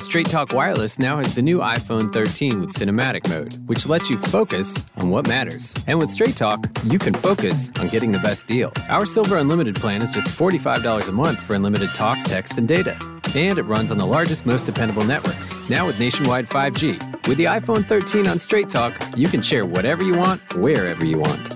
Straight 0.01 0.31
Talk 0.31 0.53
Wireless 0.53 0.99
now 0.99 1.19
has 1.19 1.35
the 1.35 1.43
new 1.43 1.59
iPhone 1.59 2.13
13 2.13 2.61
with 2.61 2.71
cinematic 2.71 3.29
mode, 3.29 3.53
which 3.69 3.87
lets 3.87 4.09
you 4.09 4.17
focus 4.17 4.83
on 4.97 5.11
what 5.11 5.29
matters. 5.29 5.75
And 5.87 5.99
with 5.99 6.11
Straight 6.11 6.37
Talk, 6.37 6.67
you 6.85 6.99
can 6.99 7.13
focus 7.13 7.71
on 7.79 7.89
getting 7.89 8.13
the 8.13 8.19
best 8.21 8.47
deal. 8.47 8.73
Our 8.89 9.05
Silver 9.05 9.37
Unlimited 9.37 9.75
plan 9.75 10.01
is 10.01 10.11
just 10.11 10.29
$45 10.29 11.09
a 11.09 11.13
month 11.13 11.41
for 11.41 11.55
unlimited 11.55 11.91
talk, 11.91 12.25
text, 12.25 12.57
and 12.57 12.67
data. 12.67 12.97
And 13.37 13.59
it 13.59 13.65
runs 13.65 13.91
on 13.91 13.99
the 13.99 14.07
largest, 14.07 14.47
most 14.47 14.65
dependable 14.65 15.05
networks, 15.05 15.69
now 15.69 15.87
with 15.87 16.01
nationwide 16.01 16.49
5G. 16.49 17.27
With 17.29 17.37
the 17.37 17.45
iPhone 17.45 17.85
13 17.87 18.29
on 18.29 18.39
Straight 18.39 18.71
Talk, 18.71 18.99
you 19.17 19.29
can 19.29 19.43
share 19.43 19.67
whatever 19.67 20.03
you 20.03 20.15
want, 20.15 20.41
wherever 20.55 21.05
you 21.05 21.19
want. 21.19 21.53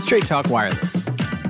Straight 0.00 0.26
Talk 0.26 0.48
Wireless. 0.48 1.00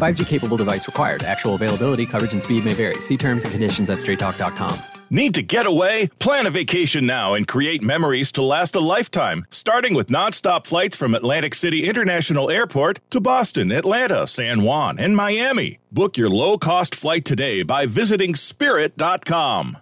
5G 0.03 0.27
capable 0.27 0.57
device 0.57 0.87
required. 0.89 1.23
Actual 1.23 1.55
availability, 1.55 2.05
coverage, 2.05 2.33
and 2.33 2.43
speed 2.43 2.65
may 2.65 2.75
vary. 2.75 2.97
See 2.97 3.17
terms 3.17 3.45
and 3.45 3.53
conditions 3.53 3.89
at 3.89 3.99
straighttalk.com. 3.99 4.83
Need 5.11 5.35
to 5.35 5.43
get 5.43 5.67
away? 5.67 6.09
Plan 6.19 6.47
a 6.47 6.51
vacation 6.51 7.05
now 7.05 7.35
and 7.35 7.47
create 7.47 7.83
memories 7.83 8.33
to 8.33 8.43
last 8.43 8.75
a 8.75 8.81
lifetime, 8.81 9.45
starting 9.51 9.93
with 9.93 10.09
nonstop 10.09 10.67
flights 10.67 10.97
from 10.97 11.15
Atlantic 11.15 11.55
City 11.55 11.87
International 11.87 12.51
Airport 12.51 12.99
to 13.11 13.21
Boston, 13.21 13.71
Atlanta, 13.71 14.27
San 14.27 14.63
Juan, 14.63 14.99
and 14.99 15.15
Miami. 15.15 15.79
Book 15.93 16.17
your 16.17 16.31
low 16.31 16.57
cost 16.57 16.95
flight 16.95 17.27
today 17.27 17.63
by 17.63 17.85
visiting 17.85 18.35
spirit.com. 18.35 19.77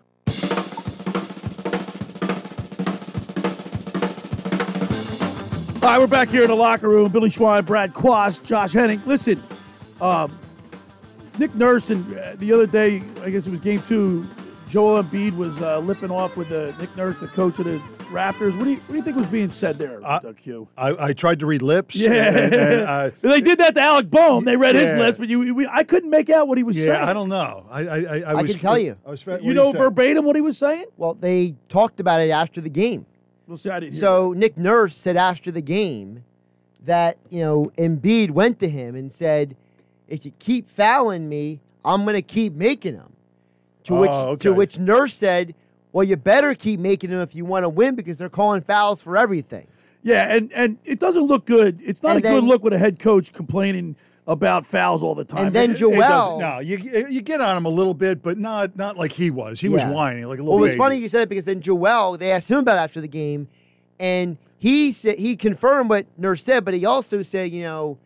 All 5.83 5.89
right, 5.89 5.99
we're 5.99 6.07
back 6.09 6.29
here 6.29 6.43
in 6.43 6.49
the 6.49 6.57
locker 6.57 6.89
room. 6.89 7.11
Billy 7.11 7.31
Schweim, 7.31 7.65
Brad 7.65 7.95
Quast, 7.95 8.45
Josh 8.45 8.73
Henning. 8.75 9.01
Listen, 9.07 9.43
um, 10.01 10.39
Nick 11.39 11.55
Nurse, 11.55 11.91
and 11.91 12.19
uh, 12.19 12.35
the 12.37 12.53
other 12.53 12.67
day, 12.67 13.03
I 13.23 13.31
guess 13.31 13.47
it 13.47 13.51
was 13.51 13.61
game 13.61 13.83
two, 13.83 14.27
Joel 14.69 15.03
Embiid 15.03 15.37
was 15.37 15.61
uh, 15.61 15.79
lipping 15.81 16.11
off 16.11 16.37
with 16.37 16.49
the 16.49 16.75
Nick 16.79 16.95
Nurse, 16.97 17.19
the 17.19 17.29
coach 17.29 17.59
of 17.59 17.65
the 17.65 17.81
Raptors. 18.11 18.57
What 18.57 18.65
do 18.65 18.71
you, 18.71 18.77
what 18.77 18.89
do 18.91 18.97
you 18.97 19.03
think 19.03 19.17
was 19.17 19.27
being 19.27 19.51
said 19.51 19.79
there, 19.79 20.01
Doug 20.01 20.37
Q? 20.37 20.69
I, 20.77 21.07
I 21.07 21.13
tried 21.13 21.41
to 21.41 21.47
read 21.47 21.63
lips. 21.63 21.97
Yeah, 21.97 22.13
and- 22.13 22.55
and, 22.55 22.83
uh, 22.83 23.11
they 23.21 23.41
did 23.41 23.59
that 23.59 23.75
to 23.75 23.81
Alec 23.81 24.11
Bohm. 24.11 24.45
They 24.45 24.57
read 24.57 24.75
his 24.75 24.97
lips, 24.99 25.19
but 25.19 25.29
you, 25.29 25.55
we, 25.55 25.67
I 25.67 25.85
couldn't 25.85 26.11
make 26.11 26.29
out 26.31 26.47
what 26.49 26.59
he 26.59 26.65
was 26.65 26.77
yeah, 26.77 26.85
saying. 26.87 27.09
I 27.09 27.13
don't 27.13 27.29
know. 27.29 27.67
I 27.71 27.81
I, 27.81 27.85
I, 27.85 27.97
I, 27.97 28.21
I 28.21 28.43
was, 28.43 28.51
can 28.53 28.61
tell 28.61 28.79
you. 28.79 28.97
I 29.07 29.11
was, 29.11 29.27
what 29.27 29.43
You 29.43 29.55
know 29.55 29.73
say? 29.73 29.79
verbatim 29.79 30.25
what 30.25 30.37
he 30.37 30.43
was 30.43 30.59
saying? 30.59 30.87
Well, 30.97 31.15
they 31.15 31.57
talked 31.69 32.01
about 32.01 32.21
it 32.21 32.31
after 32.31 32.61
the 32.61 32.71
game. 32.71 33.07
We'll 33.47 33.57
see. 33.57 33.71
I 33.71 33.81
didn't 33.81 33.95
hear 33.95 34.01
So 34.01 34.33
Nick 34.33 34.57
Nurse 34.57 34.97
said 34.97 35.17
after 35.17 35.51
the 35.51 35.63
game 35.63 36.25
that 36.85 37.19
you 37.29 37.41
know 37.41 37.73
Embiid 37.77 38.31
went 38.31 38.59
to 38.61 38.69
him 38.69 38.95
and 38.95 39.13
said, 39.13 39.57
"If 40.11 40.27
you 40.27 40.33
keep 40.39 40.69
fouling 40.69 41.29
me, 41.29 41.61
I'm 41.85 42.03
going 42.05 42.17
to 42.17 42.23
keep 42.23 42.53
making 42.55 42.97
them." 42.97 43.13
To 43.85 43.95
which 43.95 44.11
Oh, 44.13 44.31
okay. 44.33 44.43
to 44.43 44.53
which 44.53 44.79
Nurse 44.79 45.15
said, 45.15 45.55
"Well, 45.93 46.05
you 46.05 46.17
better 46.17 46.55
keep 46.55 46.79
making 46.81 47.09
them 47.11 47.21
if 47.21 47.35
you 47.35 47.47
want 47.47 47.65
to 47.65 47.69
win 47.71 47.95
because 47.95 48.19
they're 48.19 48.29
calling 48.29 48.61
fouls 48.61 49.01
for 49.01 49.17
everything." 49.17 49.67
Yeah, 50.03 50.35
and 50.35 50.53
and 50.55 50.79
it 50.85 50.99
doesn't 50.99 51.25
look 51.25 51.47
good. 51.47 51.79
It's 51.83 52.03
not 52.03 52.17
And 52.17 52.25
a 52.25 52.29
good 52.29 52.45
look 52.45 52.63
with 52.63 52.73
a 52.75 52.79
head 52.79 52.99
coach 52.99 53.33
complaining 53.33 53.97
about 54.27 54.65
fouls 54.65 55.03
all 55.03 55.15
the 55.15 55.25
time. 55.25 55.47
And 55.47 55.55
then 55.57 55.71
It- 55.71 55.73
it 55.75 55.79
Joel- 55.79 55.99
doesn't- 56.01 56.39
No, 56.41 56.59
you 56.61 57.07
you 57.09 57.21
get 57.23 57.41
on 57.41 57.57
him 57.57 57.65
a 57.65 57.71
little 57.71 57.95
bit, 57.95 58.23
but 58.23 58.39
not 58.39 58.77
not 58.77 58.97
like 58.99 59.13
he 59.13 59.31
was. 59.31 59.61
He 59.61 59.69
was 59.69 59.83
whining 59.85 60.25
like 60.27 60.39
a 60.39 60.43
little. 60.43 60.57
Bit. 60.59 60.61
Well, 60.61 60.65
it 60.65 60.69
was 60.73 60.75
funny 60.77 60.97
you 60.99 61.09
said 61.09 61.23
it 61.23 61.29
because 61.29 61.47
then 61.47 61.61
Joel, 61.61 62.17
they 62.19 62.31
asked 62.31 62.51
him 62.51 62.59
about 62.59 62.77
it 62.77 62.81
after 62.83 63.01
the 63.01 63.09
game, 63.09 63.49
and 63.99 64.37
he 64.59 64.93
said 64.93 65.19
he 65.19 65.37
confirmed 65.37 65.89
what 65.91 66.07
Nurse 66.19 66.45
said, 66.45 66.65
but 66.65 66.75
he 66.75 66.85
also 66.87 67.23
said, 67.23 67.51
you 67.51 67.63
know, 67.63 67.97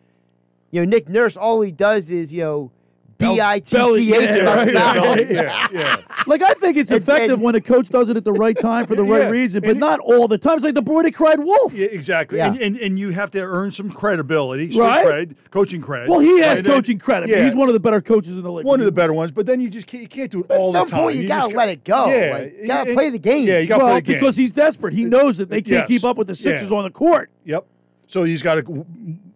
you 0.71 0.81
know, 0.83 0.89
Nick 0.89 1.07
Nurse, 1.09 1.37
all 1.37 1.61
he 1.61 1.71
does 1.71 2.09
is, 2.09 2.33
you 2.33 2.41
know, 2.41 2.71
B 3.17 3.39
I 3.39 3.59
T 3.59 3.77
belly- 3.77 3.99
C 4.03 4.13
H 4.13 4.21
yeah, 4.23 4.35
about 4.41 4.57
right, 4.67 4.73
fouls. 4.73 5.05
right, 5.15 5.31
yeah, 5.31 5.67
yeah. 5.71 5.95
Like 6.27 6.41
I 6.41 6.53
think 6.53 6.75
it's 6.75 6.91
And- 6.91 7.01
effective 7.01 7.31
and- 7.35 7.41
when 7.43 7.55
a 7.55 7.61
coach 7.61 7.87
does 7.87 8.09
it 8.09 8.17
at 8.17 8.25
the 8.25 8.33
right 8.33 8.59
time 8.59 8.85
for 8.87 8.95
the 8.95 9.03
right 9.05 9.21
Yeah, 9.23 9.29
reason, 9.29 9.61
but 9.61 9.69
and- 9.71 9.79
not 9.79 10.01
all 10.01 10.27
the 10.27 10.37
time. 10.37 10.55
It's 10.55 10.65
like 10.65 10.73
the 10.73 10.81
boy 10.81 11.03
that 11.03 11.13
cried 11.13 11.39
wolf. 11.39 11.73
Yeah, 11.73 11.87
exactly. 11.87 12.39
Yeah. 12.39 12.47
And, 12.47 12.57
and 12.59 12.77
and 12.77 12.99
you 12.99 13.11
have 13.11 13.31
to 13.31 13.39
earn 13.39 13.71
some 13.71 13.89
credibility, 13.89 14.69
street 14.69 14.81
Right? 14.81 15.05
cred, 15.29 15.35
coaching 15.49 15.81
cred. 15.81 16.09
Well, 16.09 16.19
he 16.19 16.41
has 16.41 16.57
And 16.57 16.67
then- 16.67 16.73
coaching 16.75 16.99
credit. 16.99 17.29
Yeah, 17.29 17.45
He's 17.45 17.55
one 17.55 17.69
of 17.69 17.73
the 17.73 17.79
better 17.79 18.01
coaches 18.01 18.35
in 18.35 18.43
the 18.43 18.51
league. 18.51 18.65
one 18.65 18.81
of 18.81 18.85
the 18.85 18.91
better 18.91 19.13
ones. 19.13 19.31
But 19.31 19.45
then 19.45 19.61
you 19.61 19.69
just 19.69 19.87
can't, 19.87 20.03
you 20.03 20.09
can't 20.09 20.29
do 20.29 20.41
it 20.43 20.51
At 20.51 20.57
all 20.57 20.71
some 20.73 20.85
the 20.85 20.91
time. 20.91 20.99
At 20.99 20.99
some 20.99 21.03
point, 21.05 21.15
you 21.15 21.21
just 21.25 21.41
gotta 21.41 21.55
let 21.55 21.69
it 21.69 21.83
go. 21.85 22.07
Yeah, 22.07 22.31
Like, 22.33 22.53
you 22.59 22.67
gotta 22.67 22.93
play 22.93 23.09
the 23.11 23.19
game. 23.19 23.47
Yeah, 23.47 23.59
you 23.59 23.67
got 23.67 23.77
to 23.77 23.83
well, 23.85 23.93
play 23.93 23.99
the 24.01 24.05
game 24.07 24.15
because 24.19 24.35
he's 24.35 24.51
desperate. 24.51 24.93
He 24.93 25.05
knows 25.05 25.37
that 25.37 25.49
they 25.49 25.61
can't 25.61 25.69
Yes. 25.69 25.87
keep 25.87 26.03
up 26.03 26.17
with 26.17 26.27
the 26.27 26.35
Sixers 26.35 26.69
on 26.69 26.83
the 26.83 26.89
court. 26.91 27.29
Yep. 27.45 27.65
So 28.07 28.25
he's 28.25 28.41
got 28.41 28.55
to 28.55 28.85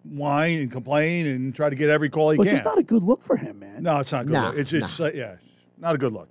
whine 0.10 0.60
and 0.60 0.72
complain 0.72 1.28
and 1.28 1.53
try 1.55 1.70
to 1.70 1.76
get 1.76 1.89
every 1.89 2.10
call 2.10 2.32
he 2.32 2.38
But 2.38 2.43
it's 2.43 2.51
can. 2.53 2.57
just 2.57 2.66
not 2.66 2.78
a 2.80 2.84
good 2.84 3.03
look 3.03 3.22
for 3.22 3.38
him, 3.38 3.60
man. 3.60 3.84
no, 3.84 3.99
it's 3.99 4.12
not 4.12 4.26
good. 4.26 4.34
Nah, 4.34 4.47
look. 4.49 4.57
It's 4.57 4.74
it's 4.74 4.99
uh, 4.99 5.12
yeah, 5.14 5.34
it's 5.34 5.43
not 5.78 5.95
a 5.95 5.97
good 5.97 6.14
look. 6.14 6.28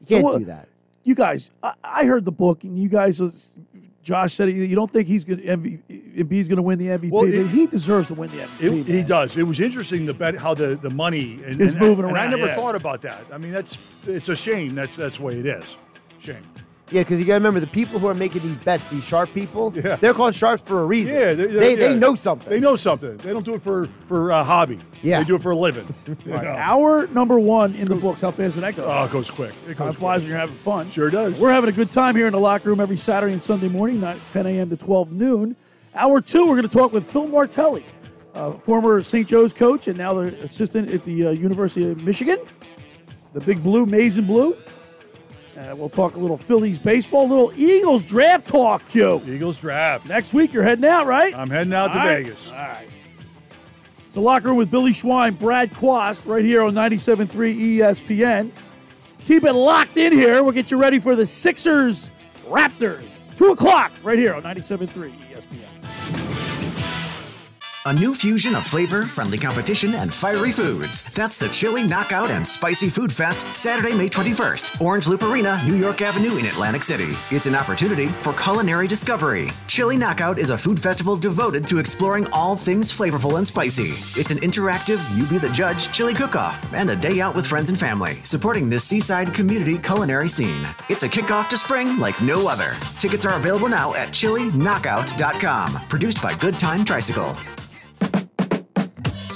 You 0.00 0.06
can't 0.06 0.24
what- 0.24 0.38
do 0.38 0.44
that. 0.46 0.68
You 1.04 1.14
guys, 1.14 1.50
I, 1.62 1.72
I 1.82 2.04
heard 2.04 2.26
the 2.26 2.32
book, 2.32 2.64
and 2.64 2.76
you 2.78 2.90
guys, 2.90 3.18
uh, 3.22 3.30
Josh 4.02 4.34
said 4.34 4.50
you 4.50 4.74
don't 4.76 4.90
think 4.90 5.08
he's 5.08 5.24
going 5.24 5.38
to 5.40 5.46
Embiid's 5.46 6.48
going 6.48 6.56
to 6.56 6.62
win 6.62 6.78
the 6.78 6.86
MVP. 6.88 7.10
Well, 7.10 7.24
it- 7.24 7.46
he 7.48 7.66
deserves 7.66 8.08
to 8.08 8.14
win 8.14 8.30
the 8.30 8.38
MVP. 8.42 8.80
It, 8.80 8.86
he 8.86 9.02
does. 9.02 9.34
It 9.36 9.44
was 9.44 9.58
interesting 9.58 10.04
the 10.04 10.12
bet 10.12 10.36
how 10.36 10.52
the, 10.54 10.76
the 10.76 10.90
money 10.90 11.40
and, 11.46 11.58
Is 11.60 11.72
and- 11.72 11.80
moving 11.80 12.04
and 12.04 12.16
I 12.18 12.26
never 12.26 12.46
yeah. 12.46 12.54
thought 12.56 12.74
about 12.74 13.00
that. 13.02 13.24
I 13.32 13.38
mean, 13.38 13.52
that's 13.52 13.78
it's 14.06 14.28
a 14.28 14.36
shame. 14.36 14.74
That's 14.74 14.96
that's 14.96 15.16
the 15.16 15.22
way 15.22 15.38
it 15.38 15.46
is. 15.46 15.64
Shame. 16.18 16.44
Yeah, 16.90 17.02
because 17.02 17.20
you 17.20 17.26
got 17.26 17.34
to 17.34 17.38
remember 17.40 17.60
the 17.60 17.66
people 17.66 17.98
who 17.98 18.06
are 18.06 18.14
making 18.14 18.42
these 18.42 18.56
bets, 18.58 18.88
these 18.88 19.04
sharp 19.04 19.32
people, 19.34 19.72
Yeah. 19.76 19.96
they're 19.96 20.14
called 20.14 20.34
sharps 20.34 20.62
for 20.62 20.80
a 20.80 20.86
reason. 20.86 21.14
Yeah, 21.16 21.34
they're- 21.34 21.46
they, 21.48 21.74
they 21.74 21.88
yeah. 21.90 21.94
know 21.98 22.14
something. 22.14 22.48
They 22.48 22.60
know 22.60 22.76
something. 22.76 23.16
They 23.18 23.30
don't 23.32 23.44
do 23.44 23.54
it 23.54 23.62
for 23.62 23.88
for 24.06 24.30
a 24.30 24.42
hobby. 24.42 24.80
Yeah. 25.02 25.18
they 25.18 25.24
do 25.26 25.34
it 25.34 25.42
for 25.42 25.50
a 25.50 25.56
living. 25.56 25.86
You 26.06 26.16
All 26.32 26.38
right, 26.38 26.44
know? 26.44 26.50
Hour 26.50 27.06
number 27.08 27.38
one 27.38 27.74
in 27.74 27.88
the 27.88 27.94
books. 27.94 28.20
How 28.22 28.30
fast 28.30 28.54
did 28.54 28.62
that 28.64 28.74
go? 28.76 28.84
Oh, 28.86 29.04
it 29.04 29.10
goes 29.12 29.30
quick. 29.30 29.52
It 29.68 29.76
Time 29.76 29.88
goes 29.88 29.96
flies 29.96 30.20
quick. 30.20 30.24
when 30.24 30.30
you're 30.30 30.38
having 30.40 30.56
fun. 30.56 30.90
Sure 30.90 31.10
does. 31.10 31.38
We're 31.38 31.52
having 31.52 31.68
a 31.68 31.72
good 31.72 31.90
time 31.90 32.16
here 32.16 32.26
in 32.26 32.32
the 32.32 32.40
locker 32.40 32.68
room 32.70 32.80
every 32.80 32.96
Saturday 32.96 33.32
and 33.34 33.42
Sunday 33.42 33.68
morning, 33.68 34.00
not 34.00 34.16
10 34.30 34.46
a.m. 34.46 34.70
to 34.70 34.76
12 34.76 35.12
noon. 35.12 35.56
Hour 35.94 36.20
two, 36.20 36.42
we're 36.46 36.56
going 36.56 36.62
to 36.68 36.74
talk 36.74 36.92
with 36.92 37.10
Phil 37.10 37.26
Martelli, 37.28 37.84
uh, 38.34 38.52
former 38.52 39.02
St. 39.02 39.26
Joe's 39.28 39.52
coach 39.52 39.88
and 39.88 39.98
now 39.98 40.14
the 40.14 40.34
assistant 40.42 40.90
at 40.90 41.04
the 41.04 41.26
uh, 41.26 41.30
University 41.30 41.90
of 41.90 41.98
Michigan, 42.02 42.38
the 43.34 43.40
Big 43.40 43.62
Blue, 43.62 43.84
Maize 43.86 44.16
and 44.18 44.26
Blue. 44.26 44.56
Uh, 45.58 45.74
we'll 45.74 45.88
talk 45.88 46.14
a 46.14 46.18
little 46.18 46.36
Phillies 46.36 46.78
baseball, 46.78 47.26
a 47.26 47.26
little 47.26 47.52
Eagles 47.56 48.04
draft 48.04 48.46
talk, 48.46 48.86
Q. 48.88 49.20
Eagles 49.26 49.58
draft. 49.58 50.06
Next 50.06 50.32
week, 50.32 50.52
you're 50.52 50.62
heading 50.62 50.84
out, 50.84 51.06
right? 51.06 51.34
I'm 51.34 51.50
heading 51.50 51.72
out 51.72 51.92
to 51.92 52.00
All 52.00 52.06
right. 52.06 52.24
Vegas. 52.24 52.50
All 52.50 52.56
right. 52.58 52.88
It's 54.04 54.14
the 54.14 54.20
locker 54.20 54.48
room 54.48 54.56
with 54.56 54.70
Billy 54.70 54.92
Schweim, 54.92 55.36
Brad 55.36 55.74
Quast, 55.74 56.24
right 56.26 56.44
here 56.44 56.62
on 56.62 56.74
97.3 56.74 57.28
ESPN. 57.78 58.52
Keep 59.24 59.44
it 59.44 59.52
locked 59.52 59.96
in 59.96 60.12
here. 60.12 60.44
We'll 60.44 60.52
get 60.52 60.70
you 60.70 60.76
ready 60.80 61.00
for 61.00 61.16
the 61.16 61.26
Sixers 61.26 62.12
Raptors. 62.46 63.08
2 63.36 63.50
o'clock 63.50 63.92
right 64.02 64.18
here 64.18 64.34
on 64.34 64.42
97.3 64.42 65.12
ESPN. 65.30 65.77
A 67.88 67.94
new 67.94 68.14
fusion 68.14 68.54
of 68.54 68.66
flavor, 68.66 69.04
friendly 69.04 69.38
competition, 69.38 69.94
and 69.94 70.12
fiery 70.12 70.52
foods. 70.52 71.00
That's 71.14 71.38
the 71.38 71.48
Chili 71.48 71.82
Knockout 71.82 72.30
and 72.30 72.46
Spicy 72.46 72.90
Food 72.90 73.10
Fest, 73.10 73.46
Saturday, 73.54 73.94
May 73.94 74.10
21st. 74.10 74.78
Orange 74.82 75.06
Loop 75.06 75.22
Arena, 75.22 75.64
New 75.66 75.74
York 75.74 76.02
Avenue 76.02 76.36
in 76.36 76.44
Atlantic 76.44 76.82
City. 76.82 77.16
It's 77.34 77.46
an 77.46 77.54
opportunity 77.54 78.08
for 78.20 78.34
culinary 78.34 78.88
discovery. 78.88 79.48
Chili 79.68 79.96
Knockout 79.96 80.38
is 80.38 80.50
a 80.50 80.58
food 80.58 80.78
festival 80.78 81.16
devoted 81.16 81.66
to 81.66 81.78
exploring 81.78 82.26
all 82.26 82.56
things 82.58 82.92
flavorful 82.92 83.38
and 83.38 83.48
spicy. 83.48 83.92
It's 84.20 84.30
an 84.30 84.40
interactive, 84.40 85.00
you 85.16 85.24
be 85.24 85.38
the 85.38 85.48
judge 85.48 85.90
chili 85.90 86.12
cook-off 86.12 86.60
and 86.74 86.90
a 86.90 86.96
day 86.96 87.22
out 87.22 87.34
with 87.34 87.46
friends 87.46 87.70
and 87.70 87.80
family, 87.80 88.20
supporting 88.22 88.68
this 88.68 88.84
seaside 88.84 89.32
community 89.32 89.78
culinary 89.78 90.28
scene. 90.28 90.60
It's 90.90 91.04
a 91.04 91.08
kickoff 91.08 91.48
to 91.48 91.56
spring 91.56 91.98
like 91.98 92.20
no 92.20 92.48
other. 92.48 92.76
Tickets 93.00 93.24
are 93.24 93.38
available 93.38 93.70
now 93.70 93.94
at 93.94 94.08
chilliknockout.com. 94.10 95.86
Produced 95.88 96.20
by 96.20 96.34
Good 96.34 96.58
Time 96.58 96.84
Tricycle. 96.84 97.34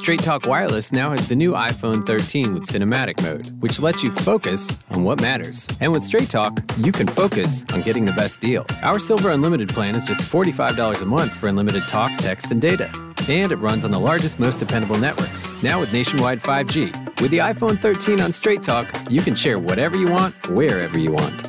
Straight 0.03 0.24
Talk 0.24 0.48
Wireless 0.48 0.90
now 0.90 1.12
has 1.12 1.28
the 1.28 1.36
new 1.36 1.53
iPhone 1.53 2.05
13 2.05 2.55
with 2.55 2.64
cinematic 2.64 3.22
mode, 3.22 3.46
which 3.62 3.78
lets 3.78 4.03
you 4.03 4.11
focus 4.11 4.76
on 4.90 5.05
what 5.05 5.20
matters. 5.20 5.68
And 5.80 5.92
with 5.92 6.03
Straight 6.03 6.28
Talk, 6.28 6.59
you 6.76 6.90
can 6.90 7.07
focus 7.07 7.64
on 7.72 7.82
getting 7.82 8.05
the 8.05 8.11
best 8.11 8.40
deal. 8.40 8.66
Our 8.82 8.98
Silver 8.98 9.30
Unlimited 9.30 9.68
plan 9.68 9.94
is 9.94 10.03
just 10.03 10.20
$45 10.22 11.03
a 11.03 11.05
month 11.05 11.32
for 11.32 11.48
unlimited 11.48 11.84
talk, 11.84 12.18
text, 12.18 12.50
and 12.50 12.61
data. 12.61 12.90
And 13.28 13.53
it 13.53 13.61
runs 13.61 13.84
on 13.84 13.92
the 13.92 14.00
largest, 14.00 14.40
most 14.40 14.59
dependable 14.59 14.98
networks, 14.98 15.46
now 15.62 15.78
with 15.78 15.92
nationwide 15.92 16.40
5G. 16.40 17.20
With 17.20 17.30
the 17.30 17.38
iPhone 17.38 17.80
13 17.80 18.20
on 18.20 18.32
Straight 18.32 18.64
Talk, 18.64 18.92
you 19.09 19.20
can 19.20 19.36
share 19.36 19.61
whatever 19.61 19.96
you 19.96 20.09
want, 20.09 20.34
wherever 20.48 20.98
you 20.98 21.12
want. 21.12 21.46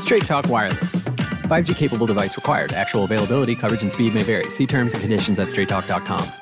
Straight 0.00 0.26
Talk 0.26 0.48
Wireless. 0.48 0.96
5G 0.96 1.76
capable 1.76 2.06
device 2.06 2.36
required. 2.36 2.72
Actual 2.72 3.04
availability, 3.04 3.54
coverage, 3.54 3.82
and 3.82 3.92
speed 3.92 4.12
may 4.12 4.24
vary. 4.24 4.50
See 4.50 4.66
terms 4.66 4.90
and 4.90 5.00
conditions 5.00 5.38
at 5.38 5.46
straighttalk.com. 5.46 6.41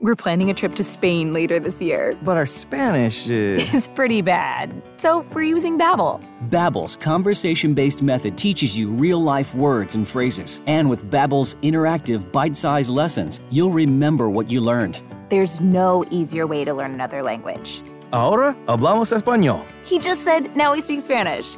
We're 0.00 0.14
planning 0.14 0.48
a 0.48 0.54
trip 0.54 0.76
to 0.76 0.84
Spain 0.84 1.32
later 1.32 1.58
this 1.58 1.80
year. 1.82 2.12
But 2.22 2.36
our 2.36 2.46
Spanish 2.46 3.28
is. 3.30 3.68
It's 3.74 3.88
pretty 3.88 4.22
bad. 4.22 4.80
So 4.98 5.26
we're 5.32 5.42
using 5.42 5.76
Babbel. 5.76 6.22
Babbel's 6.50 6.94
conversation-based 6.94 8.00
method 8.02 8.38
teaches 8.38 8.78
you 8.78 8.88
real-life 8.90 9.56
words 9.56 9.96
and 9.96 10.06
phrases. 10.08 10.60
And 10.68 10.88
with 10.88 11.10
Babbel's 11.10 11.56
interactive 11.62 12.30
bite-sized 12.30 12.90
lessons, 12.90 13.40
you'll 13.50 13.72
remember 13.72 14.30
what 14.30 14.48
you 14.48 14.60
learned. 14.60 15.02
There's 15.30 15.60
no 15.60 16.04
easier 16.12 16.46
way 16.46 16.64
to 16.64 16.72
learn 16.72 16.92
another 16.94 17.22
language. 17.24 17.82
Ahora 18.12 18.56
hablamos 18.66 19.12
español. 19.12 19.64
He 19.84 19.98
just 19.98 20.22
said 20.22 20.54
now 20.56 20.72
we 20.74 20.80
speak 20.80 21.00
Spanish. 21.00 21.56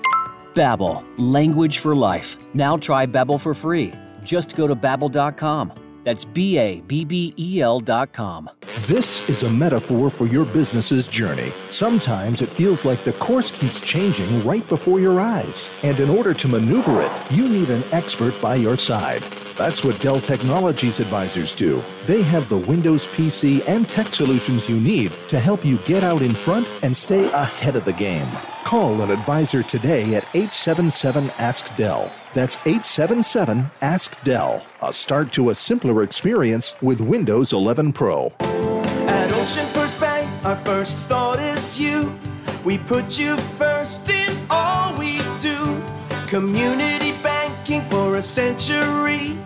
Babbel, 0.55 1.05
language 1.19 1.79
for 1.79 1.95
life. 1.95 2.37
Now 2.55 2.79
try 2.79 3.05
Babbel 3.07 3.39
for 3.39 3.55
free. 3.55 3.93
Just 4.25 4.57
go 4.57 4.67
to 4.67 4.75
babbel.com. 4.75 5.73
That's 6.05 6.25
B 6.25 6.59
A 6.59 6.81
B 6.81 7.05
B 7.05 7.35
E 7.39 7.61
L 7.61 7.81
dot 7.81 8.13
com. 8.13 8.51
This 8.87 9.29
is 9.29 9.43
a 9.43 9.51
metaphor 9.51 10.11
for 10.11 10.27
your 10.27 10.45
business's 10.45 11.07
journey. 11.07 11.53
Sometimes 11.69 12.43
it 12.43 12.49
feels 12.49 12.85
like 12.85 13.05
the 13.05 13.13
course 13.15 13.51
keeps 13.51 13.81
changing 13.81 14.45
right 14.45 14.67
before 14.69 15.01
your 15.01 15.21
eyes. 15.21 15.71
And 15.83 16.01
in 16.01 16.09
order 16.09 16.35
to 16.35 16.49
maneuver 16.49 17.03
it, 17.03 17.13
you 17.31 17.49
need 17.49 17.71
an 17.71 17.85
expert 17.93 18.35
by 18.41 18.55
your 18.57 18.77
side. 18.77 19.23
That's 19.57 19.85
what 19.85 20.01
Dell 20.01 20.21
Technologies 20.21 21.01
advisors 21.01 21.55
do. 21.55 21.83
They 22.07 22.23
have 22.23 22.49
the 22.49 22.57
Windows 22.57 23.07
PC 23.09 23.63
and 23.69 23.87
tech 23.89 24.15
solutions 24.15 24.71
you 24.71 24.81
need 24.81 25.13
to 25.29 25.39
help 25.39 25.65
you 25.65 25.77
get 25.79 26.03
out 26.03 26.23
in 26.23 26.35
front 26.35 26.67
and 26.83 26.97
stay 26.97 27.31
ahead 27.33 27.77
of 27.77 27.85
the 27.85 27.93
game. 27.93 28.29
Call 28.65 29.03
an 29.03 29.11
advisor 29.11 29.63
today 29.63 30.15
at 30.15 30.25
877 30.35 31.31
Ask 31.39 31.77
Dell. 31.77 32.11
That's 32.33 32.57
877 32.59 33.71
Ask 33.83 34.23
Dell. 34.23 34.65
A 34.83 34.93
start 34.93 35.33
to 35.33 35.51
a 35.51 35.55
simpler 35.55 36.05
experience 36.05 36.75
with 36.81 37.01
Windows 37.01 37.53
11 37.53 37.93
Pro. 37.93 38.33
At 38.41 39.33
Ocean 39.33 39.67
First 39.67 39.99
Bank, 39.99 40.29
our 40.45 40.57
first 40.65 40.97
thought 41.09 41.41
is 41.41 41.81
you. 41.81 42.17
We 42.65 42.79
put 42.79 43.19
you 43.19 43.37
first 43.37 44.09
in 44.11 44.31
all 44.49 44.97
we 44.97 45.19
do. 45.41 45.83
Community 46.29 47.13
banking 47.21 47.83
for 47.91 48.17
a 48.17 48.23
century. 48.23 49.37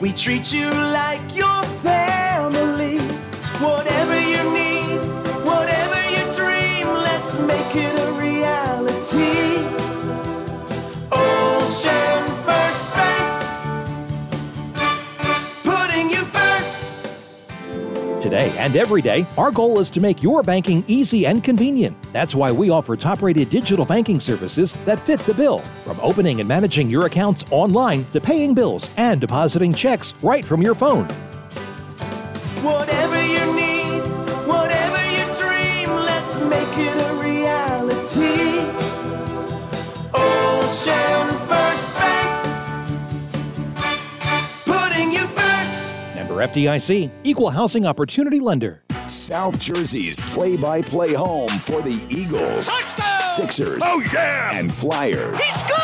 We 0.00 0.12
treat 0.12 0.52
you 0.52 0.70
like 0.70 1.34
your 1.34 1.64
family. 1.82 2.98
Whatever 3.58 4.14
you 4.20 4.42
need, 4.52 5.00
whatever 5.44 6.00
you 6.14 6.22
dream, 6.36 6.86
let's 6.86 7.36
make 7.36 7.74
it 7.74 7.98
a 7.98 8.12
reality. 8.12 9.66
Ocean 11.10 12.17
Today 18.20 18.50
and 18.58 18.74
every 18.74 19.00
day, 19.00 19.24
our 19.36 19.52
goal 19.52 19.78
is 19.78 19.90
to 19.90 20.00
make 20.00 20.24
your 20.24 20.42
banking 20.42 20.84
easy 20.88 21.24
and 21.26 21.42
convenient. 21.42 21.96
That's 22.12 22.34
why 22.34 22.50
we 22.50 22.68
offer 22.68 22.96
top 22.96 23.22
rated 23.22 23.48
digital 23.48 23.84
banking 23.84 24.18
services 24.18 24.74
that 24.86 24.98
fit 24.98 25.20
the 25.20 25.34
bill. 25.34 25.60
From 25.84 26.00
opening 26.00 26.40
and 26.40 26.48
managing 26.48 26.90
your 26.90 27.06
accounts 27.06 27.44
online 27.52 28.04
to 28.12 28.20
paying 28.20 28.54
bills 28.54 28.92
and 28.96 29.20
depositing 29.20 29.72
checks 29.72 30.14
right 30.20 30.44
from 30.44 30.62
your 30.62 30.74
phone. 30.74 31.04
Whatever 32.64 33.24
you 33.24 33.54
need, 33.54 34.00
whatever 34.48 34.98
you 35.12 35.24
dream, 35.38 35.88
let's 35.90 36.40
make 36.40 36.76
it 36.76 36.96
a 37.08 37.14
reality. 37.22 38.66
Oh, 40.12 40.62
Ocean 40.64 41.17
FDIC, 46.38 47.10
Equal 47.24 47.50
Housing 47.50 47.86
Opportunity 47.86 48.40
Lender. 48.40 48.82
South 49.06 49.58
Jersey's 49.58 50.20
play 50.20 50.56
by 50.56 50.82
play 50.82 51.14
home 51.14 51.48
for 51.48 51.80
the 51.80 51.98
Eagles, 52.10 52.66
Sixers, 53.36 53.80
Oh, 53.84 54.02
yeah! 54.12 54.50
and 54.52 54.72
Flyers. 54.72 55.38
He 55.38 55.50
scored! 55.50 55.74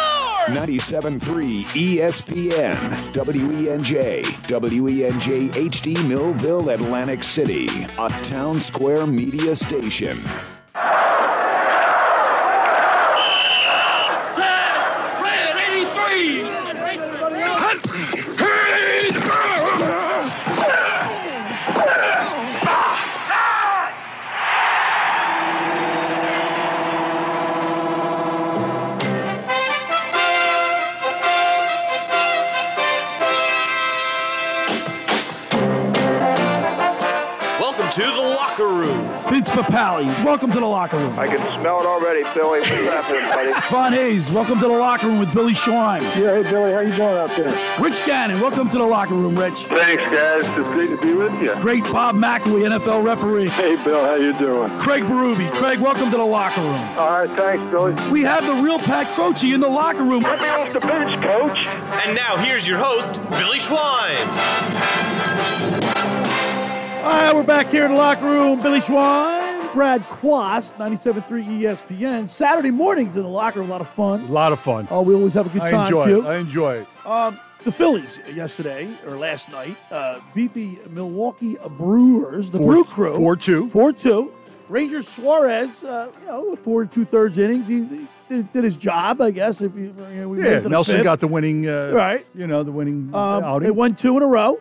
97.3 0.48 1.64
ESPN, 1.64 2.76
WENJ, 3.14 4.24
WENJ 4.46 5.50
HD 5.52 6.08
Millville, 6.08 6.68
Atlantic 6.68 7.22
City, 7.24 7.66
a 7.98 8.08
town 8.22 8.60
square 8.60 9.06
media 9.06 9.56
station. 9.56 10.22
Locker 38.44 38.66
room. 38.68 39.08
Vince 39.30 39.48
Papale, 39.48 40.04
welcome 40.22 40.52
to 40.52 40.60
the 40.60 40.66
locker 40.66 40.98
room. 40.98 41.18
I 41.18 41.26
can 41.26 41.38
smell 41.58 41.80
it 41.80 41.86
already, 41.86 42.22
Billy. 42.34 42.60
What's 42.60 42.68
happening, 42.68 43.22
buddy? 43.30 43.68
Von 43.70 43.92
Hayes, 43.94 44.30
welcome 44.30 44.60
to 44.60 44.68
the 44.68 44.72
locker 44.74 45.06
room 45.06 45.18
with 45.18 45.32
Billy 45.32 45.54
Schweim. 45.54 46.02
Yeah, 46.02 46.42
hey, 46.42 46.42
Billy, 46.42 46.72
how 46.72 46.80
you 46.80 46.92
doing 46.94 47.08
out 47.08 47.30
there? 47.30 47.80
Rich 47.80 48.04
Gannon, 48.04 48.40
welcome 48.42 48.68
to 48.68 48.76
the 48.78 48.84
locker 48.84 49.14
room, 49.14 49.34
Rich. 49.34 49.64
Thanks, 49.64 50.02
guys. 50.04 50.58
It's 50.58 50.68
great 50.68 50.90
to 50.90 50.98
be 51.00 51.14
with 51.14 51.32
you. 51.42 51.54
Great 51.62 51.84
Bob 51.84 52.16
McElwee, 52.16 52.68
NFL 52.68 53.02
referee. 53.04 53.48
Hey, 53.48 53.82
Bill, 53.82 54.04
how 54.04 54.16
you 54.16 54.38
doing? 54.38 54.68
Craig 54.78 55.04
Berube. 55.04 55.50
Craig, 55.54 55.80
welcome 55.80 56.10
to 56.10 56.16
the 56.18 56.22
locker 56.22 56.60
room. 56.60 56.98
All 56.98 57.12
right, 57.12 57.30
thanks, 57.30 57.64
Billy. 57.72 57.94
We 58.12 58.22
have 58.22 58.46
the 58.46 58.62
real 58.62 58.78
Pat 58.78 59.08
Croce 59.08 59.54
in 59.54 59.60
the 59.60 59.68
locker 59.68 60.04
room. 60.04 60.22
Let 60.22 60.40
me 60.42 60.48
off 60.48 60.70
the 60.70 60.80
bench, 60.80 61.20
coach. 61.24 61.66
And 62.04 62.14
now 62.14 62.36
here's 62.36 62.68
your 62.68 62.78
host, 62.78 63.22
Billy 63.30 63.58
Schweim. 63.58 64.20
All 67.04 67.10
right, 67.10 67.34
we're 67.34 67.42
back 67.42 67.68
here 67.68 67.84
in 67.84 67.90
the 67.92 67.98
locker 67.98 68.24
room. 68.24 68.62
Billy 68.62 68.78
Schweim, 68.80 69.70
Brad 69.74 70.02
Quast, 70.04 70.76
97.3 70.78 71.22
ESPN. 71.60 72.28
Saturday 72.30 72.70
mornings 72.70 73.16
in 73.16 73.22
the 73.22 73.28
locker 73.28 73.60
room, 73.60 73.68
a 73.68 73.72
lot 73.72 73.82
of 73.82 73.88
fun. 73.90 74.22
A 74.22 74.32
lot 74.32 74.52
of 74.52 74.60
fun. 74.60 74.88
Oh, 74.90 75.02
we 75.02 75.14
always 75.14 75.34
have 75.34 75.44
a 75.46 75.50
good 75.50 75.60
time. 75.60 75.68
I 75.68 75.70
time, 75.70 75.82
enjoy 75.86 76.06
Q. 76.06 76.22
it. 76.22 76.26
I 76.26 76.36
enjoy 76.36 76.74
it. 76.78 76.86
Um, 77.06 77.38
the 77.64 77.72
Phillies 77.72 78.20
yesterday 78.32 78.88
or 79.06 79.16
last 79.16 79.50
night 79.50 79.76
uh, 79.90 80.20
beat 80.34 80.54
the 80.54 80.78
Milwaukee 80.88 81.56
Brewers, 81.76 82.50
the 82.50 82.58
Four- 82.58 82.72
Brew 82.72 82.84
Crew, 82.84 83.16
four 83.16 83.36
two. 83.36 83.68
four 83.68 83.92
two. 83.92 84.32
Ranger 84.68 85.02
Suarez, 85.02 85.84
uh, 85.84 86.10
you 86.22 86.26
know, 86.26 86.56
four 86.56 86.82
and 86.82 86.90
two 86.92 87.04
thirds 87.04 87.36
innings. 87.36 87.68
He, 87.68 87.84
he 87.84 88.06
did, 88.30 88.50
did 88.52 88.64
his 88.64 88.78
job, 88.78 89.20
I 89.20 89.30
guess. 89.30 89.60
If 89.60 89.74
you, 89.76 89.94
you 90.10 90.20
know, 90.22 90.34
Yeah, 90.34 90.60
Nelson 90.60 90.96
fifth. 90.96 91.04
got 91.04 91.20
the 91.20 91.28
winning. 91.28 91.68
Uh, 91.68 91.90
Right. 91.92 92.26
You 92.34 92.46
know 92.46 92.62
the 92.62 92.72
winning 92.72 93.10
Um, 93.14 93.44
outing. 93.44 93.66
they 93.66 93.70
won 93.70 93.94
two 93.94 94.16
in 94.16 94.22
a 94.22 94.26
row. 94.26 94.58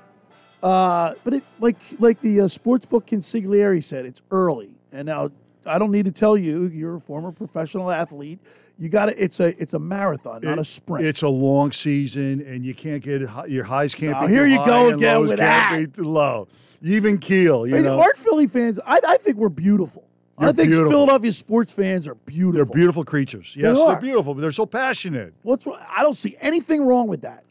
Uh, 0.63 1.13
but 1.25 1.33
it 1.33 1.43
like 1.59 1.75
like 1.99 2.21
the 2.21 2.39
uh, 2.41 2.43
sportsbook 2.45 3.05
consigliere 3.05 3.83
said, 3.83 4.05
it's 4.05 4.21
early, 4.31 4.71
and 4.93 5.05
now 5.05 5.29
I 5.65 5.77
don't 5.77 5.91
need 5.91 6.05
to 6.05 6.11
tell 6.11 6.37
you. 6.37 6.67
You're 6.67 6.95
a 6.95 7.01
former 7.01 7.31
professional 7.33 7.91
athlete. 7.91 8.39
You 8.79 8.87
got 8.89 9.07
to. 9.07 9.23
It's 9.23 9.39
a 9.41 9.61
it's 9.61 9.73
a 9.73 9.79
marathon, 9.79 10.41
not 10.41 10.59
a 10.59 10.63
sprint. 10.65 11.05
It's 11.05 11.21
a 11.21 11.27
long 11.27 11.73
season, 11.73 12.41
and 12.47 12.63
you 12.65 12.73
can't 12.73 13.03
get 13.03 13.21
your 13.49 13.65
highs 13.65 13.93
can't 13.93 14.13
Now, 14.13 14.25
be 14.27 14.33
here 14.33 14.47
you 14.47 14.57
high 14.57 14.65
go 14.65 14.85
and 14.87 14.95
again 14.95 15.17
lows 15.17 15.29
with 15.31 15.39
can't 15.39 15.93
that. 15.93 16.01
low. 16.05 16.47
Even 16.81 17.17
keel, 17.17 17.67
you 17.67 17.73
I 17.75 17.77
mean, 17.77 17.85
know. 17.85 17.99
Aren't 18.01 18.17
Philly 18.17 18.47
fans? 18.47 18.79
I, 18.85 18.99
I 19.05 19.17
think 19.17 19.37
we're 19.37 19.49
beautiful. 19.49 20.07
I 20.37 20.45
You're 20.45 20.53
think 20.53 20.69
beautiful. 20.69 20.91
Philadelphia 20.91 21.31
sports 21.33 21.71
fans 21.73 22.07
are 22.07 22.15
beautiful. 22.15 22.53
They're 22.65 22.73
beautiful 22.73 23.03
creatures. 23.05 23.53
They 23.53 23.61
Yes, 23.61 23.77
are. 23.79 23.91
they're 23.91 24.01
beautiful, 24.01 24.33
but 24.33 24.41
they're 24.41 24.51
so 24.51 24.65
passionate. 24.65 25.33
What's 25.43 25.67
wrong? 25.67 25.79
I 25.89 26.01
don't 26.01 26.17
see 26.17 26.35
anything 26.41 26.83
wrong 26.83 27.07
with 27.07 27.21
that. 27.21 27.43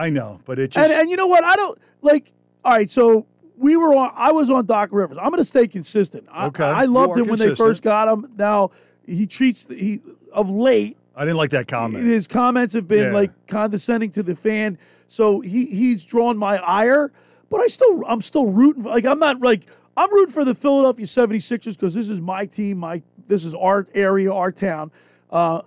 I 0.00 0.10
know, 0.10 0.40
but 0.46 0.58
it 0.58 0.70
just 0.70 0.90
And 0.90 1.00
and 1.00 1.10
you 1.10 1.16
know 1.16 1.26
what? 1.26 1.44
I 1.44 1.54
don't 1.56 1.78
like. 2.00 2.32
All 2.64 2.72
right, 2.72 2.90
so 2.90 3.26
we 3.56 3.76
were 3.76 3.94
on. 3.94 4.12
I 4.16 4.32
was 4.32 4.48
on 4.50 4.64
Doc 4.66 4.88
Rivers. 4.92 5.18
I'm 5.18 5.28
going 5.30 5.38
to 5.38 5.44
stay 5.44 5.68
consistent. 5.68 6.26
I, 6.32 6.46
Okay, 6.46 6.64
I 6.64 6.84
loved 6.84 7.18
him 7.18 7.28
when 7.28 7.38
they 7.38 7.54
first 7.54 7.82
got 7.82 8.08
him. 8.08 8.32
Now 8.36 8.70
he 9.06 9.26
treats 9.26 9.66
the, 9.66 9.74
he 9.76 10.00
of 10.32 10.48
late. 10.48 10.96
I 11.14 11.24
didn't 11.24 11.36
like 11.36 11.50
that 11.50 11.68
comment. 11.68 12.06
His 12.06 12.26
comments 12.26 12.72
have 12.74 12.88
been 12.88 13.08
Yeah. 13.08 13.12
like 13.12 13.46
condescending 13.46 14.10
to 14.12 14.22
the 14.22 14.34
fan. 14.34 14.78
So 15.08 15.40
he 15.40 15.66
he's 15.66 16.04
drawn 16.04 16.38
my 16.38 16.56
ire. 16.58 17.12
But 17.50 17.60
I 17.60 17.66
still 17.66 18.02
I'm 18.06 18.22
still 18.22 18.46
rooting. 18.46 18.84
For, 18.84 18.88
like 18.88 19.04
I'm 19.04 19.18
not 19.18 19.40
like 19.40 19.66
I'm 19.96 20.10
rooting 20.12 20.32
for 20.32 20.44
the 20.46 20.54
Philadelphia 20.54 21.04
76ers 21.04 21.76
because 21.76 21.94
this 21.94 22.08
is 22.08 22.20
my 22.20 22.46
team. 22.46 22.78
My 22.78 23.02
this 23.26 23.44
is 23.44 23.54
our 23.54 23.86
area, 23.94 24.32
our 24.32 24.50
town. 24.52 24.92
Uh, 25.30 25.60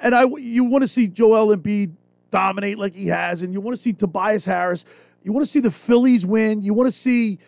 and 0.00 0.14
I 0.14 0.26
you 0.38 0.62
want 0.64 0.82
to 0.82 0.88
see 0.88 1.08
Joel 1.08 1.56
Embiid 1.56 1.94
dominate 2.34 2.78
like 2.78 2.94
he 2.94 3.06
has, 3.06 3.42
and 3.44 3.52
you 3.52 3.60
want 3.60 3.76
to 3.76 3.80
see 3.80 3.92
Tobias 3.92 4.44
Harris. 4.44 4.84
You 5.22 5.32
want 5.32 5.46
to 5.46 5.50
see 5.50 5.60
the 5.60 5.70
Phillies 5.70 6.26
win. 6.26 6.62
You 6.62 6.74
want 6.74 6.88
to 6.88 6.92
see 6.92 7.38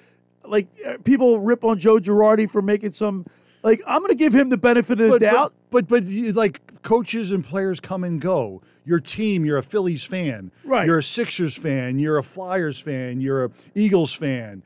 like 0.44 0.68
uh, 0.86 0.98
people 1.02 1.40
rip 1.40 1.64
on 1.64 1.78
Joe 1.78 1.98
Girardi 1.98 2.48
for 2.48 2.62
making 2.62 2.92
some. 2.92 3.26
Like 3.62 3.82
I'm 3.86 4.00
going 4.00 4.10
to 4.10 4.14
give 4.14 4.32
him 4.32 4.48
the 4.48 4.56
benefit 4.56 5.00
of 5.00 5.06
the 5.06 5.08
but, 5.08 5.20
doubt. 5.20 5.54
But, 5.70 5.88
but 5.88 6.04
but 6.04 6.04
you- 6.04 6.32
like 6.32 6.82
coaches 6.82 7.32
and 7.32 7.44
players 7.44 7.80
come 7.80 8.04
and 8.04 8.20
go. 8.20 8.62
Your 8.84 9.00
team, 9.00 9.44
you're 9.44 9.58
a 9.58 9.62
Phillies 9.64 10.04
fan. 10.04 10.52
Right. 10.62 10.86
You're 10.86 10.98
a 10.98 11.02
Sixers 11.02 11.56
fan. 11.56 11.98
You're 11.98 12.18
a 12.18 12.22
Flyers 12.22 12.78
fan. 12.78 13.20
You're 13.20 13.46
a 13.46 13.50
Eagles 13.74 14.14
fan. 14.14 14.62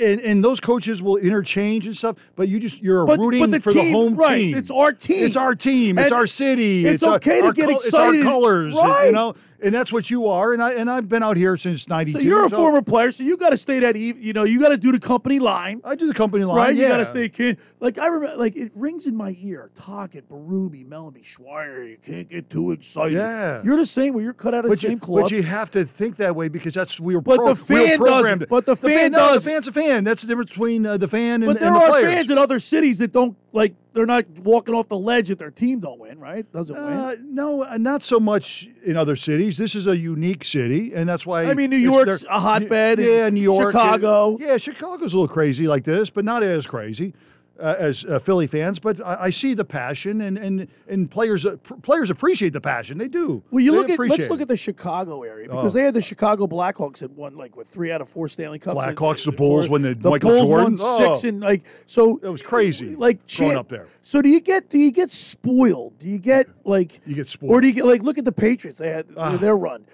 And, 0.00 0.20
and 0.20 0.44
those 0.44 0.60
coaches 0.60 1.02
will 1.02 1.16
interchange 1.16 1.86
and 1.86 1.96
stuff, 1.96 2.16
but 2.36 2.48
you 2.48 2.60
just 2.60 2.82
you're 2.82 3.04
But- 3.04 3.18
rooting 3.18 3.40
but 3.40 3.50
the 3.50 3.60
for 3.60 3.72
the 3.72 3.90
home 3.90 4.14
right, 4.14 4.36
team. 4.36 4.56
it's 4.56 4.70
our 4.70 4.92
team. 4.92 5.24
It's 5.24 5.36
our 5.36 5.54
team. 5.54 5.98
It's 5.98 6.12
our 6.12 6.26
city. 6.26 6.86
it's 6.86 7.02
our- 7.02 7.14
uh, 7.14 7.16
okay 7.16 7.40
to 7.40 7.46
our 7.46 7.52
get 7.52 7.70
excited. 7.70 8.18
It's 8.18 8.26
our 8.26 8.30
colors. 8.32 8.74
Right. 8.74 9.06
You 9.06 9.12
know, 9.12 9.34
and 9.62 9.74
that's 9.74 9.92
what 9.92 10.10
you 10.10 10.28
are. 10.28 10.52
And 10.52 10.62
I 10.62 10.72
and 10.74 10.90
I've 10.90 11.08
been 11.08 11.22
out 11.22 11.36
here 11.36 11.56
since 11.56 11.88
'92. 11.88 12.18
So 12.18 12.24
you're 12.24 12.44
a 12.44 12.50
former 12.50 12.82
player, 12.82 13.10
so 13.10 13.22
you 13.24 13.36
got 13.36 13.50
to 13.50 13.56
stay 13.56 13.80
that 13.80 13.96
even. 13.96 14.22
You 14.22 14.32
know, 14.32 14.44
you 14.44 14.60
got 14.60 14.70
to 14.70 14.76
do 14.76 14.92
the 14.92 14.98
company 14.98 15.38
line. 15.38 15.80
I 15.84 15.94
do 15.94 16.06
the 16.06 16.14
company 16.14 16.44
line, 16.44 16.56
right? 16.56 16.74
You 16.76 16.88
got 16.88 16.98
to 16.98 17.04
stay 17.04 17.28
kid. 17.28 17.58
Like 17.80 17.98
I 17.98 18.06
remember, 18.06 18.36
like 18.36 18.56
it 18.56 18.72
rings 18.74 19.06
in 19.06 19.16
my 19.16 19.34
ear. 19.40 19.70
Tocchet, 19.74 20.28
Berube, 20.28 20.86
Mellanby, 20.86 21.24
Schweier. 21.24 21.88
You 21.90 21.96
can't 21.98 22.28
get 22.28 22.50
too 22.50 22.72
excited. 22.72 23.14
Yeah. 23.14 23.62
you're 23.64 23.76
the 23.76 23.86
same. 23.86 24.14
Where 24.14 24.22
you're 24.24 24.32
cut 24.32 24.54
out 24.54 24.64
of 24.64 24.70
But 24.70 24.80
the 24.80 24.86
you, 24.86 24.90
same 24.92 25.00
cloth. 25.00 25.22
but 25.22 25.30
you 25.30 25.42
have 25.42 25.70
to 25.72 25.84
think 25.84 26.16
that 26.16 26.34
way 26.36 26.48
because 26.48 26.74
that's 26.74 26.98
we 27.00 27.14
were. 27.14 27.20
But 27.20 27.36
pro- 27.36 27.54
the 27.54 27.60
we 27.74 27.86
fan 27.86 27.98
programmed. 27.98 28.24
doesn't. 28.40 28.48
But 28.48 28.66
the 28.66 28.76
fan 28.76 29.12
no, 29.12 29.18
doesn't. 29.18 29.44
the 29.44 29.50
fan's 29.54 29.68
a 29.68 29.72
fan. 29.72 30.04
That's 30.04 30.22
the 30.22 30.28
difference 30.28 30.50
between 30.50 30.86
uh, 30.86 30.96
the 30.96 31.08
fan 31.08 31.42
and, 31.42 31.46
but 31.46 31.58
there 31.60 31.68
and 31.68 31.76
the 31.76 31.80
are 31.84 31.88
players. 31.90 32.14
fans 32.14 32.30
in 32.30 32.38
other 32.38 32.58
cities 32.58 32.98
that 32.98 33.12
don't 33.12 33.36
like. 33.56 33.74
They're 33.92 34.04
not 34.04 34.26
walking 34.40 34.74
off 34.74 34.88
the 34.88 34.98
ledge 34.98 35.30
if 35.30 35.38
their 35.38 35.50
team 35.50 35.80
don't 35.80 35.98
win. 35.98 36.18
Right? 36.20 36.44
Doesn't 36.52 36.76
Uh, 36.76 37.14
win. 37.16 37.34
no, 37.34 37.62
uh, 37.64 37.78
not 37.78 38.02
so 38.02 38.20
much 38.20 38.68
in 38.84 38.94
other 38.94 39.16
cities. 39.16 39.56
This 39.56 39.74
is 39.74 39.86
a 39.86 39.96
unique 39.96 40.44
city, 40.44 40.92
and 40.94 41.08
that's 41.08 41.24
why. 41.24 41.44
I 41.46 41.54
mean, 41.54 41.70
New 41.70 41.78
York's 41.78 42.22
a 42.24 42.38
hotbed, 42.38 42.98
and 42.98 43.08
Yeah, 43.08 43.30
New 43.30 43.40
York, 43.40 43.72
Chicago. 43.72 44.36
Yeah, 44.38 44.58
Chicago's 44.58 45.14
a 45.14 45.16
little 45.16 45.32
crazy 45.32 45.66
like 45.66 45.84
this, 45.84 46.10
but 46.10 46.26
not 46.26 46.42
as 46.42 46.66
crazy. 46.66 47.14
Uh, 47.58 47.74
as 47.78 48.04
uh, 48.04 48.18
Philly 48.18 48.46
fans, 48.46 48.78
but 48.78 49.02
I, 49.02 49.16
I 49.24 49.30
see 49.30 49.54
the 49.54 49.64
passion, 49.64 50.20
and 50.20 50.36
and 50.36 50.68
and 50.88 51.10
players 51.10 51.46
uh, 51.46 51.56
pr- 51.56 51.76
players 51.76 52.10
appreciate 52.10 52.52
the 52.52 52.60
passion. 52.60 52.98
They 52.98 53.08
do. 53.08 53.42
Well, 53.50 53.64
you 53.64 53.70
They 53.70 53.76
look 53.78 53.88
at 53.88 53.98
let's 53.98 54.28
look 54.28 54.42
at 54.42 54.48
the 54.48 54.58
Chicago 54.58 55.22
area 55.22 55.48
because 55.48 55.74
Oh. 55.74 55.78
they 55.78 55.84
had 55.86 55.94
the 55.94 56.02
Chicago 56.02 56.46
Blackhawks 56.46 56.98
that 56.98 57.12
won 57.12 57.34
like 57.34 57.56
with 57.56 57.66
three 57.66 57.90
out 57.90 58.02
of 58.02 58.10
four 58.10 58.28
Stanley 58.28 58.58
Cups. 58.58 58.78
and- 58.78 58.94
Blackhawks, 58.94 59.24
the 59.24 59.32
Bulls, 59.32 59.70
when 59.70 59.80
the, 59.80 59.94
the 59.94 60.10
Michael 60.10 60.32
Bulls 60.32 60.50
Jordan 60.50 60.64
won 60.64 60.76
six 60.76 61.24
Oh, 61.24 61.28
and 61.28 61.40
like 61.40 61.64
so. 61.86 62.18
It 62.22 62.28
was 62.28 62.42
crazy. 62.42 62.94
Like 62.94 63.20
growing 63.26 63.52
champ- 63.52 63.56
up 63.60 63.68
there. 63.70 63.86
So 64.02 64.20
do 64.20 64.28
you 64.28 64.40
get 64.40 64.68
do 64.68 64.78
you 64.78 64.92
get 64.92 65.10
spoiled? 65.10 65.98
Do 65.98 66.08
you 66.08 66.18
get 66.18 66.48
like 66.64 67.00
You 67.06 67.14
get 67.14 67.26
spoiled. 67.26 67.52
or 67.52 67.62
do 67.62 67.68
you 67.68 67.72
get 67.72 67.86
like 67.86 68.02
look 68.02 68.18
at 68.18 68.26
the 68.26 68.32
Patriots? 68.32 68.78
They 68.80 68.90
had 68.90 69.06
Ah. 69.16 69.38
their 69.38 69.56
run. 69.56 69.86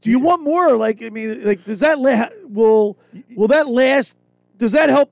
Do 0.00 0.10
you 0.10 0.18
want 0.18 0.42
more? 0.42 0.76
Like 0.76 1.00
I 1.00 1.10
mean, 1.10 1.44
like 1.44 1.62
does 1.62 1.78
that 1.78 2.00
la- 2.00 2.30
will 2.48 2.96
will 3.36 3.46
that 3.48 3.68
last? 3.68 4.16
Does 4.58 4.72
that 4.72 4.88
help 4.88 5.10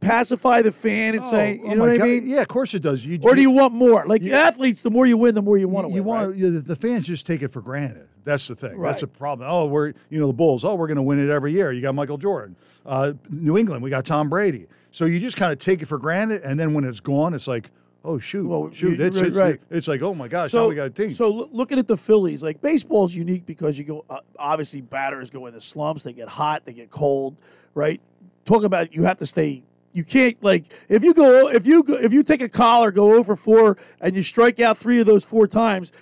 pacify 0.00 0.62
the 0.62 0.72
fan 0.72 1.14
and 1.14 1.24
say 1.24 1.58
Oh, 1.62 1.64
you 1.64 1.70
oh 1.70 1.74
know 1.74 1.80
what 1.84 1.98
God. 1.98 2.04
I 2.04 2.08
mean? 2.08 2.26
Yeah, 2.26 2.42
of 2.42 2.48
course 2.48 2.74
it 2.74 2.80
does. 2.80 3.04
You, 3.04 3.18
or 3.22 3.34
do 3.34 3.40
you 3.40 3.50
want 3.50 3.74
more? 3.74 4.04
Like 4.06 4.24
athletes, 4.24 4.82
the 4.82 4.90
more 4.90 5.06
you 5.06 5.16
win, 5.16 5.34
the 5.34 5.42
more 5.42 5.56
you 5.58 5.68
want 5.68 5.88
to 5.88 5.94
you 5.94 6.02
win. 6.02 6.04
want 6.04 6.28
right? 6.30 6.36
you- 6.38 6.60
the 6.60 6.76
fans 6.76 7.06
just 7.06 7.26
take 7.26 7.42
it 7.42 7.48
for 7.48 7.62
granted. 7.62 8.08
That's 8.24 8.46
the 8.46 8.54
thing. 8.54 8.76
Right. 8.76 8.90
That's 8.90 9.00
the 9.00 9.08
problem. 9.08 9.48
Oh, 9.50 9.66
we're 9.66 9.94
you 10.10 10.20
know 10.20 10.26
the 10.28 10.32
Bulls. 10.32 10.64
Oh, 10.64 10.74
we're 10.74 10.86
going 10.86 10.96
to 10.96 11.02
win 11.02 11.18
it 11.18 11.30
every 11.32 11.52
year. 11.52 11.72
You 11.72 11.80
got 11.80 11.94
Michael 11.94 12.18
Jordan. 12.18 12.56
Uh, 12.86 13.12
New 13.30 13.56
England, 13.58 13.82
we 13.82 13.90
got 13.90 14.04
Tom 14.04 14.28
Brady. 14.28 14.66
So 14.90 15.04
you 15.06 15.18
just 15.20 15.36
kind 15.36 15.52
of 15.52 15.58
take 15.58 15.82
it 15.82 15.86
for 15.86 15.98
granted, 15.98 16.42
and 16.42 16.58
then 16.58 16.74
when 16.74 16.84
it's 16.84 17.00
gone, 17.00 17.32
it's 17.34 17.48
like, 17.48 17.70
oh 18.04 18.18
shoot, 18.18 18.74
shoot. 18.74 18.98
you- 18.98 19.04
it's, 19.06 19.18
right, 19.18 19.26
it's, 19.28 19.36
right. 19.36 19.60
it's 19.70 19.88
like, 19.88 20.02
oh 20.02 20.14
my 20.14 20.28
gosh, 20.28 20.52
now 20.52 20.68
we 20.68 20.74
got 20.74 20.86
a 20.86 20.90
team. 20.90 21.10
So 21.12 21.48
looking 21.52 21.78
at 21.78 21.88
the 21.88 21.96
Phillies, 21.96 22.42
like 22.42 22.60
baseball's 22.60 23.14
unique 23.14 23.46
because 23.46 23.78
you 23.78 23.84
go 23.84 24.04
uh, 24.10 24.18
obviously 24.38 24.80
batters 24.82 25.30
go 25.30 25.46
into 25.46 25.60
slumps, 25.60 26.02
they 26.04 26.12
get 26.12 26.28
hot, 26.28 26.64
they 26.64 26.72
get 26.74 26.90
cold, 26.90 27.36
right? 27.74 28.00
Talk 28.44 28.64
about 28.64 28.94
you 28.94 29.04
have 29.04 29.18
to 29.18 29.26
stay. 29.26 29.62
You 29.92 30.04
can't 30.04 30.42
like 30.42 30.64
if 30.88 31.04
you 31.04 31.12
go 31.14 31.48
if 31.48 31.66
you 31.66 31.82
go, 31.82 31.94
if 31.94 32.12
you 32.12 32.22
take 32.22 32.40
a 32.40 32.48
collar, 32.48 32.90
go 32.90 33.14
over 33.14 33.36
four, 33.36 33.76
and 34.00 34.16
you 34.16 34.22
strike 34.22 34.58
out 34.58 34.78
three 34.78 35.00
of 35.00 35.06
those 35.06 35.24
four 35.24 35.46
times. 35.46 35.92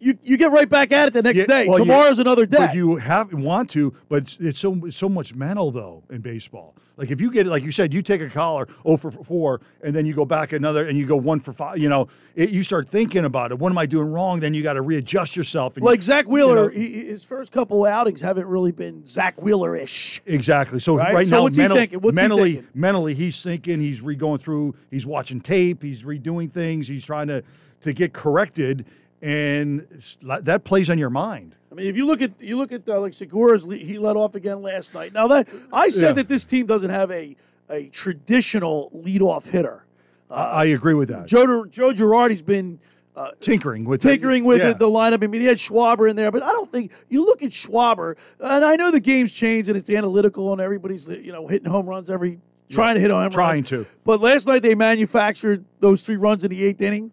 You, 0.00 0.18
you 0.22 0.36
get 0.36 0.50
right 0.50 0.68
back 0.68 0.92
at 0.92 1.08
it 1.08 1.14
the 1.14 1.22
next 1.22 1.38
Yeah, 1.40 1.46
day. 1.46 1.68
well, 1.68 1.78
you- 1.78 1.84
Tomorrow's 1.84 2.18
another 2.18 2.44
day. 2.46 2.70
You 2.74 2.96
have 2.96 3.32
want 3.32 3.70
to, 3.70 3.94
but 4.08 4.22
it's, 4.24 4.36
it's 4.40 4.58
so 4.58 4.74
it's 4.84 4.96
so 4.96 5.08
much 5.08 5.34
mental 5.34 5.70
though 5.70 6.02
in 6.10 6.20
baseball. 6.20 6.74
Like 6.96 7.10
if 7.10 7.20
you 7.20 7.30
get 7.30 7.46
like 7.46 7.62
you 7.62 7.72
said, 7.72 7.94
you 7.94 8.02
take 8.02 8.20
a 8.20 8.28
collar 8.28 8.68
oh 8.84 8.96
for 8.96 9.10
four, 9.10 9.60
and 9.82 9.94
then 9.96 10.04
you 10.04 10.12
go 10.12 10.24
back 10.24 10.52
another, 10.52 10.86
and 10.86 10.98
you 10.98 11.06
go 11.06 11.16
one 11.16 11.40
for 11.40 11.52
five. 11.52 11.78
You 11.78 11.88
know, 11.88 12.08
it, 12.34 12.50
you 12.50 12.62
start 12.62 12.88
thinking 12.88 13.24
about 13.24 13.50
it. 13.52 13.58
What 13.58 13.70
am 13.70 13.78
I 13.78 13.86
doing 13.86 14.10
wrong? 14.12 14.40
Then 14.40 14.52
you 14.52 14.62
got 14.62 14.74
to 14.74 14.82
readjust 14.82 15.36
yourself. 15.36 15.76
And 15.76 15.84
like 15.86 15.98
you- 15.98 16.02
Zach 16.02 16.26
you 16.26 16.32
Wheeler, 16.32 16.54
know- 16.64 16.68
he, 16.68 16.86
he- 16.88 17.06
his 17.06 17.24
first 17.24 17.50
couple 17.52 17.84
outings 17.84 18.20
haven't 18.20 18.46
really 18.46 18.72
been 18.72 19.06
Zach 19.06 19.40
Wheeler 19.40 19.74
ish. 19.76 20.20
Exactly. 20.26 20.80
So 20.80 20.96
Right? 20.96 21.14
right, 21.14 21.26
So 21.28 21.36
now, 21.36 21.42
what's 21.44 21.56
he 21.56 21.66
thinking? 21.66 22.00
What's 22.00 22.18
he 22.18 22.22
mentally, 22.22 22.52
thinking? 22.56 22.70
mentally, 22.74 23.14
he's 23.14 23.42
thinking. 23.42 23.80
He's 23.80 24.00
re 24.02 24.16
going 24.16 24.38
through. 24.38 24.74
He's 24.90 25.06
watching 25.06 25.40
tape. 25.40 25.82
He's 25.82 26.02
redoing 26.02 26.52
things. 26.52 26.88
He's 26.88 27.04
trying 27.04 27.28
to 27.28 27.42
to 27.80 27.92
get 27.92 28.12
corrected, 28.14 28.86
and 29.24 29.86
that 30.22 30.64
plays 30.64 30.90
on 30.90 30.98
your 30.98 31.08
mind. 31.08 31.54
I 31.72 31.74
mean, 31.74 31.86
if 31.86 31.96
you 31.96 32.04
look 32.04 32.20
at 32.20 32.32
you 32.40 32.58
look 32.58 32.72
at 32.72 32.86
uh, 32.86 33.00
like 33.00 33.14
Segura's, 33.14 33.64
he 33.64 33.98
let 33.98 34.16
off 34.16 34.34
again 34.34 34.60
last 34.60 34.92
night. 34.92 35.14
Now 35.14 35.26
that 35.28 35.48
I 35.72 35.88
said 35.88 36.08
Yeah. 36.08 36.12
that 36.12 36.28
this 36.28 36.44
team 36.44 36.66
doesn't 36.66 36.90
have 36.90 37.10
a 37.10 37.34
a 37.70 37.88
traditional 37.88 38.90
leadoff 38.94 39.48
hitter. 39.48 39.86
I, 40.30 40.42
I 40.42 40.64
agree 40.66 40.92
with 40.92 41.08
that. 41.08 41.26
Joe 41.26 41.64
Joe 41.64 41.92
Girardi's 41.92 42.42
been 42.42 42.80
uh, 43.16 43.30
tinkering 43.40 43.86
with 43.86 44.02
tinkering 44.02 44.44
with 44.44 44.58
yeah. 44.58 44.72
the, 44.74 44.80
the 44.80 44.88
lineup. 44.90 45.24
I 45.24 45.26
mean, 45.26 45.40
he 45.40 45.46
had 45.46 45.56
Schwarber 45.56 46.10
in 46.10 46.16
there, 46.16 46.30
but 46.30 46.42
I 46.42 46.52
don't 46.52 46.70
think 46.70 46.92
you 47.08 47.24
look 47.24 47.42
at 47.42 47.52
Schwarber, 47.52 48.16
and 48.38 48.62
I 48.62 48.76
know 48.76 48.90
the 48.90 49.00
game's 49.00 49.32
changed 49.32 49.70
and 49.70 49.78
it's 49.78 49.88
analytical, 49.88 50.52
and 50.52 50.60
everybody's 50.60 51.08
you 51.08 51.32
know 51.32 51.46
hitting 51.48 51.70
home 51.70 51.86
runs 51.86 52.10
every 52.10 52.40
trying 52.70 52.94
to 52.94 53.00
hit 53.00 53.10
home 53.10 53.20
runs. 53.20 53.34
Trying 53.34 53.64
to. 53.64 53.86
But 54.04 54.20
last 54.20 54.46
night 54.46 54.62
they 54.62 54.74
manufactured 54.74 55.64
those 55.80 56.04
three 56.04 56.16
runs 56.16 56.44
in 56.44 56.50
the 56.50 56.64
eighth 56.64 56.80
inning. 56.80 57.12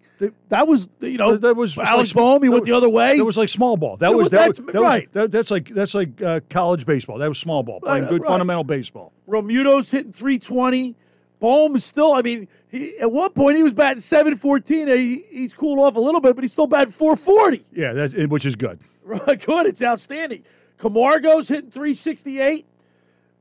that 0.49 0.67
was 0.67 0.89
you 0.99 1.17
know 1.17 1.35
that 1.37 1.55
was 1.55 1.77
Alex 1.77 2.15
like- 2.15 2.21
Bohm. 2.21 2.43
He 2.43 2.49
went 2.49 2.61
was- 2.61 2.69
the 2.69 2.75
other 2.75 2.89
way. 2.89 3.17
That 3.17 3.25
was 3.25 3.37
like 3.37 3.49
small 3.49 3.77
ball. 3.77 3.97
That 3.97 4.13
was 4.13 4.29
that, 4.29 4.37
that's- 4.37 4.59
was, 4.59 4.73
that 4.73 4.81
right. 4.81 5.07
was 5.07 5.13
that, 5.13 5.31
that's 5.31 5.51
like 5.51 5.69
that's 5.69 5.93
like 5.93 6.21
uh, 6.21 6.39
college 6.49 6.85
baseball. 6.85 7.17
That 7.17 7.27
was 7.27 7.39
small 7.39 7.63
ball, 7.63 7.79
playing 7.81 8.05
good 8.05 8.21
right. 8.23 8.29
fundamental 8.29 8.63
baseball. 8.63 9.11
Realmuto's 9.27 9.91
hitting 9.91 10.13
320. 10.13 10.95
Bohm 11.39 11.75
is 11.75 11.83
still, 11.83 12.13
I 12.13 12.21
mean, 12.21 12.47
he, 12.69 12.95
at 12.99 13.11
one 13.11 13.31
point 13.31 13.57
he 13.57 13.63
was 13.63 13.73
batting 13.73 13.99
714. 13.99 14.87
He, 14.87 15.25
he's 15.31 15.55
cooled 15.55 15.79
off 15.79 15.95
a 15.95 15.99
little 15.99 16.21
bit, 16.21 16.35
but 16.35 16.43
he's 16.43 16.51
still 16.51 16.67
batting 16.67 16.91
440. 16.91 17.65
Yeah, 17.73 17.93
that 17.93 18.29
which 18.29 18.45
is 18.45 18.55
good. 18.55 18.77
Right, 19.03 19.41
good. 19.45 19.65
It's 19.65 19.81
outstanding. 19.81 20.43
Camargo's 20.77 21.47
hitting 21.47 21.71
368. 21.71 22.65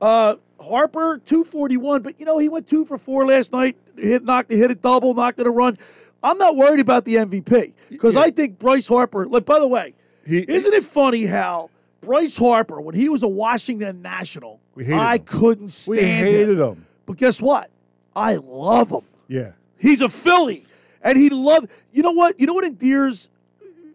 Uh, 0.00 0.36
Harper 0.60 1.20
241, 1.24 2.02
but 2.02 2.14
you 2.18 2.26
know 2.26 2.38
he 2.38 2.48
went 2.48 2.68
two 2.68 2.84
for 2.84 2.98
four 2.98 3.26
last 3.26 3.52
night. 3.52 3.76
Hit 3.96 4.24
knocked, 4.24 4.50
hit 4.50 4.70
a 4.70 4.74
double, 4.74 5.14
knocked 5.14 5.38
it 5.40 5.46
a 5.46 5.50
run. 5.50 5.78
I'm 6.22 6.36
not 6.38 6.54
worried 6.56 6.80
about 6.80 7.04
the 7.06 7.16
MVP 7.16 7.72
because 7.88 8.14
I 8.14 8.30
think 8.30 8.58
Bryce 8.58 8.86
Harper. 8.88 9.26
Like 9.26 9.46
by 9.46 9.58
the 9.58 9.66
way, 9.68 9.94
isn't 10.26 10.74
it 10.74 10.82
funny 10.82 11.24
how 11.26 11.70
Bryce 12.02 12.36
Harper, 12.38 12.80
when 12.80 12.94
he 12.94 13.08
was 13.08 13.22
a 13.22 13.28
Washington 13.28 14.02
National, 14.02 14.60
I 14.78 15.16
him. 15.16 15.24
couldn't 15.24 15.68
stand 15.70 15.96
We 15.98 16.02
hated 16.32 16.58
him. 16.58 16.68
him. 16.72 16.86
But 17.06 17.16
guess 17.16 17.40
what? 17.40 17.70
I 18.14 18.34
love 18.36 18.90
him. 18.90 19.02
Yeah. 19.28 19.52
He's 19.78 20.02
a 20.02 20.08
Philly, 20.10 20.66
and 21.02 21.16
he 21.16 21.30
loved. 21.30 21.70
You 21.92 22.02
know 22.02 22.12
what? 22.12 22.38
You 22.38 22.46
know 22.46 22.52
what 22.52 22.64
endears 22.64 23.29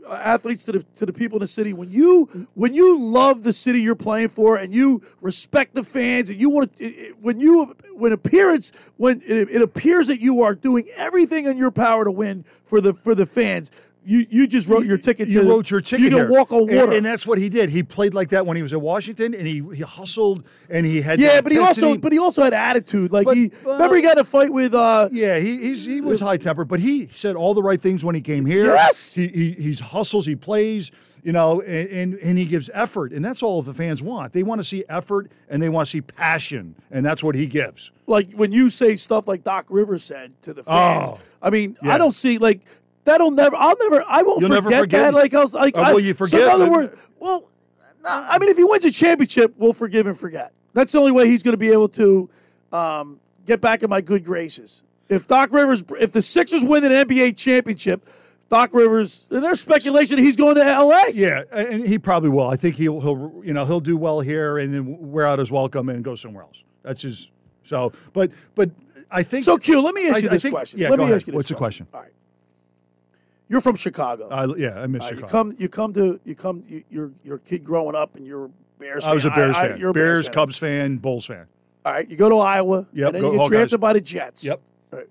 athletes 0.09 0.63
to 0.65 0.71
the 0.73 0.83
to 0.95 1.05
the 1.05 1.13
people 1.13 1.37
in 1.37 1.41
the 1.41 1.47
city 1.47 1.73
when 1.73 1.91
you 1.91 2.47
when 2.53 2.73
you 2.73 2.99
love 2.99 3.43
the 3.43 3.53
city 3.53 3.81
you're 3.81 3.95
playing 3.95 4.29
for 4.29 4.57
and 4.57 4.73
you 4.73 5.01
respect 5.21 5.75
the 5.75 5.83
fans 5.83 6.29
and 6.29 6.39
you 6.39 6.49
want 6.49 6.75
to 6.77 7.13
when 7.21 7.39
you 7.39 7.75
when 7.93 8.11
appearance 8.11 8.71
when 8.97 9.21
it, 9.25 9.49
it 9.49 9.61
appears 9.61 10.07
that 10.07 10.21
you 10.21 10.41
are 10.41 10.55
doing 10.55 10.87
everything 10.95 11.45
in 11.45 11.57
your 11.57 11.71
power 11.71 12.03
to 12.05 12.11
win 12.11 12.45
for 12.63 12.81
the 12.81 12.93
for 12.93 13.15
the 13.15 13.25
fans. 13.25 13.71
You 14.07 14.25
you 14.29 14.45
just 14.47 14.69
wrote 14.69 14.85
your 14.85 14.97
ticket. 14.99 15.27
You 15.29 15.41
to, 15.41 15.47
wrote 15.49 15.71
your 15.71 15.81
ticket. 15.81 16.03
You 16.03 16.09
can 16.09 16.17
here. 16.19 16.29
walk 16.29 16.51
on 16.51 16.69
And- 16.69 16.77
water. 16.79 16.91
and, 16.93 17.05
that's 17.05 17.25
what 17.25 17.39
he 17.39 17.49
did. 17.49 17.69
He 17.71 17.81
played 17.81 18.13
like 18.13 18.29
that 18.29 18.45
when 18.45 18.55
he 18.55 18.61
was 18.63 18.71
at 18.71 18.79
Washington, 18.81 19.33
and 19.33 19.47
he 19.47 19.63
he 19.73 19.81
hustled 19.81 20.45
and 20.69 20.85
he 20.85 21.01
had. 21.01 21.19
yeah, 21.19 21.41
but 21.41 21.51
he 21.51 21.57
also 21.57 21.97
but 21.97 22.11
he 22.11 22.19
also 22.19 22.43
had 22.43 22.53
attitude. 22.53 23.11
Like 23.11 23.25
But, 23.25 23.35
he 23.37 23.51
uh, 23.65 23.71
remember 23.71 23.95
he 23.95 24.01
got 24.03 24.17
a 24.19 24.23
fight 24.23 24.53
with 24.53 24.73
uh 24.75 25.09
Yeah, 25.11 25.39
he 25.39 25.57
he's, 25.57 25.85
he 25.85 26.01
was 26.01 26.19
high 26.19 26.37
tempered, 26.37 26.67
but 26.67 26.79
he 26.79 27.07
said 27.13 27.35
all 27.35 27.53
the 27.55 27.63
right 27.63 27.81
things 27.81 28.05
when 28.05 28.13
he 28.15 28.21
came 28.21 28.45
here. 28.45 28.65
Yes! 28.75 29.15
he, 29.15 29.27
he 29.27 29.51
he's 29.53 29.79
hustles, 29.79 30.25
he 30.27 30.35
plays, 30.35 30.91
you 31.23 31.31
know, 31.31 31.61
and, 31.61 31.89
and 31.89 32.13
and 32.15 32.37
he 32.37 32.45
gives 32.45 32.69
effort, 32.73 33.11
and 33.11 33.25
that's 33.25 33.41
all 33.41 33.63
the 33.63 33.73
fans 33.73 34.03
want. 34.03 34.33
They 34.33 34.43
want 34.43 34.59
to 34.59 34.65
see 34.65 34.83
effort 34.87 35.31
and 35.49 35.63
they 35.63 35.69
want 35.69 35.87
to 35.87 35.89
see 35.89 36.01
passion, 36.01 36.75
and 36.91 37.03
that's 37.05 37.23
what 37.23 37.33
he 37.35 37.47
gives. 37.47 37.91
like 38.07 38.31
when 38.33 38.51
you 38.51 38.69
say 38.69 38.95
stuff 38.97 39.27
like 39.27 39.43
Doc 39.43 39.65
Rivers 39.69 40.03
said 40.03 40.39
to 40.43 40.53
the 40.53 40.63
fans. 40.63 41.09
Oh, 41.11 41.19
I 41.41 41.49
mean, 41.49 41.75
yeah. 41.83 41.93
I 41.93 41.97
don't 41.97 42.13
see 42.13 42.37
like 42.37 42.61
that'll 43.05 43.31
never. 43.31 43.55
I'll 43.55 43.75
never. 43.79 44.03
I 44.07 44.21
won't 44.23 44.41
You'll 44.41 44.49
forget, 44.49 44.63
never 44.63 44.79
forget 44.83 45.01
that. 45.01 45.13
Like 45.13 45.33
I 45.33 45.41
was 45.41 45.53
like, 45.53 45.77
Oh, 45.77 45.81
I, 45.81 45.89
well, 45.91 45.99
you 45.99 46.13
so 46.13 46.17
forget, 46.25 46.41
in 46.41 46.49
other 46.49 46.69
words, 46.69 46.99
well, 47.19 47.49
I 48.05 48.37
mean, 48.39 48.49
if 48.49 48.57
he 48.57 48.63
wins 48.63 48.85
a 48.85 48.91
championship, 48.91 49.53
we'll 49.57 49.73
forgive 49.73 50.05
and 50.07 50.17
forget. 50.17 50.53
That's 50.73 50.91
the 50.91 50.99
only 50.99 51.11
way 51.11 51.27
he's 51.27 51.41
going 51.41 51.53
to 51.53 51.57
be 51.57 51.71
able 51.71 51.87
to 51.89 52.29
um, 52.73 53.19
get 53.45 53.61
back 53.61 53.81
in 53.83 53.89
my 53.89 54.01
good 54.01 54.23
graces. 54.25 54.83
If 55.07 55.27
Doc 55.27 55.51
Rivers, 55.53 55.83
if 55.99 56.11
the 56.11 56.21
Sixers 56.21 56.63
win 56.63 56.83
an 56.83 56.91
NBA 56.91 57.37
championship. 57.37 58.07
Doc 58.47 58.75
Rivers, 58.75 59.25
there's 59.29 59.59
speculation 59.59 60.19
he's 60.19 60.35
going 60.35 60.53
to 60.53 60.61
LA. 60.61 61.05
Yeah, 61.13 61.41
and 61.51 61.83
he 61.85 61.97
probably 61.97 62.29
will. 62.29 62.47
I 62.47 62.55
think 62.55 62.75
he'll 62.75 63.01
he'll 63.01 63.41
you 63.43 63.53
know 63.53 63.65
he'll 63.65 63.79
do 63.79 63.97
well 63.97 64.19
here 64.19 64.59
and 64.59 64.71
then 64.71 65.11
wear 65.11 65.25
out 65.25 65.39
his 65.39 65.51
welcome 65.51 65.89
and 65.89 66.03
go 66.03 66.13
somewhere 66.13 66.43
else. 66.43 66.63
That's 66.83 67.01
his. 67.01 67.31
So, 67.63 67.91
but 68.13 68.29
but 68.53 68.69
I 69.09 69.23
think 69.23 69.45
So, 69.45 69.57
Q, 69.57 69.81
let 69.81 69.95
me 69.95 70.07
ask 70.07 70.21
you 70.21 70.29
I 70.29 70.33
this 70.33 70.43
think- 70.43 70.53
question. 70.53 70.79
Yeah, 70.79 70.89
Let 70.89 70.97
go 70.97 71.01
me 71.01 71.05
ahead. 71.05 71.15
ask 71.15 71.27
you 71.27 71.31
this 71.31 71.37
What's 71.37 71.49
the 71.49 71.55
question. 71.55 71.87
question? 71.87 72.13
You're 73.47 73.61
from 73.61 73.75
Chicago. 73.75 74.27
Uh, 74.29 74.53
yeah, 74.57 74.79
I 74.81 74.87
miss 74.87 75.03
Uh, 75.03 75.09
you 75.09 75.15
Chicago. 75.17 75.31
come, 75.31 75.55
you 75.59 75.69
come 75.69 75.93
to, 75.93 76.19
you 76.23 76.35
come, 76.35 76.63
you, 76.67 76.83
you're, 76.89 77.11
you're 77.23 77.35
a 77.35 77.39
kid 77.39 77.63
growing 77.63 77.95
up, 77.95 78.15
and 78.15 78.25
you're 78.25 78.45
a 78.45 78.49
Bears. 78.79 79.03
Fan. 79.03 79.11
I 79.11 79.13
was 79.13 79.25
a. 79.25 79.29
Bears 79.29 79.55
I- 79.55 79.69
fan. 79.69 79.79
you're 79.79 79.91
a 79.91 79.93
Bears, 79.93 80.25
fan. 80.25 80.33
Cubs 80.33 80.57
fan, 80.57 80.97
Bulls 80.97 81.25
fan. 81.27 81.45
All 81.85 81.93
right, 81.93 82.09
you 82.09 82.17
go 82.17 82.29
to 82.29 82.37
Iowa, 82.37 82.87
Yep, 82.93 83.05
and 83.07 83.15
then 83.15 83.21
go 83.21 83.31
you 83.33 83.37
get 83.39 83.47
drafted 83.49 83.79
by 83.79 83.93
the 83.93 84.01
Jets. 84.01 84.43
Yep. 84.43 84.59
Right. 84.91 85.05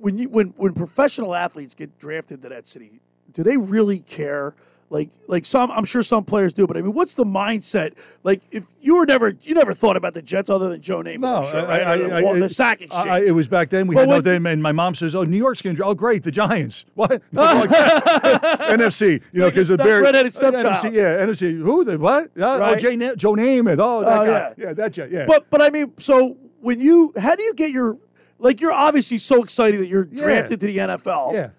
When 0.00 0.18
you 0.18 0.28
when 0.28 0.48
when 0.56 0.74
professional 0.74 1.34
athletes 1.34 1.74
get 1.74 1.98
drafted 2.00 2.42
to 2.42 2.48
that 2.48 2.66
city, 2.66 3.00
do 3.32 3.42
they 3.44 3.56
really 3.56 4.00
care? 4.00 4.54
Like 4.90 5.10
like 5.26 5.44
some, 5.44 5.70
I'm 5.70 5.84
sure 5.84 6.02
some 6.02 6.24
players 6.24 6.54
do, 6.54 6.66
but 6.66 6.78
I 6.78 6.80
mean, 6.80 6.94
what's 6.94 7.12
the 7.12 7.24
mindset? 7.26 7.92
Like 8.22 8.40
if 8.50 8.64
you 8.80 8.96
were 8.96 9.04
never, 9.04 9.34
you 9.42 9.54
never 9.54 9.74
thought 9.74 9.98
about 9.98 10.14
the 10.14 10.22
Jets 10.22 10.48
other 10.48 10.70
than 10.70 10.80
Joe 10.80 11.02
Namath, 11.02 11.18
No, 11.20 11.42
sure, 11.44 11.62
right? 11.66 11.82
I, 11.82 11.92
I, 11.92 11.96
the, 11.98 12.14
I- 12.30 12.38
the 12.38 12.48
sack 12.48 12.80
exchange. 12.80 13.28
It 13.28 13.32
was 13.32 13.48
back 13.48 13.68
then. 13.68 13.86
We 13.86 13.94
But 13.96 14.08
had 14.08 14.24
no 14.24 14.50
and 14.50 14.62
my 14.62 14.72
mom 14.72 14.94
says, 14.94 15.14
"Oh, 15.14 15.24
New 15.24 15.36
York's 15.36 15.60
going 15.60 15.76
to 15.76 15.84
Oh, 15.84 15.94
great, 15.94 16.22
the 16.22 16.30
Giants. 16.30 16.86
What? 16.94 17.22
NFC. 17.32 19.22
You 19.32 19.40
know, 19.40 19.48
because 19.50 19.68
the 19.68 19.76
Bears. 19.78 20.02
redheaded 20.02 20.32
uh, 20.32 20.34
stepchild. 20.34 20.64
NFC, 20.84 20.92
yeah, 20.94 21.18
NFC. 21.26 21.58
Who? 21.60 21.84
The 21.84 21.98
what? 21.98 22.24
Uh, 22.38 22.58
Oh, 22.62 22.76
Jay 22.76 22.96
Na- 22.96 23.14
Joe 23.14 23.34
Namath. 23.34 23.78
Oh, 23.80 24.00
that 24.04 24.18
Oh, 24.18 24.26
guy. 24.26 24.54
yeah. 24.56 24.66
Yeah, 24.68 24.72
that 24.72 24.92
Jay. 24.92 25.08
Yeah. 25.10 25.26
But 25.26 25.48
but 25.50 25.60
I 25.62 25.70
mean, 25.70 25.92
so 25.98 26.36
when 26.60 26.80
you 26.80 27.12
how 27.18 27.34
do 27.36 27.42
you 27.42 27.54
get 27.54 27.70
your 27.72 27.98
like 28.38 28.60
you're 28.60 28.72
obviously 28.72 29.18
so 29.18 29.42
excited 29.42 29.80
that 29.80 29.86
you're 29.88 30.08
Yeah. 30.10 30.22
drafted 30.24 30.60
to 30.60 30.66
the 30.66 30.78
NFL. 30.78 31.34
yeah. 31.34 31.50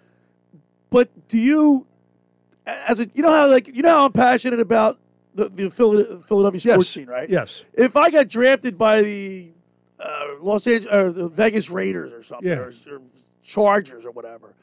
But 0.89 1.09
do 1.27 1.37
you 1.37 1.85
as 2.87 2.99
a 2.99 3.07
you 3.13 3.21
know 3.23 3.31
how 3.31 3.49
like 3.49 3.67
you 3.67 3.81
know 3.83 3.89
how 3.89 4.05
I'm 4.05 4.11
passionate 4.11 4.59
about 4.59 4.99
the 5.35 5.49
the 5.49 5.69
Philadelphia 5.69 6.59
sports 6.59 6.65
Yes. 6.65 6.87
scene, 6.87 7.07
right? 7.07 7.29
Yes. 7.29 7.63
If 7.73 7.95
I 7.97 8.09
got 8.09 8.27
drafted 8.27 8.77
by 8.77 9.01
the 9.01 9.49
uh, 9.99 10.23
Los 10.41 10.65
Angeles 10.67 10.93
or 10.93 11.11
the 11.11 11.27
Vegas 11.27 11.69
Raiders 11.69 12.13
or 12.13 12.23
something, 12.23 12.47
Yeah. 12.47 12.59
or, 12.59 12.71
or 12.91 13.01
Chargers 13.43 14.05
or 14.05 14.11
whatever. 14.11 14.53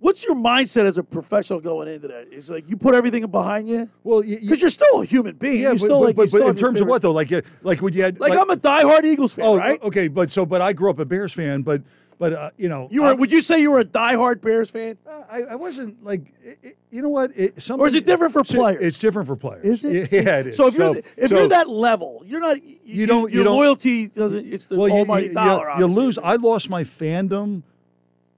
What's 0.00 0.24
your 0.24 0.36
mindset 0.36 0.84
as 0.84 0.96
a 0.96 1.02
professional 1.02 1.58
going 1.58 1.88
into 1.88 2.06
that? 2.06 2.28
Is 2.32 2.48
like 2.50 2.68
you 2.70 2.76
put 2.76 2.94
everything 2.94 3.26
behind 3.26 3.68
you. 3.68 3.88
Well, 4.04 4.22
because 4.22 4.60
you're 4.60 4.70
still 4.70 5.02
a 5.02 5.04
human 5.04 5.34
being. 5.34 5.54
Yeah, 5.54 5.60
you're 5.60 5.72
but, 5.72 5.78
still 5.80 5.98
but, 5.98 6.04
like, 6.06 6.16
but, 6.16 6.22
you 6.22 6.28
still 6.28 6.42
but 6.44 6.50
in 6.50 6.56
terms 6.56 6.80
of 6.80 6.86
what 6.86 7.02
though? 7.02 7.10
Like, 7.10 7.32
uh, 7.32 7.42
like 7.62 7.82
when 7.82 7.92
you 7.94 8.04
had 8.04 8.20
Like, 8.20 8.32
I'm 8.38 8.48
a 8.48 8.56
diehard 8.56 9.02
Eagles 9.04 9.34
fan, 9.34 9.44
oh, 9.46 9.56
right? 9.56 9.82
okay, 9.82 10.06
but 10.06 10.30
so 10.30 10.46
but 10.46 10.60
I 10.60 10.72
grew 10.72 10.88
up 10.90 11.00
a 11.00 11.04
Bears 11.04 11.32
fan, 11.32 11.62
but 11.62 11.82
but 12.18 12.32
uh, 12.32 12.50
you 12.56 12.68
know, 12.68 12.88
You 12.90 13.02
were? 13.02 13.08
I- 13.08 13.12
would 13.12 13.30
you 13.30 13.40
say 13.40 13.60
you 13.60 13.70
were 13.70 13.78
a 13.80 13.84
diehard 13.84 14.40
Bears 14.40 14.70
fan? 14.70 14.98
I, 15.30 15.42
I 15.50 15.54
wasn't 15.54 16.02
like, 16.02 16.32
it, 16.42 16.58
it- 16.62 16.78
you 16.90 17.02
know 17.02 17.08
what? 17.10 17.30
It, 17.36 17.70
Or 17.70 17.86
is 17.86 17.94
it 17.94 18.06
different 18.06 18.32
for 18.32 18.42
players? 18.42 18.82
It's 18.82 18.98
different 18.98 19.28
for 19.28 19.36
players. 19.36 19.84
Is 19.84 19.84
it? 20.12 20.12
Yeah, 20.26 20.38
it 20.40 20.46
is. 20.48 20.56
So 20.56 20.66
if 20.68 20.76
you're 20.76 20.94
th- 20.94 21.04
if 21.16 21.28
so- 21.30 21.38
you're 21.38 21.48
that 21.48 21.68
level, 21.68 22.22
you're 22.26 22.40
not. 22.40 22.62
You, 22.64 22.76
you 22.84 23.06
don't- 23.06 23.30
Your 23.30 23.38
you 23.40 23.44
don't- 23.44 23.56
loyalty 23.56 24.08
doesn't. 24.08 24.46
It's 24.52 24.66
the 24.66 24.78
well, 24.78 24.90
almighty 24.90 25.28
you, 25.28 25.34
dollar. 25.34 25.70
You, 25.78 25.80
you 25.80 25.86
lose. 25.86 26.18
I 26.18 26.36
lost 26.36 26.68
my 26.70 26.82
fandom 26.84 27.62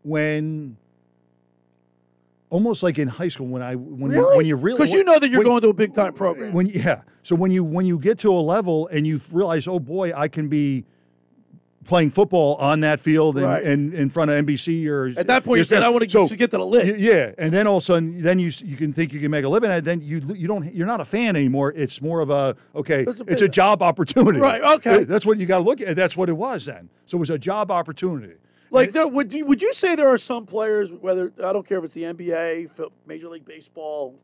when 0.02 0.76
almost 2.48 2.82
like 2.82 2.98
in 2.98 3.06
high 3.08 3.28
school 3.28 3.46
when 3.46 3.62
I 3.62 3.76
when 3.76 4.10
Really? 4.10 4.30
you, 4.32 4.36
when 4.36 4.46
you 4.46 4.56
really 4.56 4.76
because 4.76 4.92
you 4.92 5.04
know 5.04 5.18
that 5.18 5.28
you're 5.28 5.38
when- 5.40 5.46
going 5.46 5.62
to 5.62 5.68
a 5.68 5.72
big 5.72 5.94
time 5.94 6.12
program. 6.14 6.52
when 6.52 6.66
yeah 6.66 7.02
so 7.22 7.36
when 7.36 7.52
you 7.52 7.62
when 7.62 7.86
you 7.86 7.98
get 7.98 8.18
to 8.20 8.32
a 8.32 8.40
level 8.40 8.88
and 8.88 9.06
you 9.06 9.20
realize 9.30 9.68
oh 9.68 9.78
boy 9.78 10.12
i 10.16 10.26
can 10.26 10.48
be 10.48 10.84
playing 11.86 12.10
football 12.10 12.56
on 12.56 12.80
that 12.80 13.00
field 13.00 13.36
and, 13.36 13.46
Right. 13.46 13.64
and 13.64 13.94
in 13.94 14.10
front 14.10 14.30
of 14.30 14.44
nbc 14.44 14.86
or 14.86 15.08
At 15.18 15.26
that 15.28 15.44
point, 15.44 15.58
you 15.58 15.64
said, 15.64 15.82
"I 15.82 15.88
want 15.88 16.08
to 16.08 16.26
so, 16.28 16.36
get 16.36 16.50
to 16.50 16.58
the 16.58 16.66
list." 16.66 16.98
yeah. 16.98 17.32
And 17.38 17.52
then 17.52 17.66
all 17.66 17.78
of 17.78 17.82
a 17.82 17.86
sudden 17.86 18.22
then 18.22 18.38
you 18.38 18.52
you 18.64 18.76
can 18.76 18.92
think 18.92 19.12
you 19.12 19.20
can 19.20 19.30
make 19.30 19.44
a 19.44 19.48
living 19.48 19.70
and 19.70 19.84
then 19.84 20.00
you 20.00 20.20
you 20.34 20.46
don't 20.46 20.72
you're 20.74 20.86
not 20.86 21.00
a 21.00 21.04
fan 21.04 21.36
anymore. 21.36 21.72
It's 21.74 22.00
more 22.02 22.20
of 22.20 22.30
a 22.30 22.56
okay 22.76 23.04
It's 23.08 23.22
it's 23.26 23.42
a 23.42 23.46
a, 23.46 23.48
job 23.48 23.82
opportunity. 23.82 24.38
Right, 24.38 24.62
okay. 24.76 25.04
that's 25.04 25.24
what 25.26 25.38
you 25.38 25.46
got 25.46 25.58
to 25.58 25.64
look 25.64 25.80
at. 25.80 25.96
That's 25.96 26.16
what 26.16 26.28
it 26.28 26.36
was 26.36 26.66
then. 26.66 26.90
So 27.06 27.16
it 27.16 27.20
was 27.20 27.30
a 27.30 27.38
job 27.38 27.70
opportunity. 27.70 28.34
Like, 28.72 28.92
there, 28.92 29.08
would 29.08 29.32
you 29.32 29.46
would 29.46 29.62
you 29.62 29.72
say 29.72 29.96
there 29.96 30.08
are 30.08 30.18
some 30.18 30.46
players, 30.46 30.92
whether 30.92 31.32
I 31.42 31.52
don't 31.52 31.66
care 31.66 31.78
if 31.78 31.84
it's 31.84 31.94
the 31.94 32.04
NBA, 32.04 32.70
Major 33.06 33.28
League 33.28 33.44
Baseball, 33.44 34.14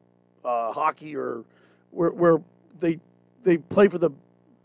uh, 0.44 0.72
hockey, 0.72 1.16
or 1.16 1.44
where, 1.90 2.10
where 2.10 2.38
they 2.78 3.00
they 3.42 3.58
play 3.58 3.88
for 3.88 3.98
the 3.98 4.10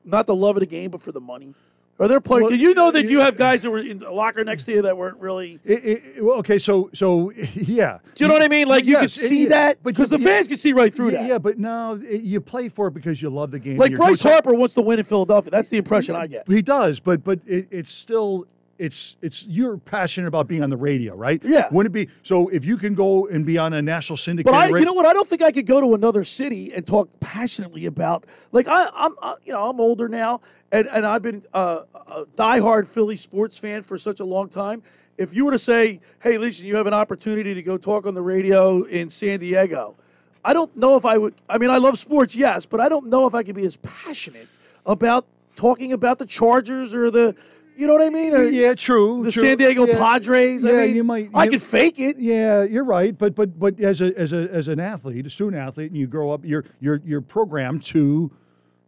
not 0.05 0.27
the 0.27 0.35
love 0.35 0.55
of 0.55 0.59
the 0.59 0.67
game, 0.67 0.91
but 0.91 1.01
for 1.01 1.11
the 1.11 1.21
money? 1.21 1.55
Are 2.01 2.07
there 2.07 2.19
players? 2.19 2.41
Well, 2.41 2.49
do 2.49 2.57
you 2.57 2.73
know 2.73 2.89
that 2.89 3.05
you 3.05 3.19
have 3.19 3.37
guys 3.37 3.61
that 3.61 3.69
were 3.69 3.77
in 3.77 3.99
the 3.99 4.09
locker 4.09 4.43
next 4.43 4.63
to 4.63 4.71
you 4.71 4.81
that 4.81 4.97
weren't 4.97 5.19
really? 5.19 5.59
It- 5.63 5.85
it- 5.85 6.23
well, 6.25 6.37
okay, 6.39 6.57
so 6.57 6.89
so 6.93 7.29
yeah. 7.53 7.99
Do 8.15 8.25
you 8.25 8.27
know 8.27 8.33
what 8.33 8.41
I 8.43 8.47
mean? 8.47 8.67
Like, 8.67 8.85
you 8.85 8.97
could 8.97 9.11
see 9.11 9.43
yeah, 9.43 9.49
that? 9.49 9.83
but 9.83 9.95
'Cause 9.95 10.11
you- 10.11 10.17
the 10.17 10.23
fans 10.23 10.47
can 10.47 10.57
see 10.57 10.73
right 10.73 10.91
through 10.93 11.11
yeah, 11.11 11.21
that. 11.21 11.29
Yeah, 11.29 11.37
but 11.37 11.59
no, 11.59 12.01
it- 12.03 12.21
you 12.21 12.41
play 12.41 12.69
for 12.69 12.87
it 12.87 12.95
because 12.95 13.21
you 13.21 13.29
love 13.29 13.51
the 13.51 13.59
game. 13.59 13.77
Like 13.77 13.93
Bryce 13.95 14.23
Harper 14.23 14.53
wants 14.55 14.73
to 14.73 14.81
win 14.81 14.97
in 14.97 15.05
Philadelphia. 15.05 15.51
That's 15.51 15.69
the 15.69 15.77
impression 15.77 16.15
I 16.15 16.25
get. 16.25 16.47
He 16.49 16.63
does, 16.63 16.99
but 16.99 17.23
but 17.23 17.39
it, 17.45 17.67
it's 17.69 17.91
still 17.91 18.47
it's 18.81 19.15
it's 19.21 19.45
you're 19.45 19.77
passionate 19.77 20.27
about 20.27 20.47
being 20.47 20.63
on 20.63 20.71
the 20.71 20.77
radio, 20.77 21.15
right? 21.15 21.39
Yeah. 21.45 21.67
Wouldn't 21.71 21.95
it 21.95 22.07
be 22.07 22.11
so 22.23 22.47
if 22.47 22.65
you 22.65 22.77
can 22.77 22.95
go 22.95 23.27
and 23.27 23.45
be 23.45 23.59
on 23.59 23.73
a 23.73 23.81
national 23.81 24.17
syndicate? 24.17 24.51
But 24.51 24.57
I, 24.57 24.67
you 24.79 24.83
know 24.85 24.93
what? 24.93 25.05
I 25.05 25.13
don't 25.13 25.27
think 25.27 25.43
I 25.43 25.51
could 25.51 25.67
go 25.67 25.79
to 25.79 25.93
another 25.93 26.23
city 26.23 26.73
and 26.73 26.85
talk 26.85 27.07
passionately 27.19 27.85
about. 27.85 28.25
Like 28.51 28.67
I, 28.67 28.89
I'm, 28.91 29.13
uh, 29.21 29.35
you 29.45 29.53
know, 29.53 29.69
I'm 29.69 29.79
older 29.79 30.09
now, 30.09 30.41
and 30.71 30.87
and 30.87 31.05
I've 31.05 31.21
been 31.21 31.43
uh, 31.53 31.81
a 31.93 32.25
diehard 32.35 32.87
Philly 32.87 33.17
sports 33.17 33.59
fan 33.59 33.83
for 33.83 33.99
such 33.99 34.19
a 34.19 34.25
long 34.25 34.49
time. 34.49 34.81
If 35.15 35.31
you 35.31 35.45
were 35.45 35.51
to 35.51 35.59
say, 35.59 36.01
"Hey, 36.23 36.39
listen, 36.39 36.65
you 36.65 36.75
have 36.77 36.87
an 36.87 36.95
opportunity 36.95 37.53
to 37.53 37.61
go 37.61 37.77
talk 37.77 38.07
on 38.07 38.15
the 38.15 38.23
radio 38.23 38.81
in 38.81 39.11
San 39.11 39.41
Diego," 39.41 39.95
I 40.43 40.53
don't 40.53 40.75
know 40.75 40.95
if 40.95 41.05
I 41.05 41.19
would. 41.19 41.35
I 41.47 41.59
mean, 41.59 41.69
I 41.69 41.77
love 41.77 41.99
sports, 41.99 42.35
yes, 42.35 42.65
but 42.65 42.79
I 42.79 42.89
don't 42.89 43.07
know 43.07 43.27
if 43.27 43.35
I 43.35 43.43
could 43.43 43.55
be 43.55 43.65
as 43.67 43.75
passionate 43.75 44.47
about 44.87 45.27
talking 45.55 45.93
about 45.93 46.17
the 46.17 46.25
Chargers 46.25 46.95
or 46.95 47.11
the. 47.11 47.35
You 47.81 47.87
know 47.87 47.93
what 47.93 48.03
I 48.03 48.11
mean? 48.11 48.35
Or 48.35 48.43
Yeah, 48.43 48.75
true. 48.75 49.23
The 49.23 49.31
true. 49.31 49.41
San 49.41 49.57
Diego 49.57 49.87
Yeah, 49.87 49.97
Padres. 49.97 50.63
Yeah, 50.63 50.71
I 50.73 50.85
mean, 50.85 50.95
you 50.97 51.03
might. 51.03 51.31
I 51.33 51.47
could 51.47 51.63
fake 51.63 51.97
it. 51.99 52.19
Yeah, 52.19 52.61
you're 52.61 52.83
right. 52.83 53.17
But 53.17 53.33
but 53.33 53.57
but 53.57 53.79
as 53.79 54.01
a 54.01 54.15
as 54.15 54.33
a 54.33 54.47
as 54.51 54.67
an 54.67 54.79
athlete, 54.79 55.25
a 55.25 55.31
student 55.31 55.59
athlete, 55.59 55.89
and 55.89 55.99
you 55.99 56.05
grow 56.05 56.29
up, 56.29 56.45
you're 56.45 56.63
you're 56.79 57.01
you're 57.03 57.21
programmed 57.21 57.81
to 57.85 58.29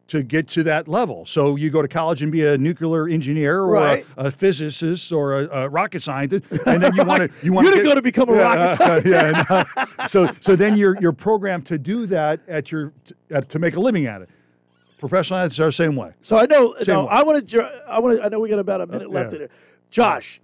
to 0.10 0.22
get 0.22 0.48
to 0.49 0.61
that 0.65 0.88
level. 0.88 1.26
So 1.26 1.56
you 1.56 1.72
go 1.72 1.82
to 1.82 1.88
college 1.88 2.22
and 2.22 2.32
be 2.32 2.45
a 2.45 2.56
nuclear 2.56 3.07
engineer 3.07 3.61
or 3.61 3.72
Right. 3.72 4.06
a, 4.15 4.28
a 4.28 4.32
physicist 4.32 5.11
or 5.11 5.40
a, 5.40 5.48
a 5.64 5.70
rocket 5.70 6.03
scientist, 6.03 6.45
and 6.68 6.84
then 6.84 6.94
you 6.94 7.03
want 7.03 7.32
to 7.32 7.45
you 7.45 7.52
want 7.53 7.65
You 7.65 7.74
didn't 7.74 7.86
go 7.88 7.95
to 7.95 8.02
become 8.03 8.30
a 8.30 8.34
rocket 8.34 8.76
scientist. 8.78 9.48
yeah, 9.49 9.65
no. 9.98 10.06
So 10.07 10.28
so 10.40 10.56
then 10.56 10.78
you're 10.78 11.02
you're 11.02 11.14
programmed 11.14 11.65
to 11.65 11.80
do 11.80 12.06
that 12.06 12.41
at 12.48 12.72
your 12.72 12.94
to 13.49 13.57
make 13.57 13.76
a 13.76 13.80
living 13.80 14.06
at 14.06 14.22
it. 14.22 14.30
Professional 15.10 15.40
athletes 15.40 15.60
are 15.60 15.66
the 15.66 15.72
same 15.74 15.98
way. 15.98 16.14
So 16.22 16.38
I 16.38 16.46
know. 16.46 16.74
No. 16.88 17.08
I 17.08 17.24
want 17.24 17.50
to. 17.50 17.64
I 17.90 18.00
want 18.00 18.18
to. 18.18 18.24
I 18.24 18.30
know 18.30 18.40
we 18.40 18.48
got 18.48 18.60
about 18.60 18.80
a 18.80 18.88
minute 18.88 19.12
left 19.12 19.34
yeah. 19.34 19.40
in 19.40 19.42
it. 19.44 19.52
Josh, 19.90 20.40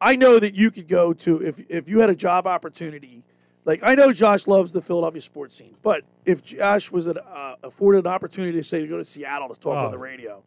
I 0.00 0.14
know 0.14 0.38
that 0.38 0.54
you 0.54 0.70
could 0.70 0.86
go 0.86 1.12
to 1.14 1.42
if 1.42 1.60
if 1.68 1.88
you 1.88 1.98
had 1.98 2.10
a 2.10 2.14
job 2.14 2.46
opportunity. 2.46 3.24
Like 3.64 3.80
I 3.82 3.96
know 3.96 4.12
Josh 4.12 4.46
loves 4.46 4.70
the 4.70 4.80
Philadelphia 4.80 5.20
sports 5.20 5.56
scene, 5.56 5.74
but 5.82 6.04
if 6.24 6.44
Josh 6.44 6.92
was 6.92 7.08
an, 7.08 7.18
uh, 7.18 7.56
afforded 7.64 8.06
an 8.06 8.12
opportunity 8.12 8.56
to 8.56 8.62
say 8.62 8.82
to 8.82 8.86
go 8.86 8.98
to 8.98 9.04
Seattle 9.04 9.48
to 9.48 9.58
talk 9.58 9.76
on 9.78 9.86
Oh. 9.86 9.90
the 9.90 9.98
radio, 9.98 10.44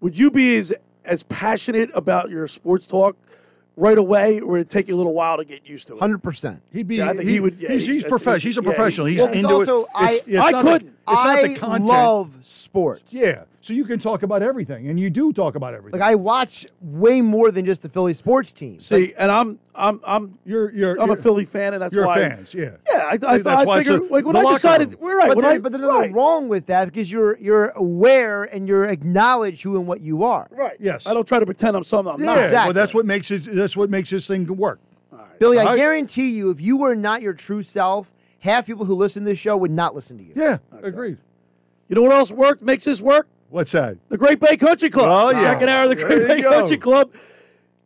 would 0.00 0.18
you 0.18 0.28
be 0.28 0.56
as 0.56 0.72
as 1.04 1.22
passionate 1.22 1.90
about 1.94 2.30
your 2.30 2.48
sports 2.48 2.88
talk 2.88 3.16
right 3.76 3.98
away, 3.98 4.40
or 4.40 4.46
would 4.52 4.60
it 4.60 4.68
take 4.70 4.88
you 4.88 4.94
a 4.94 4.96
little 4.96 5.14
while 5.14 5.36
to 5.38 5.44
get 5.44 5.66
used 5.68 5.88
to 5.88 5.96
it? 5.96 6.00
Hundred 6.00 6.22
percent. 6.22 6.62
He'd 6.72 6.86
be. 6.86 6.96
See, 6.96 7.02
I 7.02 7.08
think 7.12 7.22
he, 7.24 7.32
he 7.32 7.40
would- 7.40 7.54
yeah, 7.54 7.70
he's 7.72 7.86
he- 7.86 7.94
he's, 7.94 8.04
that's- 8.04 8.42
he's 8.42 8.56
a 8.56 8.60
yeah, 8.60 8.64
he's- 8.64 8.74
professional. 8.76 9.06
He's, 9.06 9.18
well, 9.18 9.28
he's 9.32 9.42
into 9.44 9.54
also- 9.54 9.82
it. 9.82 9.86
It's, 9.86 9.90
I- 9.94 10.10
it's 10.12 10.28
I 10.38 10.50
not 10.50 10.64
the- 10.64 10.70
couldn't. 10.70 10.88
it's 11.08 11.24
not 11.24 11.26
I 11.38 11.48
the 11.48 11.54
content. 11.56 11.88
love 11.88 12.30
sports. 12.42 13.12
Yeah. 13.12 13.44
So 13.64 13.72
you 13.72 13.86
can 13.86 13.98
talk 13.98 14.22
about 14.22 14.42
everything, 14.42 14.90
and 14.90 15.00
you 15.00 15.08
do 15.08 15.32
talk 15.32 15.54
about 15.54 15.72
everything. 15.72 15.98
Like 15.98 16.10
I 16.10 16.16
watch 16.16 16.66
way 16.82 17.22
more 17.22 17.50
than 17.50 17.64
just 17.64 17.80
the 17.80 17.88
Philly 17.88 18.12
sports 18.12 18.52
team. 18.52 18.78
See, 18.78 19.14
and 19.16 19.32
I'm 19.32 19.58
I'm 19.74 20.02
I'm 20.04 20.38
you're 20.44 20.70
you're 20.70 20.92
I'm 21.00 21.08
a 21.08 21.12
you're- 21.14 21.22
Philly 21.22 21.44
fan, 21.46 21.72
and 21.72 21.80
that's 21.82 21.94
why. 21.96 21.98
you're 22.00 22.06
why 22.06 22.28
fans, 22.28 22.52
yeah. 22.52 22.72
Yeah, 22.92 22.98
I, 22.98 23.12
I, 23.12 23.16
That's 23.16 23.46
I 23.46 23.64
why 23.64 23.78
it's 23.78 23.88
figured 23.88 24.10
a- 24.10 24.12
like 24.12 24.24
when 24.26 24.34
the 24.34 24.40
I 24.40 24.42
locker 24.42 24.54
decided 24.56 24.90
room. 24.92 24.98
we're 25.00 25.16
right. 25.18 25.34
but, 25.34 25.40
there- 25.40 25.50
I, 25.52 25.58
but 25.58 25.72
there's 25.72 25.80
nothing 25.80 26.00
right. 26.00 26.12
wrong 26.14 26.48
with 26.48 26.66
that 26.66 26.84
because 26.84 27.10
you're 27.10 27.38
you're 27.38 27.68
aware 27.70 28.44
and 28.44 28.68
you're 28.68 28.84
acknowledge 28.84 29.62
who 29.62 29.76
and 29.76 29.86
what 29.86 30.02
you 30.02 30.24
are. 30.24 30.46
Right. 30.50 30.76
Yes. 30.78 31.06
I 31.06 31.14
don't 31.14 31.26
try 31.26 31.38
to 31.38 31.46
pretend 31.46 31.74
I'm 31.74 31.84
something 31.84 32.12
I'm 32.12 32.20
Yeah. 32.22 32.50
not. 32.50 32.64
Well, 32.66 32.72
that's 32.74 32.92
what 32.92 33.06
makes 33.06 33.30
it. 33.30 33.44
That's 33.50 33.78
what 33.78 33.88
makes 33.88 34.10
this 34.10 34.26
thing 34.26 34.44
work. 34.58 34.78
Billy, 35.38 35.58
I 35.58 35.64
Right. 35.64 35.76
guarantee 35.78 36.32
you, 36.36 36.50
if 36.50 36.60
you 36.60 36.76
were 36.76 36.94
not 36.94 37.22
your 37.22 37.32
true 37.32 37.62
self, 37.62 38.12
half 38.40 38.66
people 38.66 38.84
who 38.84 38.94
listen 38.94 39.24
to 39.24 39.30
this 39.30 39.38
show 39.38 39.56
would 39.56 39.70
not 39.70 39.94
listen 39.94 40.18
to 40.18 40.22
you. 40.22 40.32
Yeah. 40.36 40.58
Agreed. 40.82 41.16
You 41.88 41.96
know 41.96 42.02
what 42.02 42.12
else 42.12 42.30
worked 42.30 42.60
makes 42.62 42.84
this 42.84 43.00
work? 43.00 43.26
What's 43.54 43.70
that? 43.70 43.98
The 44.08 44.18
Great 44.18 44.40
Bay 44.40 44.56
Country 44.56 44.90
Club. 44.90 45.06
Oh, 45.08 45.28
The 45.28 45.40
yeah. 45.40 45.52
Second 45.52 45.68
hour 45.68 45.84
of 45.84 45.90
the 45.90 45.94
Great 45.94 46.26
Bay 46.26 46.42
go. 46.42 46.50
Country 46.50 46.76
Club 46.76 47.14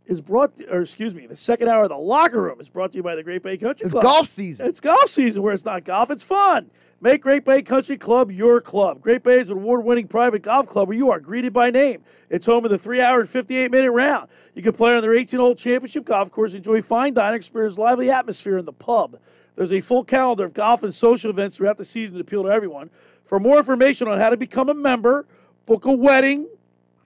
is 0.06 0.22
brought, 0.22 0.58
or 0.70 0.80
excuse 0.80 1.14
me, 1.14 1.26
the 1.26 1.36
second 1.36 1.68
hour 1.68 1.82
of 1.82 1.90
the 1.90 1.98
locker 1.98 2.40
room 2.40 2.58
is 2.58 2.70
brought 2.70 2.92
to 2.92 2.96
you 2.96 3.02
by 3.02 3.14
the 3.14 3.22
Great 3.22 3.42
Bay 3.42 3.58
Country 3.58 3.84
It's 3.84 3.92
Club. 3.92 4.02
It's 4.02 4.10
golf 4.10 4.28
season. 4.28 4.66
It's 4.66 4.80
golf 4.80 5.10
season 5.10 5.42
where 5.42 5.52
it's 5.52 5.66
not 5.66 5.84
golf, 5.84 6.10
it's 6.10 6.24
fun. 6.24 6.70
Make 7.02 7.20
Great 7.20 7.44
Bay 7.44 7.60
Country 7.60 7.98
Club 7.98 8.30
your 8.30 8.62
club. 8.62 9.02
Great 9.02 9.22
Bay 9.22 9.40
is 9.40 9.50
an 9.50 9.58
award 9.58 9.84
winning 9.84 10.08
private 10.08 10.40
golf 10.40 10.66
club 10.68 10.88
where 10.88 10.96
you 10.96 11.10
are 11.10 11.20
greeted 11.20 11.52
by 11.52 11.70
name. 11.70 12.02
It's 12.30 12.46
home 12.46 12.64
of 12.64 12.70
the 12.70 12.78
three 12.78 13.02
hour 13.02 13.20
and 13.20 13.28
58 13.28 13.70
minute 13.70 13.92
round. 13.92 14.30
You 14.54 14.62
can 14.62 14.72
play 14.72 14.96
on 14.96 15.02
their 15.02 15.12
18 15.14 15.38
hole 15.38 15.54
championship 15.54 16.06
golf 16.06 16.30
course, 16.30 16.54
enjoy 16.54 16.80
fine 16.80 17.12
dining, 17.12 17.36
experience 17.36 17.76
lively 17.76 18.10
atmosphere 18.10 18.56
in 18.56 18.64
the 18.64 18.72
pub. 18.72 19.18
There's 19.54 19.74
a 19.74 19.82
full 19.82 20.04
calendar 20.04 20.46
of 20.46 20.54
golf 20.54 20.82
and 20.82 20.94
social 20.94 21.28
events 21.28 21.58
throughout 21.58 21.76
the 21.76 21.84
season 21.84 22.14
to 22.14 22.22
appeal 22.22 22.44
to 22.44 22.48
everyone. 22.48 22.88
For 23.26 23.38
more 23.38 23.58
information 23.58 24.08
on 24.08 24.18
how 24.18 24.30
to 24.30 24.38
become 24.38 24.70
a 24.70 24.74
member, 24.74 25.26
book 25.68 25.84
a 25.84 25.92
wedding, 25.92 26.48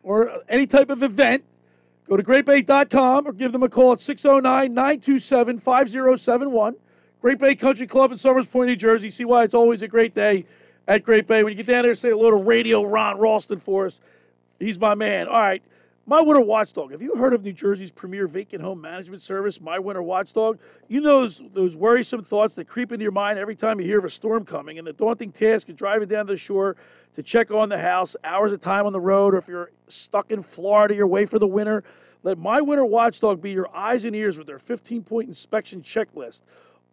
or 0.03 0.43
any 0.49 0.67
type 0.67 0.89
of 0.89 1.03
event, 1.03 1.45
Go 2.13 2.19
to 2.19 2.23
greatbay.com 2.23 3.27
or 3.27 3.33
give 3.33 3.53
them 3.53 3.63
a 3.63 3.71
call 3.71 3.93
at 3.93 4.01
609 4.01 4.75
927 4.75 5.59
5071. 5.59 6.77
Great 7.23 7.39
Bay 7.39 7.55
Country 7.55 7.87
Club 7.87 8.13
in 8.13 8.19
Somers 8.19 8.47
Point, 8.47 8.69
New 8.69 8.77
Jersey. 8.77 9.09
See 9.09 9.25
why 9.25 9.45
it's 9.45 9.55
always 9.55 9.81
a 9.81 9.89
great 9.89 10.15
day 10.15 10.45
at 10.87 11.05
Great 11.05 11.27
Bay. 11.27 11.43
When 11.43 11.53
you 11.53 11.57
get 11.57 11.67
down 11.67 11.85
there, 11.85 11.95
say 11.95 12.11
hello 12.11 12.31
to 12.31 12.37
Radio 12.37 12.83
Ron 12.83 13.19
Ralston 13.19 13.61
for 13.61 13.87
us. 13.87 14.01
He's 14.59 14.79
my 14.79 14.95
man. 14.95 15.27
All 15.27 15.41
right. 15.41 15.63
My 16.05 16.21
Winter 16.21 16.41
Watchdog. 16.41 16.91
Have 16.91 17.01
you 17.01 17.15
heard 17.15 17.33
of 17.33 17.45
New 17.45 17.53
Jersey's 17.53 17.93
premier 17.93 18.27
vacant 18.27 18.61
home 18.61 18.81
management 18.81 19.23
service, 19.23 19.61
My 19.61 19.79
Winter 19.79 20.03
Watchdog? 20.03 20.59
You 20.89 21.01
know 21.01 21.21
those, 21.21 21.43
those 21.53 21.77
worrisome 21.77 22.25
thoughts 22.25 22.57
that 22.57 22.67
creep 22.67 22.91
into 22.91 23.05
your 23.05 23.13
mind 23.13 23.39
every 23.39 23.55
time 23.55 23.79
you 23.79 23.87
hear 23.87 24.01
of 24.01 24.05
a 24.05 24.11
storm 24.11 24.45
coming 24.45 24.79
and 24.79 24.87
the 24.87 24.93
daunting 24.93 25.31
task 25.31 25.69
of 25.69 25.77
driving 25.77 26.09
down 26.09 26.27
to 26.27 26.33
the 26.33 26.37
shore 26.37 26.75
to 27.15 27.23
check 27.23 27.53
on 27.53 27.69
the 27.69 27.79
house, 27.79 28.17
hours 28.25 28.53
of 28.53 28.61
time 28.61 28.85
on 28.85 28.93
the 28.93 29.01
road, 29.01 29.33
or 29.33 29.39
if 29.39 29.47
you're 29.47 29.71
stuck 29.87 30.33
in 30.33 30.43
Florida, 30.43 30.93
you're 30.93 31.05
away 31.05 31.25
for 31.25 31.39
the 31.39 31.47
winter. 31.47 31.85
Let 32.25 32.37
My 32.37 32.61
Winter 32.61 32.85
Watchdog 32.85 33.41
be 33.41 33.53
your 33.53 33.69
eyes 33.73 34.05
and 34.05 34.17
ears 34.17 34.39
with 34.39 34.49
their 34.49 34.59
15 34.59 35.05
point 35.05 35.29
inspection 35.29 35.83
checklist. 35.83 36.43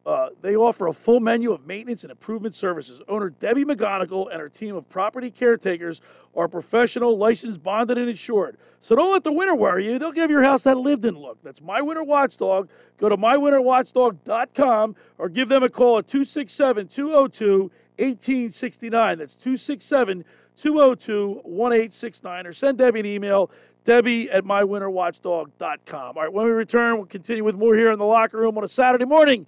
Uh, 0.06 0.30
they 0.42 0.56
offer 0.56 0.88
a 0.88 0.94
full 0.94 1.20
menu 1.20 1.52
of 1.52 1.68
maintenance 1.68 2.04
and 2.04 2.12
improvement 2.12 2.56
services. 2.56 3.02
Owner 3.10 3.30
Debbie 3.30 3.66
McGonigal 3.66 4.32
and 4.32 4.40
her 4.40 4.50
team 4.50 4.76
of 4.76 4.88
property 4.90 5.30
caretakers 5.30 6.02
are 6.36 6.48
professional, 6.48 7.18
licensed, 7.18 7.62
bonded, 7.62 7.98
and 7.98 8.10
insured. 8.10 8.58
So 8.80 8.96
don't 8.96 9.12
let 9.12 9.24
the 9.24 9.32
winter 9.32 9.56
worry 9.56 9.86
you. 9.86 10.00
They'll 10.00 10.12
give 10.12 10.32
your 10.32 10.42
house 10.42 10.64
that 10.64 10.78
lived 10.78 11.04
in 11.04 11.16
look. 11.16 11.38
That's 11.44 11.62
My 11.62 11.82
Winter 11.82 12.04
Watchdog. 12.04 12.70
Go 12.98 13.10
to 13.10 13.18
mywinterwatchdog.com 13.18 14.96
or 15.18 15.30
give 15.30 15.50
them 15.50 15.64
a 15.64 15.70
call 15.70 15.98
at 16.00 16.08
267 16.08 16.88
202 16.88 17.72
1869. 17.98 19.18
That's 19.18 19.36
267 19.36 20.24
202 20.56 21.42
1869. 21.44 22.48
Or 22.48 22.54
send 22.54 22.78
Debbie 22.78 23.02
an 23.02 23.06
email, 23.06 23.52
Debbie 23.84 24.32
at 24.32 24.46
mywinterwatchdog.com. 24.46 26.18
All 26.18 26.24
right, 26.24 26.32
when 26.32 26.46
we 26.46 26.52
return, 26.52 26.96
we'll 26.96 27.06
continue 27.06 27.44
with 27.44 27.56
more 27.56 27.76
here 27.76 27.92
in 27.92 28.00
the 28.00 28.06
locker 28.06 28.38
room 28.38 28.58
on 28.58 28.64
a 28.64 28.68
Saturday 28.68 29.06
morning 29.06 29.46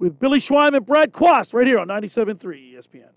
with 0.00 0.18
Billy 0.18 0.40
Schweim 0.40 0.74
and 0.74 0.84
Brad 0.84 1.12
Quast 1.12 1.54
right 1.54 1.66
here 1.66 1.78
on 1.78 1.86
97.3 1.86 2.74
ESPN. 2.74 3.10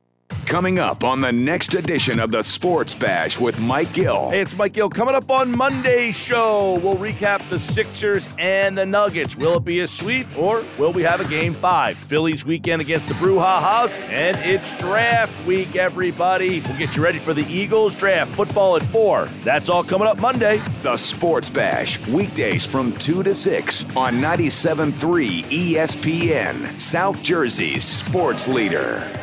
Coming 0.53 0.77
up 0.77 1.03
on 1.03 1.19
the 1.19 1.31
next 1.31 1.73
edition 1.73 2.19
of 2.19 2.29
the 2.31 2.43
Sports 2.43 2.93
Bash 2.93 3.39
with 3.39 3.59
Mike 3.59 3.91
Gill. 3.91 4.29
Hey, 4.29 4.41
it's 4.41 4.55
Mike 4.55 4.73
Gill. 4.73 4.87
Coming 4.87 5.15
up 5.15 5.31
on 5.31 5.49
Monday's 5.49 6.15
show, 6.15 6.75
we'll 6.75 6.95
recap 6.95 7.49
the 7.49 7.57
Sixers 7.57 8.29
and 8.37 8.77
the 8.77 8.85
Nuggets. 8.85 9.35
Will 9.35 9.57
it 9.57 9.65
be 9.65 9.79
a 9.79 9.87
sweep 9.87 10.27
or 10.37 10.63
will 10.77 10.93
we 10.93 11.01
have 11.01 11.19
a 11.19 11.25
game 11.25 11.55
five? 11.55 11.97
Phillies 11.97 12.45
weekend 12.45 12.83
against 12.83 13.07
the 13.07 13.15
Brewha-Haas, 13.15 13.95
and 13.95 14.37
it's 14.45 14.77
draft 14.77 15.43
week, 15.47 15.75
everybody. 15.75 16.59
We'll 16.59 16.77
get 16.77 16.95
you 16.95 17.03
ready 17.03 17.17
for 17.17 17.33
the 17.33 17.51
Eagles 17.51 17.95
draft 17.95 18.35
football 18.35 18.75
at 18.75 18.83
four. 18.83 19.29
That's 19.43 19.71
all 19.71 19.83
coming 19.83 20.07
up 20.07 20.19
Monday. 20.19 20.61
The 20.83 20.97
Sports 20.97 21.49
Bash, 21.49 22.07
weekdays 22.09 22.63
from 22.63 22.95
2 22.97 23.23
to 23.23 23.33
6 23.33 23.85
on 23.97 24.17
97.3 24.17 25.45
ESPN, 25.45 26.79
South 26.79 27.19
Jersey's 27.23 27.83
sports 27.83 28.47
leader. 28.47 29.22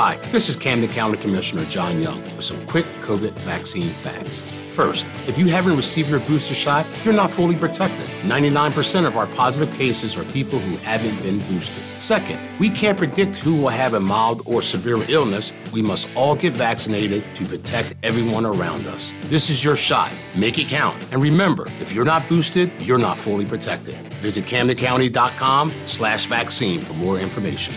Hi, 0.00 0.14
this 0.30 0.48
is 0.48 0.54
Camden 0.54 0.92
County 0.92 1.18
Commissioner 1.18 1.64
John 1.64 2.00
Young 2.00 2.22
with 2.22 2.44
some 2.44 2.64
quick 2.68 2.86
COVID 3.00 3.32
vaccine 3.40 3.92
facts. 4.04 4.44
First, 4.70 5.04
if 5.26 5.36
you 5.36 5.48
haven't 5.48 5.74
received 5.74 6.08
your 6.08 6.20
booster 6.20 6.54
shot, 6.54 6.86
you're 7.04 7.12
not 7.12 7.32
fully 7.32 7.56
protected. 7.56 8.08
99% 8.22 9.06
of 9.08 9.16
our 9.16 9.26
positive 9.26 9.76
cases 9.76 10.16
are 10.16 10.22
people 10.26 10.60
who 10.60 10.76
haven't 10.76 11.20
been 11.24 11.40
boosted. 11.48 11.82
Second, 12.00 12.38
we 12.60 12.70
can't 12.70 12.96
predict 12.96 13.34
who 13.34 13.56
will 13.56 13.70
have 13.70 13.94
a 13.94 13.98
mild 13.98 14.42
or 14.46 14.62
severe 14.62 15.04
illness. 15.10 15.52
We 15.72 15.82
must 15.82 16.08
all 16.14 16.36
get 16.36 16.52
vaccinated 16.52 17.34
to 17.34 17.44
protect 17.44 17.96
everyone 18.04 18.46
around 18.46 18.86
us. 18.86 19.12
This 19.22 19.50
is 19.50 19.64
your 19.64 19.74
shot. 19.74 20.12
Make 20.36 20.60
it 20.60 20.68
count. 20.68 21.02
And 21.12 21.20
remember, 21.20 21.66
if 21.80 21.92
you're 21.92 22.04
not 22.04 22.28
boosted, 22.28 22.70
you're 22.82 22.98
not 22.98 23.18
fully 23.18 23.46
protected. 23.46 24.14
Visit 24.22 24.44
CamdenCounty.com 24.44 25.74
slash 25.86 26.26
vaccine 26.26 26.80
for 26.80 26.92
more 26.92 27.18
information. 27.18 27.74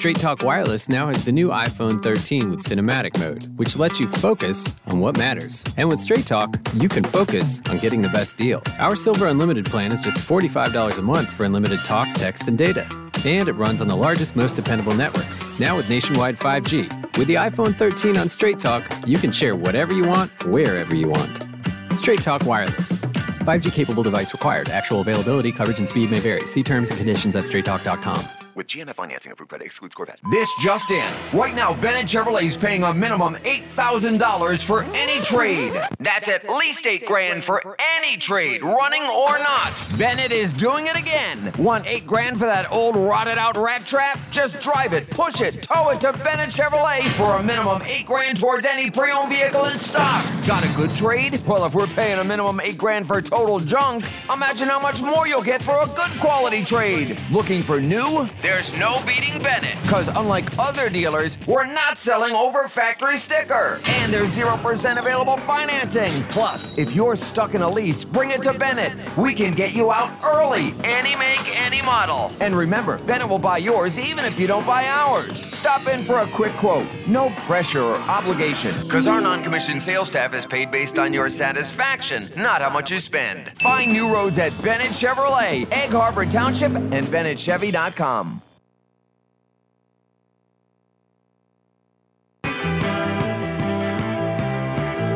Straight 0.00 0.18
Talk 0.18 0.42
Wireless 0.42 0.88
now 0.88 1.08
has 1.08 1.26
the 1.26 1.30
new 1.30 1.48
iPhone 1.48 2.02
13 2.02 2.48
with 2.52 2.60
cinematic 2.60 3.18
mode, 3.18 3.44
which 3.58 3.76
lets 3.76 4.00
you 4.00 4.08
focus 4.08 4.74
on 4.86 4.98
what 4.98 5.18
matters. 5.18 5.62
And 5.76 5.90
with 5.90 6.00
Straight 6.00 6.24
Talk, 6.24 6.56
you 6.72 6.88
can 6.88 7.04
focus 7.04 7.60
on 7.68 7.76
getting 7.76 8.00
the 8.00 8.08
best 8.08 8.38
deal. 8.38 8.62
Our 8.78 8.96
Silver 8.96 9.26
Unlimited 9.26 9.66
plan 9.66 9.92
is 9.92 10.00
just 10.00 10.16
$45 10.16 10.96
a 10.96 11.02
month 11.02 11.30
for 11.30 11.44
unlimited 11.44 11.80
talk, 11.80 12.14
text, 12.14 12.48
and 12.48 12.56
data. 12.56 12.88
And 13.26 13.46
it 13.46 13.52
runs 13.52 13.82
on 13.82 13.88
the 13.88 13.94
largest, 13.94 14.36
most 14.36 14.56
dependable 14.56 14.94
networks, 14.94 15.46
now 15.60 15.76
with 15.76 15.90
nationwide 15.90 16.38
5G. 16.38 17.18
With 17.18 17.28
the 17.28 17.34
iPhone 17.34 17.76
13 17.76 18.16
on 18.16 18.30
Straight 18.30 18.58
Talk, 18.58 18.90
you 19.06 19.18
can 19.18 19.30
share 19.30 19.54
whatever 19.54 19.92
you 19.92 20.04
want, 20.04 20.30
wherever 20.46 20.94
you 20.94 21.08
want. 21.08 21.46
Straight 21.94 22.22
Talk 22.22 22.46
Wireless. 22.46 22.92
5G 22.92 23.70
capable 23.74 24.02
device 24.02 24.32
required. 24.32 24.70
Actual 24.70 25.02
availability, 25.02 25.52
coverage, 25.52 25.78
and 25.78 25.86
speed 25.86 26.10
may 26.10 26.20
vary. 26.20 26.46
See 26.46 26.62
terms 26.62 26.88
and 26.88 26.96
conditions 26.96 27.36
at 27.36 27.44
straighttalk.com. 27.44 28.39
With 28.54 28.66
GMF 28.66 28.94
financing 28.94 29.30
approved 29.30 29.50
credit 29.50 29.64
excludes 29.64 29.94
Corvette. 29.94 30.18
This 30.30 30.52
just 30.60 30.90
in. 30.90 31.08
Right 31.32 31.54
now, 31.54 31.72
Bennett 31.74 32.06
Chevrolet 32.06 32.42
is 32.42 32.56
paying 32.56 32.82
a 32.82 32.92
minimum 32.92 33.36
$8,000 33.44 34.64
for 34.64 34.82
any 34.94 35.22
trade. 35.22 35.80
That's 36.00 36.28
at 36.28 36.48
least 36.48 36.86
eight 36.86 37.06
grand 37.06 37.44
for 37.44 37.76
any 37.96 38.16
trade, 38.16 38.62
running 38.62 39.02
or 39.04 39.38
not. 39.38 39.86
Bennett 39.98 40.32
is 40.32 40.52
doing 40.52 40.86
it 40.88 41.00
again. 41.00 41.52
Want 41.58 41.86
eight 41.86 42.06
grand 42.06 42.38
for 42.38 42.46
that 42.46 42.70
old 42.72 42.96
rotted 42.96 43.38
out 43.38 43.56
rat 43.56 43.86
trap? 43.86 44.18
Just 44.30 44.60
drive 44.60 44.92
it, 44.94 45.08
push 45.10 45.40
it, 45.40 45.62
tow 45.62 45.90
it 45.90 46.00
to 46.00 46.12
Bennett 46.12 46.50
Chevrolet 46.50 47.02
for 47.16 47.36
a 47.36 47.42
minimum 47.42 47.82
eight 47.86 48.06
grand 48.06 48.38
towards 48.40 48.66
any 48.66 48.90
pre-owned 48.90 49.30
vehicle 49.30 49.66
in 49.66 49.78
stock. 49.78 50.24
Got 50.46 50.64
a 50.64 50.72
good 50.76 50.94
trade? 50.96 51.40
Well, 51.46 51.64
if 51.66 51.74
we're 51.74 51.86
paying 51.86 52.18
a 52.18 52.24
minimum 52.24 52.60
eight 52.60 52.78
grand 52.78 53.06
for 53.06 53.22
total 53.22 53.60
junk, 53.60 54.04
imagine 54.32 54.68
how 54.68 54.80
much 54.80 55.00
more 55.02 55.28
you'll 55.28 55.42
get 55.42 55.62
for 55.62 55.80
a 55.82 55.86
good 55.86 56.10
quality 56.18 56.64
trade. 56.64 57.16
Looking 57.30 57.62
for 57.62 57.80
new? 57.80 58.28
There's 58.40 58.49
no 58.50 59.00
beating 59.06 59.40
Bennett, 59.40 59.80
because 59.82 60.08
unlike 60.08 60.58
other 60.58 60.90
dealers, 60.90 61.38
we're 61.46 61.66
not 61.66 61.98
selling 61.98 62.34
over 62.34 62.66
factory 62.68 63.16
sticker. 63.16 63.80
And 63.86 64.12
there's 64.12 64.36
0% 64.36 64.98
available 64.98 65.36
financing. 65.36 66.10
Plus, 66.24 66.76
if 66.76 66.92
you're 66.92 67.14
stuck 67.14 67.54
in 67.54 67.62
a 67.62 67.70
lease, 67.70 68.04
bring 68.04 68.30
it 68.30 68.42
to 68.42 68.52
Bennett. 68.58 68.92
We 69.16 69.34
can 69.34 69.54
get 69.54 69.72
you 69.72 69.92
out 69.92 70.10
early. 70.24 70.74
Any 70.82 71.14
make, 71.16 71.60
any 71.60 71.80
model. 71.82 72.32
And 72.40 72.56
remember, 72.56 72.98
Bennett 72.98 73.28
will 73.28 73.38
buy 73.38 73.58
yours 73.58 73.98
even 74.00 74.24
if 74.24 74.38
you 74.38 74.46
don't 74.46 74.66
buy 74.66 74.86
ours. 74.86 75.40
Stop 75.56 75.86
in 75.86 76.02
for 76.02 76.18
a 76.20 76.26
quick 76.28 76.52
quote. 76.54 76.86
No 77.06 77.30
pressure 77.46 77.82
or 77.82 77.96
obligation, 77.96 78.74
because 78.82 79.06
our 79.06 79.20
non 79.20 79.44
commissioned 79.44 79.82
sales 79.82 80.08
staff 80.08 80.34
is 80.34 80.44
paid 80.44 80.70
based 80.70 80.98
on 80.98 81.12
your 81.12 81.30
satisfaction, 81.30 82.28
not 82.36 82.62
how 82.62 82.70
much 82.70 82.90
you 82.90 82.98
spend. 82.98 83.50
Find 83.60 83.92
new 83.92 84.12
roads 84.12 84.38
at 84.38 84.50
Bennett 84.62 84.88
Chevrolet, 84.88 85.70
Egg 85.70 85.90
Harbor 85.90 86.26
Township, 86.26 86.72
and 86.74 87.06
BennettChevy.com. 87.06 88.39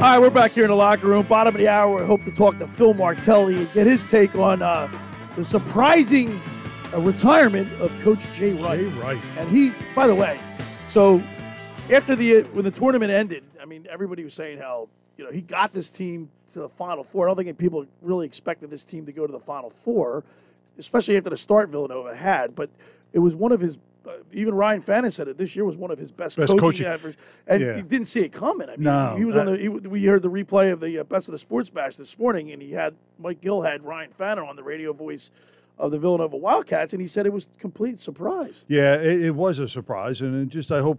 All 0.04 0.10
right, 0.10 0.18
we're 0.18 0.28
back 0.28 0.52
here 0.52 0.64
in 0.64 0.68
the 0.68 0.76
locker 0.76 1.06
room. 1.06 1.24
Bottom 1.26 1.54
of 1.54 1.58
the 1.58 1.66
hour, 1.66 1.98
we 1.98 2.04
hope 2.04 2.24
to 2.24 2.30
talk 2.30 2.58
to 2.58 2.68
Phil 2.68 2.92
Martelli 2.92 3.56
and 3.56 3.72
get 3.72 3.86
his 3.86 4.04
take 4.04 4.36
on 4.36 4.60
uh, 4.60 4.86
the 5.34 5.42
surprising 5.42 6.42
uh, 6.92 7.00
retirement 7.00 7.72
of 7.80 7.90
Coach 8.00 8.30
Jay 8.30 8.52
Wright. 8.52 8.80
Jay 8.80 8.88
Wright. 9.00 9.18
And 9.38 9.48
he, 9.48 9.72
by 9.94 10.06
the 10.06 10.14
way, 10.14 10.38
so 10.88 11.22
after 11.90 12.14
the 12.14 12.42
when 12.52 12.66
the 12.66 12.70
tournament 12.70 13.12
ended, 13.12 13.44
I 13.58 13.64
mean, 13.64 13.86
everybody 13.88 14.22
was 14.22 14.34
saying 14.34 14.58
how 14.58 14.90
you 15.16 15.24
know 15.24 15.30
he 15.30 15.40
got 15.40 15.72
this 15.72 15.88
team 15.88 16.28
to 16.52 16.58
the 16.58 16.68
Final 16.68 17.02
Four. 17.02 17.26
I 17.26 17.32
don't 17.32 17.42
think 17.42 17.56
people 17.56 17.86
really 18.02 18.26
expected 18.26 18.68
this 18.68 18.84
team 18.84 19.06
to 19.06 19.12
go 19.12 19.26
to 19.26 19.32
the 19.32 19.40
Final 19.40 19.70
Four, 19.70 20.22
especially 20.76 21.16
after 21.16 21.30
the 21.30 21.38
start 21.38 21.70
Villanova 21.70 22.14
had. 22.14 22.54
But 22.54 22.68
it 23.14 23.20
was 23.20 23.34
one 23.34 23.52
of 23.52 23.60
his. 23.62 23.78
Uh, 24.06 24.10
even 24.32 24.54
Ryan 24.54 24.80
Fannon 24.82 25.10
said 25.10 25.28
it. 25.28 25.38
This 25.38 25.56
year 25.56 25.64
was 25.64 25.76
one 25.76 25.90
of 25.90 25.98
his 25.98 26.12
best, 26.12 26.36
Best 26.36 26.50
coaching, 26.50 26.60
coaching. 26.60 26.86
efforts, 26.86 27.16
and 27.46 27.62
Yeah. 27.62 27.76
he 27.76 27.82
didn't 27.82 28.06
see 28.08 28.20
it 28.20 28.32
coming. 28.32 28.68
I 28.68 28.72
mean, 28.72 28.84
No, 28.84 29.14
he 29.16 29.24
was 29.24 29.34
on 29.36 29.46
the. 29.46 29.56
He, 29.56 29.68
we 29.68 30.04
heard 30.04 30.22
the 30.22 30.30
replay 30.30 30.72
of 30.72 30.80
the 30.80 30.98
uh, 30.98 31.04
best 31.04 31.28
of 31.28 31.32
the 31.32 31.38
sports 31.38 31.70
bash 31.70 31.96
this 31.96 32.18
morning, 32.18 32.50
and 32.52 32.60
he 32.60 32.72
had 32.72 32.94
Mike 33.18 33.40
Gill 33.40 33.62
had 33.62 33.84
Ryan 33.84 34.10
Fannon 34.10 34.44
on 34.46 34.56
the 34.56 34.62
radio 34.62 34.92
voice 34.92 35.30
of 35.78 35.90
the 35.90 35.98
Villanova 35.98 36.36
Wildcats, 36.36 36.92
and 36.92 37.00
he 37.02 37.08
said 37.08 37.24
it 37.26 37.32
was 37.32 37.48
complete 37.58 38.00
surprise. 38.00 38.64
Yeah, 38.68 38.94
it, 38.96 39.22
it 39.22 39.34
was 39.34 39.58
a 39.58 39.66
surprise, 39.66 40.20
and 40.20 40.40
it 40.42 40.48
just 40.52 40.70
I 40.70 40.80
hope, 40.80 40.98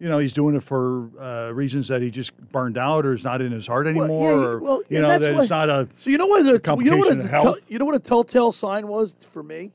you 0.00 0.08
know, 0.08 0.18
he's 0.18 0.32
doing 0.34 0.54
it 0.56 0.62
for 0.62 1.08
uh, 1.18 1.52
reasons 1.54 1.88
that 1.88 2.02
he 2.02 2.10
just 2.10 2.36
burned 2.52 2.76
out 2.76 3.06
or 3.06 3.12
is 3.12 3.24
not 3.24 3.40
in 3.40 3.52
his 3.52 3.66
heart 3.66 3.86
anymore, 3.86 4.30
yeah, 4.32 4.36
or 4.46 4.58
well, 4.58 4.82
you 4.88 5.00
know 5.00 5.08
that's 5.08 5.22
that 5.22 5.34
why- 5.34 5.40
it's 5.40 5.50
not 5.50 5.70
a. 5.70 5.88
So 5.98 6.10
you 6.10 6.18
know 6.18 6.26
what? 6.26 6.42
The, 6.42 6.76
you 6.82 6.90
know 6.90 6.96
what? 6.98 7.12
A, 7.12 7.56
you 7.68 7.78
know 7.78 7.84
what 7.84 7.94
a 7.94 7.98
telltale 8.00 8.50
sign 8.52 8.88
was 8.88 9.14
for 9.20 9.42
me. 9.42 9.72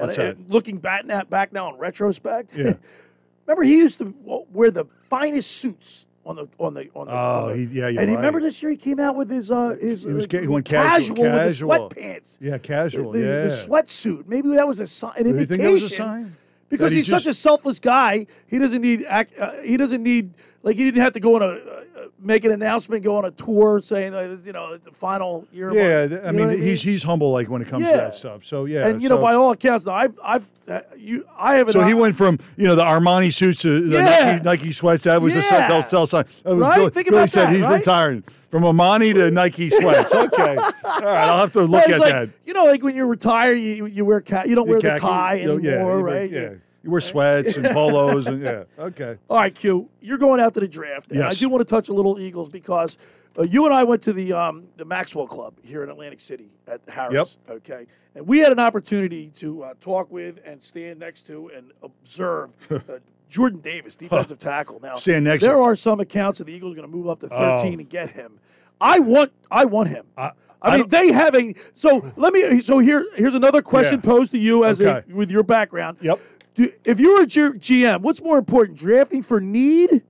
And 0.00 0.08
What's 0.08 0.18
I- 0.18 0.24
that? 0.32 0.50
looking 0.50 0.78
back 0.78 1.04
now, 1.04 1.22
back 1.24 1.52
now 1.52 1.72
in 1.72 1.78
retrospect, 1.78 2.56
Yeah. 2.56 2.74
remember 3.46 3.62
he 3.64 3.76
used 3.76 3.98
to 3.98 4.14
wear 4.50 4.70
the 4.70 4.84
finest 5.02 5.50
suits 5.58 6.06
on 6.24 6.36
the 6.36 6.48
on 6.58 6.74
the 6.74 6.88
on 6.94 7.06
the. 7.06 7.12
Oh, 7.12 7.16
on 7.16 7.48
the- 7.50 7.56
he- 7.56 7.62
yeah, 7.64 7.88
you're 7.88 8.00
and 8.02 8.10
right. 8.10 8.16
remember 8.16 8.40
this 8.40 8.62
year 8.62 8.70
he 8.70 8.76
came 8.76 8.98
out 9.00 9.16
with 9.16 9.30
his 9.30 9.50
uh 9.50 9.76
his 9.80 10.04
He 10.04 10.12
was 10.12 10.24
uh, 10.26 10.40
went 10.48 10.64
casual, 10.66 11.16
with 11.16 11.32
casual. 11.32 11.42
his 11.42 11.60
sweatpants. 11.96 12.38
Yeah, 12.40 12.58
casual. 12.58 13.12
The, 13.12 13.18
yeah, 13.20 13.42
the 13.44 13.48
sweatsuit. 13.48 14.26
Maybe 14.26 14.54
that 14.54 14.66
was 14.66 14.80
a 14.80 14.86
sign, 14.86 15.12
an 15.18 15.26
indication. 15.26 15.46
think 15.48 15.62
that 15.62 15.72
was 15.72 15.82
a 15.84 15.88
sign? 15.90 16.36
because 16.68 16.92
he's 16.92 17.08
such 17.08 17.26
a 17.26 17.34
selfless 17.34 17.80
guy. 17.80 18.26
He 18.46 18.58
doesn't 18.58 18.80
need 18.80 19.04
act, 19.08 19.32
uh, 19.38 19.60
he 19.62 19.76
doesn't 19.76 20.02
need 20.02 20.32
like 20.62 20.76
he 20.76 20.84
didn't 20.84 21.02
have 21.02 21.12
to 21.14 21.20
go 21.20 21.36
on 21.36 21.42
a 21.42 21.46
uh, 21.46 21.84
make 22.22 22.44
an 22.44 22.52
announcement, 22.52 23.02
go 23.02 23.16
on 23.16 23.24
a 23.24 23.30
tour 23.30 23.80
saying 23.82 24.14
uh, 24.14 24.36
you 24.44 24.52
know 24.52 24.76
the 24.76 24.90
final 24.92 25.46
year. 25.52 25.68
of 25.68 25.74
my- 25.74 25.80
Yeah, 25.80 26.02
you 26.02 26.08
th- 26.08 26.20
I 26.24 26.30
mean, 26.32 26.50
he's 26.50 26.82
he's 26.82 27.02
humble 27.02 27.32
like 27.32 27.48
when 27.48 27.62
it 27.62 27.68
comes 27.68 27.86
to 27.86 27.92
that 27.92 28.14
stuff. 28.14 28.44
So 28.44 28.64
yeah, 28.66 28.86
and 28.86 29.02
you 29.02 29.08
know 29.08 29.18
by 29.18 29.34
all 29.34 29.50
accounts, 29.52 29.86
now, 29.86 29.94
I've 29.94 30.18
I've 30.22 30.48
uh, 30.68 30.80
you 30.96 31.26
I 31.36 31.54
haven't. 31.54 31.72
So 31.72 31.82
he 31.82 31.94
went 31.94 32.16
from 32.16 32.38
you 32.56 32.66
know 32.66 32.74
the 32.74 32.84
Armani 32.84 33.32
suits 33.32 33.62
to 33.62 33.88
the 33.88 33.96
Yeah. 33.96 34.32
Nike, 34.36 34.44
Nike 34.44 34.72
sweats. 34.72 35.04
That 35.04 35.20
was 35.22 35.34
a 35.34 35.38
Yeah. 35.38 35.66
tell, 35.68 35.82
tell 35.82 36.06
sign. 36.06 36.24
That 36.44 36.54
was 36.56 36.60
Right? 36.62 36.76
Billy- 36.78 36.90
Think 36.90 37.06
Billy 37.08 37.18
about 37.18 37.30
said 37.30 37.46
that, 37.46 37.52
he's 37.54 37.62
right? 37.62 37.78
retiring 37.78 38.24
from 38.48 38.64
Armani 38.64 39.14
to 39.14 39.30
Nike 39.30 39.70
sweats. 39.70 40.12
Okay, 40.20 40.56
all 40.56 41.00
right, 41.02 41.28
I'll 41.28 41.38
have 41.38 41.52
to 41.54 41.62
look 41.62 41.88
at 41.88 41.98
like, 42.00 42.12
that. 42.12 42.28
You 42.44 42.52
know, 42.54 42.64
like 42.66 42.82
when 42.82 42.94
you 42.94 43.06
retire, 43.06 43.52
you 43.52 43.86
you 43.86 44.04
wear 44.04 44.20
ca- 44.20 44.44
you 44.46 44.54
don't 44.54 44.68
wear 44.68 44.80
the 44.80 44.88
Khaki, 44.90 45.00
tie 45.00 45.34
you 45.34 45.46
know, 45.46 45.56
anymore, 45.58 45.92
yeah, 45.92 45.96
you- 45.96 46.02
right? 46.02 46.30
Yeah, 46.30 46.48
you 46.82 46.90
wear 46.90 47.00
sweats 47.00 47.56
and 47.56 47.68
polos 47.72 48.26
and 48.26 48.42
yeah. 48.42 48.64
Okay. 48.78 49.18
All 49.28 49.36
right, 49.36 49.54
Q, 49.54 49.88
you're 50.00 50.18
going 50.18 50.40
out 50.40 50.54
to 50.54 50.60
the 50.60 50.68
draft. 50.68 51.10
And 51.12 51.22
I 51.22 51.30
do 51.32 51.48
want 51.48 51.60
to 51.66 51.70
touch 51.74 51.88
a 51.88 51.92
little 51.92 52.18
Eagles 52.18 52.48
because 52.48 52.96
uh, 53.38 53.42
you 53.42 53.64
and 53.66 53.74
I 53.74 53.84
went 53.84 54.02
to 54.02 54.12
the 54.12 54.32
um, 54.32 54.64
the 54.76 54.84
Maxwell 54.84 55.26
Club 55.26 55.54
here 55.62 55.82
in 55.82 55.90
Atlantic 55.90 56.20
City 56.20 56.48
at 56.66 56.80
Harris. 56.88 57.38
Yep. 57.48 57.56
Okay, 57.58 57.86
and 58.14 58.26
we 58.26 58.38
had 58.38 58.52
an 58.52 58.58
opportunity 58.58 59.28
to 59.34 59.62
uh, 59.62 59.74
talk 59.80 60.10
with 60.10 60.38
and 60.44 60.62
stand 60.62 60.98
next 61.00 61.26
to 61.26 61.50
and 61.54 61.72
observe. 61.82 62.52
Uh, 62.70 62.98
Jordan 63.28 63.60
Davis, 63.60 63.94
defensive 63.94 64.40
tackle. 64.40 64.80
Now, 64.82 64.96
Stand 64.96 65.24
next 65.24 65.44
there 65.44 65.56
are 65.62 65.76
some 65.76 66.00
accounts 66.00 66.38
that 66.38 66.46
the 66.46 66.52
Eagles 66.52 66.72
are 66.72 66.76
going 66.80 66.90
to 66.90 66.96
move 66.96 67.08
up 67.08 67.20
to 67.20 67.28
13 67.28 67.38
Oh. 67.40 67.78
and 67.78 67.88
get 67.88 68.10
him. 68.10 68.40
I 68.80 68.98
want, 68.98 69.30
I 69.48 69.66
want 69.66 69.88
him. 69.88 70.04
I, 70.18 70.32
I 70.60 70.70
mean, 70.72 70.78
don't- 70.80 70.90
they 70.90 71.12
have 71.12 71.36
a. 71.36 71.54
So 71.72 72.12
let 72.16 72.32
me. 72.32 72.60
So 72.60 72.80
here, 72.80 73.06
here's 73.14 73.36
another 73.36 73.62
question 73.62 74.00
Yeah. 74.02 74.10
posed 74.10 74.32
to 74.32 74.38
you 74.38 74.64
as 74.64 74.80
Okay. 74.80 75.08
a 75.08 75.14
with 75.14 75.30
your 75.30 75.44
background. 75.44 75.98
Yep. 76.00 76.18
Do, 76.54 76.68
if 76.84 76.98
you 77.00 77.14
were 77.14 77.22
a 77.22 77.26
GM, 77.26 78.00
what's 78.02 78.22
more 78.22 78.38
important, 78.38 78.78
drafting 78.78 79.22
for 79.22 79.40
need 79.40 80.02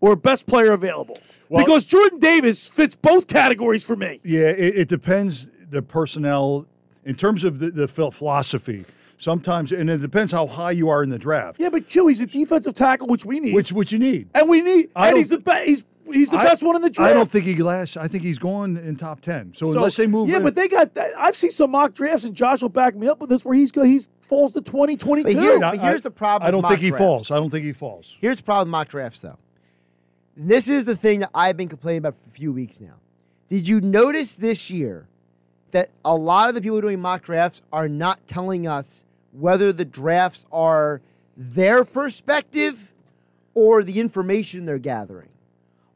or 0.00 0.16
best 0.16 0.46
player 0.46 0.72
available? 0.72 1.18
Well- 1.48 1.64
because 1.64 1.86
Jordan 1.86 2.18
Davis 2.18 2.68
fits 2.68 2.94
both 2.96 3.26
categories 3.26 3.84
for 3.84 3.96
me. 3.96 4.20
Yeah, 4.22 4.48
it, 4.48 4.78
it 4.78 4.88
depends 4.88 5.48
the 5.70 5.82
personnel 5.82 6.66
in 7.04 7.14
terms 7.14 7.44
of 7.44 7.58
the, 7.58 7.70
the 7.70 7.88
philosophy. 7.88 8.84
Sometimes, 9.20 9.72
and 9.72 9.90
it 9.90 9.98
depends 9.98 10.30
how 10.30 10.46
high 10.46 10.70
you 10.70 10.88
are 10.90 11.02
in 11.02 11.10
the 11.10 11.18
draft. 11.18 11.58
Yeah, 11.58 11.70
but 11.70 11.88
Q, 11.88 12.06
he's 12.06 12.20
a 12.20 12.26
defensive 12.26 12.74
tackle, 12.74 13.08
which 13.08 13.24
we 13.24 13.40
need. 13.40 13.52
Which 13.52 13.72
which 13.72 13.90
you 13.90 13.98
need. 13.98 14.28
and 14.32 14.48
we 14.48 14.60
need, 14.60 14.90
I 14.94 15.08
and 15.08 15.18
he's 15.18 15.30
the 15.30 15.38
best. 15.38 15.66
He's 15.66 15.84
he's 16.12 16.30
the 16.30 16.38
I- 16.38 16.44
best 16.44 16.62
one 16.62 16.76
in 16.76 16.82
the 16.82 16.90
draft. 16.90 17.10
I 17.10 17.14
don't 17.14 17.30
think 17.30 17.44
he 17.44 17.56
lasts. 17.62 17.96
I 17.96 18.08
think 18.08 18.22
he's 18.24 18.38
going 18.38 18.76
in 18.76 18.96
top 18.96 19.20
ten. 19.20 19.52
So, 19.54 19.66
So- 19.72 19.78
unless 19.78 19.96
they 19.96 20.06
move, 20.06 20.28
Yeah, 20.28 20.36
in- 20.38 20.42
but 20.42 20.54
they 20.54 20.68
got. 20.68 20.90
I've 21.16 21.36
seen 21.36 21.50
some 21.50 21.70
mock 21.70 21.94
drafts, 21.94 22.24
and 22.24 22.34
Josh 22.34 22.62
will 22.62 22.68
back 22.68 22.94
me 22.96 23.08
up 23.08 23.20
with 23.20 23.30
this, 23.30 23.44
where 23.44 23.54
he's 23.54 23.70
go. 23.72 23.82
He's 23.84 24.08
falls 24.20 24.52
to 24.52 24.60
twenty 24.60 24.96
twenty 24.96 25.22
But, 25.22 25.32
here, 25.34 25.58
but 25.60 25.78
here's 25.78 26.02
the 26.02 26.10
problem. 26.10 26.46
I 26.46 26.50
don't 26.50 26.62
with 26.62 26.70
think 26.70 26.80
he 26.80 26.88
drafts. 26.88 27.02
falls. 27.04 27.30
I 27.30 27.36
don't 27.36 27.50
think 27.50 27.64
he 27.64 27.72
falls. 27.72 28.16
Here's 28.20 28.38
the 28.38 28.42
problem 28.42 28.68
with 28.68 28.72
mock 28.72 28.88
drafts, 28.88 29.20
though. 29.20 29.38
This 30.36 30.68
is 30.68 30.84
the 30.84 30.94
thing 30.96 31.20
that 31.20 31.30
I've 31.34 31.56
been 31.56 31.68
complaining 31.68 31.98
about 31.98 32.14
for 32.14 32.28
a 32.28 32.32
few 32.32 32.52
weeks 32.52 32.80
now. 32.80 32.94
Did 33.48 33.66
you 33.66 33.80
notice 33.80 34.34
this 34.36 34.70
year 34.70 35.08
that 35.72 35.88
a 36.04 36.14
lot 36.14 36.48
of 36.48 36.54
the 36.54 36.60
people 36.60 36.80
doing 36.80 37.00
mock 37.00 37.22
drafts 37.22 37.60
are 37.72 37.88
not 37.88 38.26
telling 38.26 38.66
us 38.66 39.04
whether 39.32 39.72
the 39.72 39.84
drafts 39.84 40.46
are 40.52 41.00
their 41.36 41.84
perspective 41.84 42.92
or 43.54 43.82
the 43.82 43.98
information 44.00 44.64
they're 44.64 44.78
gathering? 44.78 45.28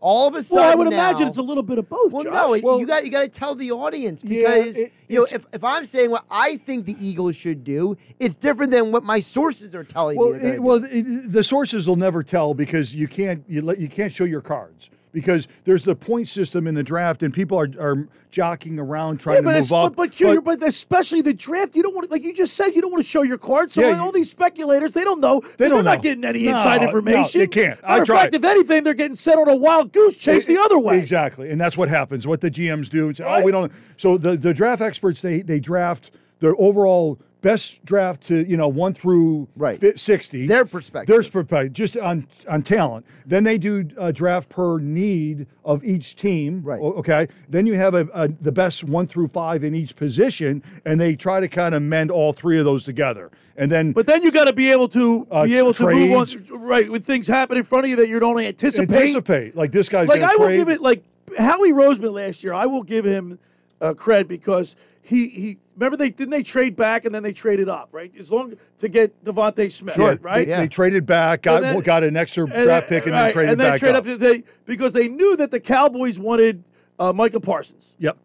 All 0.05 0.27
of 0.27 0.35
a 0.35 0.43
sudden, 0.43 0.63
Well, 0.65 0.73
I 0.73 0.75
would 0.75 0.91
now- 0.91 1.11
imagine 1.11 1.29
it's 1.29 1.39
a 1.39 1.43
little 1.43 1.63
bit 1.63 1.79
of 1.79 1.89
both. 1.89 2.11
well, 2.13 2.25
Josh. 2.25 2.33
no, 2.35 2.55
it- 2.55 2.81
you 2.81 2.87
got 2.89 3.05
you 3.05 3.11
got 3.13 3.21
to 3.23 3.29
tell 3.29 3.55
the 3.55 3.71
audience 3.71 4.23
Yeah, 4.25 4.49
because 4.57 4.77
it- 4.77 4.93
you 5.09 5.17
know 5.19 5.27
if, 5.31 5.47
if 5.53 5.63
I'm 5.63 5.87
saying 5.87 6.11
what 6.11 6.25
I 6.29 6.57
think 6.57 6.87
the 6.87 6.97
Eagles 7.01 7.37
should 7.37 7.63
do, 7.63 7.97
it's 8.19 8.35
different 8.35 8.73
than 8.73 8.91
what 8.91 9.05
my 9.05 9.21
sources 9.21 9.77
are 9.77 9.85
telling 9.85 10.19
Well, 10.19 10.33
me. 10.35 10.41
it, 10.41 10.63
well, 10.63 10.83
it, 10.85 11.31
the 11.31 11.45
sources 11.45 11.87
will 11.87 11.95
never 11.97 12.25
tell 12.25 12.53
because 12.53 12.93
you 12.95 13.07
can't 13.07 13.45
you 13.49 13.63
let 13.63 13.79
you 13.79 13.89
can't 13.89 14.13
show 14.13 14.25
your 14.25 14.41
cards 14.41 14.91
because 15.13 15.47
there's 15.65 15.85
the 15.85 15.95
point 15.95 16.27
system 16.29 16.67
in 16.67 16.75
the 16.75 16.83
draft 16.83 17.23
and 17.23 17.33
people 17.33 17.59
are, 17.59 17.69
are 17.79 18.09
jockeying 18.31 18.79
around 18.79 19.19
trying 19.19 19.45
Yeah, 19.45 19.53
to 19.53 19.59
move 19.61 19.73
up. 19.73 19.95
but, 19.95 20.11
but, 20.19 20.45
but 20.45 20.63
especially 20.63 21.21
the 21.21 21.35
draft, 21.35 21.77
you 21.77 21.83
don't 21.83 21.95
want 21.95 22.07
to, 22.09 22.11
like 22.11 22.23
you 22.23 22.35
just 22.35 22.55
said, 22.55 22.69
you 22.71 22.81
don't 22.81 22.91
want 22.91 23.05
to 23.05 23.09
show 23.09 23.23
your 23.23 23.37
cards. 23.39 23.75
So 23.75 23.83
Yeah, 23.83 23.89
like, 23.89 24.01
all 24.01 24.11
these 24.13 24.31
speculators, 24.31 24.95
they 24.95 25.05
don't 25.05 25.21
know. 25.21 25.41
They 25.41 25.49
They're 25.59 25.69
don't 25.69 25.85
not 25.85 25.99
know. 25.99 26.03
getting 26.03 26.25
any 26.25 26.45
No, 26.45 26.57
inside 26.57 26.81
no, 26.81 26.87
information. 26.87 27.41
they 27.41 27.47
can't. 27.47 27.79
I 27.85 27.89
Matter 27.89 28.03
of 28.03 28.07
tried. 28.07 28.19
fact, 28.23 28.35
if 28.35 28.45
anything, 28.45 28.85
they're 28.85 28.95
getting 28.95 29.15
set 29.17 29.37
on 29.37 29.49
a 29.49 29.57
wild 29.57 29.93
goose 29.93 30.17
chase 30.17 30.47
the 30.47 30.57
other 30.59 30.79
way. 30.79 30.99
Exactly, 30.99 31.51
and 31.51 31.61
that's 31.61 31.77
what 31.77 31.89
happens. 31.91 32.27
What 32.27 32.41
the 32.41 32.51
GMs 32.51 32.89
do. 32.89 33.11
It's, 33.11 33.21
Oh, 33.21 33.43
we 33.43 33.53
don't. 33.53 33.71
So 33.99 34.17
the, 34.17 34.37
the 34.37 34.55
draft 34.55 34.81
experts 34.83 35.21
they 35.21 35.43
they 35.43 35.61
draft 35.61 36.11
their 36.41 36.55
overall 36.59 37.19
best 37.43 37.85
draft 37.85 38.23
to 38.29 38.49
you 38.49 38.57
know 38.57 38.69
one 38.69 38.95
through 38.95 39.49
Right. 39.57 39.79
fi- 39.79 39.95
sixty. 39.97 40.47
Their 40.47 40.65
perspective. 40.65 41.13
Their 41.15 41.23
perspective, 41.31 41.73
just 41.75 41.97
on 41.99 42.27
on 42.49 42.63
talent. 42.63 43.05
Then 43.27 43.45
they 43.45 43.59
do 43.59 43.87
a 43.99 44.13
draft 44.13 44.49
per 44.49 44.79
need 44.79 45.47
of 45.65 45.85
each 45.85 46.17
team. 46.17 46.63
Right. 46.65 46.81
Okay. 46.81 47.29
Then 47.49 47.67
you 47.67 47.75
have 47.75 47.95
a, 47.95 48.09
a 48.15 48.29
the 48.29 48.53
best 48.53 48.83
one 48.85 49.07
through 49.07 49.29
five 49.29 49.63
in 49.65 49.75
each 49.75 49.95
position, 49.97 50.63
and 50.87 50.99
they 51.01 51.15
try 51.15 51.41
to 51.41 51.49
kind 51.49 51.75
of 51.75 51.83
mend 51.83 52.11
all 52.11 52.33
three 52.33 52.59
of 52.59 52.65
those 52.65 52.85
together. 52.85 53.31
And 53.55 53.71
then, 53.71 53.93
But 53.93 54.07
then 54.07 54.23
you 54.23 54.31
got 54.33 54.47
to 54.47 54.55
be 54.55 54.71
able 54.71 54.89
to 54.89 55.27
Uh, 55.31 55.45
be 55.45 55.59
able 55.59 55.75
to 55.75 55.83
move 55.91 56.27
trades. 56.31 56.51
on, 56.51 56.61
right? 56.63 56.91
When 56.91 57.03
things 57.03 57.27
happen 57.29 57.59
in 57.59 57.65
front 57.65 57.85
of 57.85 57.91
you 57.91 57.97
that 57.97 58.09
you 58.09 58.19
don't 58.19 58.41
anticipate. 58.41 58.91
anticipate 58.97 59.55
like 59.57 59.73
this 59.73 59.91
guy's 59.91 60.09
like 60.09 60.21
gonna 60.21 60.33
I 60.33 60.37
will 60.37 60.49
give 60.49 60.71
it 60.71 60.81
like 60.81 61.03
Howie 61.37 61.73
Roseman 61.73 62.13
last 62.13 62.43
year. 62.43 62.55
I 62.55 62.65
will 62.67 62.83
give 62.83 63.05
him 63.05 63.39
uh, 63.81 63.93
cred 63.93 64.27
because 64.27 64.75
he 65.05 65.29
he 65.29 65.59
remember 65.77 65.97
they 65.97 66.11
didn't 66.11 66.31
they 66.31 66.43
trade 66.45 66.77
back 66.77 67.05
and 67.05 67.13
then 67.15 67.23
they 67.25 67.33
traded 67.33 67.69
up 67.69 67.89
right 67.93 68.13
as 68.19 68.31
long 68.31 68.55
to 68.79 68.89
get 68.89 69.25
DeVonta 69.25 69.71
Smith 69.73 69.99
Yeah, 69.99 70.15
right 70.21 70.47
They, 70.47 70.55
they 70.55 70.69
traded 70.69 71.07
back, 71.07 71.43
got 71.43 71.63
then- 71.63 71.81
got 71.81 72.05
an 72.05 72.17
extra 72.17 72.47
draft 72.47 72.65
then- 72.65 72.83
pick, 73.01 73.07
and 73.07 73.13
right, 73.13 73.23
then 73.25 73.33
traded 73.33 73.51
and 73.53 73.61
then 73.61 73.71
back 73.73 73.81
trade 73.81 73.97
up. 73.97 74.05
to 74.05 74.17
they 74.17 74.45
because 74.65 74.93
they 74.93 75.09
knew 75.09 75.37
that 75.37 75.51
the 75.51 75.59
Cowboys 75.61 76.19
wanted 76.19 76.63
uh, 77.01 77.13
Michael 77.13 77.41
Parsons. 77.41 77.95
Yep. 77.99 78.17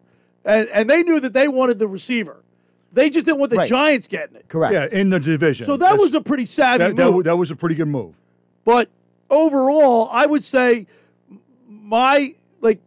And, 0.44 0.68
and 0.68 0.88
they 0.88 1.02
knew 1.02 1.18
that 1.20 1.32
they 1.32 1.48
wanted 1.48 1.78
the 1.80 1.88
receiver. 1.88 2.42
They 2.92 3.10
just 3.10 3.26
didn't 3.26 3.38
want 3.40 3.50
the 3.50 3.56
Right. 3.56 3.68
Giants 3.68 4.06
getting 4.08 4.36
it. 4.36 4.48
Correct. 4.48 4.72
Yeah, 4.72 4.86
in 4.98 5.10
the 5.10 5.18
division. 5.20 5.66
So 5.66 5.72
that 5.72 5.80
That's- 5.84 6.00
was 6.00 6.14
a 6.14 6.20
pretty 6.20 6.46
savvy 6.46 6.78
that, 6.84 6.96
that, 6.96 7.10
move. 7.10 7.24
that 7.24 7.36
was 7.36 7.50
a 7.50 7.56
pretty 7.56 7.74
good 7.74 7.88
move. 7.88 8.14
But 8.64 8.88
overall, 9.28 10.08
I 10.12 10.26
would 10.26 10.44
say 10.44 10.86
my 11.68 12.34
like 12.60 12.80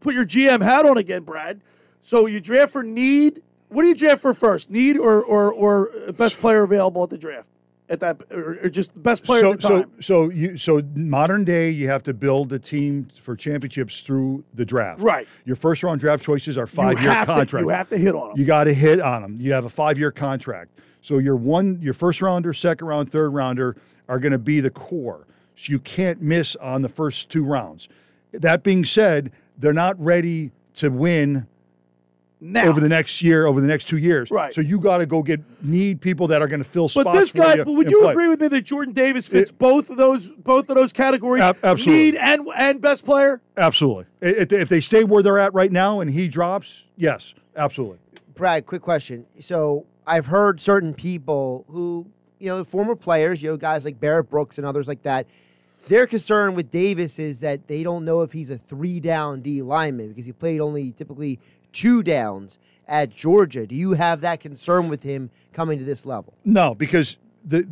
put 0.00 0.14
your 0.14 0.24
GM 0.24 0.62
hat 0.62 0.84
on 0.84 0.98
again, 0.98 1.22
Brad. 1.22 1.60
So 2.02 2.26
you 2.26 2.40
draft 2.40 2.72
for 2.72 2.82
need. 2.82 3.42
What 3.68 3.82
do 3.82 3.88
you 3.88 3.94
draft 3.94 4.22
for 4.22 4.34
first? 4.34 4.70
Need 4.70 4.98
or 4.98 5.22
or 5.22 5.52
or 5.52 5.90
best 6.12 6.38
player 6.40 6.62
available 6.62 7.02
at 7.04 7.10
the 7.10 7.18
draft 7.18 7.48
at 7.88 8.00
that 8.00 8.22
or, 8.30 8.56
or 8.62 8.68
just 8.68 9.00
best 9.02 9.24
player 9.24 9.40
so 9.40 9.52
at 9.52 9.60
the 9.60 9.68
time? 9.68 9.90
so 10.00 10.00
so 10.00 10.30
you 10.30 10.56
so 10.56 10.80
modern 10.94 11.44
day 11.44 11.70
you 11.70 11.88
have 11.88 12.02
to 12.04 12.14
build 12.14 12.52
a 12.52 12.58
team 12.58 13.08
for 13.20 13.34
championships 13.36 14.00
through 14.00 14.44
the 14.54 14.64
draft. 14.64 15.00
Right. 15.00 15.28
Your 15.44 15.56
first 15.56 15.82
round 15.82 16.00
draft 16.00 16.22
choices 16.24 16.56
are 16.56 16.66
five 16.66 17.00
year 17.00 17.10
have 17.12 17.26
to- 17.28 17.34
contract. 17.34 17.62
you 17.64 17.68
have 17.70 17.88
to 17.90 17.98
hit 17.98 18.14
on 18.14 18.30
'em. 18.32 18.38
You 18.38 18.44
got 18.44 18.64
to 18.64 18.74
hit 18.74 19.00
on 19.00 19.22
them. 19.22 19.36
You 19.40 19.52
have 19.52 19.64
a 19.64 19.70
five 19.70 19.98
year 19.98 20.10
contract. 20.10 20.80
So 21.02 21.18
your 21.18 21.36
one 21.36 21.80
your 21.80 21.94
first 21.94 22.22
rounder, 22.22 22.52
second 22.52 22.86
round, 22.86 23.10
third 23.10 23.30
rounder 23.30 23.76
are 24.08 24.18
going 24.18 24.32
to 24.32 24.38
be 24.38 24.60
the 24.60 24.70
core. 24.70 25.26
So 25.56 25.72
you 25.72 25.78
can't 25.78 26.20
miss 26.22 26.56
on 26.56 26.82
the 26.82 26.88
first 26.88 27.28
two 27.28 27.44
rounds. 27.44 27.88
That 28.32 28.62
being 28.62 28.84
said, 28.84 29.30
they're 29.58 29.72
not 29.72 30.00
ready 30.02 30.52
to 30.74 30.88
win 30.90 31.46
now. 32.40 32.66
over 32.68 32.80
the 32.80 32.88
next 32.88 33.22
year, 33.22 33.46
over 33.46 33.60
the 33.60 33.66
next 33.66 33.86
two 33.86 33.98
years. 33.98 34.30
Right. 34.30 34.52
So 34.54 34.60
you 34.60 34.78
got 34.80 34.98
to 34.98 35.06
go 35.06 35.22
get 35.22 35.40
need 35.62 36.00
people 36.00 36.26
that 36.28 36.42
are 36.42 36.48
going 36.48 36.62
to 36.62 36.68
fill 36.68 36.88
spots. 36.88 37.04
But 37.04 37.12
this 37.12 37.32
guy, 37.32 37.54
you 37.54 37.64
but 37.64 37.72
would 37.72 37.90
you 37.90 38.00
play. 38.00 38.10
agree 38.12 38.28
with 38.28 38.40
me 38.40 38.48
that 38.48 38.62
Jordan 38.62 38.94
Davis 38.94 39.28
fits 39.28 39.50
both 39.50 39.90
of 39.90 39.96
those 39.96 40.28
both 40.28 40.68
of 40.70 40.76
those 40.76 40.92
categories? 40.92 41.42
Ab- 41.42 41.58
absolutely. 41.62 42.12
Need 42.12 42.14
and 42.16 42.48
and 42.56 42.80
best 42.80 43.04
player. 43.04 43.40
Absolutely. 43.56 44.06
If 44.20 44.52
if 44.52 44.68
they 44.68 44.80
stay 44.80 45.04
where 45.04 45.22
they're 45.22 45.38
at 45.38 45.54
right 45.54 45.70
now 45.72 46.00
and 46.00 46.10
he 46.10 46.28
drops, 46.28 46.84
yes, 46.96 47.34
absolutely. 47.56 47.98
Brad, 48.34 48.66
quick 48.66 48.82
question. 48.82 49.26
So 49.40 49.86
I've 50.06 50.26
heard 50.26 50.60
certain 50.60 50.94
people 50.94 51.66
who, 51.68 52.06
you 52.38 52.48
know, 52.48 52.64
former 52.64 52.96
players, 52.96 53.42
you 53.42 53.50
know, 53.50 53.56
guys 53.56 53.84
like 53.84 54.00
Barrett 54.00 54.30
Brooks 54.30 54.56
and 54.56 54.66
others 54.66 54.88
like 54.88 55.02
that, 55.02 55.26
their 55.88 56.06
concern 56.06 56.54
with 56.54 56.70
Davis 56.70 57.18
is 57.18 57.40
that 57.40 57.68
they 57.68 57.82
don't 57.82 58.04
know 58.04 58.22
if 58.22 58.32
he's 58.32 58.50
a 58.50 58.56
three 58.56 58.98
down 58.98 59.42
D 59.42 59.60
lineman 59.60 60.08
because 60.08 60.24
he 60.24 60.32
played 60.32 60.60
only 60.60 60.92
typically 60.92 61.38
two 61.72 62.02
downs 62.02 62.58
at 62.88 63.10
Georgia. 63.10 63.66
Do 63.66 63.74
you 63.74 63.92
have 63.92 64.20
that 64.22 64.40
concern 64.40 64.88
with 64.88 65.02
him 65.02 65.30
coming 65.52 65.78
to 65.78 65.84
this 65.84 66.04
level? 66.06 66.34
No, 66.44 66.74
because 66.74 67.16
the 67.44 67.66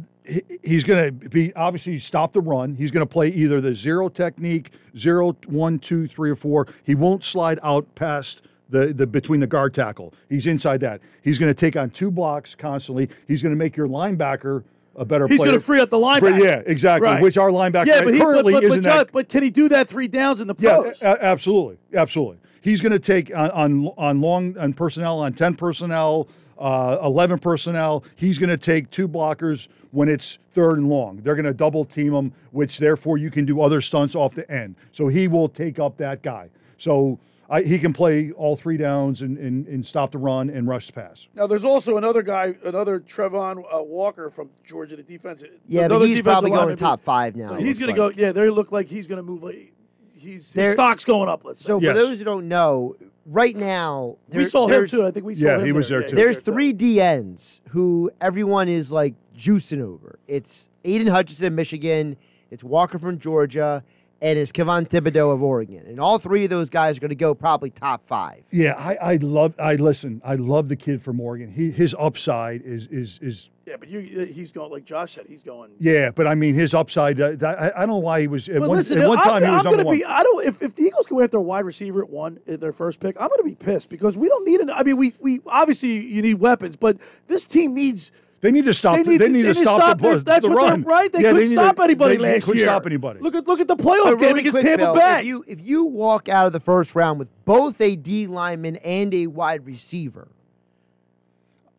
he's 0.62 0.84
going 0.84 1.18
to 1.20 1.28
be 1.30 1.54
obviously 1.54 1.98
stop 1.98 2.32
the 2.34 2.40
run. 2.40 2.74
He's 2.74 2.90
going 2.90 3.06
to 3.06 3.10
play 3.10 3.28
either 3.28 3.60
the 3.62 3.74
zero 3.74 4.08
technique, 4.10 4.72
zero, 4.96 5.34
one, 5.46 5.78
two, 5.78 6.06
three, 6.06 6.30
or 6.30 6.36
four. 6.36 6.66
He 6.84 6.94
won't 6.94 7.24
slide 7.24 7.58
out 7.62 7.92
past 7.94 8.42
the, 8.68 8.92
the 8.92 9.06
between 9.06 9.40
the 9.40 9.46
guard 9.46 9.72
tackle. 9.72 10.12
He's 10.28 10.46
inside 10.46 10.80
that. 10.80 11.00
He's 11.22 11.38
going 11.38 11.48
to 11.50 11.58
take 11.58 11.76
on 11.76 11.88
two 11.90 12.10
blocks 12.10 12.54
constantly. 12.54 13.08
He's 13.26 13.42
going 13.42 13.54
to 13.54 13.58
make 13.58 13.74
your 13.76 13.88
linebacker 13.88 14.64
a 14.96 15.04
better 15.06 15.26
He's 15.28 15.38
player. 15.38 15.50
going 15.52 15.58
to 15.60 15.64
free 15.64 15.80
up 15.80 15.88
the 15.90 15.96
Free- 15.98 16.32
linebacker. 16.32 16.44
yeah, 16.44 16.62
exactly. 16.66 17.08
Right. 17.08 17.22
Which 17.22 17.38
our 17.38 17.48
linebacker 17.50 17.86
yeah, 17.86 18.02
but 18.04 18.12
he, 18.12 18.18
but, 18.20 18.26
currently 18.26 18.52
but, 18.52 18.62
but, 18.62 18.66
isn't 18.70 18.82
John, 18.82 18.96
that 18.98 19.12
but 19.12 19.28
can 19.30 19.42
he 19.42 19.48
do 19.50 19.68
that 19.70 19.88
three 19.88 20.08
downs 20.08 20.40
in 20.40 20.46
the 20.48 20.54
Yeah, 20.58 20.80
pros? 20.80 21.00
a- 21.00 21.24
absolutely, 21.24 21.78
absolutely. 21.94 22.38
He's 22.60 22.80
going 22.80 22.92
to 22.92 22.98
take 22.98 23.34
on, 23.34 23.50
on 23.50 23.86
on 23.96 24.20
long 24.20 24.58
on 24.58 24.72
personnel 24.72 25.20
on 25.20 25.32
ten 25.32 25.54
personnel, 25.54 26.28
uh, 26.58 26.98
eleven 27.02 27.38
personnel. 27.38 28.04
He's 28.16 28.38
going 28.38 28.50
to 28.50 28.56
take 28.56 28.90
two 28.90 29.08
blockers 29.08 29.68
when 29.90 30.08
it's 30.08 30.38
third 30.50 30.78
and 30.78 30.88
long. 30.88 31.18
They're 31.22 31.36
going 31.36 31.44
to 31.46 31.54
double 31.54 31.84
team 31.84 32.12
him, 32.12 32.32
which 32.50 32.78
therefore 32.78 33.18
you 33.18 33.30
can 33.30 33.44
do 33.44 33.60
other 33.60 33.80
stunts 33.80 34.14
off 34.14 34.34
the 34.34 34.50
end. 34.50 34.76
So 34.92 35.08
he 35.08 35.28
will 35.28 35.48
take 35.48 35.78
up 35.78 35.96
that 35.98 36.22
guy. 36.22 36.50
So. 36.78 37.18
I, 37.50 37.62
he 37.62 37.78
can 37.78 37.94
play 37.94 38.30
all 38.32 38.56
three 38.56 38.76
downs 38.76 39.22
and, 39.22 39.38
and, 39.38 39.66
and 39.68 39.86
stop 39.86 40.10
the 40.10 40.18
run 40.18 40.50
and 40.50 40.68
rush 40.68 40.86
the 40.88 40.92
pass. 40.92 41.28
Now, 41.34 41.46
there's 41.46 41.64
also 41.64 41.96
another 41.96 42.20
guy, 42.20 42.54
another 42.62 43.00
Travon 43.00 43.64
uh, 43.74 43.82
Walker 43.82 44.28
from 44.28 44.50
Georgia, 44.66 44.96
the 44.96 45.02
defense. 45.02 45.42
Yeah, 45.66 45.86
another 45.86 46.00
but 46.00 46.08
he's 46.08 46.18
defensive 46.18 46.24
probably 46.24 46.50
going 46.50 46.60
lineman. 46.60 46.76
top 46.76 47.00
five 47.00 47.36
now. 47.36 47.54
He's 47.54 47.68
looks 47.68 47.78
going 47.78 47.94
to 47.94 47.96
go. 47.96 48.22
Yeah, 48.22 48.32
they 48.32 48.50
look 48.50 48.70
like 48.70 48.88
he's 48.88 49.06
going 49.06 49.16
to 49.16 49.22
move. 49.22 49.42
Like, 49.42 49.72
he's 50.18 50.52
There- 50.52 50.66
his 50.66 50.74
stock's 50.74 51.04
going 51.04 51.28
up. 51.28 51.44
Let's 51.44 51.60
say. 51.60 51.66
So 51.66 51.80
for 51.80 51.92
those 51.92 52.18
who 52.18 52.24
don't 52.24 52.48
know, 52.48 52.96
right 53.26 53.54
now 53.56 54.16
We 54.32 54.44
saw 54.44 54.64
him 54.66 54.70
there's- 54.70 54.90
too. 54.90 55.06
I 55.06 55.10
think 55.10 55.24
we 55.26 55.34
saw 55.34 55.46
him. 55.46 55.48
Yeah, 55.50 55.58
him 55.60 55.66
he 55.66 55.72
was 55.72 55.88
there 55.88 56.02
too. 56.02 56.16
There's 56.16 56.40
three 56.40 56.72
DNs 56.72 57.60
who 57.68 58.10
everyone 58.20 58.68
is 58.68 58.90
like 58.92 59.14
juicing 59.36 59.80
over. 59.82 60.18
It's 60.26 60.70
Aidan 60.84 61.06
Hutchinson, 61.08 61.54
Michigan. 61.54 62.16
It's 62.50 62.64
Walker 62.64 62.98
from 62.98 63.18
Georgia, 63.18 63.84
and 64.22 64.38
it's 64.38 64.50
Kayvon 64.52 64.88
Thibodeaux 64.88 65.32
of 65.34 65.42
Oregon. 65.42 65.84
And 65.86 66.00
all 66.00 66.18
three 66.18 66.44
of 66.44 66.50
those 66.50 66.70
guys 66.70 66.96
are 66.96 67.00
going 67.00 67.10
to 67.10 67.14
go 67.14 67.34
probably 67.34 67.68
top 67.70 68.06
five. 68.06 68.42
Yeah, 68.50 68.72
I, 68.72 68.94
I 69.12 69.16
love. 69.16 69.54
I 69.58 69.74
listen. 69.76 70.22
I 70.24 70.34
love 70.36 70.68
the 70.68 70.76
kid 70.76 71.02
from 71.02 71.20
Oregon. 71.20 71.52
He 71.52 71.70
his 71.70 71.94
upside 71.98 72.62
is 72.62 72.86
is 72.88 73.18
is. 73.22 73.50
Yeah, 73.68 73.76
but 73.78 73.88
you, 73.90 74.00
he's 74.00 74.50
going 74.50 74.70
like 74.72 74.84
Josh 74.86 75.12
said. 75.12 75.26
He's 75.28 75.42
going. 75.42 75.72
Yeah, 75.78 76.10
but 76.10 76.26
I 76.26 76.34
mean 76.34 76.54
his 76.54 76.72
upside. 76.72 77.20
Uh, 77.20 77.32
that- 77.36 77.60
I, 77.60 77.66
I 77.76 77.80
don't 77.80 77.88
know 77.90 77.96
why 77.98 78.22
he 78.22 78.26
was 78.26 78.48
at 78.48 78.60
one, 78.60 78.70
listen, 78.70 78.98
at 78.98 79.06
one 79.08 79.18
I'm, 79.18 79.24
time 79.24 79.42
he 79.42 79.50
was 79.50 79.58
I'm 79.58 79.64
number 79.64 79.76
gonna 79.76 79.86
one. 79.88 79.98
be. 79.98 80.04
I 80.06 80.22
don't. 80.22 80.46
If, 80.46 80.62
if 80.62 80.74
the 80.74 80.84
Eagles 80.84 81.06
go 81.06 81.20
after 81.22 81.36
a 81.36 81.42
wide 81.42 81.66
receiver 81.66 82.02
at 82.02 82.08
one, 82.08 82.40
at 82.48 82.60
their 82.60 82.72
first 82.72 82.98
pick, 82.98 83.14
I'm 83.20 83.28
going 83.28 83.38
to 83.40 83.44
be 83.44 83.54
pissed 83.54 83.90
because 83.90 84.16
we 84.16 84.28
don't 84.28 84.46
need 84.46 84.60
an. 84.60 84.70
I 84.70 84.82
mean, 84.84 84.96
we 84.96 85.12
we 85.20 85.40
obviously 85.46 85.98
you 86.06 86.22
need 86.22 86.34
weapons, 86.40 86.76
but 86.76 86.96
this 87.26 87.44
team 87.44 87.74
needs. 87.74 88.10
They 88.40 88.52
need 88.52 88.64
to 88.66 88.72
stop. 88.72 88.94
They 89.04 89.18
need, 89.28 89.42
to 89.42 89.54
stop, 89.54 89.98
the, 89.98 90.02
their- 90.02 90.18
That's 90.20 90.42
the 90.46 90.48
what 90.50 90.60
they're- 90.62 90.70
run. 90.70 90.82
right. 90.84 91.12
They 91.12 91.18
Yeah, 91.22 91.32
couldn't 91.32 91.48
need 91.50 91.54
stop 91.56 91.76
to- 91.76 91.82
anybody 91.82 92.16
they 92.16 92.22
last 92.22 92.44
couldn't 92.44 92.58
year. 92.58 92.66
stop 92.68 92.86
anybody. 92.86 93.20
Look 93.20 93.34
at 93.34 93.46
look 93.48 93.58
at 93.60 93.66
the 93.68 93.76
playoff 93.76 94.04
But 94.04 94.18
game 94.20 94.28
really 94.28 94.40
against 94.40 94.60
quick, 94.60 94.78
Tampa 94.78 94.94
Bay. 94.98 95.18
If 95.20 95.26
you 95.26 95.44
if 95.46 95.60
you 95.66 95.84
walk 95.84 96.28
out 96.30 96.46
of 96.46 96.52
the 96.52 96.60
first 96.60 96.94
round 96.94 97.18
with 97.18 97.28
both 97.44 97.80
a 97.82 97.96
D 97.96 98.26
lineman 98.28 98.76
and 98.76 99.12
a 99.12 99.26
wide 99.26 99.66
receiver, 99.66 100.28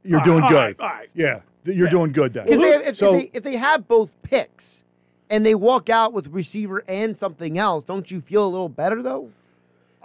You're 0.04 0.20
All 0.20 0.26
doing 0.26 0.42
right, 0.42 0.50
good. 0.50 0.58
all 0.58 0.64
right, 0.64 0.80
all 0.94 0.98
right. 1.00 1.10
Yeah, 1.14 1.40
th- 1.66 1.78
you're 1.78 1.90
doing 1.90 2.12
good 2.12 2.34
then. 2.34 2.46
because 2.46 2.60
they 2.60 2.70
if, 2.90 2.98
so 2.98 3.16
if, 3.16 3.32
they, 3.32 3.38
if 3.38 3.44
they 3.44 3.56
have 3.58 3.88
both 3.88 4.22
picks 4.22 4.84
and 5.30 5.46
they 5.46 5.56
walk 5.56 5.90
out 5.90 6.14
with 6.14 6.28
receiver 6.28 6.84
and 6.88 7.16
something 7.16 7.58
else, 7.58 7.84
don't 7.86 8.10
you 8.12 8.22
feel 8.22 8.46
a 8.46 8.50
little 8.50 8.70
better 8.70 9.02
though? 9.02 9.30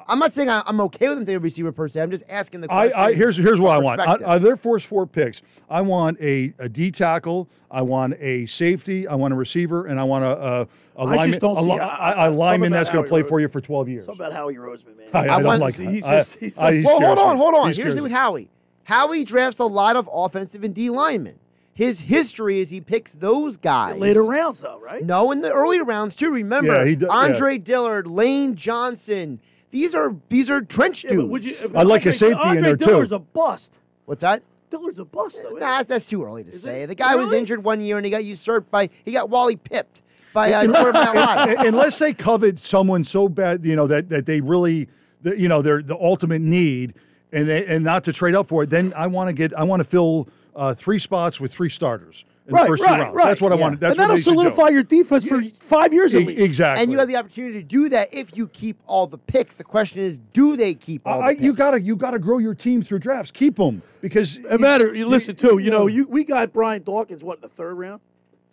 I'm 0.07 0.19
not 0.19 0.35
saying 0.35 0.51
I, 0.51 0.63
I'm 0.67 0.79
okay 0.83 1.09
with 1.09 1.17
them 1.17 1.25
taking 1.25 1.37
a 1.37 1.41
receiver 1.41 1.73
per 1.73 1.89
se. 1.89 2.03
I'm 2.03 2.11
just 2.11 2.25
asking 2.29 2.61
the 2.61 2.71
I, 2.71 2.89
question. 2.89 3.01
I 3.01 3.13
here's 3.15 3.37
here's 3.39 3.59
what 3.59 3.71
I 3.71 3.79
want. 3.79 4.01
I, 4.01 4.05
perspective. 4.05 4.29
I, 4.29 4.39
their 4.39 4.57
first 4.57 4.87
four 4.87 5.07
picks. 5.07 5.41
I 5.71 5.81
want 5.81 6.21
a, 6.21 6.53
a 6.59 6.69
D 6.69 6.91
tackle. 6.91 7.49
I 7.71 7.81
want 7.81 8.15
a 8.21 8.45
safety. 8.45 9.09
I 9.09 9.15
want 9.15 9.33
a 9.33 9.37
receiver, 9.37 9.87
and 9.87 9.99
I 9.99 10.05
want 10.05 10.25
a 10.25 10.29
a, 10.29 10.61
a 10.63 10.67
I 10.99 11.05
lineman. 11.05 11.27
just 11.29 11.41
don't 11.41 11.57
a, 11.57 11.63
see- 11.63 11.73
li- 11.73 11.79
I- 11.79 12.27
a- 12.27 12.29
a 12.29 12.31
lineman 12.31 12.71
that's 12.71 12.91
going 12.91 13.03
to 13.05 13.09
play 13.09 13.21
Howie 13.23 13.29
for 13.31 13.41
you 13.41 13.49
for 13.49 13.63
12 13.63 13.89
years. 13.89 14.05
Something 14.05 14.27
about 14.27 14.35
Howie 14.37 14.57
Roseman, 14.57 14.99
man. 14.99 15.09
I, 15.15 15.21
I, 15.21 15.27
don't 15.27 15.45
want- 15.45 15.61
like 15.63 15.75
see, 15.75 15.85
that. 15.87 15.91
he's 15.93 16.05
just- 16.05 16.35
he's 16.35 16.59
like- 16.59 16.85
well, 16.85 17.01
hold 17.01 17.19
on, 17.19 17.35
me. 17.37 17.41
hold 17.41 17.55
on. 17.55 17.61
He 17.63 17.67
Here's 17.69 17.77
scares 17.77 17.95
the 17.97 18.03
with. 18.03 18.13
Howie. 18.13 18.51
Howie 18.85 19.25
drafts 19.25 19.59
a 19.59 19.65
lot 19.65 19.97
of 19.97 20.07
offensive 20.13 20.63
and 20.65 20.75
D 20.75 20.91
linemen. 20.91 21.37
His 21.75 22.01
history 22.01 22.61
is 22.61 22.71
he 22.71 22.81
picks 22.81 23.15
those 23.15 23.57
guys 23.57 23.99
Later 23.99 24.25
rounds, 24.25 24.61
though, 24.61 24.79
right? 24.79 25.05
No, 25.05 25.33
in 25.33 25.41
the 25.41 25.51
earlier 25.53 25.83
rounds 25.85 26.15
too. 26.15 26.31
Remember, 26.31 26.73
Yeah, 26.73 26.85
he 26.85 26.95
do- 26.97 27.07
yeah. 27.07 27.13
Andre 27.17 27.59
Dillard, 27.59 28.07
Lane 28.07 28.55
Johnson. 28.55 29.41
These 29.73 29.93
are 29.95 30.15
these 30.29 30.49
are 30.51 30.61
trench 30.61 31.03
Yeah, 31.05 31.11
but 31.11 31.17
dudes. 31.17 31.31
would 31.31 31.45
you- 31.45 31.73
I 31.75 31.83
like 31.83 32.03
a 32.07 32.09
Andre- 32.09 32.13
safety 32.13 32.43
in 32.43 32.49
Andre 32.49 32.63
there, 32.63 32.77
too. 32.77 32.85
Dillard's 32.87 33.13
a 33.13 33.19
bust. 33.19 33.73
What's 34.07 34.23
that? 34.23 34.43
Dillard's 34.71 34.99
a 35.01 35.05
bust, 35.05 35.37
though. 35.43 35.57
Nah, 35.59 35.83
that's 35.83 36.09
too 36.09 36.25
early 36.25 36.45
to 36.45 36.53
say. 36.53 36.87
The 36.87 36.95
guy 36.95 37.17
was 37.17 37.33
injured 37.33 37.65
one 37.65 37.81
year 37.81 37.97
and 37.97 38.05
he 38.05 38.11
got 38.11 38.25
usurped 38.25 38.71
by 38.71 38.89
he 39.05 39.13
got 39.13 39.29
Wally 39.31 39.57
pipped 39.57 40.03
by 40.33 40.53
uh, 40.53 40.65
Jordan 40.73 41.67
Unless 41.67 41.99
they 41.99 42.13
covet 42.13 42.59
someone 42.61 43.03
so 43.05 43.29
bad, 43.29 43.65
you 43.65 43.75
know 43.77 43.87
that 43.89 44.09
that 44.11 44.27
they 44.27 44.41
really, 44.41 44.89
the, 45.23 45.39
you 45.39 45.49
know, 45.49 45.61
they're 45.61 45.83
the 45.83 45.97
ultimate 45.97 46.41
need, 46.41 46.95
and 47.33 47.49
they, 47.49 47.67
and 47.67 47.85
not 47.85 48.05
to 48.05 48.13
trade 48.13 48.35
up 48.37 48.47
for 48.49 48.63
it. 48.63 48.71
Then 48.71 48.93
I 48.97 49.07
want 49.09 49.29
to 49.29 49.33
get, 49.33 49.53
I 49.59 49.65
want 49.65 49.81
to 49.81 49.85
fill 49.85 50.29
uh, 50.57 50.75
three 50.75 50.99
spots 50.99 51.41
with 51.41 51.53
three 51.53 51.69
starters 51.69 52.25
in 52.47 52.55
Right, 52.55 52.63
the 52.63 52.67
first 52.69 52.83
right, 52.83 52.97
two 52.97 53.03
rounds. 53.03 53.15
right. 53.17 53.25
That's 53.27 53.41
what 53.41 53.53
I 53.53 53.55
wanted. 53.55 53.81
That's 53.81 53.93
and 53.93 54.01
that'll 54.01 54.13
what 54.13 54.17
they 54.17 54.23
should 54.23 54.31
do. 54.31 54.37
solidify 54.37 54.69
your 54.69 54.83
defense 54.83 55.27
for 55.27 55.43
five 55.61 55.93
years 55.95 56.15
at 56.15 56.23
E- 56.23 56.27
least. 56.27 56.41
Exactly. 56.43 56.83
And 56.83 56.93
you 56.93 56.99
have 56.99 57.09
the 57.09 57.17
opportunity 57.17 57.55
to 57.55 57.63
do 57.67 57.89
that 57.89 58.13
if 58.13 58.37
you 58.37 58.49
keep 58.49 58.77
all 58.87 59.07
the 59.07 59.17
picks. 59.19 59.57
The 59.57 59.65
question 59.65 60.03
is, 60.03 60.19
do 60.19 60.55
they 60.57 60.75
keep 60.75 61.07
all 61.07 61.23
I, 61.23 61.29
the 61.29 61.35
picks? 61.37 61.43
you 61.45 61.53
gotta 61.55 61.81
you 61.81 61.97
gotta 61.97 62.19
grow 62.19 62.39
your 62.39 62.55
team 62.55 62.83
through 62.83 62.99
drafts. 62.99 63.31
Keep 63.31 63.57
them 63.57 63.83
because 64.03 64.37
It 64.37 64.61
matter. 64.61 64.95
You 64.95 65.07
listen 65.09 65.37
too. 65.37 65.59
You 65.59 65.71
know, 65.71 65.87
you 65.87 66.07
we 66.07 66.23
got 66.25 66.53
Brian 66.53 66.83
Dawkins. 66.83 67.25
What 67.25 67.37
in 67.39 67.43
the 67.43 67.49
third 67.49 67.75
round? 67.75 68.01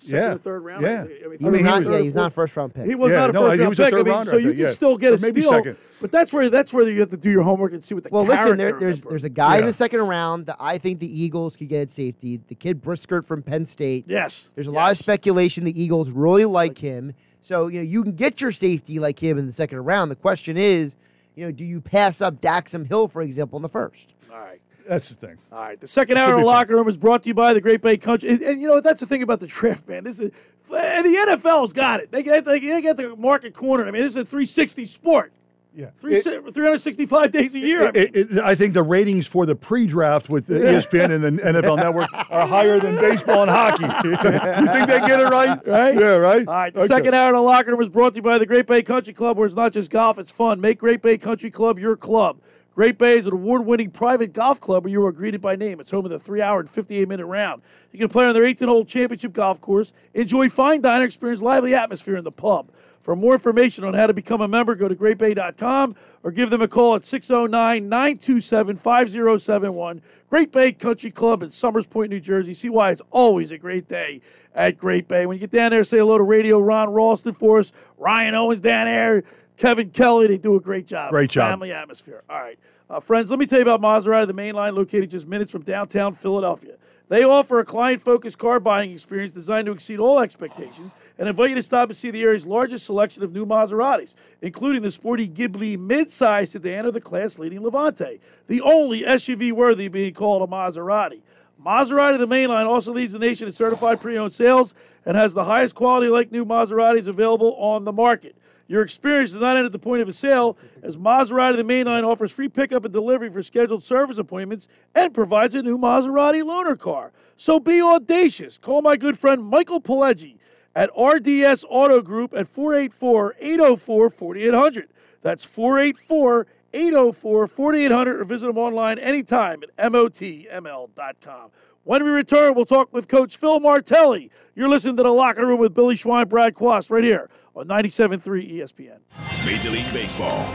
Second 0.02 0.16
Yeah. 0.16 0.34
or 0.34 0.38
third 0.40 0.60
round. 0.62 0.82
Yeah. 0.82 1.04
I 1.04 1.06
He 1.06 1.14
mean, 1.14 1.30
was 1.30 1.40
third- 1.42 1.64
not, 1.64 1.84
third, 1.84 1.92
yeah, 1.94 2.00
he's 2.02 2.16
not 2.16 2.28
a 2.28 2.34
first 2.34 2.58
round 2.58 2.74
pick. 2.74 2.86
He 2.86 2.96
was 2.96 3.12
Yeah, 3.12 3.18
not 3.20 3.30
a 3.30 3.34
no, 3.34 3.42
first 3.50 3.60
round 3.60 3.78
pick. 3.78 3.94
I 3.94 4.02
mean, 4.04 4.26
so 4.26 4.38
you 4.38 4.44
think, 4.48 4.56
can 4.58 4.66
yeah. 4.66 4.72
still 4.72 4.98
get 4.98 5.12
Or 5.12 5.16
a 5.16 5.20
maybe 5.20 5.42
steal. 5.42 5.52
second. 5.54 5.78
But 6.02 6.12
that's 6.12 6.34
where 6.34 6.50
that's 6.50 6.74
where 6.74 6.90
you 6.90 7.00
have 7.02 7.12
to 7.12 7.18
do 7.18 7.30
your 7.30 7.44
homework 7.44 7.74
and 7.74 7.84
see 7.84 7.94
what 7.94 8.04
the 8.04 8.10
Well, 8.12 8.24
listen, 8.26 8.58
there, 8.58 8.74
there's 8.80 9.04
there's 9.04 9.24
a 9.24 9.30
guy 9.30 9.60
in 9.60 9.66
the 9.66 9.74
second 9.74 10.00
round 10.02 10.48
that 10.48 10.58
I 10.60 10.80
think 10.80 11.00
the 11.00 11.22
Eagles 11.22 11.56
could 11.56 11.70
get 11.70 11.82
at 11.82 11.90
safety. 11.92 12.42
The 12.48 12.56
kid 12.56 12.82
Brisker 12.82 13.22
from 13.22 13.44
Penn 13.44 13.68
State. 13.68 14.06
Yes. 14.08 14.50
There's 14.56 14.66
a 14.68 14.72
lot 14.72 14.92
of 14.92 14.98
speculation 14.98 15.64
the 15.64 15.80
Eagles 15.80 16.10
really 16.10 16.46
like 16.46 16.80
him. 16.80 17.14
So, 17.40 17.68
you 17.68 17.78
know, 17.78 17.84
you 17.84 18.02
can 18.04 18.14
get 18.14 18.42
your 18.42 18.52
safety 18.52 18.98
like 19.00 19.20
him 19.22 19.38
in 19.38 19.46
the 19.46 19.52
second 19.52 19.80
round. 19.80 20.10
The 20.10 20.16
question 20.16 20.58
is, 20.58 20.96
you 21.36 21.46
know, 21.46 21.52
do 21.52 21.64
you 21.64 21.80
pass 21.82 22.22
up 22.22 22.42
Daxton 22.42 22.88
Hill, 22.88 23.08
for 23.08 23.22
example, 23.22 23.58
in 23.58 23.64
the 23.64 23.70
first? 23.70 24.14
All 24.32 24.40
right. 24.40 24.60
That's 24.88 25.10
the 25.10 25.16
thing. 25.16 25.38
All 25.52 25.60
right. 25.60 25.80
The 25.80 25.88
second 25.88 26.18
hour 26.18 26.34
of 26.34 26.40
the 26.40 26.46
locker 26.46 26.76
room 26.76 26.88
is 26.88 26.98
brought 26.98 27.24
to 27.24 27.30
you 27.30 27.34
by 27.34 27.54
the 27.54 27.62
Great 27.62 27.82
Bay 27.82 27.98
Country. 27.98 28.30
And, 28.30 28.42
and 28.42 28.62
you 28.62 28.68
know 28.68 28.80
that's 28.82 29.00
the 29.02 29.08
thing 29.08 29.24
about 29.24 29.40
the 29.40 29.48
draft, 29.48 29.88
man. 29.88 30.04
This 30.04 30.20
is 30.20 30.32
and 30.74 31.06
the 31.06 31.16
NFL's 31.28 31.74
got 31.74 32.00
it. 32.00 32.12
They 32.12 32.24
get 32.24 32.46
they, 32.46 32.60
they 32.60 32.82
get 32.82 32.98
the 32.98 33.16
market 33.16 33.54
cornered. 33.54 33.88
I 33.88 33.92
mean, 33.92 34.02
this 34.04 34.12
is 34.12 34.18
a 34.18 34.26
360 34.26 34.86
sport. 34.86 35.34
Yeah. 35.74 35.88
Three, 36.02 36.18
It- 36.18 36.24
365 36.54 37.32
days 37.32 37.56
a 37.56 37.60
year. 37.60 37.84
I 37.88 37.92
mean, 37.92 38.04
It- 38.04 38.16
it- 38.16 38.40
I 38.40 38.56
think 38.56 38.74
the 38.74 38.84
ratings 38.84 39.26
for 39.28 39.46
the 39.46 39.56
pre-draft 39.56 40.30
with 40.30 40.46
the 40.48 40.56
ESPN 40.60 41.12
and 41.12 41.24
the 41.24 41.32
NFL 41.46 41.78
Network 41.78 42.08
are 42.30 42.46
higher 42.46 42.78
than 42.78 42.96
baseball 42.98 43.44
and 43.44 43.52
hockey. 43.52 43.84
you 44.10 44.18
think 44.18 44.88
they 44.88 45.00
get 45.00 45.20
it 45.22 45.30
right? 45.30 45.66
Right? 45.66 45.96
Yeah, 45.98 46.16
right. 46.16 46.46
All 46.46 46.54
right, 46.54 46.74
the 46.74 46.82
Okay. 46.82 46.88
second 46.88 47.14
hour 47.14 47.30
of 47.30 47.36
the 47.36 47.42
locker 47.42 47.72
room 47.72 47.82
is 47.82 47.88
brought 47.90 48.14
to 48.14 48.18
you 48.18 48.22
by 48.22 48.38
the 48.38 48.46
Great 48.46 48.66
Bay 48.68 48.82
Country 48.84 49.14
Club, 49.14 49.38
where 49.38 49.46
it's 49.48 49.56
not 49.56 49.72
just 49.72 49.90
golf, 49.90 50.20
it's 50.20 50.32
fun. 50.32 50.60
Make 50.60 50.78
Great 50.78 51.02
Bay 51.02 51.18
Country 51.18 51.50
Club 51.50 51.80
your 51.80 51.96
club. 51.96 52.40
Great 52.74 52.98
Bay 52.98 53.18
is 53.18 53.28
an 53.28 53.34
award 53.34 53.66
winning 53.66 53.92
private 53.92 54.32
golf 54.32 54.62
club 54.62 54.86
where 54.86 54.92
you 54.92 55.06
are 55.06 55.12
greeted 55.12 55.42
by 55.42 55.58
name. 55.58 55.82
It's 55.82 55.92
home 55.92 56.06
of 56.06 56.12
the 56.12 56.20
three 56.20 56.42
hour 56.42 56.62
and 56.62 56.70
58 56.70 57.08
minute 57.08 57.26
round. 57.26 57.62
You 57.92 58.00
can 58.00 58.08
play 58.08 58.26
on 58.26 58.34
their 58.34 58.46
18 58.46 58.68
hole 58.68 58.86
championship 58.86 59.34
golf 59.34 59.60
course, 59.60 59.92
enjoy 60.14 60.50
fine 60.50 60.82
dining, 60.82 61.06
experience 61.06 61.42
lively 61.42 61.76
atmosphere 61.76 62.16
in 62.16 62.24
the 62.24 62.32
pub. 62.32 62.72
For 63.02 63.16
more 63.16 63.34
information 63.34 63.84
on 63.84 63.94
how 63.94 64.08
to 64.08 64.14
become 64.14 64.42
a 64.42 64.48
member, 64.48 64.76
go 64.76 64.88
to 64.88 64.96
greatbay.com 64.96 65.96
or 66.24 66.32
give 66.32 66.50
them 66.52 66.62
a 66.62 66.68
call 66.68 66.96
at 66.96 67.04
609 67.04 67.90
927 67.90 68.78
5071. 68.78 70.02
Great 70.30 70.52
Bay 70.52 70.72
Country 70.72 71.12
Club 71.12 71.44
in 71.44 71.50
Somers 71.50 71.88
Point, 71.88 72.12
New 72.12 72.20
Jersey. 72.20 72.54
See 72.54 72.70
why 72.70 72.92
it's 72.92 73.02
always 73.10 73.52
a 73.52 73.58
great 73.58 73.90
day 73.90 74.22
at 74.54 74.78
Great 74.78 75.08
Bay. 75.08 75.26
When 75.26 75.36
you 75.36 75.42
get 75.42 75.52
down 75.52 75.72
there, 75.72 75.84
say 75.84 75.98
hello 75.98 76.18
to 76.18 76.24
Radio 76.24 76.60
Ron 76.60 76.92
Ralston 76.92 77.34
for 77.34 77.60
us. 77.60 77.74
Ryan 77.98 78.36
Owens 78.36 78.62
down 78.62 78.86
there, 78.86 79.24
Kevin 79.62 79.92
Kelly. 79.92 80.26
They 80.26 80.40
do 80.40 80.56
a 80.56 80.60
great 80.60 80.88
job. 80.88 81.12
Great 81.12 81.30
job. 81.30 81.52
Family 81.52 81.72
atmosphere. 81.72 82.24
All 82.28 82.42
right. 82.42 82.58
Uh, 82.90 83.00
friends, 83.00 83.30
let 83.30 83.38
me 83.38 83.46
tell 83.46 83.60
you 83.60 83.64
about 83.64 83.80
Maserati, 83.80 84.26
the 84.26 84.34
main 84.34 84.56
line 84.56 84.74
located 84.76 85.12
just 85.12 85.28
minutes 85.28 85.52
from 85.52 85.62
downtown 85.62 86.16
Philadelphia. 86.16 86.74
They 87.10 87.24
offer 87.24 87.60
a 87.60 87.66
client 87.66 88.02
focused 88.02 88.38
car 88.38 88.60
buying 88.60 88.92
experience 88.92 89.34
designed 89.34 89.68
to 89.68 89.72
exceed 89.72 90.00
all 90.00 90.20
expectations 90.20 90.94
and 91.20 91.28
invite 91.28 91.50
you 91.50 91.56
to 91.56 91.62
stop 91.62 91.90
and 91.90 91.98
see 91.98 92.10
the 92.10 92.24
area's 92.24 92.46
largest 92.46 92.86
selection 92.86 93.22
of 93.22 93.34
new 93.34 93.46
Maseratis, 93.46 94.16
including 94.42 94.82
the 94.82 94.92
sporty 94.92 95.30
Ghibli 95.30 95.78
mid-size 95.78 96.52
sedan 96.52 96.86
or 96.86 96.92
the 96.92 97.02
class 97.02 97.38
leading 97.38 97.62
Levante, 97.62 98.20
the 98.48 98.62
only 98.62 99.02
SUV 99.02 99.52
worthy 99.52 99.86
of 99.86 99.92
being 99.92 100.14
called 100.14 100.42
a 100.42 100.52
Maserati. 100.52 101.22
Maserati, 101.64 102.18
the 102.18 102.26
main 102.26 102.50
line, 102.50 102.66
also 102.66 102.92
leads 102.92 103.12
the 103.12 103.20
nation 103.20 103.46
in 103.46 103.54
certified 103.54 104.02
pre 104.02 104.18
owned 104.18 104.34
sales 104.34 104.74
and 105.06 105.16
has 105.16 105.34
the 105.34 105.44
highest 105.44 105.76
quality 105.76 106.08
like 106.08 106.32
new 106.32 106.46
Maseratis 106.46 107.08
available 107.08 107.56
on 107.58 107.84
the 107.84 107.92
market. 107.92 108.36
Your 108.72 108.84
experience 108.84 109.34
does 109.34 109.42
not 109.42 109.58
end 109.58 109.66
at 109.66 109.74
the 109.74 109.80
point 109.80 110.02
of 110.02 110.08
a 110.08 110.14
sale, 110.14 110.58
as 110.82 110.96
Maserati 110.96 111.58
the 111.58 111.64
Mainline 111.64 112.08
offers 112.08 112.32
free 112.32 112.48
pickup 112.48 112.86
and 112.86 112.94
delivery 112.94 113.30
for 113.30 113.44
scheduled 113.44 113.84
service 113.84 114.18
appointments 114.18 114.70
and 114.96 115.14
provides 115.14 115.54
a 115.56 115.62
new 115.62 115.78
Maserati 115.78 116.42
loaner 116.42 116.80
car. 116.80 117.12
So 117.36 117.60
be 117.60 117.82
audacious. 117.82 118.58
Call 118.58 118.82
my 118.82 118.96
good 118.96 119.20
friend 119.20 119.44
Michael 119.44 119.82
Pileggi 119.82 120.38
at 120.74 120.90
RDS 120.98 121.66
Auto 121.68 122.02
Group 122.02 122.34
at 122.34 122.48
484 122.48 123.36
804 123.42 124.10
4800. 124.10 124.88
That's 125.22 125.44
484 125.44 126.48
804 126.74 127.48
4800 127.48 128.22
or 128.22 128.24
visit 128.24 128.46
them 128.46 128.58
online 128.58 129.00
anytime 129.00 129.64
at 129.64 129.92
MOTML.com. 129.92 131.52
When 131.84 132.06
we 132.06 132.10
return, 132.12 132.54
we'll 132.54 132.64
talk 132.64 132.94
with 132.94 133.10
Coach 133.10 133.36
Phil 133.36 133.60
Martelli. 133.60 134.32
You're 134.56 134.70
listening 134.70 134.96
to 134.98 135.04
The 135.04 135.12
Locker 135.12 135.46
Room 135.46 135.60
with 135.60 135.74
Billy 135.74 135.96
Schweim, 135.96 136.30
Brad 136.30 136.54
Quast, 136.54 136.90
right 136.90 137.04
here 137.04 137.28
on 137.56 137.68
97.3 137.68 138.22
ESPN. 138.54 139.00
Major 139.46 139.70
League 139.70 139.92
Baseball 139.94 140.46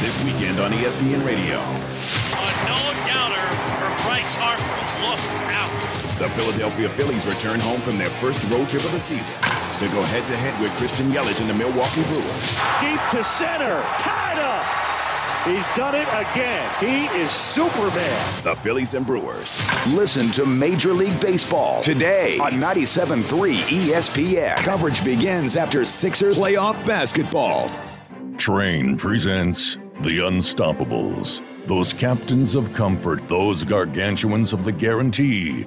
this 0.00 0.22
weekend 0.24 0.58
on 0.60 0.70
ESPN 0.72 1.24
Radio. 1.24 1.56
No-doubter 2.68 3.46
for 3.78 3.90
Bryce 4.06 4.34
Harper. 4.36 4.62
Look 5.06 5.20
out. 5.52 5.70
The 6.18 6.28
Philadelphia 6.40 6.88
Phillies 6.90 7.26
return 7.26 7.58
home 7.60 7.80
from 7.80 7.98
their 7.98 8.10
first 8.20 8.48
road 8.50 8.68
trip 8.68 8.84
of 8.84 8.92
the 8.92 9.00
season 9.00 9.34
to 9.78 9.86
go 9.94 10.02
head-to-head 10.02 10.60
with 10.60 10.70
Christian 10.76 11.10
Yelich 11.10 11.40
and 11.40 11.48
the 11.50 11.54
Milwaukee 11.54 12.02
Brewers. 12.04 12.60
Deep 12.80 13.00
to 13.10 13.24
center. 13.24 13.82
Tied 13.98 14.18
up. 14.18 14.21
He's 15.44 15.66
done 15.74 15.96
it 15.96 16.06
again. 16.06 16.70
He 16.78 17.06
is 17.20 17.32
Superman. 17.32 18.44
The 18.44 18.54
Phillies 18.54 18.94
and 18.94 19.04
Brewers. 19.04 19.60
Listen 19.88 20.30
to 20.32 20.46
Major 20.46 20.92
League 20.92 21.20
Baseball 21.20 21.82
today 21.82 22.38
on 22.38 22.52
97.3 22.52 23.56
ESPN. 23.56 24.56
Coverage 24.58 25.04
begins 25.04 25.56
after 25.56 25.84
Sixers 25.84 26.38
playoff 26.38 26.86
basketball. 26.86 27.68
Trane 28.36 28.96
presents 28.96 29.78
The 30.02 30.18
Unstoppables. 30.18 31.42
Those 31.66 31.92
captains 31.92 32.54
of 32.54 32.72
comfort, 32.72 33.26
those 33.26 33.64
gargantuans 33.64 34.52
of 34.52 34.62
the 34.62 34.72
guarantee, 34.72 35.66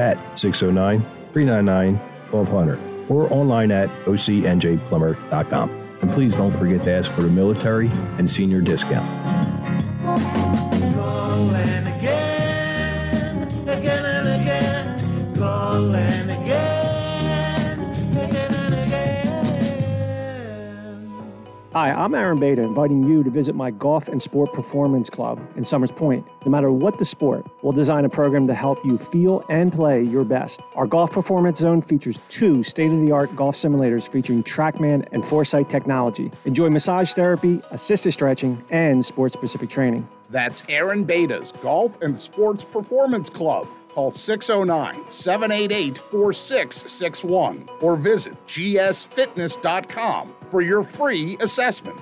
at 0.00 0.38
609 0.38 1.00
399 1.32 1.94
1200 2.32 3.10
or 3.10 3.32
online 3.32 3.70
at 3.70 3.88
ocnjplumber.com. 4.06 5.70
And 6.00 6.10
please 6.10 6.34
don't 6.34 6.52
forget 6.52 6.82
to 6.84 6.92
ask 6.92 7.12
for 7.12 7.22
the 7.22 7.28
military 7.28 7.88
and 8.18 8.30
senior 8.30 8.60
discount. 8.60 9.08
Hi, 21.72 21.92
I'm 21.92 22.16
Aaron 22.16 22.40
Beta, 22.40 22.62
inviting 22.62 23.04
you 23.04 23.22
to 23.22 23.30
visit 23.30 23.54
my 23.54 23.70
Golf 23.70 24.08
and 24.08 24.20
Sport 24.20 24.52
Performance 24.52 25.08
Club 25.08 25.40
in 25.54 25.62
Somers 25.62 25.92
Point. 25.92 26.26
No 26.44 26.50
matter 26.50 26.72
what 26.72 26.98
the 26.98 27.04
sport, 27.04 27.46
we'll 27.62 27.72
design 27.72 28.04
a 28.04 28.08
program 28.08 28.48
to 28.48 28.54
help 28.54 28.84
you 28.84 28.98
feel 28.98 29.44
and 29.48 29.72
play 29.72 30.02
your 30.02 30.24
best. 30.24 30.60
Our 30.74 30.88
Golf 30.88 31.12
Performance 31.12 31.60
Zone 31.60 31.80
features 31.80 32.18
two 32.28 32.64
state 32.64 32.90
of 32.90 33.00
the 33.00 33.12
art 33.12 33.36
golf 33.36 33.54
simulators 33.54 34.10
featuring 34.10 34.42
Trackman 34.42 35.06
and 35.12 35.24
Foresight 35.24 35.68
technology. 35.68 36.32
Enjoy 36.44 36.68
massage 36.70 37.12
therapy, 37.12 37.62
assisted 37.70 38.10
stretching, 38.10 38.60
and 38.70 39.06
sport 39.06 39.30
specific 39.32 39.70
training. 39.70 40.08
That's 40.28 40.64
Aaron 40.68 41.04
Beta's 41.04 41.52
Golf 41.52 42.02
and 42.02 42.18
Sports 42.18 42.64
Performance 42.64 43.30
Club. 43.30 43.68
Call 43.90 44.10
609 44.10 45.08
788 45.08 45.98
4661 45.98 47.68
or 47.80 47.94
visit 47.94 48.34
gsfitness.com 48.48 50.34
for 50.50 50.60
your 50.60 50.82
free 50.82 51.36
assessment. 51.40 52.00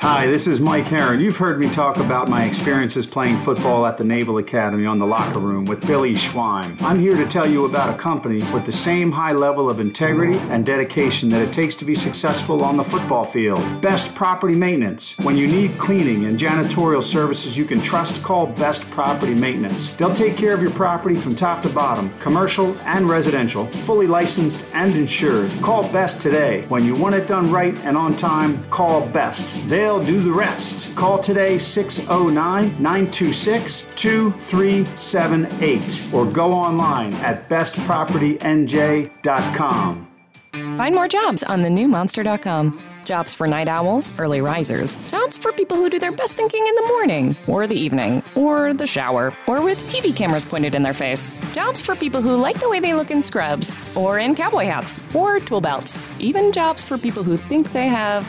Hi, 0.00 0.28
this 0.28 0.46
is 0.46 0.60
Mike 0.60 0.84
Herron. 0.84 1.18
You've 1.18 1.38
heard 1.38 1.58
me 1.58 1.68
talk 1.68 1.96
about 1.96 2.28
my 2.28 2.44
experiences 2.44 3.04
playing 3.04 3.36
football 3.38 3.84
at 3.84 3.96
the 3.96 4.04
Naval 4.04 4.38
Academy 4.38 4.86
on 4.86 5.00
the 5.00 5.06
locker 5.06 5.40
room 5.40 5.64
with 5.64 5.84
Billy 5.88 6.14
Schweim. 6.14 6.80
I'm 6.82 7.00
here 7.00 7.16
to 7.16 7.26
tell 7.26 7.50
you 7.50 7.64
about 7.64 7.92
a 7.92 7.98
company 7.98 8.38
with 8.52 8.64
the 8.64 8.70
same 8.70 9.10
high 9.10 9.32
level 9.32 9.68
of 9.68 9.80
integrity 9.80 10.38
and 10.50 10.64
dedication 10.64 11.28
that 11.30 11.42
it 11.42 11.52
takes 11.52 11.74
to 11.74 11.84
be 11.84 11.96
successful 11.96 12.62
on 12.62 12.76
the 12.76 12.84
football 12.84 13.24
field. 13.24 13.58
Best 13.82 14.14
Property 14.14 14.54
Maintenance. 14.54 15.18
When 15.18 15.36
you 15.36 15.48
need 15.48 15.76
cleaning 15.78 16.26
and 16.26 16.38
janitorial 16.38 17.02
services 17.02 17.58
you 17.58 17.64
can 17.64 17.80
trust, 17.80 18.22
call 18.22 18.46
Best 18.46 18.88
Property 18.92 19.34
Maintenance. 19.34 19.90
They'll 19.90 20.14
take 20.14 20.36
care 20.36 20.54
of 20.54 20.62
your 20.62 20.70
property 20.70 21.16
from 21.16 21.34
top 21.34 21.60
to 21.64 21.68
bottom, 21.68 22.16
commercial 22.20 22.78
and 22.82 23.10
residential, 23.10 23.66
fully 23.66 24.06
licensed 24.06 24.64
and 24.74 24.94
insured. 24.94 25.50
Call 25.60 25.82
Best 25.92 26.20
today. 26.20 26.64
When 26.68 26.84
you 26.84 26.94
want 26.94 27.16
it 27.16 27.26
done 27.26 27.50
right 27.50 27.76
and 27.78 27.96
on 27.96 28.16
time, 28.16 28.62
call 28.70 29.04
Best. 29.08 29.68
They'll 29.68 29.87
do 29.96 30.20
the 30.20 30.32
rest. 30.32 30.94
Call 30.94 31.18
today 31.18 31.58
609 31.58 32.82
926 32.82 33.86
2378 33.96 36.12
or 36.12 36.26
go 36.26 36.52
online 36.52 37.14
at 37.14 37.48
bestpropertynj.com. 37.48 40.08
Find 40.52 40.94
more 40.94 41.08
jobs 41.08 41.42
on 41.42 41.62
the 41.62 41.70
new 41.70 41.88
monster.com. 41.88 42.78
Jobs 43.04 43.34
for 43.34 43.46
night 43.46 43.68
owls, 43.68 44.10
early 44.18 44.42
risers. 44.42 44.98
Jobs 45.10 45.38
for 45.38 45.50
people 45.52 45.78
who 45.78 45.88
do 45.88 45.98
their 45.98 46.12
best 46.12 46.34
thinking 46.34 46.66
in 46.66 46.74
the 46.74 46.82
morning, 46.82 47.34
or 47.46 47.66
the 47.66 47.74
evening, 47.74 48.22
or 48.34 48.74
the 48.74 48.86
shower, 48.86 49.32
or 49.46 49.62
with 49.62 49.82
TV 49.90 50.14
cameras 50.14 50.44
pointed 50.44 50.74
in 50.74 50.82
their 50.82 50.92
face. 50.92 51.30
Jobs 51.54 51.80
for 51.80 51.96
people 51.96 52.20
who 52.20 52.36
like 52.36 52.60
the 52.60 52.68
way 52.68 52.80
they 52.80 52.92
look 52.92 53.10
in 53.10 53.22
scrubs, 53.22 53.80
or 53.96 54.18
in 54.18 54.34
cowboy 54.34 54.66
hats, 54.66 55.00
or 55.14 55.40
tool 55.40 55.62
belts. 55.62 55.98
Even 56.18 56.52
jobs 56.52 56.84
for 56.84 56.98
people 56.98 57.22
who 57.22 57.38
think 57.38 57.72
they 57.72 57.88
have 57.88 58.26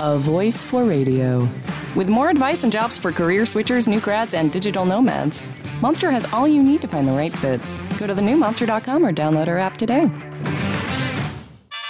a 0.00 0.18
voice 0.18 0.62
for 0.62 0.84
radio. 0.84 1.48
With 1.94 2.08
more 2.08 2.30
advice 2.30 2.62
and 2.62 2.72
jobs 2.72 2.98
for 2.98 3.12
career 3.12 3.42
switchers, 3.42 3.88
new 3.88 4.00
grads, 4.00 4.34
and 4.34 4.52
digital 4.52 4.84
nomads, 4.84 5.42
Monster 5.80 6.10
has 6.10 6.30
all 6.32 6.48
you 6.48 6.62
need 6.62 6.82
to 6.82 6.88
find 6.88 7.06
the 7.06 7.12
right 7.12 7.34
fit. 7.36 7.60
Go 7.98 8.06
to 8.06 8.14
thenewmonster.com 8.14 9.04
or 9.04 9.12
download 9.12 9.48
our 9.48 9.58
app 9.58 9.76
today. 9.76 10.10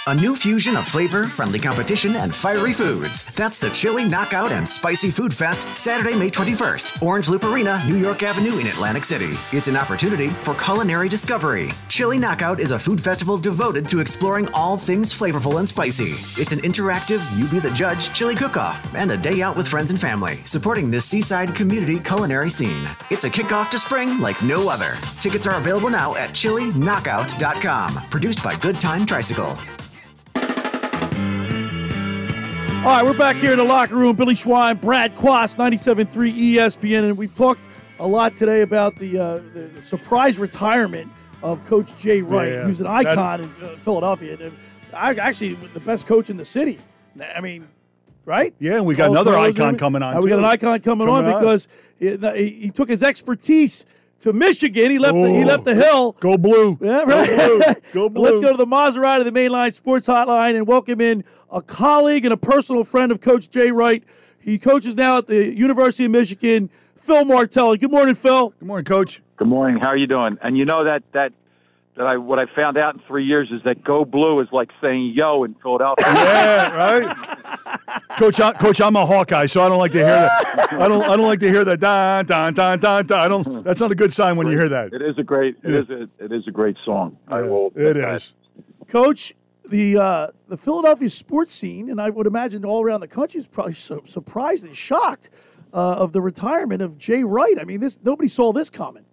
A 0.09 0.15
new 0.15 0.35
fusion 0.35 0.75
of 0.75 0.87
flavor, 0.87 1.25
friendly 1.25 1.59
competition, 1.59 2.15
and 2.15 2.33
fiery 2.33 2.73
foods. 2.73 3.23
That's 3.35 3.59
the 3.59 3.69
Chili 3.69 4.03
Knockout 4.03 4.51
and 4.51 4.67
Spicy 4.67 5.11
Food 5.11 5.31
Fest, 5.31 5.67
Saturday, 5.75 6.15
May 6.15 6.31
21st. 6.31 7.03
Orange 7.03 7.29
Loop 7.29 7.43
Arena, 7.43 7.85
New 7.87 7.95
York 7.95 8.23
Avenue 8.23 8.57
in 8.57 8.65
Atlantic 8.65 9.05
City. 9.05 9.37
It's 9.55 9.67
an 9.67 9.75
opportunity 9.75 10.29
for 10.41 10.55
culinary 10.55 11.09
discovery. 11.09 11.69
Chili 11.89 12.17
Knockout 12.17 12.59
is 12.59 12.71
a 12.71 12.79
food 12.79 12.99
festival 12.99 13.37
devoted 13.37 13.87
to 13.87 13.99
exploring 13.99 14.51
all 14.51 14.79
things 14.79 15.13
flavorful 15.13 15.59
and 15.59 15.69
spicy. 15.69 16.13
It's 16.41 16.53
an 16.53 16.61
interactive, 16.61 17.21
you 17.37 17.45
be 17.45 17.59
the 17.59 17.69
judge 17.69 18.11
chili 18.11 18.33
cook-off 18.33 18.81
and 18.95 19.11
a 19.11 19.17
day 19.17 19.43
out 19.43 19.55
with 19.55 19.67
friends 19.67 19.91
and 19.91 20.01
family, 20.01 20.41
supporting 20.45 20.89
this 20.89 21.05
seaside 21.05 21.53
community 21.53 21.99
culinary 21.99 22.49
scene. 22.49 22.89
It's 23.11 23.25
a 23.25 23.29
kickoff 23.29 23.69
to 23.69 23.77
spring 23.77 24.19
like 24.19 24.41
no 24.41 24.69
other. 24.69 24.97
Tickets 25.21 25.45
are 25.45 25.59
available 25.59 25.91
now 25.91 26.15
at 26.15 26.31
chilliknockout.com. 26.31 28.09
Produced 28.09 28.43
by 28.43 28.55
Good 28.55 28.81
Time 28.81 29.05
Tricycle. 29.05 29.55
All 32.79 32.85
right, 32.85 33.03
we're 33.03 33.17
back 33.17 33.35
here 33.35 33.51
in 33.51 33.57
the 33.57 33.63
locker 33.63 33.95
room. 33.95 34.15
Billy 34.15 34.33
Schweim, 34.33 34.79
Brad 34.79 35.13
Quast, 35.13 35.57
97.3 35.57 36.53
ESPN, 36.55 37.03
and 37.09 37.17
we've 37.17 37.35
talked 37.35 37.61
a 37.99 38.07
lot 38.07 38.37
today 38.37 38.61
about 38.61 38.95
the, 38.97 39.17
uh, 39.19 39.39
the 39.53 39.69
surprise 39.83 40.39
retirement 40.39 41.11
of 41.43 41.63
Coach 41.65 41.95
Jay 41.97 42.21
Wright, 42.21 42.53
Yeah, 42.53 42.63
who's 42.63 42.79
an 42.79 42.85
that- 42.85 43.05
icon 43.05 43.41
in 43.41 43.51
uh, 43.61 43.75
Philadelphia. 43.79 44.33
And, 44.39 44.53
uh, 44.93 44.95
I 44.95 45.13
actually 45.15 45.55
the 45.55 45.81
best 45.81 46.07
coach 46.07 46.29
in 46.29 46.37
the 46.37 46.45
city. 46.45 46.79
I 47.35 47.41
mean, 47.41 47.67
right? 48.25 48.53
Yeah, 48.59 48.77
and 48.77 48.85
we 48.85 48.95
got 48.95 49.09
All 49.09 49.13
another 49.15 49.37
icon 49.37 49.77
coming 49.77 50.01
on, 50.01 50.23
we 50.23 50.29
got 50.29 50.39
an 50.39 50.45
icon 50.45 50.79
coming, 50.79 51.09
on 51.09 51.23
Coming 51.25 51.33
on. 51.35 51.41
because 51.41 51.67
he, 51.99 52.15
he, 52.17 52.49
he 52.61 52.69
took 52.71 52.87
his 52.87 53.03
expertise 53.03 53.85
to 54.19 54.33
Michigan. 54.33 54.91
He 54.91 54.99
left. 54.99 55.13
The, 55.13 55.29
he 55.29 55.43
left 55.45 55.65
the 55.65 55.75
hill. 55.75 56.13
Go 56.19 56.37
blue. 56.37 56.77
Yeah, 56.81 57.03
right. 57.03 57.81
Go 57.93 58.09
blue. 58.09 58.25
Go 58.25 58.29
Let's 58.29 58.39
go 58.39 58.51
to 58.51 58.57
the 58.57 58.65
Maserati, 58.65 59.23
the 59.23 59.31
Mainline 59.31 59.73
Sports 59.73 60.07
Hotline, 60.07 60.55
and 60.55 60.67
welcome 60.67 61.01
in 61.01 61.23
a 61.51 61.61
colleague 61.61 62.25
and 62.25 62.33
a 62.33 62.37
personal 62.37 62.83
friend 62.83 63.11
of 63.11 63.21
Coach 63.21 63.49
Jay 63.49 63.71
Wright. 63.71 64.03
He 64.39 64.57
coaches 64.57 64.95
now 64.95 65.17
at 65.17 65.27
the 65.27 65.53
University 65.53 66.05
of 66.05 66.11
Michigan. 66.11 66.69
Phil 66.95 67.25
Martelli. 67.25 67.77
Good 67.77 67.91
morning, 67.91 68.15
Phil. 68.15 68.49
Good 68.59 68.67
morning, 68.67 68.85
Coach. 68.85 69.21
Good 69.37 69.47
morning. 69.47 69.79
How 69.81 69.89
are 69.89 69.97
you 69.97 70.07
doing? 70.07 70.37
And 70.41 70.57
you 70.57 70.65
know 70.65 70.83
that 70.83 71.03
that 71.13 71.33
that 71.99 72.07
I 72.07 72.15
what 72.15 72.41
I 72.41 72.45
found 72.59 72.77
out 72.77 72.95
in 72.95 73.01
three 73.07 73.25
years 73.25 73.49
is 73.51 73.61
that 73.65 73.83
"Go 73.83 74.05
Blue" 74.05 74.39
is 74.39 74.47
like 74.53 74.69
saying 74.81 75.11
"Yo" 75.13 75.43
in 75.43 75.53
Philadelphia. 75.61 76.05
Yeah, 76.29 76.75
right. 76.75 78.07
Coach, 78.17 78.39
I, 78.39 78.53
Coach, 78.53 78.79
I'm 78.79 78.95
a 78.95 79.05
Hawkeye, 79.05 79.45
so 79.47 79.61
I 79.61 79.69
don't 79.69 79.79
like 79.79 79.91
to 79.91 79.97
hear 79.97 80.07
that. 80.07 80.73
I 80.73 80.87
don't. 80.87 81.03
I 81.03 81.17
don't 81.17 81.27
like 81.27 81.41
to 81.41 81.49
hear 81.49 81.65
that. 81.65 81.79
Don, 81.81 82.25
don, 82.25 82.53
don, 82.53 82.79
don, 82.79 83.05
don. 83.05 83.19
I 83.19 83.27
don't. 83.27 83.63
That's 83.63 83.81
not 83.81 83.91
a 83.91 83.95
good 83.95 84.13
sign 84.13 84.37
when 84.37 84.47
you 84.47 84.57
hear 84.57 84.69
that. 84.69 84.93
It 84.93 85.01
is 85.01 85.17
a 85.17 85.23
great. 85.23 85.57
It 85.61 85.73
is 85.73 85.89
a, 85.89 86.03
it 86.23 86.31
is 86.31 86.47
a 86.47 86.51
great 86.51 86.77
song. 86.85 87.17
I 87.27 87.41
will. 87.41 87.71
It 87.75 87.97
admit 87.97 88.33
Coach, 88.87 89.33
the 89.67 89.97
uh, 89.97 90.27
the 90.47 90.57
Philadelphia 90.57 91.09
sports 91.09 91.53
scene, 91.53 91.89
and 91.89 91.99
I 91.99 92.09
would 92.09 92.27
imagine 92.27 92.63
all 92.63 92.81
around 92.81 93.01
the 93.01 93.09
country 93.09 93.41
is 93.41 93.47
probably 93.47 93.73
su- 93.73 94.03
surprised 94.05 94.65
and 94.65 94.75
shocked 94.75 95.29
uh, 95.73 95.77
of 95.77 96.13
the 96.13 96.21
retirement 96.21 96.81
of 96.81 96.97
Jay 96.97 97.25
Wright. 97.25 97.59
I 97.59 97.65
mean, 97.65 97.81
this 97.81 97.99
nobody 98.01 98.29
saw 98.29 98.53
this 98.53 98.69
coming. 98.69 99.03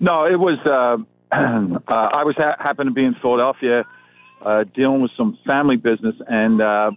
No, 0.00 0.26
it 0.26 0.38
was. 0.38 0.58
Uh, 0.66 1.04
uh, 1.88 1.92
I 1.92 2.24
was 2.24 2.34
ha- 2.38 2.56
happened 2.58 2.88
to 2.88 2.94
be 2.94 3.04
in 3.04 3.14
Philadelphia 3.22 3.84
uh, 4.44 4.64
dealing 4.74 5.00
with 5.00 5.12
some 5.16 5.38
family 5.46 5.76
business, 5.76 6.14
and 6.26 6.62
uh, 6.62 6.90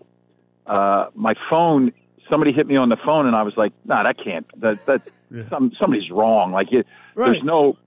uh, 0.68 1.06
my 1.16 1.34
phone. 1.50 1.92
Somebody 2.32 2.54
hit 2.54 2.66
me 2.66 2.76
on 2.78 2.90
the 2.90 2.98
phone, 3.06 3.28
and 3.28 3.36
I 3.36 3.44
was 3.44 3.54
like, 3.56 3.72
"Nah, 3.86 4.04
that 4.04 4.18
can't. 4.24 4.48
That 4.60 4.86
that 4.88 5.02
some, 5.50 5.72
somebody's 5.80 6.10
wrong. 6.10 6.52
Like, 6.52 6.72
it, 6.72 6.86
Right. 7.14 7.32
there's 7.34 7.44
no." 7.44 7.78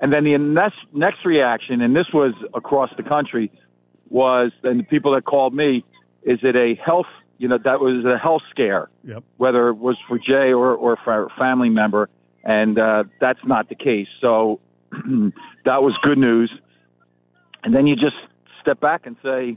And 0.00 0.12
then 0.12 0.24
the 0.24 0.36
next 0.36 0.76
next 0.92 1.24
reaction, 1.24 1.80
and 1.80 1.94
this 1.96 2.06
was 2.12 2.34
across 2.52 2.90
the 2.96 3.04
country, 3.04 3.50
was 4.10 4.50
and 4.64 4.80
the 4.80 4.84
people 4.84 5.14
that 5.14 5.24
called 5.24 5.54
me, 5.54 5.84
is 6.24 6.40
it 6.42 6.56
a 6.56 6.74
health? 6.84 7.06
You 7.38 7.48
know, 7.48 7.58
that 7.64 7.78
was 7.80 8.04
a 8.12 8.18
health 8.18 8.42
scare. 8.50 8.90
Yep. 9.04 9.22
Whether 9.36 9.68
it 9.68 9.74
was 9.76 9.96
for 10.08 10.18
Jay 10.18 10.52
or 10.52 10.74
or 10.74 10.98
for 11.04 11.26
a 11.26 11.30
family 11.40 11.68
member, 11.70 12.08
and 12.42 12.78
uh, 12.78 13.04
that's 13.20 13.44
not 13.44 13.68
the 13.68 13.76
case. 13.76 14.08
So 14.20 14.58
that 15.64 15.82
was 15.82 15.94
good 16.02 16.18
news. 16.18 16.52
And 17.62 17.74
then 17.74 17.86
you 17.86 17.96
just 17.96 18.16
step 18.60 18.80
back 18.80 19.06
and 19.06 19.16
say, 19.22 19.56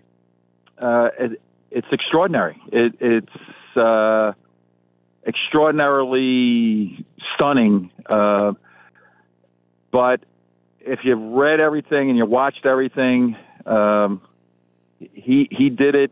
uh, 0.82 1.10
it, 1.20 1.42
it's 1.72 1.88
extraordinary. 1.92 2.62
It, 2.72 2.94
it's 3.00 3.78
uh, 3.78 4.32
extraordinarily 5.26 7.06
stunning. 7.36 7.92
Uh, 8.10 8.54
but 9.92 10.22
if 10.80 11.00
you've 11.04 11.20
read 11.20 11.62
everything 11.62 12.10
and 12.10 12.18
you 12.18 12.26
watched 12.26 12.66
everything, 12.66 13.36
um, 13.66 14.22
he 15.00 15.48
he 15.52 15.70
did 15.70 15.96
it. 15.96 16.12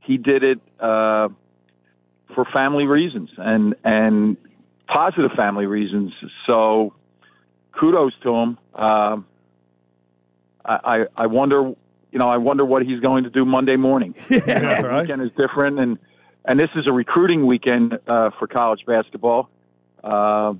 He 0.00 0.16
did 0.16 0.42
it 0.42 0.60
uh, 0.80 1.28
for 2.34 2.44
family 2.54 2.86
reasons 2.86 3.30
and 3.36 3.74
and 3.84 4.36
positive 4.86 5.32
family 5.36 5.66
reasons. 5.66 6.12
So 6.48 6.94
kudos 7.78 8.12
to 8.22 8.34
him. 8.34 8.58
Um, 8.74 9.26
I, 10.64 10.78
I 10.84 11.06
I 11.16 11.26
wonder, 11.26 11.62
you 12.12 12.18
know, 12.18 12.28
I 12.28 12.36
wonder 12.36 12.64
what 12.64 12.82
he's 12.82 13.00
going 13.00 13.24
to 13.24 13.30
do 13.30 13.44
Monday 13.44 13.76
morning. 13.76 14.14
Yeah, 14.30 14.80
right. 14.82 15.02
weekend 15.02 15.22
is 15.22 15.30
different, 15.38 15.78
and 15.80 15.98
and 16.44 16.58
this 16.58 16.70
is 16.76 16.86
a 16.86 16.92
recruiting 16.92 17.46
weekend 17.46 17.98
uh, 18.06 18.30
for 18.38 18.46
college 18.46 18.80
basketball. 18.86 19.48
Uh, 20.02 20.54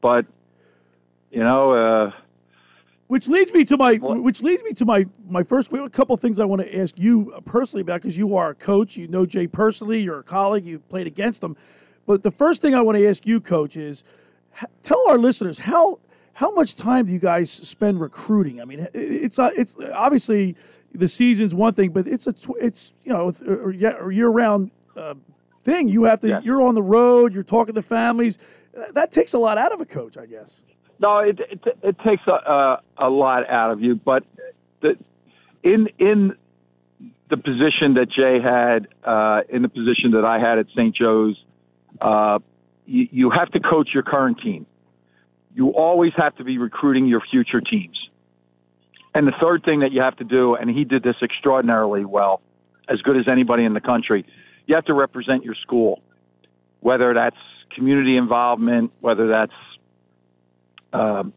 but 0.00 0.26
you 1.30 1.42
know, 1.42 1.72
uh, 1.72 2.10
Which 3.08 3.28
leads 3.28 3.52
me 3.52 3.64
to 3.66 3.76
my 3.76 3.94
which 3.94 4.42
leads 4.42 4.62
me 4.62 4.72
to 4.74 4.84
my 4.84 5.06
my 5.28 5.42
first 5.42 5.72
a 5.72 5.90
couple 5.90 6.14
of 6.14 6.20
things 6.20 6.38
I 6.38 6.44
want 6.44 6.62
to 6.62 6.78
ask 6.78 6.98
you 6.98 7.32
personally 7.44 7.82
about 7.82 8.02
because 8.02 8.16
you 8.16 8.36
are 8.36 8.50
a 8.50 8.54
coach, 8.54 8.96
you 8.96 9.08
know 9.08 9.26
Jay 9.26 9.46
personally, 9.46 10.00
you're 10.00 10.20
a 10.20 10.24
colleague, 10.24 10.64
you 10.64 10.78
played 10.78 11.06
against 11.06 11.42
him. 11.42 11.56
But 12.06 12.22
the 12.22 12.30
first 12.30 12.60
thing 12.62 12.74
I 12.74 12.82
want 12.82 12.98
to 12.98 13.08
ask 13.08 13.26
you, 13.26 13.40
coach, 13.40 13.76
is 13.76 14.04
tell 14.82 15.08
our 15.08 15.18
listeners 15.18 15.60
how 15.60 15.98
how 16.34 16.52
much 16.52 16.74
time 16.76 17.06
do 17.06 17.12
you 17.12 17.18
guys 17.18 17.50
spend 17.50 18.00
recruiting? 18.00 18.60
I 18.60 18.64
mean, 18.64 18.86
it's 18.92 19.38
uh, 19.38 19.50
it's 19.56 19.76
obviously 19.94 20.56
the 20.92 21.08
season's 21.08 21.54
one 21.54 21.74
thing, 21.74 21.90
but 21.90 22.06
it's 22.06 22.26
a 22.26 22.32
tw- 22.32 22.60
it's 22.60 22.92
you 23.04 23.12
know 23.12 23.32
a 23.42 24.12
year 24.12 24.28
round 24.28 24.70
uh, 24.96 25.14
thing. 25.62 25.88
You 25.88 26.04
have 26.04 26.20
to 26.20 26.40
you're 26.44 26.62
on 26.62 26.74
the 26.74 26.82
road, 26.82 27.32
you're 27.32 27.42
talking 27.42 27.74
to 27.74 27.82
families. 27.82 28.38
That 28.92 29.12
takes 29.12 29.32
a 29.34 29.38
lot 29.38 29.58
out 29.58 29.72
of 29.72 29.80
a 29.80 29.86
coach, 29.86 30.16
I 30.18 30.26
guess. 30.26 30.62
No, 30.98 31.18
it 31.18 31.40
it, 31.40 31.78
it 31.82 31.98
takes 32.00 32.22
a, 32.26 32.32
a 32.32 32.82
a 32.98 33.10
lot 33.10 33.48
out 33.48 33.70
of 33.70 33.80
you, 33.80 33.94
but 33.94 34.24
the 34.80 34.96
in 35.62 35.88
in 35.98 36.36
the 37.30 37.36
position 37.36 37.94
that 37.94 38.10
Jay 38.10 38.38
had, 38.40 38.88
uh, 39.02 39.42
in 39.48 39.62
the 39.62 39.68
position 39.68 40.12
that 40.12 40.24
I 40.24 40.38
had 40.38 40.58
at 40.58 40.66
St. 40.76 40.94
Joe's, 40.94 41.42
uh, 42.00 42.38
you, 42.86 43.08
you 43.10 43.30
have 43.30 43.50
to 43.52 43.60
coach 43.60 43.90
your 43.92 44.02
current 44.02 44.40
team. 44.40 44.66
You 45.54 45.70
always 45.70 46.12
have 46.16 46.34
to 46.36 46.44
be 46.44 46.58
recruiting 46.58 47.06
your 47.06 47.20
future 47.20 47.60
teams. 47.60 47.98
And 49.14 49.26
the 49.26 49.32
third 49.40 49.64
thing 49.64 49.80
that 49.80 49.92
you 49.92 50.00
have 50.00 50.16
to 50.16 50.24
do, 50.24 50.56
and 50.56 50.68
he 50.68 50.84
did 50.84 51.02
this 51.02 51.14
extraordinarily 51.22 52.04
well, 52.04 52.42
as 52.88 53.00
good 53.02 53.16
as 53.16 53.24
anybody 53.30 53.64
in 53.64 53.72
the 53.72 53.80
country, 53.80 54.26
you 54.66 54.74
have 54.74 54.84
to 54.86 54.94
represent 54.94 55.44
your 55.44 55.54
school, 55.54 56.02
whether 56.80 57.14
that's 57.14 57.36
community 57.70 58.16
involvement, 58.16 58.92
whether 59.00 59.28
that's 59.28 59.52
um, 60.92 61.32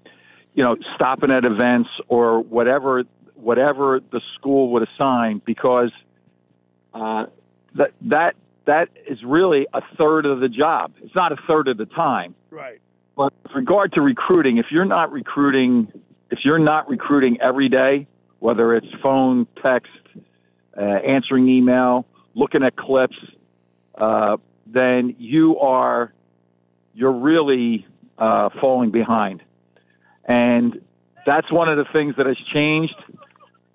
you 0.53 0.63
know, 0.63 0.75
stopping 0.95 1.31
at 1.31 1.45
events 1.45 1.89
or 2.07 2.39
whatever 2.41 3.03
whatever 3.35 3.99
the 4.11 4.21
school 4.35 4.71
would 4.71 4.87
assign, 4.87 5.41
because 5.45 5.91
uh, 6.93 7.25
that 7.75 7.91
that 8.01 8.35
that 8.67 8.89
is 9.07 9.17
really 9.25 9.65
a 9.73 9.81
third 9.97 10.25
of 10.25 10.41
the 10.41 10.49
job. 10.49 10.91
It's 11.01 11.15
not 11.15 11.31
a 11.31 11.37
third 11.49 11.69
of 11.69 11.77
the 11.77 11.85
time. 11.85 12.35
Right. 12.51 12.79
But 13.15 13.33
with 13.43 13.53
regard 13.55 13.93
to 13.93 14.03
recruiting, 14.03 14.57
if 14.57 14.67
you're 14.69 14.85
not 14.85 15.11
recruiting, 15.11 15.91
if 16.29 16.39
you're 16.43 16.59
not 16.59 16.87
recruiting 16.89 17.37
every 17.41 17.69
day, 17.69 18.07
whether 18.39 18.75
it's 18.75 18.87
phone, 19.01 19.47
text, 19.65 19.89
uh, 20.77 20.81
answering 20.81 21.47
email, 21.47 22.05
looking 22.35 22.63
at 22.63 22.75
clips, 22.75 23.17
uh, 23.95 24.37
then 24.67 25.15
you 25.17 25.57
are 25.59 26.13
you're 26.93 27.13
really 27.13 27.87
uh, 28.17 28.49
falling 28.61 28.91
behind. 28.91 29.41
And 30.25 30.81
that's 31.25 31.49
one 31.51 31.71
of 31.71 31.77
the 31.77 31.85
things 31.93 32.15
that 32.17 32.25
has 32.25 32.37
changed. 32.53 32.95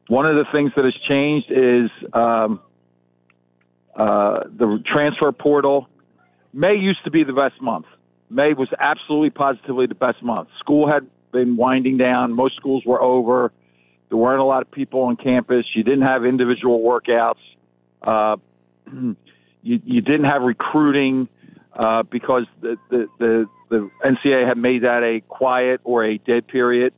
One 0.09 0.27
of 0.27 0.37
the 0.37 0.45
things 0.55 0.73
that 0.77 0.85
has 0.85 0.95
changed 1.09 1.51
is 1.51 1.91
um, 2.13 2.61
uh, 3.97 4.41
the 4.45 4.83
transfer 4.87 5.33
portal. 5.33 5.89
May 6.53 6.77
used 6.77 7.05
to 7.05 7.11
be 7.11 7.25
the 7.25 7.33
best 7.33 7.61
month. 7.61 7.87
May 8.31 8.53
was 8.55 8.69
absolutely 8.79 9.31
positively 9.31 9.87
the 9.87 9.95
best 9.95 10.23
month. 10.23 10.49
School 10.61 10.91
had 10.91 11.07
been 11.33 11.57
winding 11.57 11.99
down. 11.99 12.33
Most 12.33 12.57
schools 12.57 12.83
were 12.87 13.03
over. 13.03 13.53
There 14.09 14.19
weren't 14.19 14.41
a 14.41 14.45
lot 14.45 14.63
of 14.63 14.71
people 14.71 15.03
on 15.05 15.17
campus. 15.17 15.67
You 15.75 15.83
didn't 15.83 16.03
have 16.03 16.25
individual 16.25 16.81
workouts. 16.81 17.41
Uh, 18.03 18.37
you, 18.93 19.15
you 19.85 20.01
didn't 20.01 20.25
have 20.25 20.43
recruiting 20.43 21.29
uh, 21.75 22.03
because 22.03 22.45
the, 22.61 22.77
the, 22.91 23.09
the, 23.19 23.47
the 23.71 23.91
NCAA 24.05 24.47
had 24.47 24.59
made 24.59 24.85
that 24.85 25.03
a 25.03 25.21
quiet 25.27 25.81
or 25.85 26.05
a 26.05 26.19
dead 26.19 26.47
period. 26.47 26.93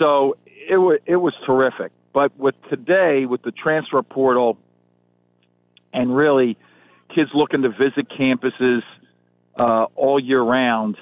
So 0.00 0.36
it, 0.46 0.76
wa 0.76 0.94
it 1.06 1.16
was 1.16 1.34
terrific. 1.44 1.92
But 2.12 2.36
with 2.38 2.54
today, 2.70 3.26
with 3.26 3.42
the 3.42 3.52
transfer 3.52 4.02
portal, 4.02 4.58
and 5.92 6.14
really 6.14 6.56
kids 7.14 7.30
looking 7.34 7.62
to 7.62 7.70
visit 7.70 8.08
campuses 8.10 8.82
uh, 9.58 9.86
all 9.94 10.20
year 10.20 10.42
round, 10.42 10.96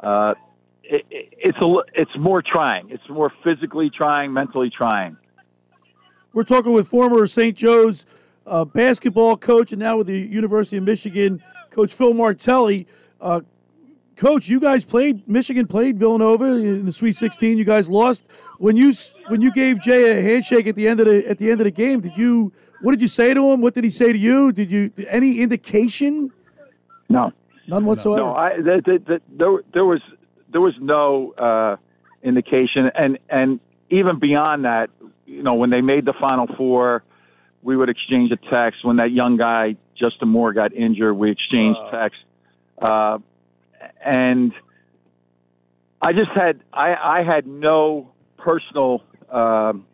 uh, 0.00 0.34
it, 0.82 1.06
it, 1.10 1.34
it's 1.38 1.58
a 1.62 2.00
it's 2.00 2.16
more 2.18 2.42
trying. 2.42 2.90
It's 2.90 3.08
more 3.08 3.32
physically 3.42 3.90
trying, 3.90 4.32
mentally 4.32 4.70
trying. 4.70 5.16
We're 6.32 6.42
talking 6.42 6.72
with 6.72 6.88
former 6.88 7.26
St. 7.26 7.56
Joe's 7.56 8.04
uh, 8.46 8.64
basketball 8.64 9.36
coach 9.36 9.72
and 9.72 9.80
now 9.80 9.98
with 9.98 10.08
the 10.08 10.18
University 10.18 10.76
of 10.76 10.82
Michigan, 10.82 11.42
Coach 11.70 11.94
Phil 11.94 12.12
Martelli. 12.12 12.86
Uh, 13.20 13.40
coach, 14.16 14.48
you 14.48 14.60
guys 14.60 14.84
played 14.84 15.26
Michigan 15.28 15.66
played 15.66 15.98
Villanova 15.98 16.44
in 16.44 16.84
the 16.86 16.92
Sweet 16.92 17.16
16. 17.16 17.56
You 17.56 17.64
guys 17.64 17.88
lost 17.88 18.28
when 18.58 18.76
you 18.76 18.92
when 19.28 19.40
you 19.40 19.52
gave 19.52 19.80
Jay 19.80 20.18
a 20.18 20.22
handshake 20.22 20.66
at 20.66 20.74
the 20.74 20.88
end 20.88 21.00
of 21.00 21.06
the 21.06 21.26
at 21.28 21.38
the 21.38 21.50
end 21.50 21.60
of 21.60 21.64
the 21.64 21.70
game. 21.70 22.00
Did 22.00 22.16
you 22.16 22.52
what 22.80 22.92
did 22.92 23.00
you 23.02 23.08
say 23.08 23.34
to 23.34 23.52
him? 23.52 23.60
What 23.60 23.74
did 23.74 23.84
he 23.84 23.90
say 23.90 24.12
to 24.12 24.18
you? 24.18 24.52
Did 24.52 24.70
you 24.70 24.90
any 25.08 25.40
indication? 25.40 26.32
No, 27.08 27.32
none 27.68 27.84
whatsoever. 27.84 28.22
No, 28.22 28.34
I, 28.34 28.56
the, 28.56 28.82
the, 28.84 28.98
the, 29.06 29.20
there, 29.30 29.62
there 29.72 29.84
was 29.84 30.00
there 30.50 30.60
was 30.60 30.74
no 30.80 31.32
uh, 31.32 31.76
indication, 32.22 32.90
and 32.94 33.18
and 33.28 33.60
even 33.90 34.18
beyond 34.18 34.64
that, 34.64 34.90
you 35.26 35.42
know, 35.42 35.54
when 35.54 35.70
they 35.70 35.80
made 35.80 36.04
the 36.04 36.14
Final 36.20 36.46
Four, 36.56 37.04
we 37.62 37.76
would 37.76 37.88
exchange 37.88 38.30
a 38.32 38.36
text. 38.52 38.84
When 38.84 38.96
that 38.96 39.10
young 39.12 39.36
guy 39.36 39.76
Justin 39.98 40.28
Moore 40.28 40.52
got 40.52 40.72
injured, 40.72 41.16
we 41.16 41.30
exchanged 41.30 41.80
text, 41.90 42.18
uh, 42.80 43.18
and 44.04 44.52
I 46.00 46.12
just 46.12 46.30
had 46.34 46.60
I, 46.72 46.94
I 46.94 47.22
had 47.26 47.46
no 47.46 48.10
personal 48.38 49.02
um, 49.30 49.86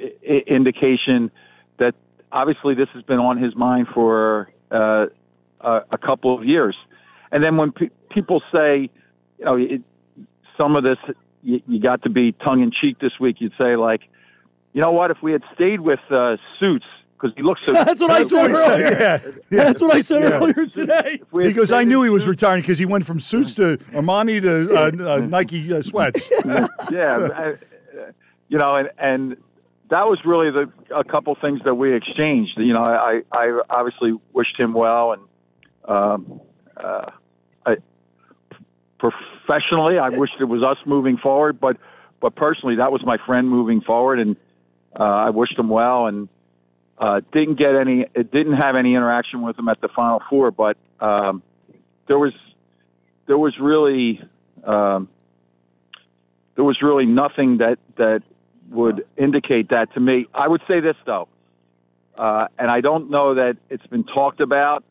I- 0.00 0.42
indication 0.46 1.30
obviously 2.36 2.74
this 2.74 2.88
has 2.92 3.02
been 3.02 3.18
on 3.18 3.42
his 3.42 3.54
mind 3.56 3.88
for 3.94 4.50
uh, 4.70 5.06
a, 5.60 5.80
a 5.92 5.98
couple 5.98 6.36
of 6.38 6.44
years. 6.44 6.76
And 7.32 7.42
then 7.42 7.56
when 7.56 7.72
pe- 7.72 7.88
people 8.10 8.42
say, 8.52 8.90
you 9.38 9.44
know, 9.44 9.56
it, 9.56 9.80
some 10.60 10.76
of 10.76 10.84
this, 10.84 10.98
you, 11.42 11.60
you 11.66 11.80
got 11.80 12.02
to 12.02 12.10
be 12.10 12.32
tongue 12.32 12.60
in 12.62 12.70
cheek 12.70 12.98
this 12.98 13.12
week, 13.18 13.36
you'd 13.40 13.52
say, 13.60 13.76
like, 13.76 14.02
you 14.72 14.82
know 14.82 14.92
what, 14.92 15.10
if 15.10 15.18
we 15.22 15.32
had 15.32 15.42
stayed 15.54 15.80
with 15.80 16.00
uh, 16.10 16.36
suits, 16.60 16.84
because 17.18 17.34
he 17.34 17.42
looks 17.42 17.64
so. 17.64 17.72
That's 17.88 18.00
what 18.00 18.10
I 18.10 18.22
said 18.22 18.50
earlier. 18.50 18.90
Yeah, 18.90 19.18
yeah. 19.24 19.30
That's 19.64 19.80
what 19.80 19.94
I 19.94 20.00
said 20.00 20.22
Yeah. 20.22 20.36
earlier 20.36 20.66
today. 20.66 21.20
He 21.32 21.52
goes, 21.54 21.72
I 21.72 21.84
knew 21.84 22.02
he 22.02 22.10
was 22.10 22.26
retiring 22.26 22.60
because 22.60 22.78
he 22.78 22.84
went 22.84 23.06
from 23.06 23.18
suits 23.18 23.54
to 23.54 23.78
Armani 23.92 24.42
to 24.42 24.74
uh, 24.74 25.14
uh, 25.14 25.18
Nike 25.20 25.72
uh, 25.72 25.80
sweats. 25.80 26.30
yeah, 26.44 27.28
I, 27.34 27.54
uh, 27.98 28.12
you 28.48 28.58
know, 28.58 28.76
and 28.76 28.90
and 28.98 29.36
that 29.90 30.06
was 30.06 30.18
really 30.24 30.50
the 30.50 30.70
a 30.94 31.04
couple 31.04 31.34
things 31.40 31.60
that 31.64 31.74
we 31.74 31.94
exchanged. 31.94 32.52
You 32.56 32.74
know, 32.74 32.84
I 32.84 33.22
I 33.32 33.60
obviously 33.70 34.12
wished 34.32 34.58
him 34.58 34.72
well, 34.72 35.12
and 35.12 35.22
um, 35.84 36.40
uh, 36.76 37.10
I, 37.64 37.76
professionally, 38.98 39.98
I 39.98 40.08
wished 40.10 40.34
it 40.40 40.44
was 40.44 40.62
us 40.62 40.78
moving 40.86 41.16
forward, 41.18 41.60
but 41.60 41.76
but 42.20 42.34
personally, 42.34 42.76
that 42.76 42.90
was 42.92 43.02
my 43.04 43.18
friend 43.26 43.48
moving 43.48 43.80
forward, 43.80 44.18
and 44.20 44.36
Uh, 44.98 45.28
I 45.28 45.30
wished 45.30 45.58
him 45.58 45.68
well, 45.68 46.06
and 46.06 46.28
uh, 46.96 47.20
didn't 47.30 47.58
get 47.58 47.74
any. 47.74 48.06
It 48.14 48.32
didn't 48.32 48.56
have 48.64 48.78
any 48.78 48.94
interaction 48.94 49.42
with 49.42 49.58
him 49.58 49.68
at 49.68 49.78
the 49.82 49.88
Final 49.88 50.22
Four, 50.30 50.50
but 50.52 50.78
um, 51.00 51.42
there 52.08 52.18
was 52.18 52.32
there 53.26 53.36
was 53.36 53.52
really 53.60 54.22
um, 54.64 55.08
there 56.54 56.64
was 56.64 56.80
really 56.80 57.04
nothing 57.04 57.58
that 57.58 57.78
that 57.96 58.22
would 58.70 59.06
indicate 59.16 59.70
that 59.70 59.92
to 59.94 60.00
me. 60.00 60.26
I 60.34 60.48
would 60.48 60.62
say 60.68 60.80
this 60.80 60.96
though, 61.04 61.28
uh, 62.16 62.48
and 62.58 62.70
I 62.70 62.80
don't 62.80 63.10
know 63.10 63.34
that 63.34 63.56
it's 63.70 63.86
been 63.86 64.04
talked 64.04 64.40
about, 64.40 64.84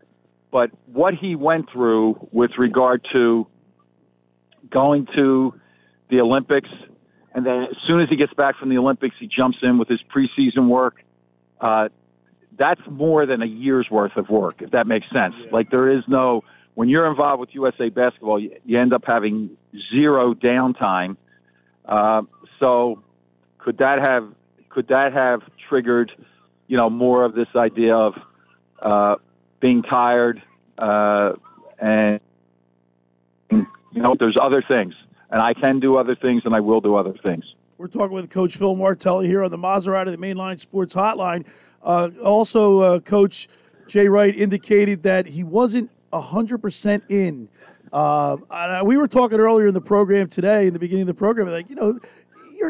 but 0.52 0.72
what 0.86 1.14
he 1.14 1.36
went 1.36 1.70
through 1.72 2.28
with 2.32 2.52
regard 2.58 3.06
to 3.14 3.48
going 4.70 5.08
to 5.16 5.54
the 6.10 6.22
Olympics, 6.22 6.70
and 7.34 7.46
then 7.46 7.64
as 7.64 7.78
soon 7.88 8.02
as 8.02 8.10
he 8.10 8.16
gets 8.16 8.34
back 8.34 8.58
from 8.58 8.70
the 8.70 8.78
Olympics, 8.78 9.16
he 9.20 9.28
jumps 9.28 9.58
in 9.62 9.78
with 9.78 9.88
his 9.88 10.00
preseason 10.16 10.68
work. 10.68 11.04
Uh, 11.60 11.90
that's 12.58 12.82
more 12.90 13.26
than 13.26 13.42
a 13.42 13.46
year's 13.46 13.88
worth 13.92 14.16
of 14.16 14.30
work, 14.30 14.62
if 14.62 14.72
that 14.72 14.88
makes 14.88 15.06
sense. 15.16 15.36
Like 15.52 15.70
there 15.72 15.90
is 15.90 16.04
no 16.08 16.44
when 16.76 16.90
you're 16.90 17.10
involved 17.10 17.40
with 17.40 17.50
USA 17.54 17.90
basketball, 17.90 18.40
you, 18.40 18.52
you 18.66 18.78
end 18.78 18.94
up 18.94 19.04
having 19.08 19.58
zero 19.94 20.34
downtime. 20.34 21.18
Uh, 21.86 22.24
so 22.62 23.02
could 23.66 23.80
that 23.80 23.98
have 24.08 24.32
could 24.70 24.88
that 24.90 25.12
have 25.12 25.42
triggered, 25.68 26.12
you 26.68 26.78
know, 26.78 26.90
more 26.90 27.26
of 27.26 27.34
this 27.34 27.48
idea 27.56 27.96
of 27.96 28.14
uh, 28.80 29.16
being 29.60 29.82
tired 29.82 30.42
uh, 30.78 31.34
and 31.80 32.20
you 33.50 34.02
know, 34.02 34.16
there's 34.20 34.38
other 34.40 34.62
things, 34.70 34.94
and 35.32 35.42
I 35.42 35.54
can 35.54 35.80
do 35.80 35.98
other 35.98 36.16
things, 36.16 36.44
and 36.46 36.54
I 36.54 36.60
will 36.60 36.82
do 36.82 36.96
other 36.96 37.16
things. 37.24 37.46
We're 37.78 37.88
talking 37.88 38.14
with 38.14 38.30
Coach 38.30 38.56
Phil 38.58 38.76
Martelli 38.76 39.28
here 39.28 39.44
on 39.44 39.52
the 39.52 39.58
Maserati, 39.58 40.12
the 40.12 40.18
Mainline 40.18 40.60
Sports 40.60 40.94
Hotline. 40.94 41.46
Uh, 41.82 42.10
also, 42.24 42.80
uh, 42.80 43.00
Coach 43.00 43.48
Jay 43.88 44.08
Wright 44.08 44.36
indicated 44.36 45.04
that 45.04 45.28
he 45.28 45.44
wasn't 45.44 45.90
100% 46.12 47.02
in. 47.10 47.50
Uh, 47.92 48.38
we 48.84 48.98
were 48.98 49.08
talking 49.08 49.40
earlier 49.40 49.68
in 49.68 49.74
the 49.74 49.82
program 49.82 50.28
today, 50.28 50.68
in 50.68 50.74
the 50.74 50.80
beginning 50.80 51.04
of 51.04 51.08
the 51.08 51.14
program, 51.14 51.48
like, 51.48 51.70
you 51.70 51.76
know, 51.76 52.00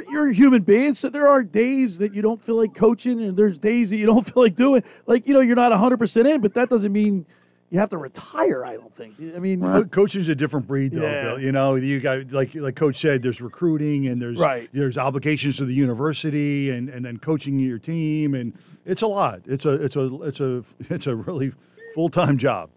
you're, 0.02 0.12
you're 0.12 0.30
a 0.30 0.34
human 0.34 0.64
being, 0.64 0.94
so 0.94 1.10
there 1.10 1.28
are 1.28 1.44
days 1.44 1.98
that 2.00 2.14
you 2.14 2.22
don't 2.22 2.42
feel 2.42 2.56
like 2.56 2.74
coaching, 2.74 3.22
and 3.22 3.38
there's 3.38 3.58
days 3.58 3.90
that 3.92 3.98
you 3.98 4.06
don't 4.06 4.26
feel 4.34 4.44
like 4.44 4.56
doing. 4.56 4.84
Like, 5.06 5.28
you 5.28 5.34
know, 5.34 5.40
you're 5.40 5.56
not 5.56 5.72
100% 5.72 6.26
in, 6.34 6.42
but 6.42 6.54
that 6.56 6.70
doesn't 6.70 6.92
mean 6.92 7.26
you 7.70 7.80
have 7.80 7.90
to 7.90 7.98
retire. 7.98 8.64
I 8.66 8.76
don't 8.76 8.94
think. 8.94 9.16
I 9.36 9.40
mean, 9.40 9.62
Co- 9.62 9.86
coaching's 9.86 10.28
a 10.30 10.36
different 10.36 10.68
breed, 10.68 10.92
though. 10.92 11.02
Yeah. 11.02 11.24
Bill. 11.24 11.40
You 11.40 11.52
know, 11.52 11.76
you 11.76 12.00
got 12.00 12.32
like 12.32 12.54
like 12.56 12.76
Coach 12.76 12.98
said, 12.98 13.24
there's 13.24 13.42
recruiting 13.42 14.08
and 14.08 14.22
there's 14.22 14.38
Right. 14.40 14.70
there's 14.72 14.98
obligations 14.98 15.58
to 15.58 15.66
the 15.66 15.74
university 15.74 16.70
and, 16.70 16.90
and 16.90 17.04
then 17.04 17.18
coaching 17.18 17.58
your 17.60 17.80
team 17.80 18.36
and 18.36 18.54
it's 18.86 19.02
a 19.02 19.08
lot. 19.08 19.42
It's 19.46 19.66
a 19.66 19.84
it's 19.84 19.96
a 19.96 20.22
it's 20.24 20.40
a 20.40 20.64
it's 20.92 21.08
a 21.08 21.16
really 21.16 21.54
full 21.96 22.10
time 22.10 22.38
job. 22.38 22.70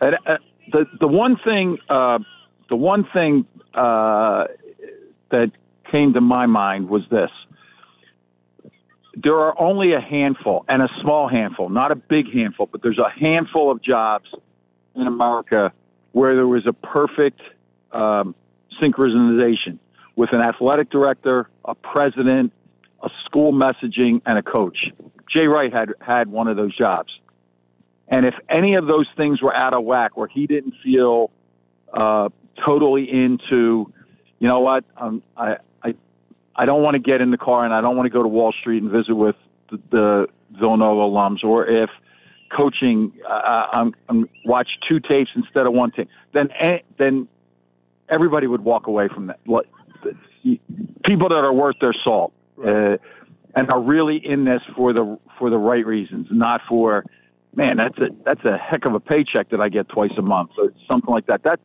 And, 0.00 0.16
uh, 0.26 0.38
the 0.72 0.86
the 0.98 1.06
one 1.08 1.36
thing 1.44 1.76
uh, 1.90 2.18
the 2.70 2.76
one 2.76 3.06
thing 3.12 3.44
uh, 3.74 4.44
that 5.30 5.52
came 5.92 6.14
to 6.14 6.20
my 6.20 6.46
mind 6.46 6.88
was 6.88 7.02
this: 7.10 7.30
there 9.16 9.38
are 9.38 9.58
only 9.60 9.92
a 9.92 10.00
handful, 10.00 10.64
and 10.68 10.82
a 10.82 10.88
small 11.02 11.28
handful, 11.28 11.68
not 11.68 11.90
a 11.90 11.96
big 11.96 12.32
handful, 12.32 12.66
but 12.70 12.82
there's 12.82 12.98
a 12.98 13.10
handful 13.10 13.70
of 13.70 13.82
jobs 13.82 14.26
in 14.94 15.06
America 15.06 15.72
where 16.12 16.34
there 16.34 16.46
was 16.46 16.66
a 16.66 16.72
perfect 16.72 17.40
um, 17.92 18.34
synchronization 18.82 19.78
with 20.16 20.30
an 20.32 20.40
athletic 20.40 20.90
director, 20.90 21.48
a 21.64 21.74
president, 21.74 22.52
a 23.02 23.08
school 23.24 23.52
messaging, 23.52 24.20
and 24.26 24.38
a 24.38 24.42
coach. 24.42 24.78
Jay 25.34 25.46
Wright 25.46 25.72
had 25.72 25.90
had 26.00 26.28
one 26.28 26.48
of 26.48 26.56
those 26.56 26.76
jobs. 26.76 27.12
And 28.08 28.24
if 28.24 28.34
any 28.48 28.74
of 28.74 28.86
those 28.86 29.06
things 29.16 29.42
were 29.42 29.54
out 29.54 29.74
of 29.74 29.84
whack, 29.84 30.16
where 30.16 30.28
he 30.28 30.46
didn't 30.46 30.74
feel 30.82 31.30
uh, 31.92 32.28
totally 32.64 33.10
into, 33.10 33.92
you 34.38 34.48
know 34.48 34.60
what, 34.60 34.84
um, 34.96 35.22
I, 35.36 35.56
I, 36.56 36.66
don't 36.66 36.82
want 36.82 36.94
to 36.94 37.00
get 37.00 37.20
in 37.20 37.30
the 37.30 37.38
car 37.38 37.64
and 37.64 37.74
I 37.74 37.80
don't 37.80 37.96
want 37.96 38.06
to 38.06 38.10
go 38.10 38.22
to 38.22 38.28
Wall 38.28 38.52
Street 38.60 38.82
and 38.82 38.90
visit 38.90 39.14
with 39.14 39.36
the, 39.70 39.78
the 39.90 40.26
Villanova 40.60 41.00
alums, 41.00 41.44
or 41.44 41.66
if 41.66 41.90
coaching, 42.56 43.12
uh, 43.28 43.66
I'm, 43.72 43.94
I'm 44.08 44.28
watch 44.44 44.68
two 44.88 45.00
tapes 45.00 45.30
instead 45.34 45.66
of 45.66 45.72
one 45.72 45.90
tape, 45.90 46.08
then 46.32 46.48
eh, 46.60 46.78
then 46.98 47.28
everybody 48.08 48.46
would 48.46 48.62
walk 48.62 48.86
away 48.86 49.08
from 49.14 49.26
that. 49.26 49.40
People 51.04 51.28
that 51.30 51.44
are 51.44 51.52
worth 51.52 51.76
their 51.80 51.94
salt 52.04 52.32
uh, 52.64 52.96
and 53.56 53.70
are 53.70 53.80
really 53.80 54.20
in 54.24 54.44
this 54.44 54.60
for 54.76 54.92
the 54.92 55.18
for 55.38 55.50
the 55.50 55.58
right 55.58 55.84
reasons, 55.84 56.28
not 56.30 56.60
for 56.68 57.04
man, 57.54 57.78
that's 57.78 57.98
a 57.98 58.08
that's 58.24 58.44
a 58.44 58.56
heck 58.56 58.86
of 58.86 58.94
a 58.94 59.00
paycheck 59.00 59.50
that 59.50 59.60
I 59.60 59.68
get 59.68 59.88
twice 59.88 60.12
a 60.16 60.22
month. 60.22 60.50
or 60.58 60.72
something 60.88 61.12
like 61.12 61.26
that. 61.26 61.42
That 61.42 61.58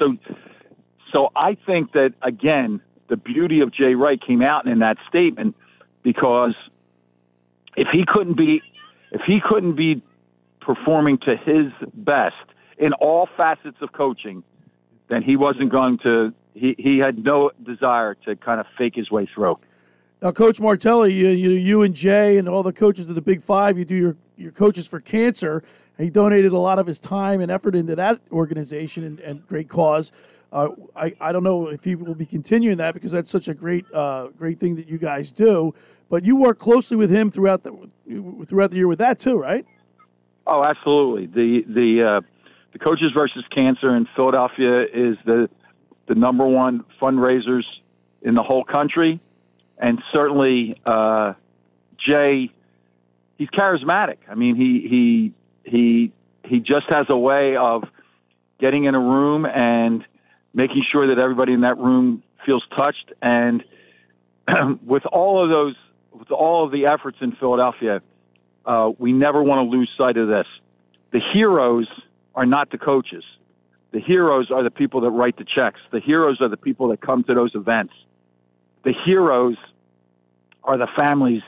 so 0.00 0.16
so 1.14 1.30
I 1.36 1.56
think 1.66 1.92
that 1.92 2.14
again, 2.22 2.80
the 3.12 3.16
beauty 3.18 3.60
of 3.60 3.70
Jay 3.70 3.94
Wright 3.94 4.18
came 4.18 4.40
out 4.40 4.66
in 4.66 4.78
that 4.78 4.96
statement 5.06 5.54
because 6.02 6.54
if 7.76 7.88
he 7.92 8.06
couldn't 8.08 8.38
be 8.38 8.62
if 9.10 9.20
he 9.26 9.38
couldn't 9.46 9.76
be 9.76 10.02
performing 10.62 11.18
to 11.26 11.36
his 11.36 11.66
best 11.92 12.34
in 12.78 12.94
all 12.94 13.28
facets 13.36 13.76
of 13.82 13.92
coaching, 13.92 14.42
then 15.10 15.22
he 15.22 15.36
wasn't 15.36 15.70
going 15.70 15.98
to 15.98 16.32
he, 16.54 16.74
he 16.78 17.02
had 17.04 17.22
no 17.22 17.50
desire 17.62 18.14
to 18.24 18.34
kind 18.34 18.60
of 18.60 18.66
fake 18.78 18.94
his 18.94 19.10
way 19.10 19.28
through. 19.34 19.58
Now, 20.22 20.32
Coach 20.32 20.58
Martelli, 20.58 21.12
you, 21.12 21.28
you, 21.28 21.50
you 21.50 21.82
and 21.82 21.94
Jay 21.94 22.38
and 22.38 22.48
all 22.48 22.62
the 22.62 22.72
coaches 22.72 23.10
of 23.10 23.14
the 23.14 23.20
Big 23.20 23.42
Five, 23.42 23.76
you 23.76 23.84
do 23.84 23.94
your, 23.94 24.16
your 24.38 24.52
coaches 24.52 24.88
for 24.88 25.00
cancer. 25.00 25.62
He 25.98 26.08
donated 26.08 26.52
a 26.52 26.58
lot 26.58 26.78
of 26.78 26.86
his 26.86 26.98
time 26.98 27.42
and 27.42 27.52
effort 27.52 27.74
into 27.74 27.94
that 27.96 28.20
organization 28.30 29.04
and, 29.04 29.20
and 29.20 29.46
great 29.46 29.68
cause. 29.68 30.12
I, 30.52 31.14
I 31.20 31.32
don't 31.32 31.44
know 31.44 31.68
if 31.68 31.82
he 31.84 31.94
will 31.94 32.14
be 32.14 32.26
continuing 32.26 32.76
that 32.76 32.94
because 32.94 33.12
that's 33.12 33.30
such 33.30 33.48
a 33.48 33.54
great 33.54 33.86
uh, 33.92 34.28
great 34.36 34.58
thing 34.60 34.76
that 34.76 34.86
you 34.86 34.98
guys 34.98 35.32
do. 35.32 35.74
But 36.10 36.24
you 36.24 36.36
work 36.36 36.58
closely 36.58 36.96
with 36.96 37.10
him 37.10 37.30
throughout 37.30 37.62
the 37.62 37.72
throughout 38.46 38.70
the 38.70 38.76
year 38.76 38.88
with 38.88 38.98
that 38.98 39.18
too, 39.18 39.38
right? 39.38 39.64
Oh, 40.46 40.62
absolutely. 40.62 41.26
The 41.26 41.64
the 41.66 42.02
uh, 42.02 42.20
the 42.72 42.78
coaches 42.78 43.12
versus 43.16 43.44
cancer 43.54 43.96
in 43.96 44.06
Philadelphia 44.14 44.82
is 44.82 45.16
the 45.24 45.48
the 46.06 46.14
number 46.14 46.46
one 46.46 46.84
fundraisers 47.00 47.64
in 48.20 48.34
the 48.34 48.42
whole 48.42 48.64
country, 48.64 49.20
and 49.78 50.02
certainly 50.14 50.74
uh, 50.84 51.32
Jay, 51.98 52.50
he's 53.38 53.48
charismatic. 53.48 54.18
I 54.28 54.34
mean, 54.34 54.56
he 54.56 54.86
he 55.64 55.70
he 55.70 56.12
he 56.44 56.60
just 56.60 56.86
has 56.90 57.06
a 57.08 57.16
way 57.16 57.56
of 57.56 57.84
getting 58.60 58.84
in 58.84 58.94
a 58.94 59.00
room 59.00 59.46
and 59.46 60.04
making 60.54 60.84
sure 60.90 61.06
that 61.14 61.20
everybody 61.20 61.52
in 61.52 61.62
that 61.62 61.78
room 61.78 62.22
feels 62.44 62.64
touched. 62.76 63.12
And 63.20 63.64
with 64.86 65.04
all 65.06 65.42
of 65.42 65.50
those, 65.50 65.74
with 66.12 66.30
all 66.30 66.64
of 66.64 66.72
the 66.72 66.86
efforts 66.86 67.18
in 67.20 67.32
Philadelphia, 67.32 68.02
uh, 68.64 68.90
we 68.98 69.12
never 69.12 69.42
want 69.42 69.70
to 69.70 69.76
lose 69.76 69.90
sight 69.98 70.16
of 70.16 70.28
this. 70.28 70.46
The 71.12 71.20
heroes 71.32 71.88
are 72.34 72.46
not 72.46 72.70
the 72.70 72.78
coaches. 72.78 73.24
The 73.92 74.00
heroes 74.00 74.50
are 74.50 74.62
the 74.62 74.70
people 74.70 75.02
that 75.02 75.10
write 75.10 75.36
the 75.36 75.44
checks. 75.44 75.80
The 75.90 76.00
heroes 76.00 76.38
are 76.40 76.48
the 76.48 76.56
people 76.56 76.88
that 76.88 77.00
come 77.00 77.24
to 77.24 77.34
those 77.34 77.54
events. 77.54 77.92
The 78.84 78.94
heroes 79.04 79.56
are 80.64 80.78
the 80.78 80.88
families 80.98 81.42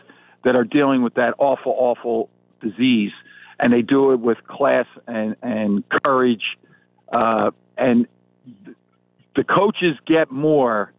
that 0.44 0.54
are 0.54 0.64
dealing 0.64 1.02
with 1.02 1.14
that 1.14 1.34
awful, 1.38 1.74
awful 1.76 2.28
disease, 2.60 3.12
and 3.58 3.72
they 3.72 3.82
do 3.82 4.12
it 4.12 4.20
with 4.20 4.38
class 4.46 4.86
and 5.06 5.36
and 5.42 5.84
courage. 6.04 6.42
Uh, 7.10 7.50
and 7.78 8.06
the 9.36 9.44
coaches 9.44 9.96
get 10.06 10.30
more 10.30 10.92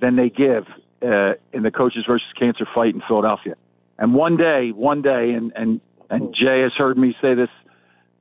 than 0.00 0.16
they 0.16 0.30
give 0.30 0.64
uh, 1.02 1.34
in 1.52 1.62
the 1.62 1.70
coaches 1.70 2.04
versus 2.06 2.26
cancer 2.38 2.66
fight 2.74 2.94
in 2.94 3.02
Philadelphia. 3.06 3.54
And 3.98 4.14
one 4.14 4.36
day, 4.36 4.70
one 4.70 5.02
day, 5.02 5.32
and 5.32 5.52
and 5.56 5.80
and 6.10 6.34
Jay 6.34 6.60
has 6.62 6.72
heard 6.76 6.96
me 6.96 7.14
say 7.20 7.34
this, 7.34 7.48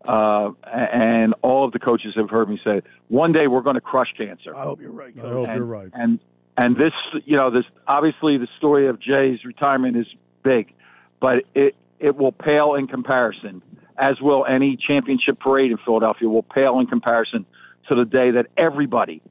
uh, 0.08 0.52
and 0.66 1.34
all 1.42 1.66
of 1.66 1.72
the 1.72 1.80
coaches 1.80 2.14
have 2.16 2.30
heard 2.30 2.50
me 2.50 2.60
say, 2.64 2.78
it, 2.78 2.86
one 3.08 3.32
day 3.32 3.48
we're 3.48 3.62
going 3.62 3.76
to 3.76 3.82
crush 3.82 4.14
cancer. 4.18 4.56
I 4.56 4.64
hope 4.64 4.82
you're 4.82 4.92
right, 4.92 5.14
I 5.18 5.22
Coach. 5.22 5.46
hope 5.46 5.56
you're 5.56 5.66
right. 5.66 5.90
And 5.94 6.20
and 6.58 6.76
this, 6.76 6.94
you 7.26 7.38
know, 7.38 7.52
this 7.52 7.66
obviously 7.88 8.38
the 8.38 8.48
story 8.58 8.88
of 8.88 9.00
Jay's 9.00 9.46
retirement 9.46 9.98
is 9.98 10.08
big, 10.44 10.74
but 11.20 11.44
it 11.54 11.76
it 12.00 12.16
will 12.16 12.32
pale 12.32 12.76
in 12.76 12.88
comparison, 12.88 13.62
as 13.98 14.20
will 14.22 14.46
any 14.46 14.78
championship 14.78 15.40
parade 15.40 15.72
in 15.72 15.78
Philadelphia 15.78 16.28
will 16.28 16.44
pale 16.44 16.80
in 16.80 16.88
comparison 16.88 17.46
to 17.90 17.96
the 17.96 18.06
day 18.06 18.32
that 18.32 18.48
everybody 18.58 19.22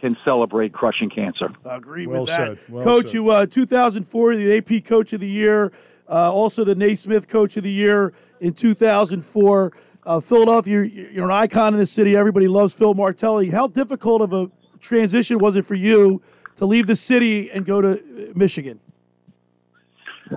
can 0.00 0.16
celebrate 0.26 0.72
crushing 0.72 1.10
cancer. 1.10 1.48
I 1.64 1.76
agree 1.76 2.06
Well 2.06 2.22
with 2.22 2.30
that. 2.30 2.58
said. 2.58 2.68
Well 2.68 2.84
Coach, 2.84 3.06
said. 3.06 3.14
you 3.14 3.30
uh, 3.30 3.46
2004, 3.46 4.36
the 4.36 4.56
AP 4.58 4.84
Coach 4.84 5.12
of 5.12 5.20
the 5.20 5.28
Year, 5.28 5.72
uh, 6.08 6.32
also 6.32 6.64
the 6.64 6.74
Naismith 6.74 7.28
Coach 7.28 7.56
of 7.56 7.62
the 7.62 7.70
Year 7.70 8.12
in 8.40 8.52
2004. 8.52 9.72
Uh, 10.06 10.20
Philadelphia, 10.20 10.82
you're, 10.82 10.84
you're 10.84 11.24
an 11.24 11.30
icon 11.30 11.72
in 11.72 11.80
the 11.80 11.86
city. 11.86 12.14
Everybody 12.16 12.48
loves 12.48 12.74
Phil 12.74 12.92
Martelli. 12.92 13.50
How 13.50 13.66
difficult 13.66 14.20
of 14.20 14.32
a 14.34 14.50
transition 14.80 15.38
was 15.38 15.56
it 15.56 15.64
for 15.64 15.74
you 15.74 16.20
to 16.56 16.66
leave 16.66 16.86
the 16.86 16.96
city 16.96 17.50
and 17.50 17.64
go 17.64 17.80
to 17.80 17.92
uh, 17.92 18.32
Michigan? 18.34 18.80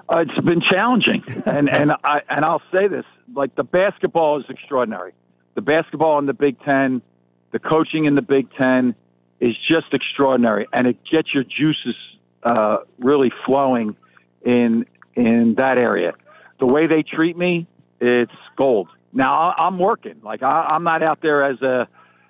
Uh, 0.09 0.19
it's 0.19 0.41
been 0.45 0.61
challenging, 0.61 1.23
and 1.45 1.69
and 1.69 1.93
I 2.03 2.21
and 2.29 2.43
I'll 2.45 2.61
say 2.73 2.87
this: 2.87 3.05
like 3.33 3.55
the 3.55 3.63
basketball 3.63 4.39
is 4.39 4.45
extraordinary. 4.49 5.13
The 5.55 5.61
basketball 5.61 6.19
in 6.19 6.25
the 6.25 6.33
Big 6.33 6.59
Ten, 6.61 7.01
the 7.61 7.69
coaching 7.69 8.05
in 8.05 8.15
the 8.15 8.21
Big 8.21 8.47
Ten 8.59 8.95
is 9.39 9.55
just 9.69 9.87
extraordinary, 9.93 10.67
and 10.73 10.87
it 10.87 10.97
gets 11.11 11.33
your 11.33 11.43
juices 11.43 11.95
uh, 12.43 12.77
really 12.99 13.31
flowing 13.45 13.95
in 14.45 14.85
in 15.15 15.55
that 15.57 15.79
area. 15.79 16.13
The 16.59 16.67
way 16.67 16.87
they 16.87 17.03
treat 17.03 17.35
me, 17.37 17.67
it's 17.99 18.31
gold. 18.57 18.89
Now 19.13 19.33
I- 19.51 19.65
I'm 19.65 19.79
working. 19.79 20.15
Like 20.23 20.43
I, 20.43 20.69
I'm 20.73 20.83
not 20.83 21.01
out 21.03 21.21
there 21.21 21.43
as 21.43 21.61
a 21.61 21.87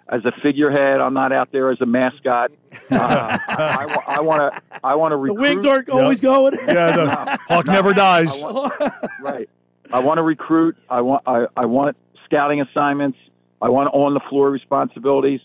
as 0.09 0.23
a 0.23 0.31
figurehead. 0.41 1.01
I'm 1.01 1.13
not 1.13 1.33
out 1.33 1.51
there 1.51 1.69
as 1.71 1.81
a 1.81 1.85
mascot. 1.85 2.51
Uh, 2.89 2.95
I, 3.47 4.03
I 4.07 4.21
want 4.21 4.53
to. 4.53 4.61
I 4.83 4.95
want 4.95 5.11
to 5.11 5.17
The 5.17 5.33
wings 5.33 5.65
aren't 5.65 5.89
always 5.89 6.21
going. 6.21 6.53
Yeah, 6.65 6.95
the 6.95 7.37
hawk 7.49 7.67
never 7.67 7.93
dies. 7.93 8.41
I 8.43 8.51
want- 8.51 8.73
right. 9.21 9.49
I 9.91 9.99
want 9.99 10.17
to 10.19 10.23
recruit. 10.23 10.77
I 10.89 11.01
want. 11.01 11.23
I, 11.27 11.47
I 11.55 11.65
want 11.65 11.95
scouting 12.25 12.61
assignments. 12.61 13.17
I 13.61 13.69
want 13.69 13.89
on 13.93 14.13
the 14.13 14.21
floor 14.29 14.49
responsibilities. 14.49 15.41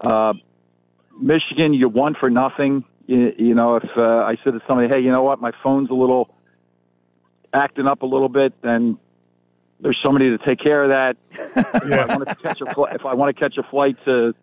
Uh, 0.00 0.34
Michigan, 1.20 1.74
you 1.74 1.88
won 1.88 2.14
for 2.18 2.30
nothing. 2.30 2.84
You, 3.06 3.32
you 3.36 3.54
know, 3.54 3.76
if 3.76 3.88
uh, 3.96 4.04
I 4.04 4.36
said 4.44 4.52
to 4.52 4.60
somebody, 4.68 4.88
"Hey, 4.88 5.00
you 5.00 5.10
know 5.10 5.22
what? 5.22 5.40
My 5.40 5.52
phone's 5.62 5.90
a 5.90 5.94
little 5.94 6.34
acting 7.52 7.86
up 7.86 8.02
a 8.02 8.06
little 8.06 8.28
bit," 8.28 8.54
then 8.62 8.98
there's 9.80 9.98
somebody 10.04 10.36
to 10.36 10.38
take 10.38 10.60
care 10.60 10.84
of 10.84 10.90
that. 10.90 11.16
If 11.56 11.92
I 11.92 12.16
want 12.16 12.28
to 12.28 12.34
catch 12.36 12.60
a 12.60 12.66
fl- 12.72 12.84
if 12.84 13.04
I 13.04 13.14
want 13.14 13.36
to 13.36 13.42
catch 13.42 13.56
a 13.58 13.62
flight 13.64 13.96
to, 14.04 14.34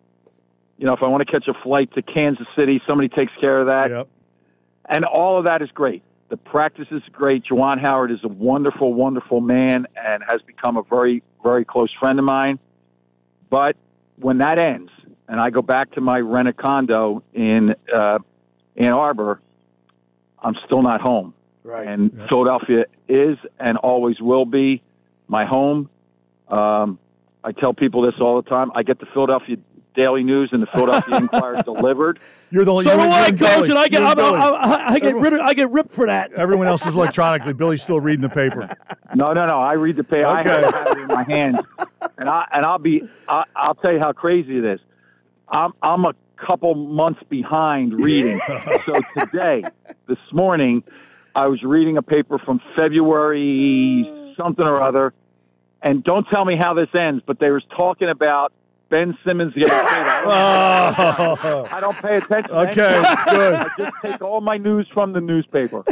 you 0.76 0.86
know, 0.86 0.92
if 0.92 1.02
I 1.02 1.08
want 1.08 1.26
to 1.26 1.32
catch 1.32 1.48
a 1.48 1.54
flight 1.62 1.92
to 1.94 2.02
Kansas 2.02 2.46
City, 2.56 2.82
somebody 2.88 3.08
takes 3.08 3.32
care 3.40 3.60
of 3.60 3.68
that. 3.68 3.90
And 4.88 5.04
all 5.04 5.38
of 5.38 5.46
that 5.46 5.62
is 5.62 5.70
great. 5.70 6.02
The 6.28 6.36
practice 6.36 6.88
is 6.90 7.02
great. 7.12 7.44
Juwan 7.44 7.80
Howard 7.80 8.10
is 8.10 8.18
a 8.22 8.28
wonderful, 8.28 8.92
wonderful 8.92 9.40
man 9.40 9.86
and 9.96 10.22
has 10.28 10.42
become 10.42 10.76
a 10.76 10.82
very, 10.82 11.22
very 11.42 11.64
close 11.64 11.90
friend 11.98 12.18
of 12.18 12.24
mine. 12.24 12.58
But 13.50 13.76
when 14.16 14.38
that 14.38 14.58
ends, 14.60 14.90
and 15.28 15.40
I 15.40 15.50
go 15.50 15.62
back 15.62 15.92
to 15.92 16.00
my 16.00 16.18
rented 16.18 16.56
condo 16.56 17.22
in 17.32 17.74
uh, 17.94 18.18
Ann 18.76 18.92
Arbor, 18.92 19.40
I'm 20.42 20.54
still 20.66 20.82
not 20.82 21.00
home. 21.00 21.34
Right. 21.64 21.86
And 21.86 22.12
Philadelphia 22.30 22.86
is 23.08 23.36
and 23.58 23.76
always 23.76 24.20
will 24.20 24.46
be 24.46 24.82
my 25.26 25.44
home. 25.44 25.90
Um, 26.48 26.98
I 27.44 27.52
tell 27.52 27.74
people 27.74 28.02
this 28.02 28.14
all 28.20 28.40
the 28.40 28.48
time. 28.48 28.72
I 28.74 28.82
get 28.82 28.98
the 28.98 29.06
Philadelphia 29.12 29.56
Daily 29.98 30.22
News 30.22 30.48
and 30.52 30.62
the 30.62 30.66
Philadelphia 30.66 31.16
Inquirer 31.18 31.62
delivered. 31.62 32.20
You're 32.50 32.64
the 32.64 32.70
only. 32.70 32.84
So 32.84 32.90
do 32.96 33.02
you're- 33.02 33.12
I, 33.12 33.30
coach, 33.30 33.38
Billy. 33.38 33.70
and 33.70 33.78
I 33.78 33.88
get 33.88 34.02
I'm, 34.02 34.18
I'm, 34.18 34.34
I'm, 34.54 34.92
I 34.94 34.98
get 35.00 35.16
rid 35.16 35.32
of, 35.32 35.40
I 35.40 35.54
get 35.54 35.70
ripped 35.72 35.90
for 35.92 36.06
that. 36.06 36.32
Everyone 36.32 36.68
else 36.68 36.86
is 36.86 36.94
electronically. 36.94 37.52
Billy's 37.52 37.82
still 37.82 38.00
reading 38.00 38.22
the 38.22 38.28
paper. 38.28 38.68
No, 39.14 39.32
no, 39.32 39.46
no. 39.46 39.58
I 39.58 39.72
read 39.72 39.96
the 39.96 40.04
paper. 40.04 40.26
I 40.26 40.40
Okay. 40.40 40.48
have, 40.50 40.74
I 40.74 40.78
have 40.78 40.86
it 40.96 40.98
in 41.00 41.06
my 41.08 41.22
hands, 41.24 41.58
and 42.16 42.28
I 42.28 42.46
and 42.52 42.64
I'll 42.64 42.78
be. 42.78 43.02
I, 43.28 43.44
I'll 43.56 43.74
tell 43.74 43.92
you 43.92 43.98
how 43.98 44.12
crazy 44.12 44.56
it 44.58 44.64
is. 44.64 44.80
I'm 45.48 45.72
I'm 45.82 46.04
a 46.04 46.14
couple 46.36 46.74
months 46.76 47.20
behind 47.28 48.00
reading. 48.00 48.38
so 48.84 49.00
today, 49.18 49.64
this 50.06 50.18
morning, 50.32 50.84
I 51.34 51.48
was 51.48 51.62
reading 51.64 51.96
a 51.96 52.02
paper 52.02 52.38
from 52.38 52.60
February 52.78 54.34
something 54.36 54.66
or 54.66 54.80
other, 54.80 55.12
and 55.82 56.04
don't 56.04 56.24
tell 56.32 56.44
me 56.44 56.56
how 56.56 56.74
this 56.74 56.88
ends, 56.94 57.22
but 57.26 57.40
they 57.40 57.50
was 57.50 57.64
talking 57.76 58.08
about 58.08 58.52
Ben 58.90 59.16
Simmons 59.24 59.52
getting 59.52 59.68
traded. 59.68 59.84
I 59.86 61.14
don't, 61.18 61.44
Oh. 61.44 61.68
I 61.70 61.80
don't 61.80 61.96
pay 61.96 62.16
attention. 62.16 62.50
Okay, 62.52 63.02
good. 63.30 63.54
I 63.54 63.68
just 63.78 63.92
take 64.02 64.22
all 64.22 64.40
my 64.40 64.56
news 64.56 64.88
from 64.94 65.12
the 65.12 65.20
newspaper. 65.20 65.82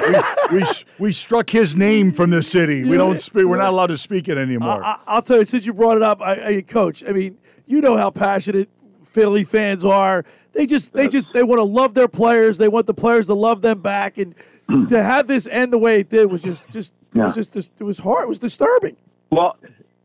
we 0.52 0.64
we 0.98 1.12
struck 1.12 1.51
his 1.51 1.77
name 1.77 2.10
from 2.10 2.31
the 2.31 2.43
city. 2.43 2.89
We 2.89 2.97
don't 2.97 3.20
speak. 3.20 3.44
We're 3.44 3.59
not 3.59 3.70
allowed 3.70 3.89
to 3.89 3.98
speak 3.98 4.28
it 4.28 4.39
anymore. 4.39 4.82
I, 4.82 4.98
I'll 5.06 5.23
tell 5.23 5.39
you, 5.39 5.44
since 5.44 5.66
you 5.66 5.74
brought 5.74 5.97
it 5.97 6.02
up, 6.02 6.23
I, 6.23 6.56
I, 6.56 6.62
coach. 6.62 7.05
I 7.06 7.12
mean, 7.12 7.36
you 7.66 7.81
know 7.81 7.97
how 7.98 8.10
passionate 8.10 8.70
Philly 9.05 9.44
fans 9.44 9.85
are. 9.85 10.24
They 10.52 10.64
just, 10.66 10.94
they 10.94 11.09
just, 11.09 11.35
they 11.35 11.43
want 11.43 11.59
to 11.59 11.64
love 11.64 11.93
their 11.93 12.09
players. 12.09 12.56
They 12.56 12.68
want 12.68 12.86
the 12.86 12.94
players 12.94 13.27
to 13.27 13.35
love 13.35 13.60
them 13.60 13.81
back, 13.81 14.16
and 14.16 14.35
to 14.89 15.02
have 15.02 15.27
this 15.27 15.47
end 15.47 15.70
the 15.73 15.78
way 15.78 16.01
it 16.01 16.09
did 16.09 16.31
was 16.31 16.43
just, 16.43 16.70
just, 16.70 16.94
it 17.14 17.18
was 17.18 17.35
just, 17.35 17.56
it 17.56 17.85
was 17.85 17.98
hard. 17.98 18.24
It 18.24 18.28
was 18.28 18.39
disturbing. 18.39 18.97
Well, 19.31 19.56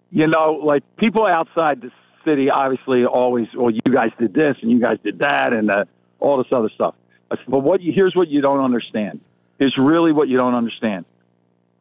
you 0.10 0.28
know, 0.28 0.60
like 0.62 0.84
people 0.98 1.26
outside 1.26 1.80
the 1.82 1.92
city, 2.26 2.50
obviously, 2.50 3.06
always, 3.06 3.48
well, 3.56 3.72
you 3.72 3.82
guys 3.92 4.12
did 4.20 4.34
this 4.34 4.58
and 4.62 4.72
you 4.72 4.80
guys 4.80 4.98
did 5.04 5.20
that, 5.20 5.54
and 5.54 5.72
uh, 5.72 5.86
all 6.20 6.38
this 6.38 6.48
other 6.52 6.70
stuff. 6.74 6.96
I 7.30 7.38
said, 7.38 7.46
But 7.48 7.60
what 7.60 7.82
you, 7.82 7.92
here's 7.94 8.16
what 8.16 8.28
you 8.28 8.42
don't 8.42 8.64
understand. 8.64 9.22
Here's 9.60 9.76
really 9.78 10.12
what 10.12 10.28
you 10.28 10.38
don't 10.38 10.56
understand. 10.56 11.06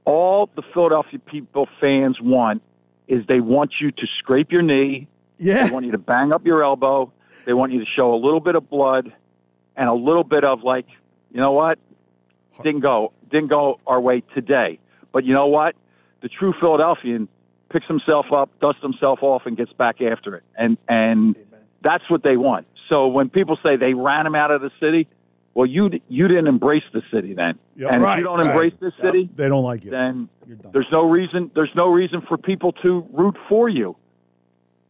All 0.05 0.49
the 0.55 0.62
Philadelphia 0.75 1.19
people 1.19 1.69
fans 1.81 2.19
want 2.21 2.62
is 3.09 3.25
they 3.29 3.41
want 3.41 3.73
you 3.81 3.91
to 3.91 4.07
scrape 4.19 4.53
your 4.53 4.62
knee. 4.62 5.09
Yeah. 5.39 5.67
They 5.67 5.71
want 5.73 5.87
you 5.87 5.93
to 5.93 5.99
bang 5.99 6.33
up 6.33 6.45
your 6.47 6.62
elbow. 6.62 7.12
They 7.45 7.53
want 7.53 7.73
you 7.73 7.81
to 7.81 7.87
show 7.99 8.15
a 8.15 8.21
little 8.21 8.41
bit 8.41 8.55
of 8.55 8.69
blood 8.69 9.12
and 9.77 9.89
a 9.89 9.95
little 9.95 10.25
bit 10.25 10.45
of 10.45 10.62
like, 10.62 10.87
you 11.33 11.41
know 11.41 11.53
what? 11.53 11.79
Didn't 12.62 12.81
go, 12.81 13.12
didn't 13.31 13.51
go 13.51 13.81
our 13.87 14.01
way 14.01 14.23
today. 14.35 14.79
But 15.12 15.25
you 15.25 15.35
know 15.35 15.47
what? 15.47 15.75
The 16.23 16.29
true 16.29 16.53
Philadelphian 16.61 17.29
picks 17.71 17.87
himself 17.87 18.27
up, 18.33 18.51
dusts 18.61 18.83
himself 18.83 19.21
off, 19.23 19.43
and 19.47 19.57
gets 19.57 19.73
back 19.73 20.01
after 20.03 20.37
it. 20.37 20.43
And 20.57 20.77
and 20.89 21.37
that's 21.83 22.05
what 22.11 22.23
they 22.23 22.37
want. 22.37 22.67
So 22.93 23.07
when 23.09 23.29
people 23.31 23.57
say 23.65 23.77
they 23.77 23.95
ran 23.95 24.27
him 24.27 24.35
out 24.35 24.51
of 24.51 24.61
the 24.61 24.71
city, 24.81 25.07
well, 25.55 25.67
you 25.67 25.91
you 26.09 26.29
didn't 26.29 26.49
embrace 26.49 26.83
the 26.93 27.03
city 27.13 27.35
then. 27.35 27.59
Yep. 27.77 27.93
and 27.93 28.03
Right, 28.03 28.13
if 28.15 28.19
you 28.19 28.25
don't 28.25 28.41
right. 28.41 28.51
embrace 28.51 28.75
this 28.81 28.93
city, 29.01 29.29
they 29.35 29.49
don't 29.49 29.65
like 29.65 29.85
you. 29.85 29.91
then 29.91 30.29
there's 30.73 30.89
no 30.93 31.09
reason 31.09 31.51
there's 31.55 31.75
no 31.75 31.89
reason 31.89 32.23
for 32.29 32.37
people 32.37 32.73
to 32.83 33.07
root 33.13 33.37
for 33.49 33.69
you 33.69 33.97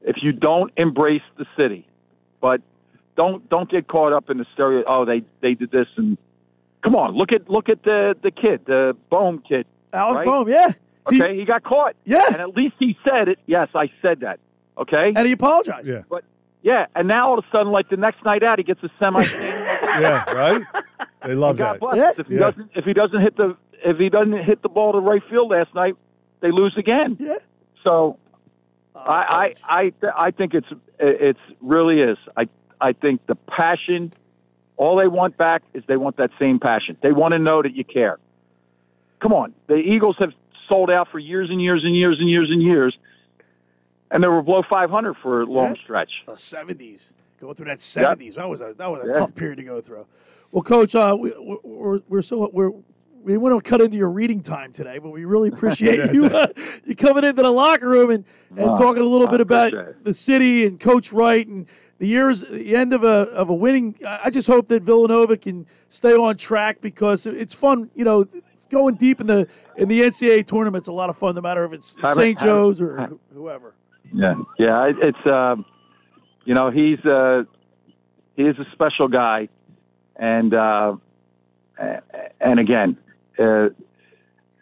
if 0.02 0.16
you 0.22 0.32
don't 0.32 0.72
embrace 0.76 1.22
the 1.38 1.46
city. 1.56 1.86
But 2.40 2.62
don't 3.16 3.48
don't 3.50 3.70
get 3.70 3.86
caught 3.86 4.12
up 4.12 4.30
in 4.30 4.38
the 4.38 4.46
stereo. 4.54 4.82
Oh, 4.86 5.04
they 5.04 5.22
they 5.40 5.54
did 5.54 5.70
this 5.70 5.86
and 5.96 6.16
come 6.82 6.94
on, 6.96 7.14
look 7.16 7.32
at 7.32 7.50
look 7.50 7.68
at 7.68 7.82
the 7.82 8.16
the 8.22 8.30
kid, 8.30 8.64
the 8.66 8.96
Bohm 9.10 9.42
kid. 9.46 9.66
Alex 9.92 10.16
right? 10.18 10.26
Bohm, 10.26 10.48
yeah. 10.48 10.72
Okay, 11.14 11.36
he, 11.36 11.44
got 11.44 11.62
caught. 11.62 11.94
Yeah, 12.04 12.22
and 12.28 12.36
at 12.40 12.54
least 12.56 12.74
he 12.78 12.96
said 13.04 13.28
it. 13.28 13.38
Yes, 13.46 13.68
I 13.74 13.90
said 14.02 14.20
that. 14.20 14.40
Okay, 14.78 15.12
and 15.14 15.26
he 15.26 15.32
apologized. 15.32 15.86
Yeah, 15.88 16.02
but 16.08 16.24
yeah, 16.62 16.86
and 16.94 17.08
now 17.08 17.30
all 17.30 17.38
of 17.38 17.44
a 17.44 17.56
sudden, 17.56 17.72
like 17.72 17.88
the 17.88 17.96
next 17.96 18.24
night 18.24 18.42
out, 18.42 18.58
he 18.58 18.64
gets 18.64 18.82
a 18.82 18.90
semi. 19.02 19.22
yeah, 20.00 20.30
right. 20.32 20.62
They 21.22 21.34
love 21.34 21.56
God 21.56 21.74
that. 21.74 21.80
bless. 21.80 22.18
If 22.18 22.26
he 22.26 22.34
Yeah. 22.34 22.40
doesn't, 22.40 22.70
if 22.74 22.84
he 22.84 22.92
doesn't 22.92 23.20
hit 23.20 23.36
the, 23.36 23.56
if 23.84 23.98
he 23.98 24.08
doesn't 24.08 24.44
hit 24.44 24.62
the 24.62 24.68
ball 24.68 24.92
to 24.92 24.98
right 24.98 25.22
field 25.30 25.50
last 25.50 25.74
night, 25.74 25.94
they 26.40 26.50
lose 26.50 26.74
again. 26.78 27.16
Yeah. 27.18 27.34
So, 27.86 28.18
I, 28.94 29.00
oh, 29.00 29.04
I, 29.04 29.54
I, 29.82 29.92
I 30.26 30.30
think 30.30 30.54
it's, 30.54 30.66
it's 30.98 31.40
really 31.60 31.98
is. 31.98 32.18
I, 32.36 32.48
I 32.80 32.92
think 32.92 33.26
the 33.26 33.34
passion. 33.34 34.12
All 34.76 34.96
they 34.96 35.08
want 35.08 35.36
back 35.36 35.62
is 35.74 35.84
they 35.86 35.98
want 35.98 36.16
that 36.16 36.30
same 36.38 36.58
passion. 36.58 36.96
They 37.02 37.12
want 37.12 37.34
to 37.34 37.38
know 37.38 37.60
that 37.62 37.74
you 37.74 37.84
care. 37.84 38.18
Come 39.20 39.34
on, 39.34 39.52
the 39.66 39.74
Eagles 39.74 40.16
have 40.20 40.32
sold 40.70 40.90
out 40.90 41.08
for 41.10 41.18
years 41.18 41.50
and 41.50 41.60
years 41.60 41.82
and 41.84 41.94
years 41.96 42.16
and 42.18 42.28
years 42.30 42.48
and 42.50 42.62
years, 42.62 42.96
and 44.10 44.22
they 44.22 44.28
were 44.28 44.42
below 44.42 44.62
500 44.68 45.16
for 45.22 45.42
a 45.42 45.46
long 45.46 45.76
stretch. 45.82 46.10
The 46.26 46.38
seventies, 46.38 47.12
going 47.40 47.54
through 47.54 47.66
that 47.66 47.80
seventies. 47.80 48.36
That 48.36 48.48
was 48.48 48.60
a 48.60 48.74
that 48.76 48.90
was 48.90 49.02
a 49.04 49.08
Yeah. 49.08 49.12
tough 49.20 49.34
period 49.34 49.56
to 49.56 49.64
go 49.64 49.80
through. 49.80 50.06
Well, 50.52 50.62
coach, 50.62 50.94
uh, 50.94 51.16
we, 51.18 51.32
we're 51.64 52.00
we're 52.08 52.22
so 52.22 52.48
we're. 52.52 52.72
We 53.22 53.36
want 53.36 53.62
to 53.62 53.68
cut 53.68 53.82
into 53.82 53.98
your 53.98 54.08
reading 54.10 54.42
time 54.42 54.72
today, 54.72 54.96
but 54.96 55.10
we 55.10 55.26
really 55.26 55.50
appreciate 55.50 56.10
you 56.14 56.24
uh, 56.24 56.46
you 56.86 56.96
coming 56.96 57.22
into 57.22 57.42
the 57.42 57.50
locker 57.50 57.86
room 57.86 58.08
and, 58.08 58.24
and 58.56 58.60
Oh, 58.70 58.76
talking 58.78 59.02
a 59.02 59.06
little 59.06 59.28
I 59.28 59.32
bit 59.32 59.42
about 59.42 59.74
appreciate 59.74 60.04
the 60.04 60.14
city 60.14 60.64
and 60.64 60.80
Coach 60.80 61.12
Wright 61.12 61.46
and 61.46 61.66
the 61.98 62.06
years, 62.06 62.40
the 62.40 62.74
end 62.74 62.94
of 62.94 63.04
a 63.04 63.28
of 63.34 63.50
a 63.50 63.54
winning. 63.54 63.94
I 64.06 64.20
I 64.24 64.30
just 64.30 64.48
hope 64.48 64.68
that 64.68 64.84
Villanova 64.84 65.36
can 65.36 65.66
stay 65.90 66.14
on 66.14 66.38
track 66.38 66.80
because 66.80 67.26
it's 67.26 67.52
fun. 67.54 67.90
You 67.94 68.04
know, 68.06 68.24
going 68.70 68.94
deep 68.94 69.20
in 69.20 69.26
the 69.26 69.46
in 69.76 69.88
the 69.88 70.00
NCAA 70.00 70.46
tournament's 70.46 70.88
a 70.88 70.92
lot 70.92 71.10
of 71.10 71.16
fun, 71.16 71.34
no 71.34 71.40
matter 71.40 71.64
if 71.64 71.72
it's 71.72 71.96
St. 72.14 72.38
Joe's 72.46 72.80
or 72.80 72.96
wh- 73.06 73.34
whoever. 73.34 73.74
Yeah, 74.12 74.34
yeah. 74.58 74.86
it- 74.88 74.96
It's 75.02 75.26
um, 75.30 75.64
you 76.44 76.54
know 76.54 76.70
he's 76.70 76.98
uh, 77.04 77.44
he 78.36 78.44
is 78.44 78.56
a 78.58 78.64
special 78.72 79.08
guy, 79.08 79.48
and 80.16 80.54
uh, 80.54 80.96
and 82.40 82.58
again, 82.60 82.96
uh, 83.38 83.68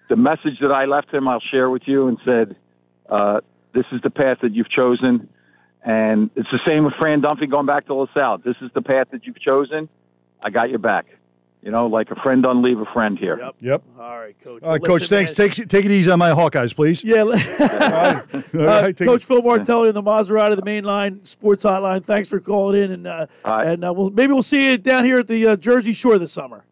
the 0.09 0.17
message 0.17 0.59
that 0.63 0.73
I 0.73 0.87
left 0.87 1.13
him, 1.13 1.29
I'll 1.29 1.41
share 1.51 1.71
with 1.71 1.83
you, 1.87 2.09
and 2.09 2.19
said, 2.25 2.57
uh, 3.09 3.41
"This 3.75 3.85
is 3.93 4.01
the 4.03 4.11
path 4.11 4.39
that 4.43 4.55
you've 4.55 4.71
chosen." 4.71 5.29
And 5.85 6.31
it's 6.35 6.49
the 6.51 6.59
same 6.67 6.85
with 6.85 6.95
Fran 7.01 7.23
Dunphy 7.23 7.49
going 7.49 7.65
back 7.67 7.87
to 7.87 7.95
LaSalle. 7.95 8.39
This 8.39 8.57
is 8.61 8.71
the 8.75 8.83
path 8.83 9.07
that 9.13 9.25
you've 9.25 9.41
chosen. 9.41 9.89
I 10.43 10.51
got 10.51 10.69
your 10.71 10.81
back. 10.81 11.07
You 11.63 11.73
know, 11.73 11.87
like 11.87 12.11
a 12.13 12.15
friend 12.23 12.43
doesn't 12.43 12.63
leave 12.63 12.79
a 12.79 12.85
friend 12.87 13.19
here. 13.19 13.37
Yep. 13.39 13.55
Yep. 13.61 13.83
All 13.99 14.19
right, 14.19 14.39
coach. 14.41 14.63
All 14.63 14.71
right, 14.71 14.81
Well, 14.81 14.93
coach. 14.93 15.11
listen, 15.11 15.17
Thanks. 15.27 15.39
man. 15.39 15.49
Take 15.69 15.69
take 15.69 15.85
it 15.85 15.91
easy 15.91 16.11
on 16.11 16.19
my 16.19 16.31
Hawkeyes, 16.31 16.75
please. 16.75 17.03
Yeah. 17.03 17.23
All 17.23 17.31
right, 17.31 17.41
Uh, 18.55 19.05
Coach 19.05 19.23
it- 19.23 19.27
Phil 19.27 19.43
Martelli 19.43 19.89
on 19.89 19.95
the 19.95 20.03
Maserati, 20.03 20.53
of 20.53 20.57
the 20.57 20.65
main 20.65 20.85
line 20.85 21.25
sports 21.25 21.65
hotline. 21.65 22.05
Thanks 22.05 22.29
for 22.29 22.39
calling 22.41 22.81
in, 22.83 22.93
and 22.93 23.07
uh, 23.09 23.27
and 23.45 23.85
uh, 23.85 23.93
we'll, 23.93 24.11
maybe 24.11 24.33
we'll 24.33 24.43
see 24.43 24.71
you 24.71 24.79
down 24.79 25.05
here 25.05 25.19
at 25.19 25.27
the 25.29 25.49
uh, 25.49 25.57
Jersey 25.57 25.93
Shore 25.93 26.19
this 26.19 26.33
summer. 26.33 26.65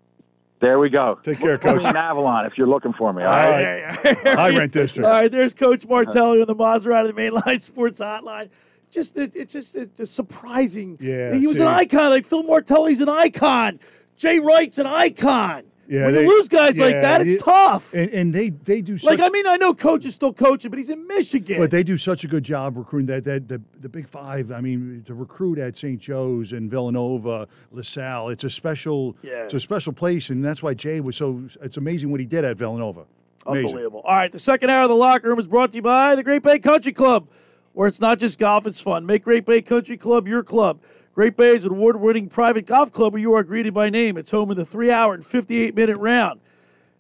There 0.61 0.79
we 0.79 0.89
go. 0.89 1.19
Take 1.23 1.41
care, 1.41 1.59
Coach. 1.59 1.83
In 1.85 1.97
Avalon, 1.97 2.47
if 2.47 2.57
you're 2.57 2.67
looking 2.69 2.93
for 2.95 3.13
me. 3.13 3.23
All 3.25 3.29
All 3.29 3.35
right. 3.51 4.05
right. 4.05 4.19
High 4.29 4.57
rent 4.57 4.73
district. 4.73 5.05
All 5.05 5.13
right, 5.13 5.31
there's 5.31 5.53
Coach 5.53 5.87
Martelli 5.87 6.41
on 6.41 6.47
the 6.47 6.55
Maserati, 6.55 7.09
of 7.11 7.15
the 7.15 7.21
Mainline 7.21 7.61
Sports 7.61 7.99
Hotline. 7.99 8.49
Just, 8.91 9.17
it, 9.19 9.35
it's 9.37 9.53
just 9.53 9.75
it's 9.77 9.97
just 9.99 10.15
surprising. 10.15 10.97
Yeah, 11.01 11.35
he 11.35 11.47
was 11.47 11.57
see. 11.57 11.63
an 11.63 11.69
icon. 11.69 12.11
Like 12.11 12.25
Phil 12.25 12.45
Martelli's 12.45 13.01
an 13.01 13.09
icon. 13.09 13.81
Jay 14.17 14.39
Wright's 14.39 14.79
an 14.79 14.87
icon. 14.87 15.65
Yeah, 15.89 16.07
when 16.07 16.15
they- 16.15 16.23
you 16.25 16.29
lose 16.29 16.49
guys 16.49 16.77
like 16.79 16.97
that, 16.97 17.21
it's 17.21 17.33
you- 17.35 17.39
tough. 17.39 17.95
And, 17.95 18.11
and 18.11 18.35
they 18.35 18.51
they 18.51 18.83
do 18.83 18.99
such, 18.99 19.09
like 19.09 19.21
I 19.21 19.29
mean, 19.29 19.47
I 19.47 19.57
know 19.57 19.73
Coach 19.73 20.05
is 20.05 20.15
still 20.15 20.33
coaching, 20.33 20.69
but 20.71 20.79
he's 20.79 20.91
in 20.91 21.07
Michigan. 21.07 21.59
But 21.59 21.71
they 21.71 21.85
do 21.85 21.97
such 21.97 22.25
a 22.25 22.27
good 22.27 22.43
job 22.43 22.77
recruiting 22.77 23.07
that 23.07 23.23
that 23.23 23.47
the, 23.47 23.63
the 23.81 23.89
Big 23.89 24.09
Five. 24.09 24.51
I 24.51 24.61
mean, 24.61 25.05
to 25.07 25.15
recruit 25.15 25.59
at 25.59 25.77
St. 25.77 26.01
Joe's 26.01 26.51
and 26.51 26.69
Villanova, 26.69 27.47
LaSalle, 27.71 28.31
it's 28.31 28.43
a 28.43 28.51
special 28.51 29.17
Yeah. 29.23 29.45
it's 29.45 29.55
a 29.55 29.61
special 29.61 29.93
place, 29.93 30.29
and 30.29 30.45
that's 30.45 30.61
why 30.61 30.75
Jay 30.75 30.99
was 31.01 31.15
so. 31.17 31.43
It's 31.63 31.77
amazing 31.77 32.11
what 32.11 32.19
he 32.19 32.27
did 32.27 32.45
at 32.45 32.57
Villanova. 32.57 33.05
Amazing. 33.47 33.67
Unbelievable. 33.69 34.01
All 34.05 34.17
right, 34.17 34.33
the 34.33 34.41
second 34.41 34.71
hour 34.71 34.83
of 34.83 34.89
the 34.89 34.97
locker 34.97 35.29
room 35.29 35.39
is 35.39 35.47
brought 35.47 35.71
to 35.71 35.77
you 35.77 35.83
by 35.83 36.17
the 36.17 36.25
Great 36.25 36.43
Bay 36.43 36.59
Country 36.59 36.91
Club, 36.93 37.29
where 37.75 37.87
it's 37.87 38.01
not 38.01 38.19
just 38.19 38.41
golf, 38.41 38.67
it's 38.67 38.81
fun. 38.81 39.07
Make 39.07 39.23
Great 39.23 39.45
Bay 39.47 39.63
Country 39.63 39.97
Club 39.97 40.27
your 40.27 40.43
club. 40.43 40.81
Great 41.17 41.35
Bay 41.35 41.57
is 41.57 41.65
an 41.65 41.71
award 41.73 41.99
winning 41.99 42.29
private 42.29 42.67
golf 42.67 42.93
club 42.93 43.15
where 43.15 43.23
you 43.23 43.33
are 43.33 43.43
greeted 43.43 43.73
by 43.73 43.89
name. 43.89 44.19
It's 44.19 44.31
home 44.31 44.51
in 44.51 44.59
the 44.59 44.67
three 44.67 44.91
hour 44.91 45.15
and 45.15 45.25
58 45.25 45.75
minute 45.75 45.97
round. 45.97 46.43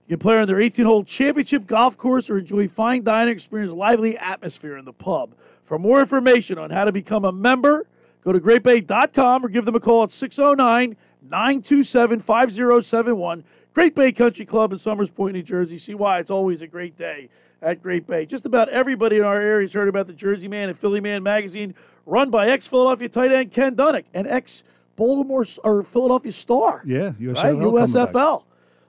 You 0.06 0.16
can 0.16 0.20
play 0.20 0.38
on 0.38 0.46
their 0.46 0.58
18 0.58 0.86
hole 0.86 1.04
championship 1.04 1.66
golf 1.66 1.98
course 1.98 2.30
or 2.30 2.38
enjoy 2.38 2.66
fine 2.66 3.04
dining, 3.04 3.34
experience 3.34 3.72
lively 3.72 4.16
atmosphere 4.16 4.78
in 4.78 4.86
the 4.86 4.92
pub. 4.94 5.34
For 5.64 5.78
more 5.78 6.00
information 6.00 6.56
on 6.56 6.70
how 6.70 6.86
to 6.86 6.92
become 6.92 7.26
a 7.26 7.32
member, 7.32 7.86
go 8.24 8.32
to 8.32 8.40
greatbay.com 8.40 9.44
or 9.44 9.50
give 9.50 9.66
them 9.66 9.74
a 9.74 9.80
call 9.80 10.04
at 10.04 10.10
609 10.10 10.96
927 11.20 12.20
5071. 12.20 13.44
Great 13.74 13.94
Bay 13.94 14.12
Country 14.12 14.46
Club 14.46 14.72
in 14.72 14.78
Somers 14.78 15.10
Point, 15.10 15.34
New 15.34 15.42
Jersey. 15.42 15.76
See 15.76 15.94
why 15.94 16.20
it's 16.20 16.30
always 16.30 16.62
a 16.62 16.66
great 16.66 16.96
day 16.96 17.28
at 17.60 17.82
Great 17.82 18.06
Bay. 18.06 18.24
Just 18.24 18.46
about 18.46 18.70
everybody 18.70 19.16
in 19.18 19.24
our 19.24 19.40
area 19.40 19.64
has 19.64 19.74
heard 19.74 19.88
about 19.88 20.06
the 20.06 20.14
Jersey 20.14 20.48
Man 20.48 20.70
and 20.70 20.78
Philly 20.78 21.00
Man 21.00 21.22
magazine, 21.22 21.74
run 22.06 22.30
by 22.30 22.48
ex 22.48 22.66
Philadelphia 22.66 23.08
tight 23.08 23.32
end 23.32 23.50
Ken 23.50 23.76
Dunek 23.76 24.04
and 24.14 24.26
ex 24.26 24.64
Baltimore 24.94 25.44
or 25.62 25.82
Philadelphia 25.82 26.32
star. 26.32 26.82
Yeah, 26.86 27.10
USFL. 27.20 27.34
Right? 27.34 27.54
USFL. 27.54 28.44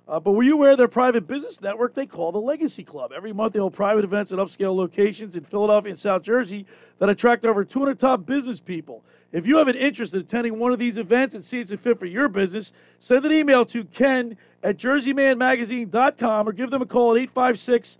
Uh, 0.07 0.21
but 0.21 0.31
were 0.31 0.43
you 0.43 0.53
aware 0.53 0.71
of 0.71 0.77
their 0.77 0.87
private 0.87 1.27
business 1.27 1.59
network 1.59 1.93
they 1.93 2.05
call 2.05 2.31
the 2.31 2.39
Legacy 2.39 2.83
Club? 2.83 3.11
Every 3.13 3.33
month 3.33 3.51
they 3.53 3.59
hold 3.59 3.73
private 3.73 4.05
events 4.05 4.31
at 4.31 4.39
upscale 4.39 4.73
locations 4.73 5.35
in 5.35 5.43
Philadelphia 5.43 5.91
and 5.91 5.99
South 5.99 6.21
Jersey 6.21 6.65
that 6.99 7.09
attract 7.09 7.43
over 7.43 7.65
200 7.65 7.99
top 7.99 8.25
business 8.25 8.61
people. 8.61 9.03
If 9.33 9.45
you 9.45 9.57
have 9.57 9.67
an 9.67 9.75
interest 9.75 10.13
in 10.13 10.21
attending 10.21 10.59
one 10.59 10.71
of 10.71 10.79
these 10.79 10.97
events 10.97 11.35
and 11.35 11.43
see 11.43 11.57
if 11.57 11.63
it's 11.63 11.71
a 11.73 11.77
fit 11.77 11.99
for 11.99 12.05
your 12.05 12.29
business, 12.29 12.71
send 12.99 13.25
an 13.25 13.33
email 13.33 13.65
to 13.65 13.83
ken 13.83 14.37
at 14.63 14.77
jerseymanmagazine.com 14.77 16.47
or 16.47 16.53
give 16.53 16.71
them 16.71 16.81
a 16.81 16.85
call 16.85 17.11
at 17.11 17.21
856 17.23 17.97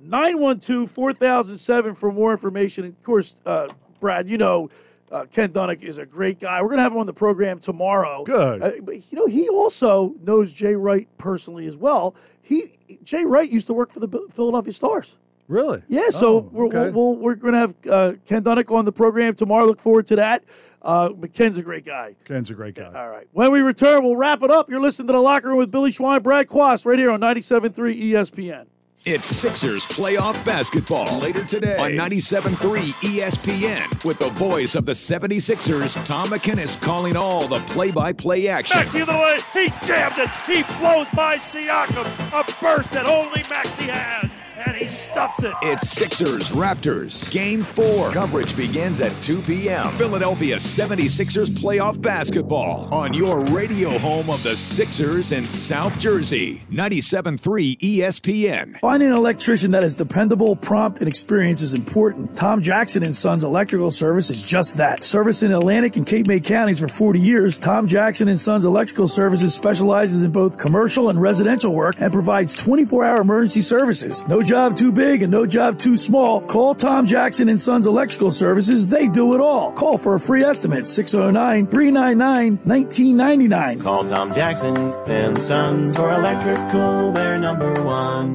912 0.00 0.90
4007 0.90 1.94
for 1.94 2.10
more 2.10 2.32
information. 2.32 2.84
And 2.84 2.94
of 2.94 3.02
course, 3.02 3.36
uh, 3.44 3.68
Brad, 4.02 4.28
you 4.28 4.36
know, 4.36 4.68
uh, 5.12 5.24
Ken 5.32 5.50
Dunek 5.50 5.82
is 5.82 5.96
a 5.96 6.04
great 6.04 6.40
guy. 6.40 6.60
We're 6.60 6.68
going 6.68 6.78
to 6.78 6.82
have 6.82 6.92
him 6.92 6.98
on 6.98 7.06
the 7.06 7.12
program 7.14 7.58
tomorrow. 7.60 8.24
Good. 8.24 8.62
Uh, 8.62 8.72
but, 8.82 8.96
you 9.12 9.16
know, 9.18 9.26
he 9.26 9.48
also 9.48 10.14
knows 10.22 10.52
Jay 10.52 10.74
Wright 10.74 11.08
personally 11.18 11.66
as 11.68 11.76
well. 11.76 12.14
He 12.42 12.78
Jay 13.04 13.24
Wright 13.24 13.48
used 13.48 13.68
to 13.68 13.72
work 13.74 13.92
for 13.92 14.00
the 14.00 14.08
Philadelphia 14.32 14.72
Stars. 14.72 15.16
Really? 15.48 15.82
Yeah, 15.88 16.10
so 16.10 16.36
Oh, 16.36 16.48
we're, 16.50 16.66
okay. 16.66 16.90
we'll, 16.90 17.14
we're 17.16 17.34
going 17.34 17.52
to 17.52 17.58
have 17.58 17.74
uh, 17.88 18.12
Ken 18.26 18.42
Dunek 18.42 18.74
on 18.74 18.84
the 18.84 18.92
program 18.92 19.34
tomorrow. 19.34 19.66
Look 19.66 19.80
forward 19.80 20.06
to 20.08 20.16
that. 20.16 20.44
Uh, 20.80 21.10
but 21.10 21.32
Ken's 21.32 21.58
a 21.58 21.62
great 21.62 21.84
guy. 21.84 22.16
Ken's 22.24 22.50
a 22.50 22.54
great 22.54 22.74
guy. 22.74 22.90
All 22.92 23.08
right. 23.10 23.28
When 23.32 23.52
we 23.52 23.60
return, 23.60 24.02
we'll 24.02 24.16
wrap 24.16 24.42
it 24.42 24.50
up. 24.50 24.68
You're 24.70 24.80
listening 24.80 25.08
to 25.08 25.12
The 25.12 25.20
Locker 25.20 25.48
Room 25.48 25.58
with 25.58 25.70
Billy 25.70 25.90
Schweim, 25.92 26.22
Brad 26.22 26.48
Quast, 26.48 26.86
right 26.86 26.98
here 26.98 27.10
on 27.12 27.20
97.3 27.20 27.72
ESPN. 28.12 28.66
It's 29.04 29.26
Sixers 29.26 29.84
playoff 29.84 30.44
basketball 30.44 31.18
later 31.18 31.44
today 31.44 31.76
on 31.76 31.90
97.3 31.90 32.92
ESPN 33.16 34.04
with 34.04 34.20
the 34.20 34.28
voice 34.28 34.76
of 34.76 34.86
the 34.86 34.92
76ers, 34.92 36.06
Tom 36.06 36.28
McGinnis, 36.28 36.80
calling 36.80 37.16
all 37.16 37.48
the 37.48 37.58
play-by-play 37.72 38.46
action. 38.46 38.78
Maxey 38.78 39.00
the 39.00 39.10
way 39.10 39.40
he 39.52 39.70
jams 39.84 40.14
it. 40.18 40.28
He 40.46 40.62
blows 40.78 41.08
by 41.16 41.34
Siakam. 41.36 42.06
A 42.30 42.62
burst 42.62 42.92
that 42.92 43.08
only 43.08 43.42
Maxey 43.50 43.86
has, 43.86 44.30
and 44.66 44.76
he 44.76 44.86
stuffs 44.86 45.42
it. 45.42 45.54
It's 45.62 45.88
Sixers 45.88 46.52
Raptors 46.52 47.30
Game 47.30 47.60
4. 47.60 48.10
Coverage 48.10 48.56
begins 48.56 49.00
at 49.00 49.12
2 49.22 49.42
p.m. 49.42 49.90
Philadelphia 49.92 50.56
76ers 50.56 51.50
playoff 51.50 52.00
basketball 52.00 52.92
on 52.92 53.14
your 53.14 53.40
radio 53.46 53.98
home 53.98 54.30
of 54.30 54.42
the 54.42 54.56
Sixers 54.56 55.32
in 55.32 55.46
South 55.46 55.98
Jersey. 55.98 56.62
97.3 56.70 57.78
ESPN. 57.78 58.78
Finding 58.80 59.08
an 59.08 59.16
electrician 59.16 59.70
that 59.72 59.84
is 59.84 59.94
dependable, 59.94 60.56
prompt, 60.56 60.98
and 60.98 61.08
experienced 61.08 61.62
is 61.62 61.74
important. 61.74 62.36
Tom 62.36 62.62
Jackson 62.62 63.02
and 63.02 63.14
Sons 63.14 63.44
Electrical 63.44 63.90
Service 63.90 64.30
is 64.30 64.42
just 64.42 64.76
that. 64.76 65.04
Service 65.04 65.42
in 65.42 65.52
Atlantic 65.52 65.96
and 65.96 66.06
Cape 66.06 66.26
May 66.26 66.40
counties 66.40 66.80
for 66.80 66.88
40 66.88 67.20
years, 67.20 67.58
Tom 67.58 67.86
Jackson 67.86 68.28
and 68.28 68.38
Sons 68.38 68.64
Electrical 68.64 69.08
Services 69.08 69.54
specializes 69.54 70.22
in 70.22 70.30
both 70.30 70.58
commercial 70.58 71.08
and 71.08 71.20
residential 71.20 71.74
work 71.74 71.96
and 71.98 72.12
provides 72.12 72.54
24-hour 72.54 73.20
emergency 73.20 73.62
services. 73.62 74.26
No 74.28 74.42
job 74.52 74.76
too 74.76 74.92
big 74.92 75.22
and 75.22 75.32
no 75.32 75.46
job 75.46 75.78
too 75.78 75.96
small. 75.96 76.42
Call 76.42 76.74
Tom 76.74 77.06
Jackson 77.06 77.48
and 77.48 77.58
Sons 77.58 77.86
Electrical 77.86 78.30
Services. 78.30 78.86
They 78.86 79.08
do 79.08 79.32
it 79.32 79.40
all. 79.40 79.72
Call 79.72 79.96
for 79.96 80.16
a 80.16 80.20
free 80.20 80.44
estimate 80.44 80.84
609-399-1999. 80.84 83.82
Call 83.82 84.06
Tom 84.06 84.34
Jackson 84.34 84.76
and 85.06 85.40
Sons 85.40 85.96
for 85.96 86.12
electrical, 86.12 87.12
they're 87.12 87.38
number 87.38 87.82
one. 87.82 88.34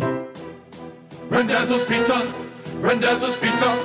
Rendezvous 1.30 1.86
Pizza, 1.86 2.34
Rendezvous 2.78 3.38
Pizza, 3.38 3.78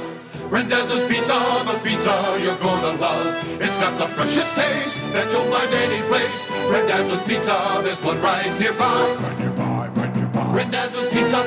Rendezvous 0.49 1.07
Pizza, 1.09 1.39
the 1.67 1.79
pizza 1.85 2.39
you're 2.41 2.57
gonna 2.57 2.97
love. 2.99 3.61
It's 3.61 3.77
got 3.77 3.99
the 3.99 4.07
freshest 4.07 4.57
taste 4.57 5.03
that 5.13 5.31
you'll 5.31 5.45
find 5.53 5.71
any 5.71 6.01
place. 6.09 6.47
Rendezvous 6.71 7.21
Pizza, 7.29 7.83
there's 7.85 8.01
one 8.03 8.23
right 8.23 8.51
nearby. 8.59 9.17
Right 9.21 9.39
nearby, 9.39 9.89
right 9.89 10.17
nearby. 10.17 10.51
Rendezvous 10.55 11.11
Pizza, 11.11 11.47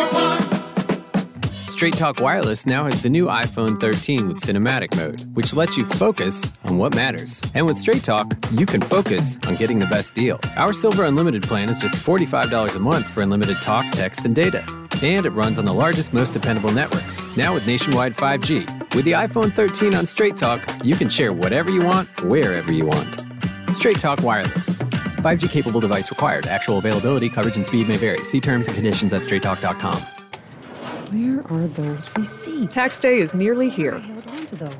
Straight 1.81 1.97
Talk 1.97 2.19
Wireless 2.19 2.67
now 2.67 2.85
has 2.85 3.01
the 3.01 3.09
new 3.09 3.25
iPhone 3.25 3.81
13 3.81 4.27
with 4.27 4.39
cinematic 4.39 4.95
mode, 4.95 5.19
which 5.35 5.55
lets 5.55 5.75
you 5.79 5.83
focus 5.83 6.51
on 6.65 6.77
what 6.77 6.93
matters. 6.93 7.41
And 7.55 7.65
with 7.65 7.79
Straight 7.79 8.03
Talk, 8.03 8.35
you 8.51 8.67
can 8.67 8.81
focus 8.81 9.39
on 9.47 9.55
getting 9.55 9.79
the 9.79 9.87
best 9.87 10.13
deal. 10.13 10.39
Our 10.57 10.73
Silver 10.73 11.05
Unlimited 11.05 11.41
plan 11.41 11.71
is 11.71 11.79
just 11.79 11.95
$45 11.95 12.75
a 12.75 12.79
month 12.79 13.07
for 13.07 13.23
unlimited 13.23 13.57
talk, 13.63 13.91
text, 13.93 14.25
and 14.25 14.35
data. 14.35 14.63
And 15.01 15.25
it 15.25 15.31
runs 15.31 15.57
on 15.57 15.65
the 15.65 15.73
largest, 15.73 16.13
most 16.13 16.35
dependable 16.35 16.71
networks, 16.71 17.25
now 17.35 17.51
with 17.55 17.65
nationwide 17.65 18.15
5G. 18.15 18.93
With 18.93 19.05
the 19.05 19.13
iPhone 19.13 19.51
13 19.51 19.95
on 19.95 20.05
Straight 20.05 20.37
Talk, 20.37 20.63
you 20.83 20.93
can 20.93 21.09
share 21.09 21.33
whatever 21.33 21.71
you 21.71 21.81
want, 21.81 22.07
wherever 22.25 22.71
you 22.71 22.85
want. 22.85 23.25
Straight 23.73 23.99
Talk 23.99 24.21
Wireless. 24.21 24.69
5G 24.69 25.49
capable 25.49 25.79
device 25.79 26.11
required. 26.11 26.45
Actual 26.45 26.77
availability, 26.77 27.27
coverage, 27.27 27.55
and 27.55 27.65
speed 27.65 27.87
may 27.87 27.97
vary. 27.97 28.23
See 28.23 28.39
terms 28.39 28.67
and 28.67 28.75
conditions 28.75 29.13
at 29.13 29.21
straighttalk.com. 29.21 30.20
Where 31.11 31.45
are 31.51 31.67
those 31.67 32.15
receipts? 32.17 32.73
Tax 32.73 32.97
day 32.97 33.19
is 33.19 33.35
nearly 33.35 33.69
here, 33.69 34.01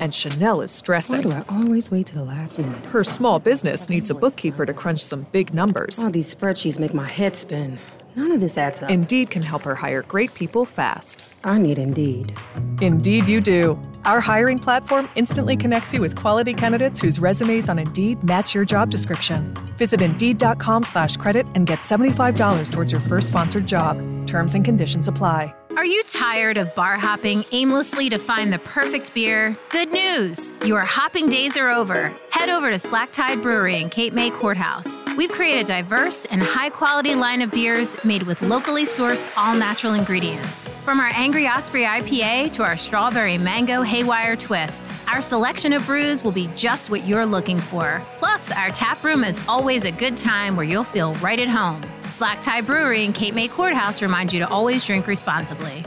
and 0.00 0.14
Chanel 0.14 0.62
is 0.62 0.72
stressing. 0.72 1.18
Why 1.18 1.22
do 1.22 1.32
I 1.32 1.44
always 1.54 1.90
wait 1.90 2.06
to 2.06 2.14
the 2.14 2.24
last 2.24 2.58
minute? 2.58 2.86
Her 2.86 3.04
small 3.04 3.38
business 3.38 3.90
needs 3.90 4.08
a 4.08 4.14
bookkeeper 4.14 4.64
to 4.64 4.72
crunch 4.72 5.00
some 5.00 5.26
big 5.32 5.52
numbers. 5.52 6.02
All 6.02 6.10
these 6.10 6.34
spreadsheets 6.34 6.78
make 6.78 6.94
my 6.94 7.06
head 7.06 7.36
spin. 7.36 7.78
None 8.16 8.32
of 8.32 8.40
this 8.40 8.56
adds 8.56 8.80
up. 8.82 8.90
Indeed 8.90 9.28
can 9.28 9.42
help 9.42 9.62
her 9.64 9.74
hire 9.74 10.02
great 10.02 10.32
people 10.32 10.64
fast. 10.64 11.28
I 11.44 11.58
need 11.58 11.78
Indeed. 11.78 12.34
Indeed, 12.80 13.28
you 13.28 13.42
do. 13.42 13.78
Our 14.06 14.20
hiring 14.20 14.58
platform 14.58 15.10
instantly 15.16 15.56
connects 15.56 15.92
you 15.92 16.00
with 16.00 16.16
quality 16.16 16.54
candidates 16.54 16.98
whose 16.98 17.18
resumes 17.18 17.68
on 17.68 17.78
Indeed 17.78 18.22
match 18.22 18.54
your 18.54 18.64
job 18.64 18.88
description. 18.88 19.52
Visit 19.76 20.00
Indeed.com 20.00 20.84
slash 20.84 21.18
credit 21.18 21.46
and 21.54 21.66
get 21.66 21.80
$75 21.80 22.70
towards 22.70 22.90
your 22.90 23.02
first 23.02 23.28
sponsored 23.28 23.66
job. 23.66 23.98
Terms 24.26 24.54
and 24.54 24.64
conditions 24.64 25.08
apply. 25.08 25.54
Are 25.74 25.86
you 25.86 26.02
tired 26.04 26.58
of 26.58 26.74
bar 26.74 26.98
hopping 26.98 27.46
aimlessly 27.50 28.10
to 28.10 28.18
find 28.18 28.52
the 28.52 28.58
perfect 28.58 29.14
beer? 29.14 29.56
Good 29.70 29.90
news! 29.90 30.52
Your 30.66 30.80
hopping 30.80 31.30
days 31.30 31.56
are 31.56 31.70
over. 31.70 32.12
Head 32.28 32.50
over 32.50 32.70
to 32.70 32.78
Slack 32.78 33.10
Tide 33.10 33.40
Brewery 33.40 33.78
in 33.78 33.88
Cape 33.88 34.12
May 34.12 34.30
Courthouse. 34.30 35.00
We've 35.16 35.30
created 35.30 35.64
a 35.64 35.82
diverse 35.82 36.26
and 36.26 36.42
high 36.42 36.68
quality 36.68 37.14
line 37.14 37.40
of 37.40 37.50
beers 37.50 37.96
made 38.04 38.22
with 38.22 38.42
locally 38.42 38.84
sourced, 38.84 39.26
all 39.34 39.54
natural 39.54 39.94
ingredients. 39.94 40.68
From 40.84 41.00
our 41.00 41.10
Angry 41.14 41.48
Osprey 41.48 41.84
IPA 41.84 42.52
to 42.52 42.64
our 42.64 42.76
strawberry 42.76 43.38
mango 43.38 43.80
haywire 43.80 44.36
twist, 44.36 44.92
our 45.08 45.22
selection 45.22 45.72
of 45.72 45.86
brews 45.86 46.22
will 46.22 46.32
be 46.32 46.50
just 46.54 46.90
what 46.90 47.06
you're 47.06 47.26
looking 47.26 47.58
for. 47.58 48.02
Plus, 48.18 48.52
our 48.52 48.68
tap 48.70 49.02
room 49.02 49.24
is 49.24 49.42
always 49.48 49.84
a 49.84 49.92
good 49.92 50.18
time 50.18 50.54
where 50.54 50.66
you'll 50.66 50.84
feel 50.84 51.14
right 51.14 51.40
at 51.40 51.48
home. 51.48 51.80
Slack 52.22 52.40
Tide 52.40 52.64
Brewery 52.66 53.02
in 53.02 53.12
Cape 53.12 53.34
May 53.34 53.48
Courthouse 53.48 54.00
remind 54.00 54.32
you 54.32 54.38
to 54.38 54.48
always 54.48 54.84
drink 54.84 55.08
responsibly. 55.08 55.84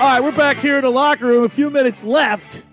All 0.00 0.10
right, 0.10 0.20
we're 0.22 0.32
back 0.36 0.58
here 0.58 0.76
in 0.76 0.82
the 0.82 0.90
locker 0.90 1.24
room. 1.26 1.44
A 1.44 1.48
few 1.48 1.70
minutes 1.70 2.02
left. 2.04 2.64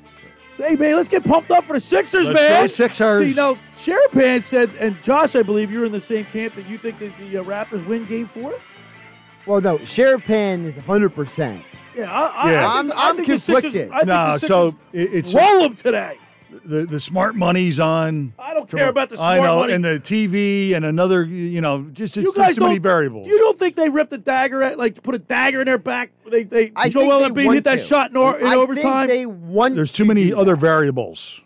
Hey, 0.58 0.76
man, 0.76 0.96
let's 0.98 1.08
get 1.08 1.24
pumped 1.24 1.50
up 1.52 1.64
for 1.64 1.74
the 1.74 1.80
Sixers, 1.80 2.28
Let's 2.28 2.40
man. 2.40 2.64
go 2.64 2.68
Sixers. 2.68 2.98
So, 3.00 3.20
you 3.20 3.34
know, 3.36 3.58
Sharapan 3.76 4.44
said, 4.44 4.70
and 4.80 5.02
Josh, 5.02 5.36
I 5.36 5.44
believe 5.44 5.72
you're 5.72 5.86
in 5.86 5.92
the 5.92 6.02
same 6.02 6.26
camp 6.26 6.56
that 6.56 6.68
you 6.68 6.78
think 6.78 7.00
that 7.00 7.16
the 7.18 7.38
uh, 7.38 7.44
Raptors 7.44 7.86
win 7.86 8.06
Game 8.06 8.28
Four. 8.28 8.56
Well, 9.46 9.62
no, 9.62 9.78
Sharapan 9.80 10.66
is 10.66 10.76
100%. 10.78 11.64
Yeah, 11.96 12.12
I, 12.12 12.26
I, 12.26 12.52
Yeah. 12.52 12.68
I 12.68 12.76
I'm- 12.76 12.88
think, 12.90 13.00
I 13.00 13.10
I'm 13.10 13.16
think 13.16 13.28
the 13.28 13.38
Sixers- 13.40 13.62
conflicted. 13.64 13.92
I 13.92 13.98
think 13.98 14.08
No, 14.08 14.34
the 14.34 14.40
so 14.40 14.68
it- 14.92 15.14
it's 15.14 15.34
roll 15.36 15.60
them 15.62 15.76
today. 15.76 16.18
The 16.66 16.86
the 16.86 17.00
smart 17.00 17.36
money's 17.36 17.80
on. 17.80 18.34
I 18.38 18.54
don't 18.54 18.70
care 18.70 18.90
about 18.90 19.10
the 19.10 19.18
smart 19.18 19.38
money. 19.40 19.42
I 19.42 19.46
know, 19.52 19.60
money. 19.62 19.74
and 19.74 19.86
the 19.86 20.00
TV 20.00 20.74
and 20.76 20.84
another, 20.86 21.24
you 21.24 21.62
know, 21.62 21.84
just 21.94 22.18
it's 22.18 22.24
You 22.24 22.34
just 22.34 22.38
guys 22.38 22.56
too 22.56 22.62
many 22.62 22.76
don't- 22.76 22.84
variables. 22.84 23.28
You 23.28 23.38
don't 23.40 23.58
think 23.58 23.76
they 23.76 23.90
ripped 23.90 24.14
a 24.14 24.18
dagger 24.18 24.62
at 24.64 24.78
like 24.78 25.02
put 25.04 25.16
a 25.16 25.20
dagger 25.20 25.62
in 25.62 25.66
their 25.66 25.78
back? 25.78 26.12
They 26.30 26.44
they 26.44 26.72
I 26.76 26.90
Joel 26.90 27.22
think 27.22 27.36
they 27.36 27.42
Embiid 27.42 27.46
want 27.46 27.56
hit 27.56 27.64
that 27.66 27.80
to. 27.80 27.86
shot 27.86 28.12
in, 28.12 28.18
or, 28.18 28.40
in 28.40 28.48
I 28.48 28.56
overtime. 28.56 29.08
think 29.08 29.20
they 29.20 29.26
want 29.26 29.76
There's 29.76 29.92
too 29.92 30.06
many 30.06 30.34
other 30.34 30.56
variables 30.56 31.42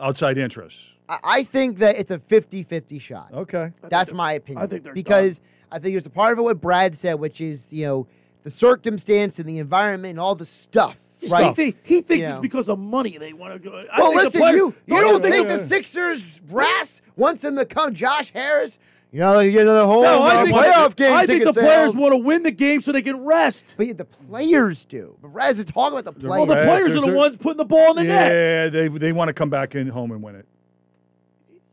outside 0.00 0.38
interests. 0.38 0.92
I- 1.08 1.18
I 1.22 1.42
think 1.44 1.78
that 1.78 1.96
it's 1.98 2.10
a 2.10 2.18
50-50 2.18 3.00
shot. 3.00 3.30
Okay. 3.32 3.72
That's 3.88 4.12
my 4.12 4.32
opinion. 4.32 4.64
I 4.64 4.66
think 4.66 4.82
they're 4.82 4.92
because 4.92 5.40
I 5.70 5.78
think 5.78 5.92
there's 5.94 6.06
a 6.06 6.10
part 6.10 6.32
of 6.32 6.38
it 6.38 6.42
what 6.42 6.60
Brad 6.60 6.96
said, 6.96 7.14
which 7.14 7.40
is 7.40 7.68
you 7.72 7.84
know 7.86 8.06
the 8.42 8.50
circumstance 8.50 9.38
and 9.38 9.48
the 9.48 9.58
environment 9.58 10.10
and 10.12 10.20
all 10.20 10.34
the 10.34 10.46
stuff. 10.46 10.96
He 11.26 11.32
Right? 11.32 11.56
think- 11.56 11.76
he 11.82 12.00
thinks 12.00 12.24
You 12.26 12.30
it's 12.32 12.40
because 12.40 12.68
of 12.68 12.78
money 12.78 13.18
they 13.18 13.32
want 13.32 13.52
to 13.54 13.58
go. 13.58 13.84
I 13.92 13.98
Well, 14.00 14.10
think 14.12 14.24
listen, 14.24 14.40
player- 14.40 14.56
you 14.56 14.74
you 14.86 15.00
don't 15.00 15.22
think 15.22 15.34
think 15.34 15.48
the 15.48 15.58
Sixers 15.58 16.38
brass 16.40 17.02
wants 17.16 17.44
him 17.44 17.56
to 17.56 17.64
come? 17.64 17.94
Josh 17.94 18.32
Harris, 18.32 18.78
you 19.12 19.20
know, 19.20 19.38
you 19.38 19.52
get 19.52 19.62
another 19.62 19.84
home 19.86 20.02
No, 20.02 20.22
I 20.22 20.34
uh, 20.36 20.44
think, 20.44 20.56
playoff 20.56 20.96
game. 20.96 21.12
I 21.12 21.26
think 21.26 21.44
the 21.44 21.52
ticket 21.52 21.62
players 21.64 21.94
want 21.94 22.12
to 22.12 22.16
win 22.18 22.42
the 22.42 22.50
game 22.50 22.80
so 22.80 22.92
they 22.92 23.02
can 23.02 23.24
rest. 23.24 23.74
But 23.76 23.86
yeah, 23.86 23.92
the 23.94 24.04
players 24.04 24.84
do. 24.84 25.16
But 25.22 25.28
Brad 25.32 25.52
is 25.52 25.64
talking 25.64 25.98
about 25.98 26.04
the 26.04 26.12
players. 26.12 26.30
Well, 26.30 26.46
the 26.46 26.54
players 26.64 26.90
are 26.90 26.94
the 26.94 27.00
There's- 27.02 27.16
ones 27.16 27.36
putting 27.38 27.56
the 27.58 27.64
ball 27.64 27.90
in 27.90 27.96
the 27.96 28.04
net. 28.04 28.30
Yeah, 28.32 28.68
they 28.68 28.88
they 28.88 29.12
want 29.12 29.28
to 29.28 29.32
come 29.32 29.48
back 29.50 29.74
in 29.74 29.88
home 29.88 30.10
and 30.10 30.22
win 30.22 30.34
it. 30.36 30.46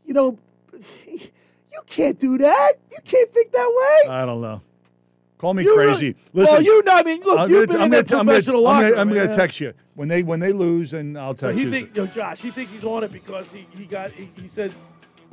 You 0.06 0.14
know, 0.14 0.38
you 1.06 1.80
can't 1.86 2.18
do 2.18 2.38
that. 2.38 2.74
You 2.90 2.98
can't 3.04 3.32
think 3.32 3.52
that 3.52 3.68
way. 4.06 4.10
I 4.12 4.24
don't 4.26 4.40
know. 4.40 4.60
Call 5.38 5.52
me 5.54 5.64
You 5.64 5.76
really- 5.76 5.92
crazy. 5.92 6.16
Listen, 6.32 6.54
well, 6.56 6.62
you 6.62 6.82
know, 6.84 6.92
I 6.92 7.02
mean, 7.02 7.20
look, 7.22 7.38
I'm 7.40 7.50
you've 7.50 7.66
gonna- 7.66 7.66
been 7.66 7.76
I'm 7.76 7.82
in 7.86 7.90
gonna- 7.90 8.02
that 8.04 8.14
I'm 8.18 8.26
professional 8.26 8.66
I'm 8.66 8.82
gonna, 8.90 9.00
I'm 9.00 9.08
gonna 9.08 9.34
text 9.36 9.60
you 9.60 9.72
when 9.94 10.08
they 10.08 10.22
when 10.22 10.40
they 10.40 10.52
lose, 10.52 10.92
and 10.92 11.18
I'll 11.18 11.36
So 11.36 11.48
text 11.48 11.58
he 11.58 11.64
you. 11.64 11.70
think, 11.70 11.96
you 11.96 12.02
know, 12.02 12.06
Josh, 12.06 12.40
he 12.40 12.50
thinks 12.50 12.72
he's 12.72 12.84
on 12.84 13.02
it 13.04 13.12
because 13.12 13.52
he, 13.52 13.66
he 13.76 13.84
got 13.84 14.12
he, 14.12 14.30
he 14.40 14.48
said 14.48 14.72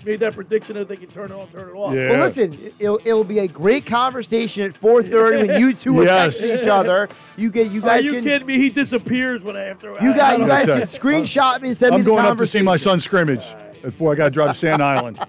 made 0.04 0.20
that 0.20 0.34
prediction 0.34 0.74
that 0.76 0.88
they 0.88 0.98
can 0.98 1.08
turn 1.10 1.32
it 1.32 1.36
on, 1.36 1.48
turn 1.50 1.70
it 1.70 1.74
off. 1.74 1.94
Well, 1.94 2.20
listen, 2.24 2.58
it'll, 2.80 3.00
it'll 3.06 3.24
be 3.24 3.38
a 3.38 3.48
great 3.48 3.86
conversation 3.86 4.64
at 4.64 4.74
4:30 4.74 5.48
when 5.48 5.62
you 5.62 5.74
two 5.74 6.00
are 6.00 6.04
Yes. 6.06 6.42
texting 6.42 6.62
each 6.62 6.68
other. 6.68 7.08
You 7.38 7.52
get 7.52 7.72
you 7.72 7.82
guys. 7.82 8.02
Are 8.02 8.06
you 8.06 8.14
can 8.14 8.24
kidding 8.24 8.48
me? 8.48 8.58
He 8.58 8.70
disappears 8.72 9.44
when 9.44 9.56
I 9.56 9.66
after. 9.66 9.92
you 10.02 10.16
guys 10.16 10.40
you 10.40 10.48
guys 10.48 10.68
can 10.68 10.80
screenshot 10.82 11.62
me 11.62 11.68
and 11.70 11.78
send 11.78 11.94
I'm 11.94 12.00
me 12.02 12.04
the 12.06 12.10
going 12.10 12.26
up 12.26 12.38
to 12.40 12.48
see 12.48 12.64
my 12.64 12.78
son's 12.78 13.04
scrimmage 13.04 13.54
before 13.84 14.12
I 14.12 14.16
got 14.16 14.24
to 14.26 14.32
drive 14.32 14.50
to 14.54 14.56
Sand 14.56 14.82
Island. 14.82 15.20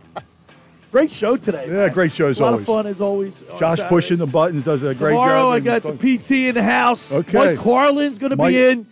Great 0.93 1.10
show 1.10 1.39
today. 1.39 1.66
Yeah, 1.70 1.89
great 1.89 2.12
show 2.12 2.27
as 2.28 2.39
a 2.39 2.43
lot 2.43 2.48
always. 2.51 2.60
of 2.60 2.66
fun 2.66 2.86
as 2.86 3.01
always. 3.01 3.35
Josh 3.59 3.78
Saturdays. 3.78 3.89
pushing 3.89 4.16
the 4.19 4.27
buttons 4.27 4.62
does 4.62 4.82
a 4.82 4.94
great 4.94 5.12
Tomorrow 5.12 5.14
job. 5.14 5.24
Tomorrow 5.24 5.51
I 5.52 5.60
got 5.60 5.82
the 5.82 6.19
PT 6.19 6.31
in 6.48 6.55
the 6.55 6.62
house. 6.62 7.10
Okay. 7.10 7.39
Mike 7.39 7.59
Carlin's 7.59 8.19
going 8.19 8.28
to 8.31 8.36
Mike- 8.36 8.52
be 8.52 8.62
in, 8.62 8.86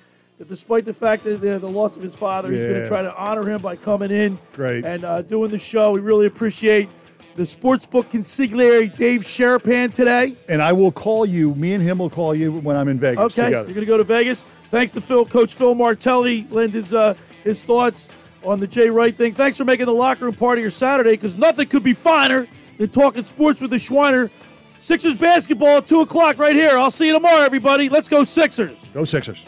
despite 0.48 0.86
the 0.86 0.94
fact 0.94 1.24
that 1.24 1.42
the, 1.42 1.58
the 1.58 1.68
loss 1.68 1.98
of 1.98 2.02
his 2.02 2.16
father. 2.16 2.50
He's 2.50 2.62
going 2.64 2.74
to 2.82 2.88
try 2.88 3.02
to 3.02 3.14
honor 3.14 3.44
him 3.46 3.60
by 3.60 3.76
coming 3.76 4.10
in 4.10 4.38
Great. 4.54 4.86
and 4.86 5.04
uh, 5.04 5.20
doing 5.20 5.50
the 5.50 5.58
show. 5.58 5.92
We 5.92 6.00
really 6.00 6.24
appreciate 6.24 6.88
the 7.36 7.42
sportsbook 7.42 8.04
consigliere 8.10 8.96
Dave 8.96 9.20
Sharapan 9.20 9.92
today. 9.92 10.34
And 10.48 10.62
I 10.62 10.72
will 10.72 10.92
call 10.92 11.26
you. 11.26 11.54
Me 11.54 11.74
and 11.74 11.82
him 11.84 11.98
will 11.98 12.08
call 12.10 12.34
you 12.34 12.50
when 12.50 12.76
I'm 12.76 12.88
in 12.88 12.98
Vegas 12.98 13.20
Okay, 13.38 13.44
together. 13.44 13.68
you're 13.68 13.74
going 13.74 13.80
to 13.80 13.84
go 13.86 13.98
to 13.98 14.04
Vegas. 14.04 14.46
Thanks 14.70 14.92
to 14.92 15.02
Phil, 15.02 15.26
Coach 15.26 15.54
Phil 15.54 15.74
Martelli, 15.74 16.46
lend 16.50 16.72
his 16.72 16.94
uh, 16.94 17.12
his 17.44 17.62
thoughts 17.62 18.08
on 18.44 18.60
the 18.60 18.66
Jay 18.66 18.88
Wright 18.90 19.16
thing. 19.16 19.34
Thanks 19.34 19.56
for 19.58 19.64
making 19.64 19.86
the 19.86 19.92
locker 19.92 20.24
room 20.24 20.34
part 20.34 20.58
of 20.58 20.62
your 20.62 20.70
Saturday 20.70 21.12
because 21.12 21.36
nothing 21.36 21.68
could 21.68 21.82
be 21.82 21.92
finer 21.92 22.46
than 22.78 22.88
talking 22.90 23.24
sports 23.24 23.60
with 23.60 23.70
the 23.70 23.76
Schweiner. 23.76 24.30
Sixers 24.78 25.14
basketball 25.14 25.78
at 25.78 25.86
two 25.86 26.00
o'clock 26.00 26.38
right 26.38 26.54
here. 26.54 26.78
I'll 26.78 26.90
see 26.90 27.08
you 27.08 27.12
tomorrow, 27.12 27.42
everybody. 27.42 27.88
Let's 27.88 28.08
go 28.08 28.24
Sixers. 28.24 28.78
Go 28.94 29.04
Sixers. 29.04 29.44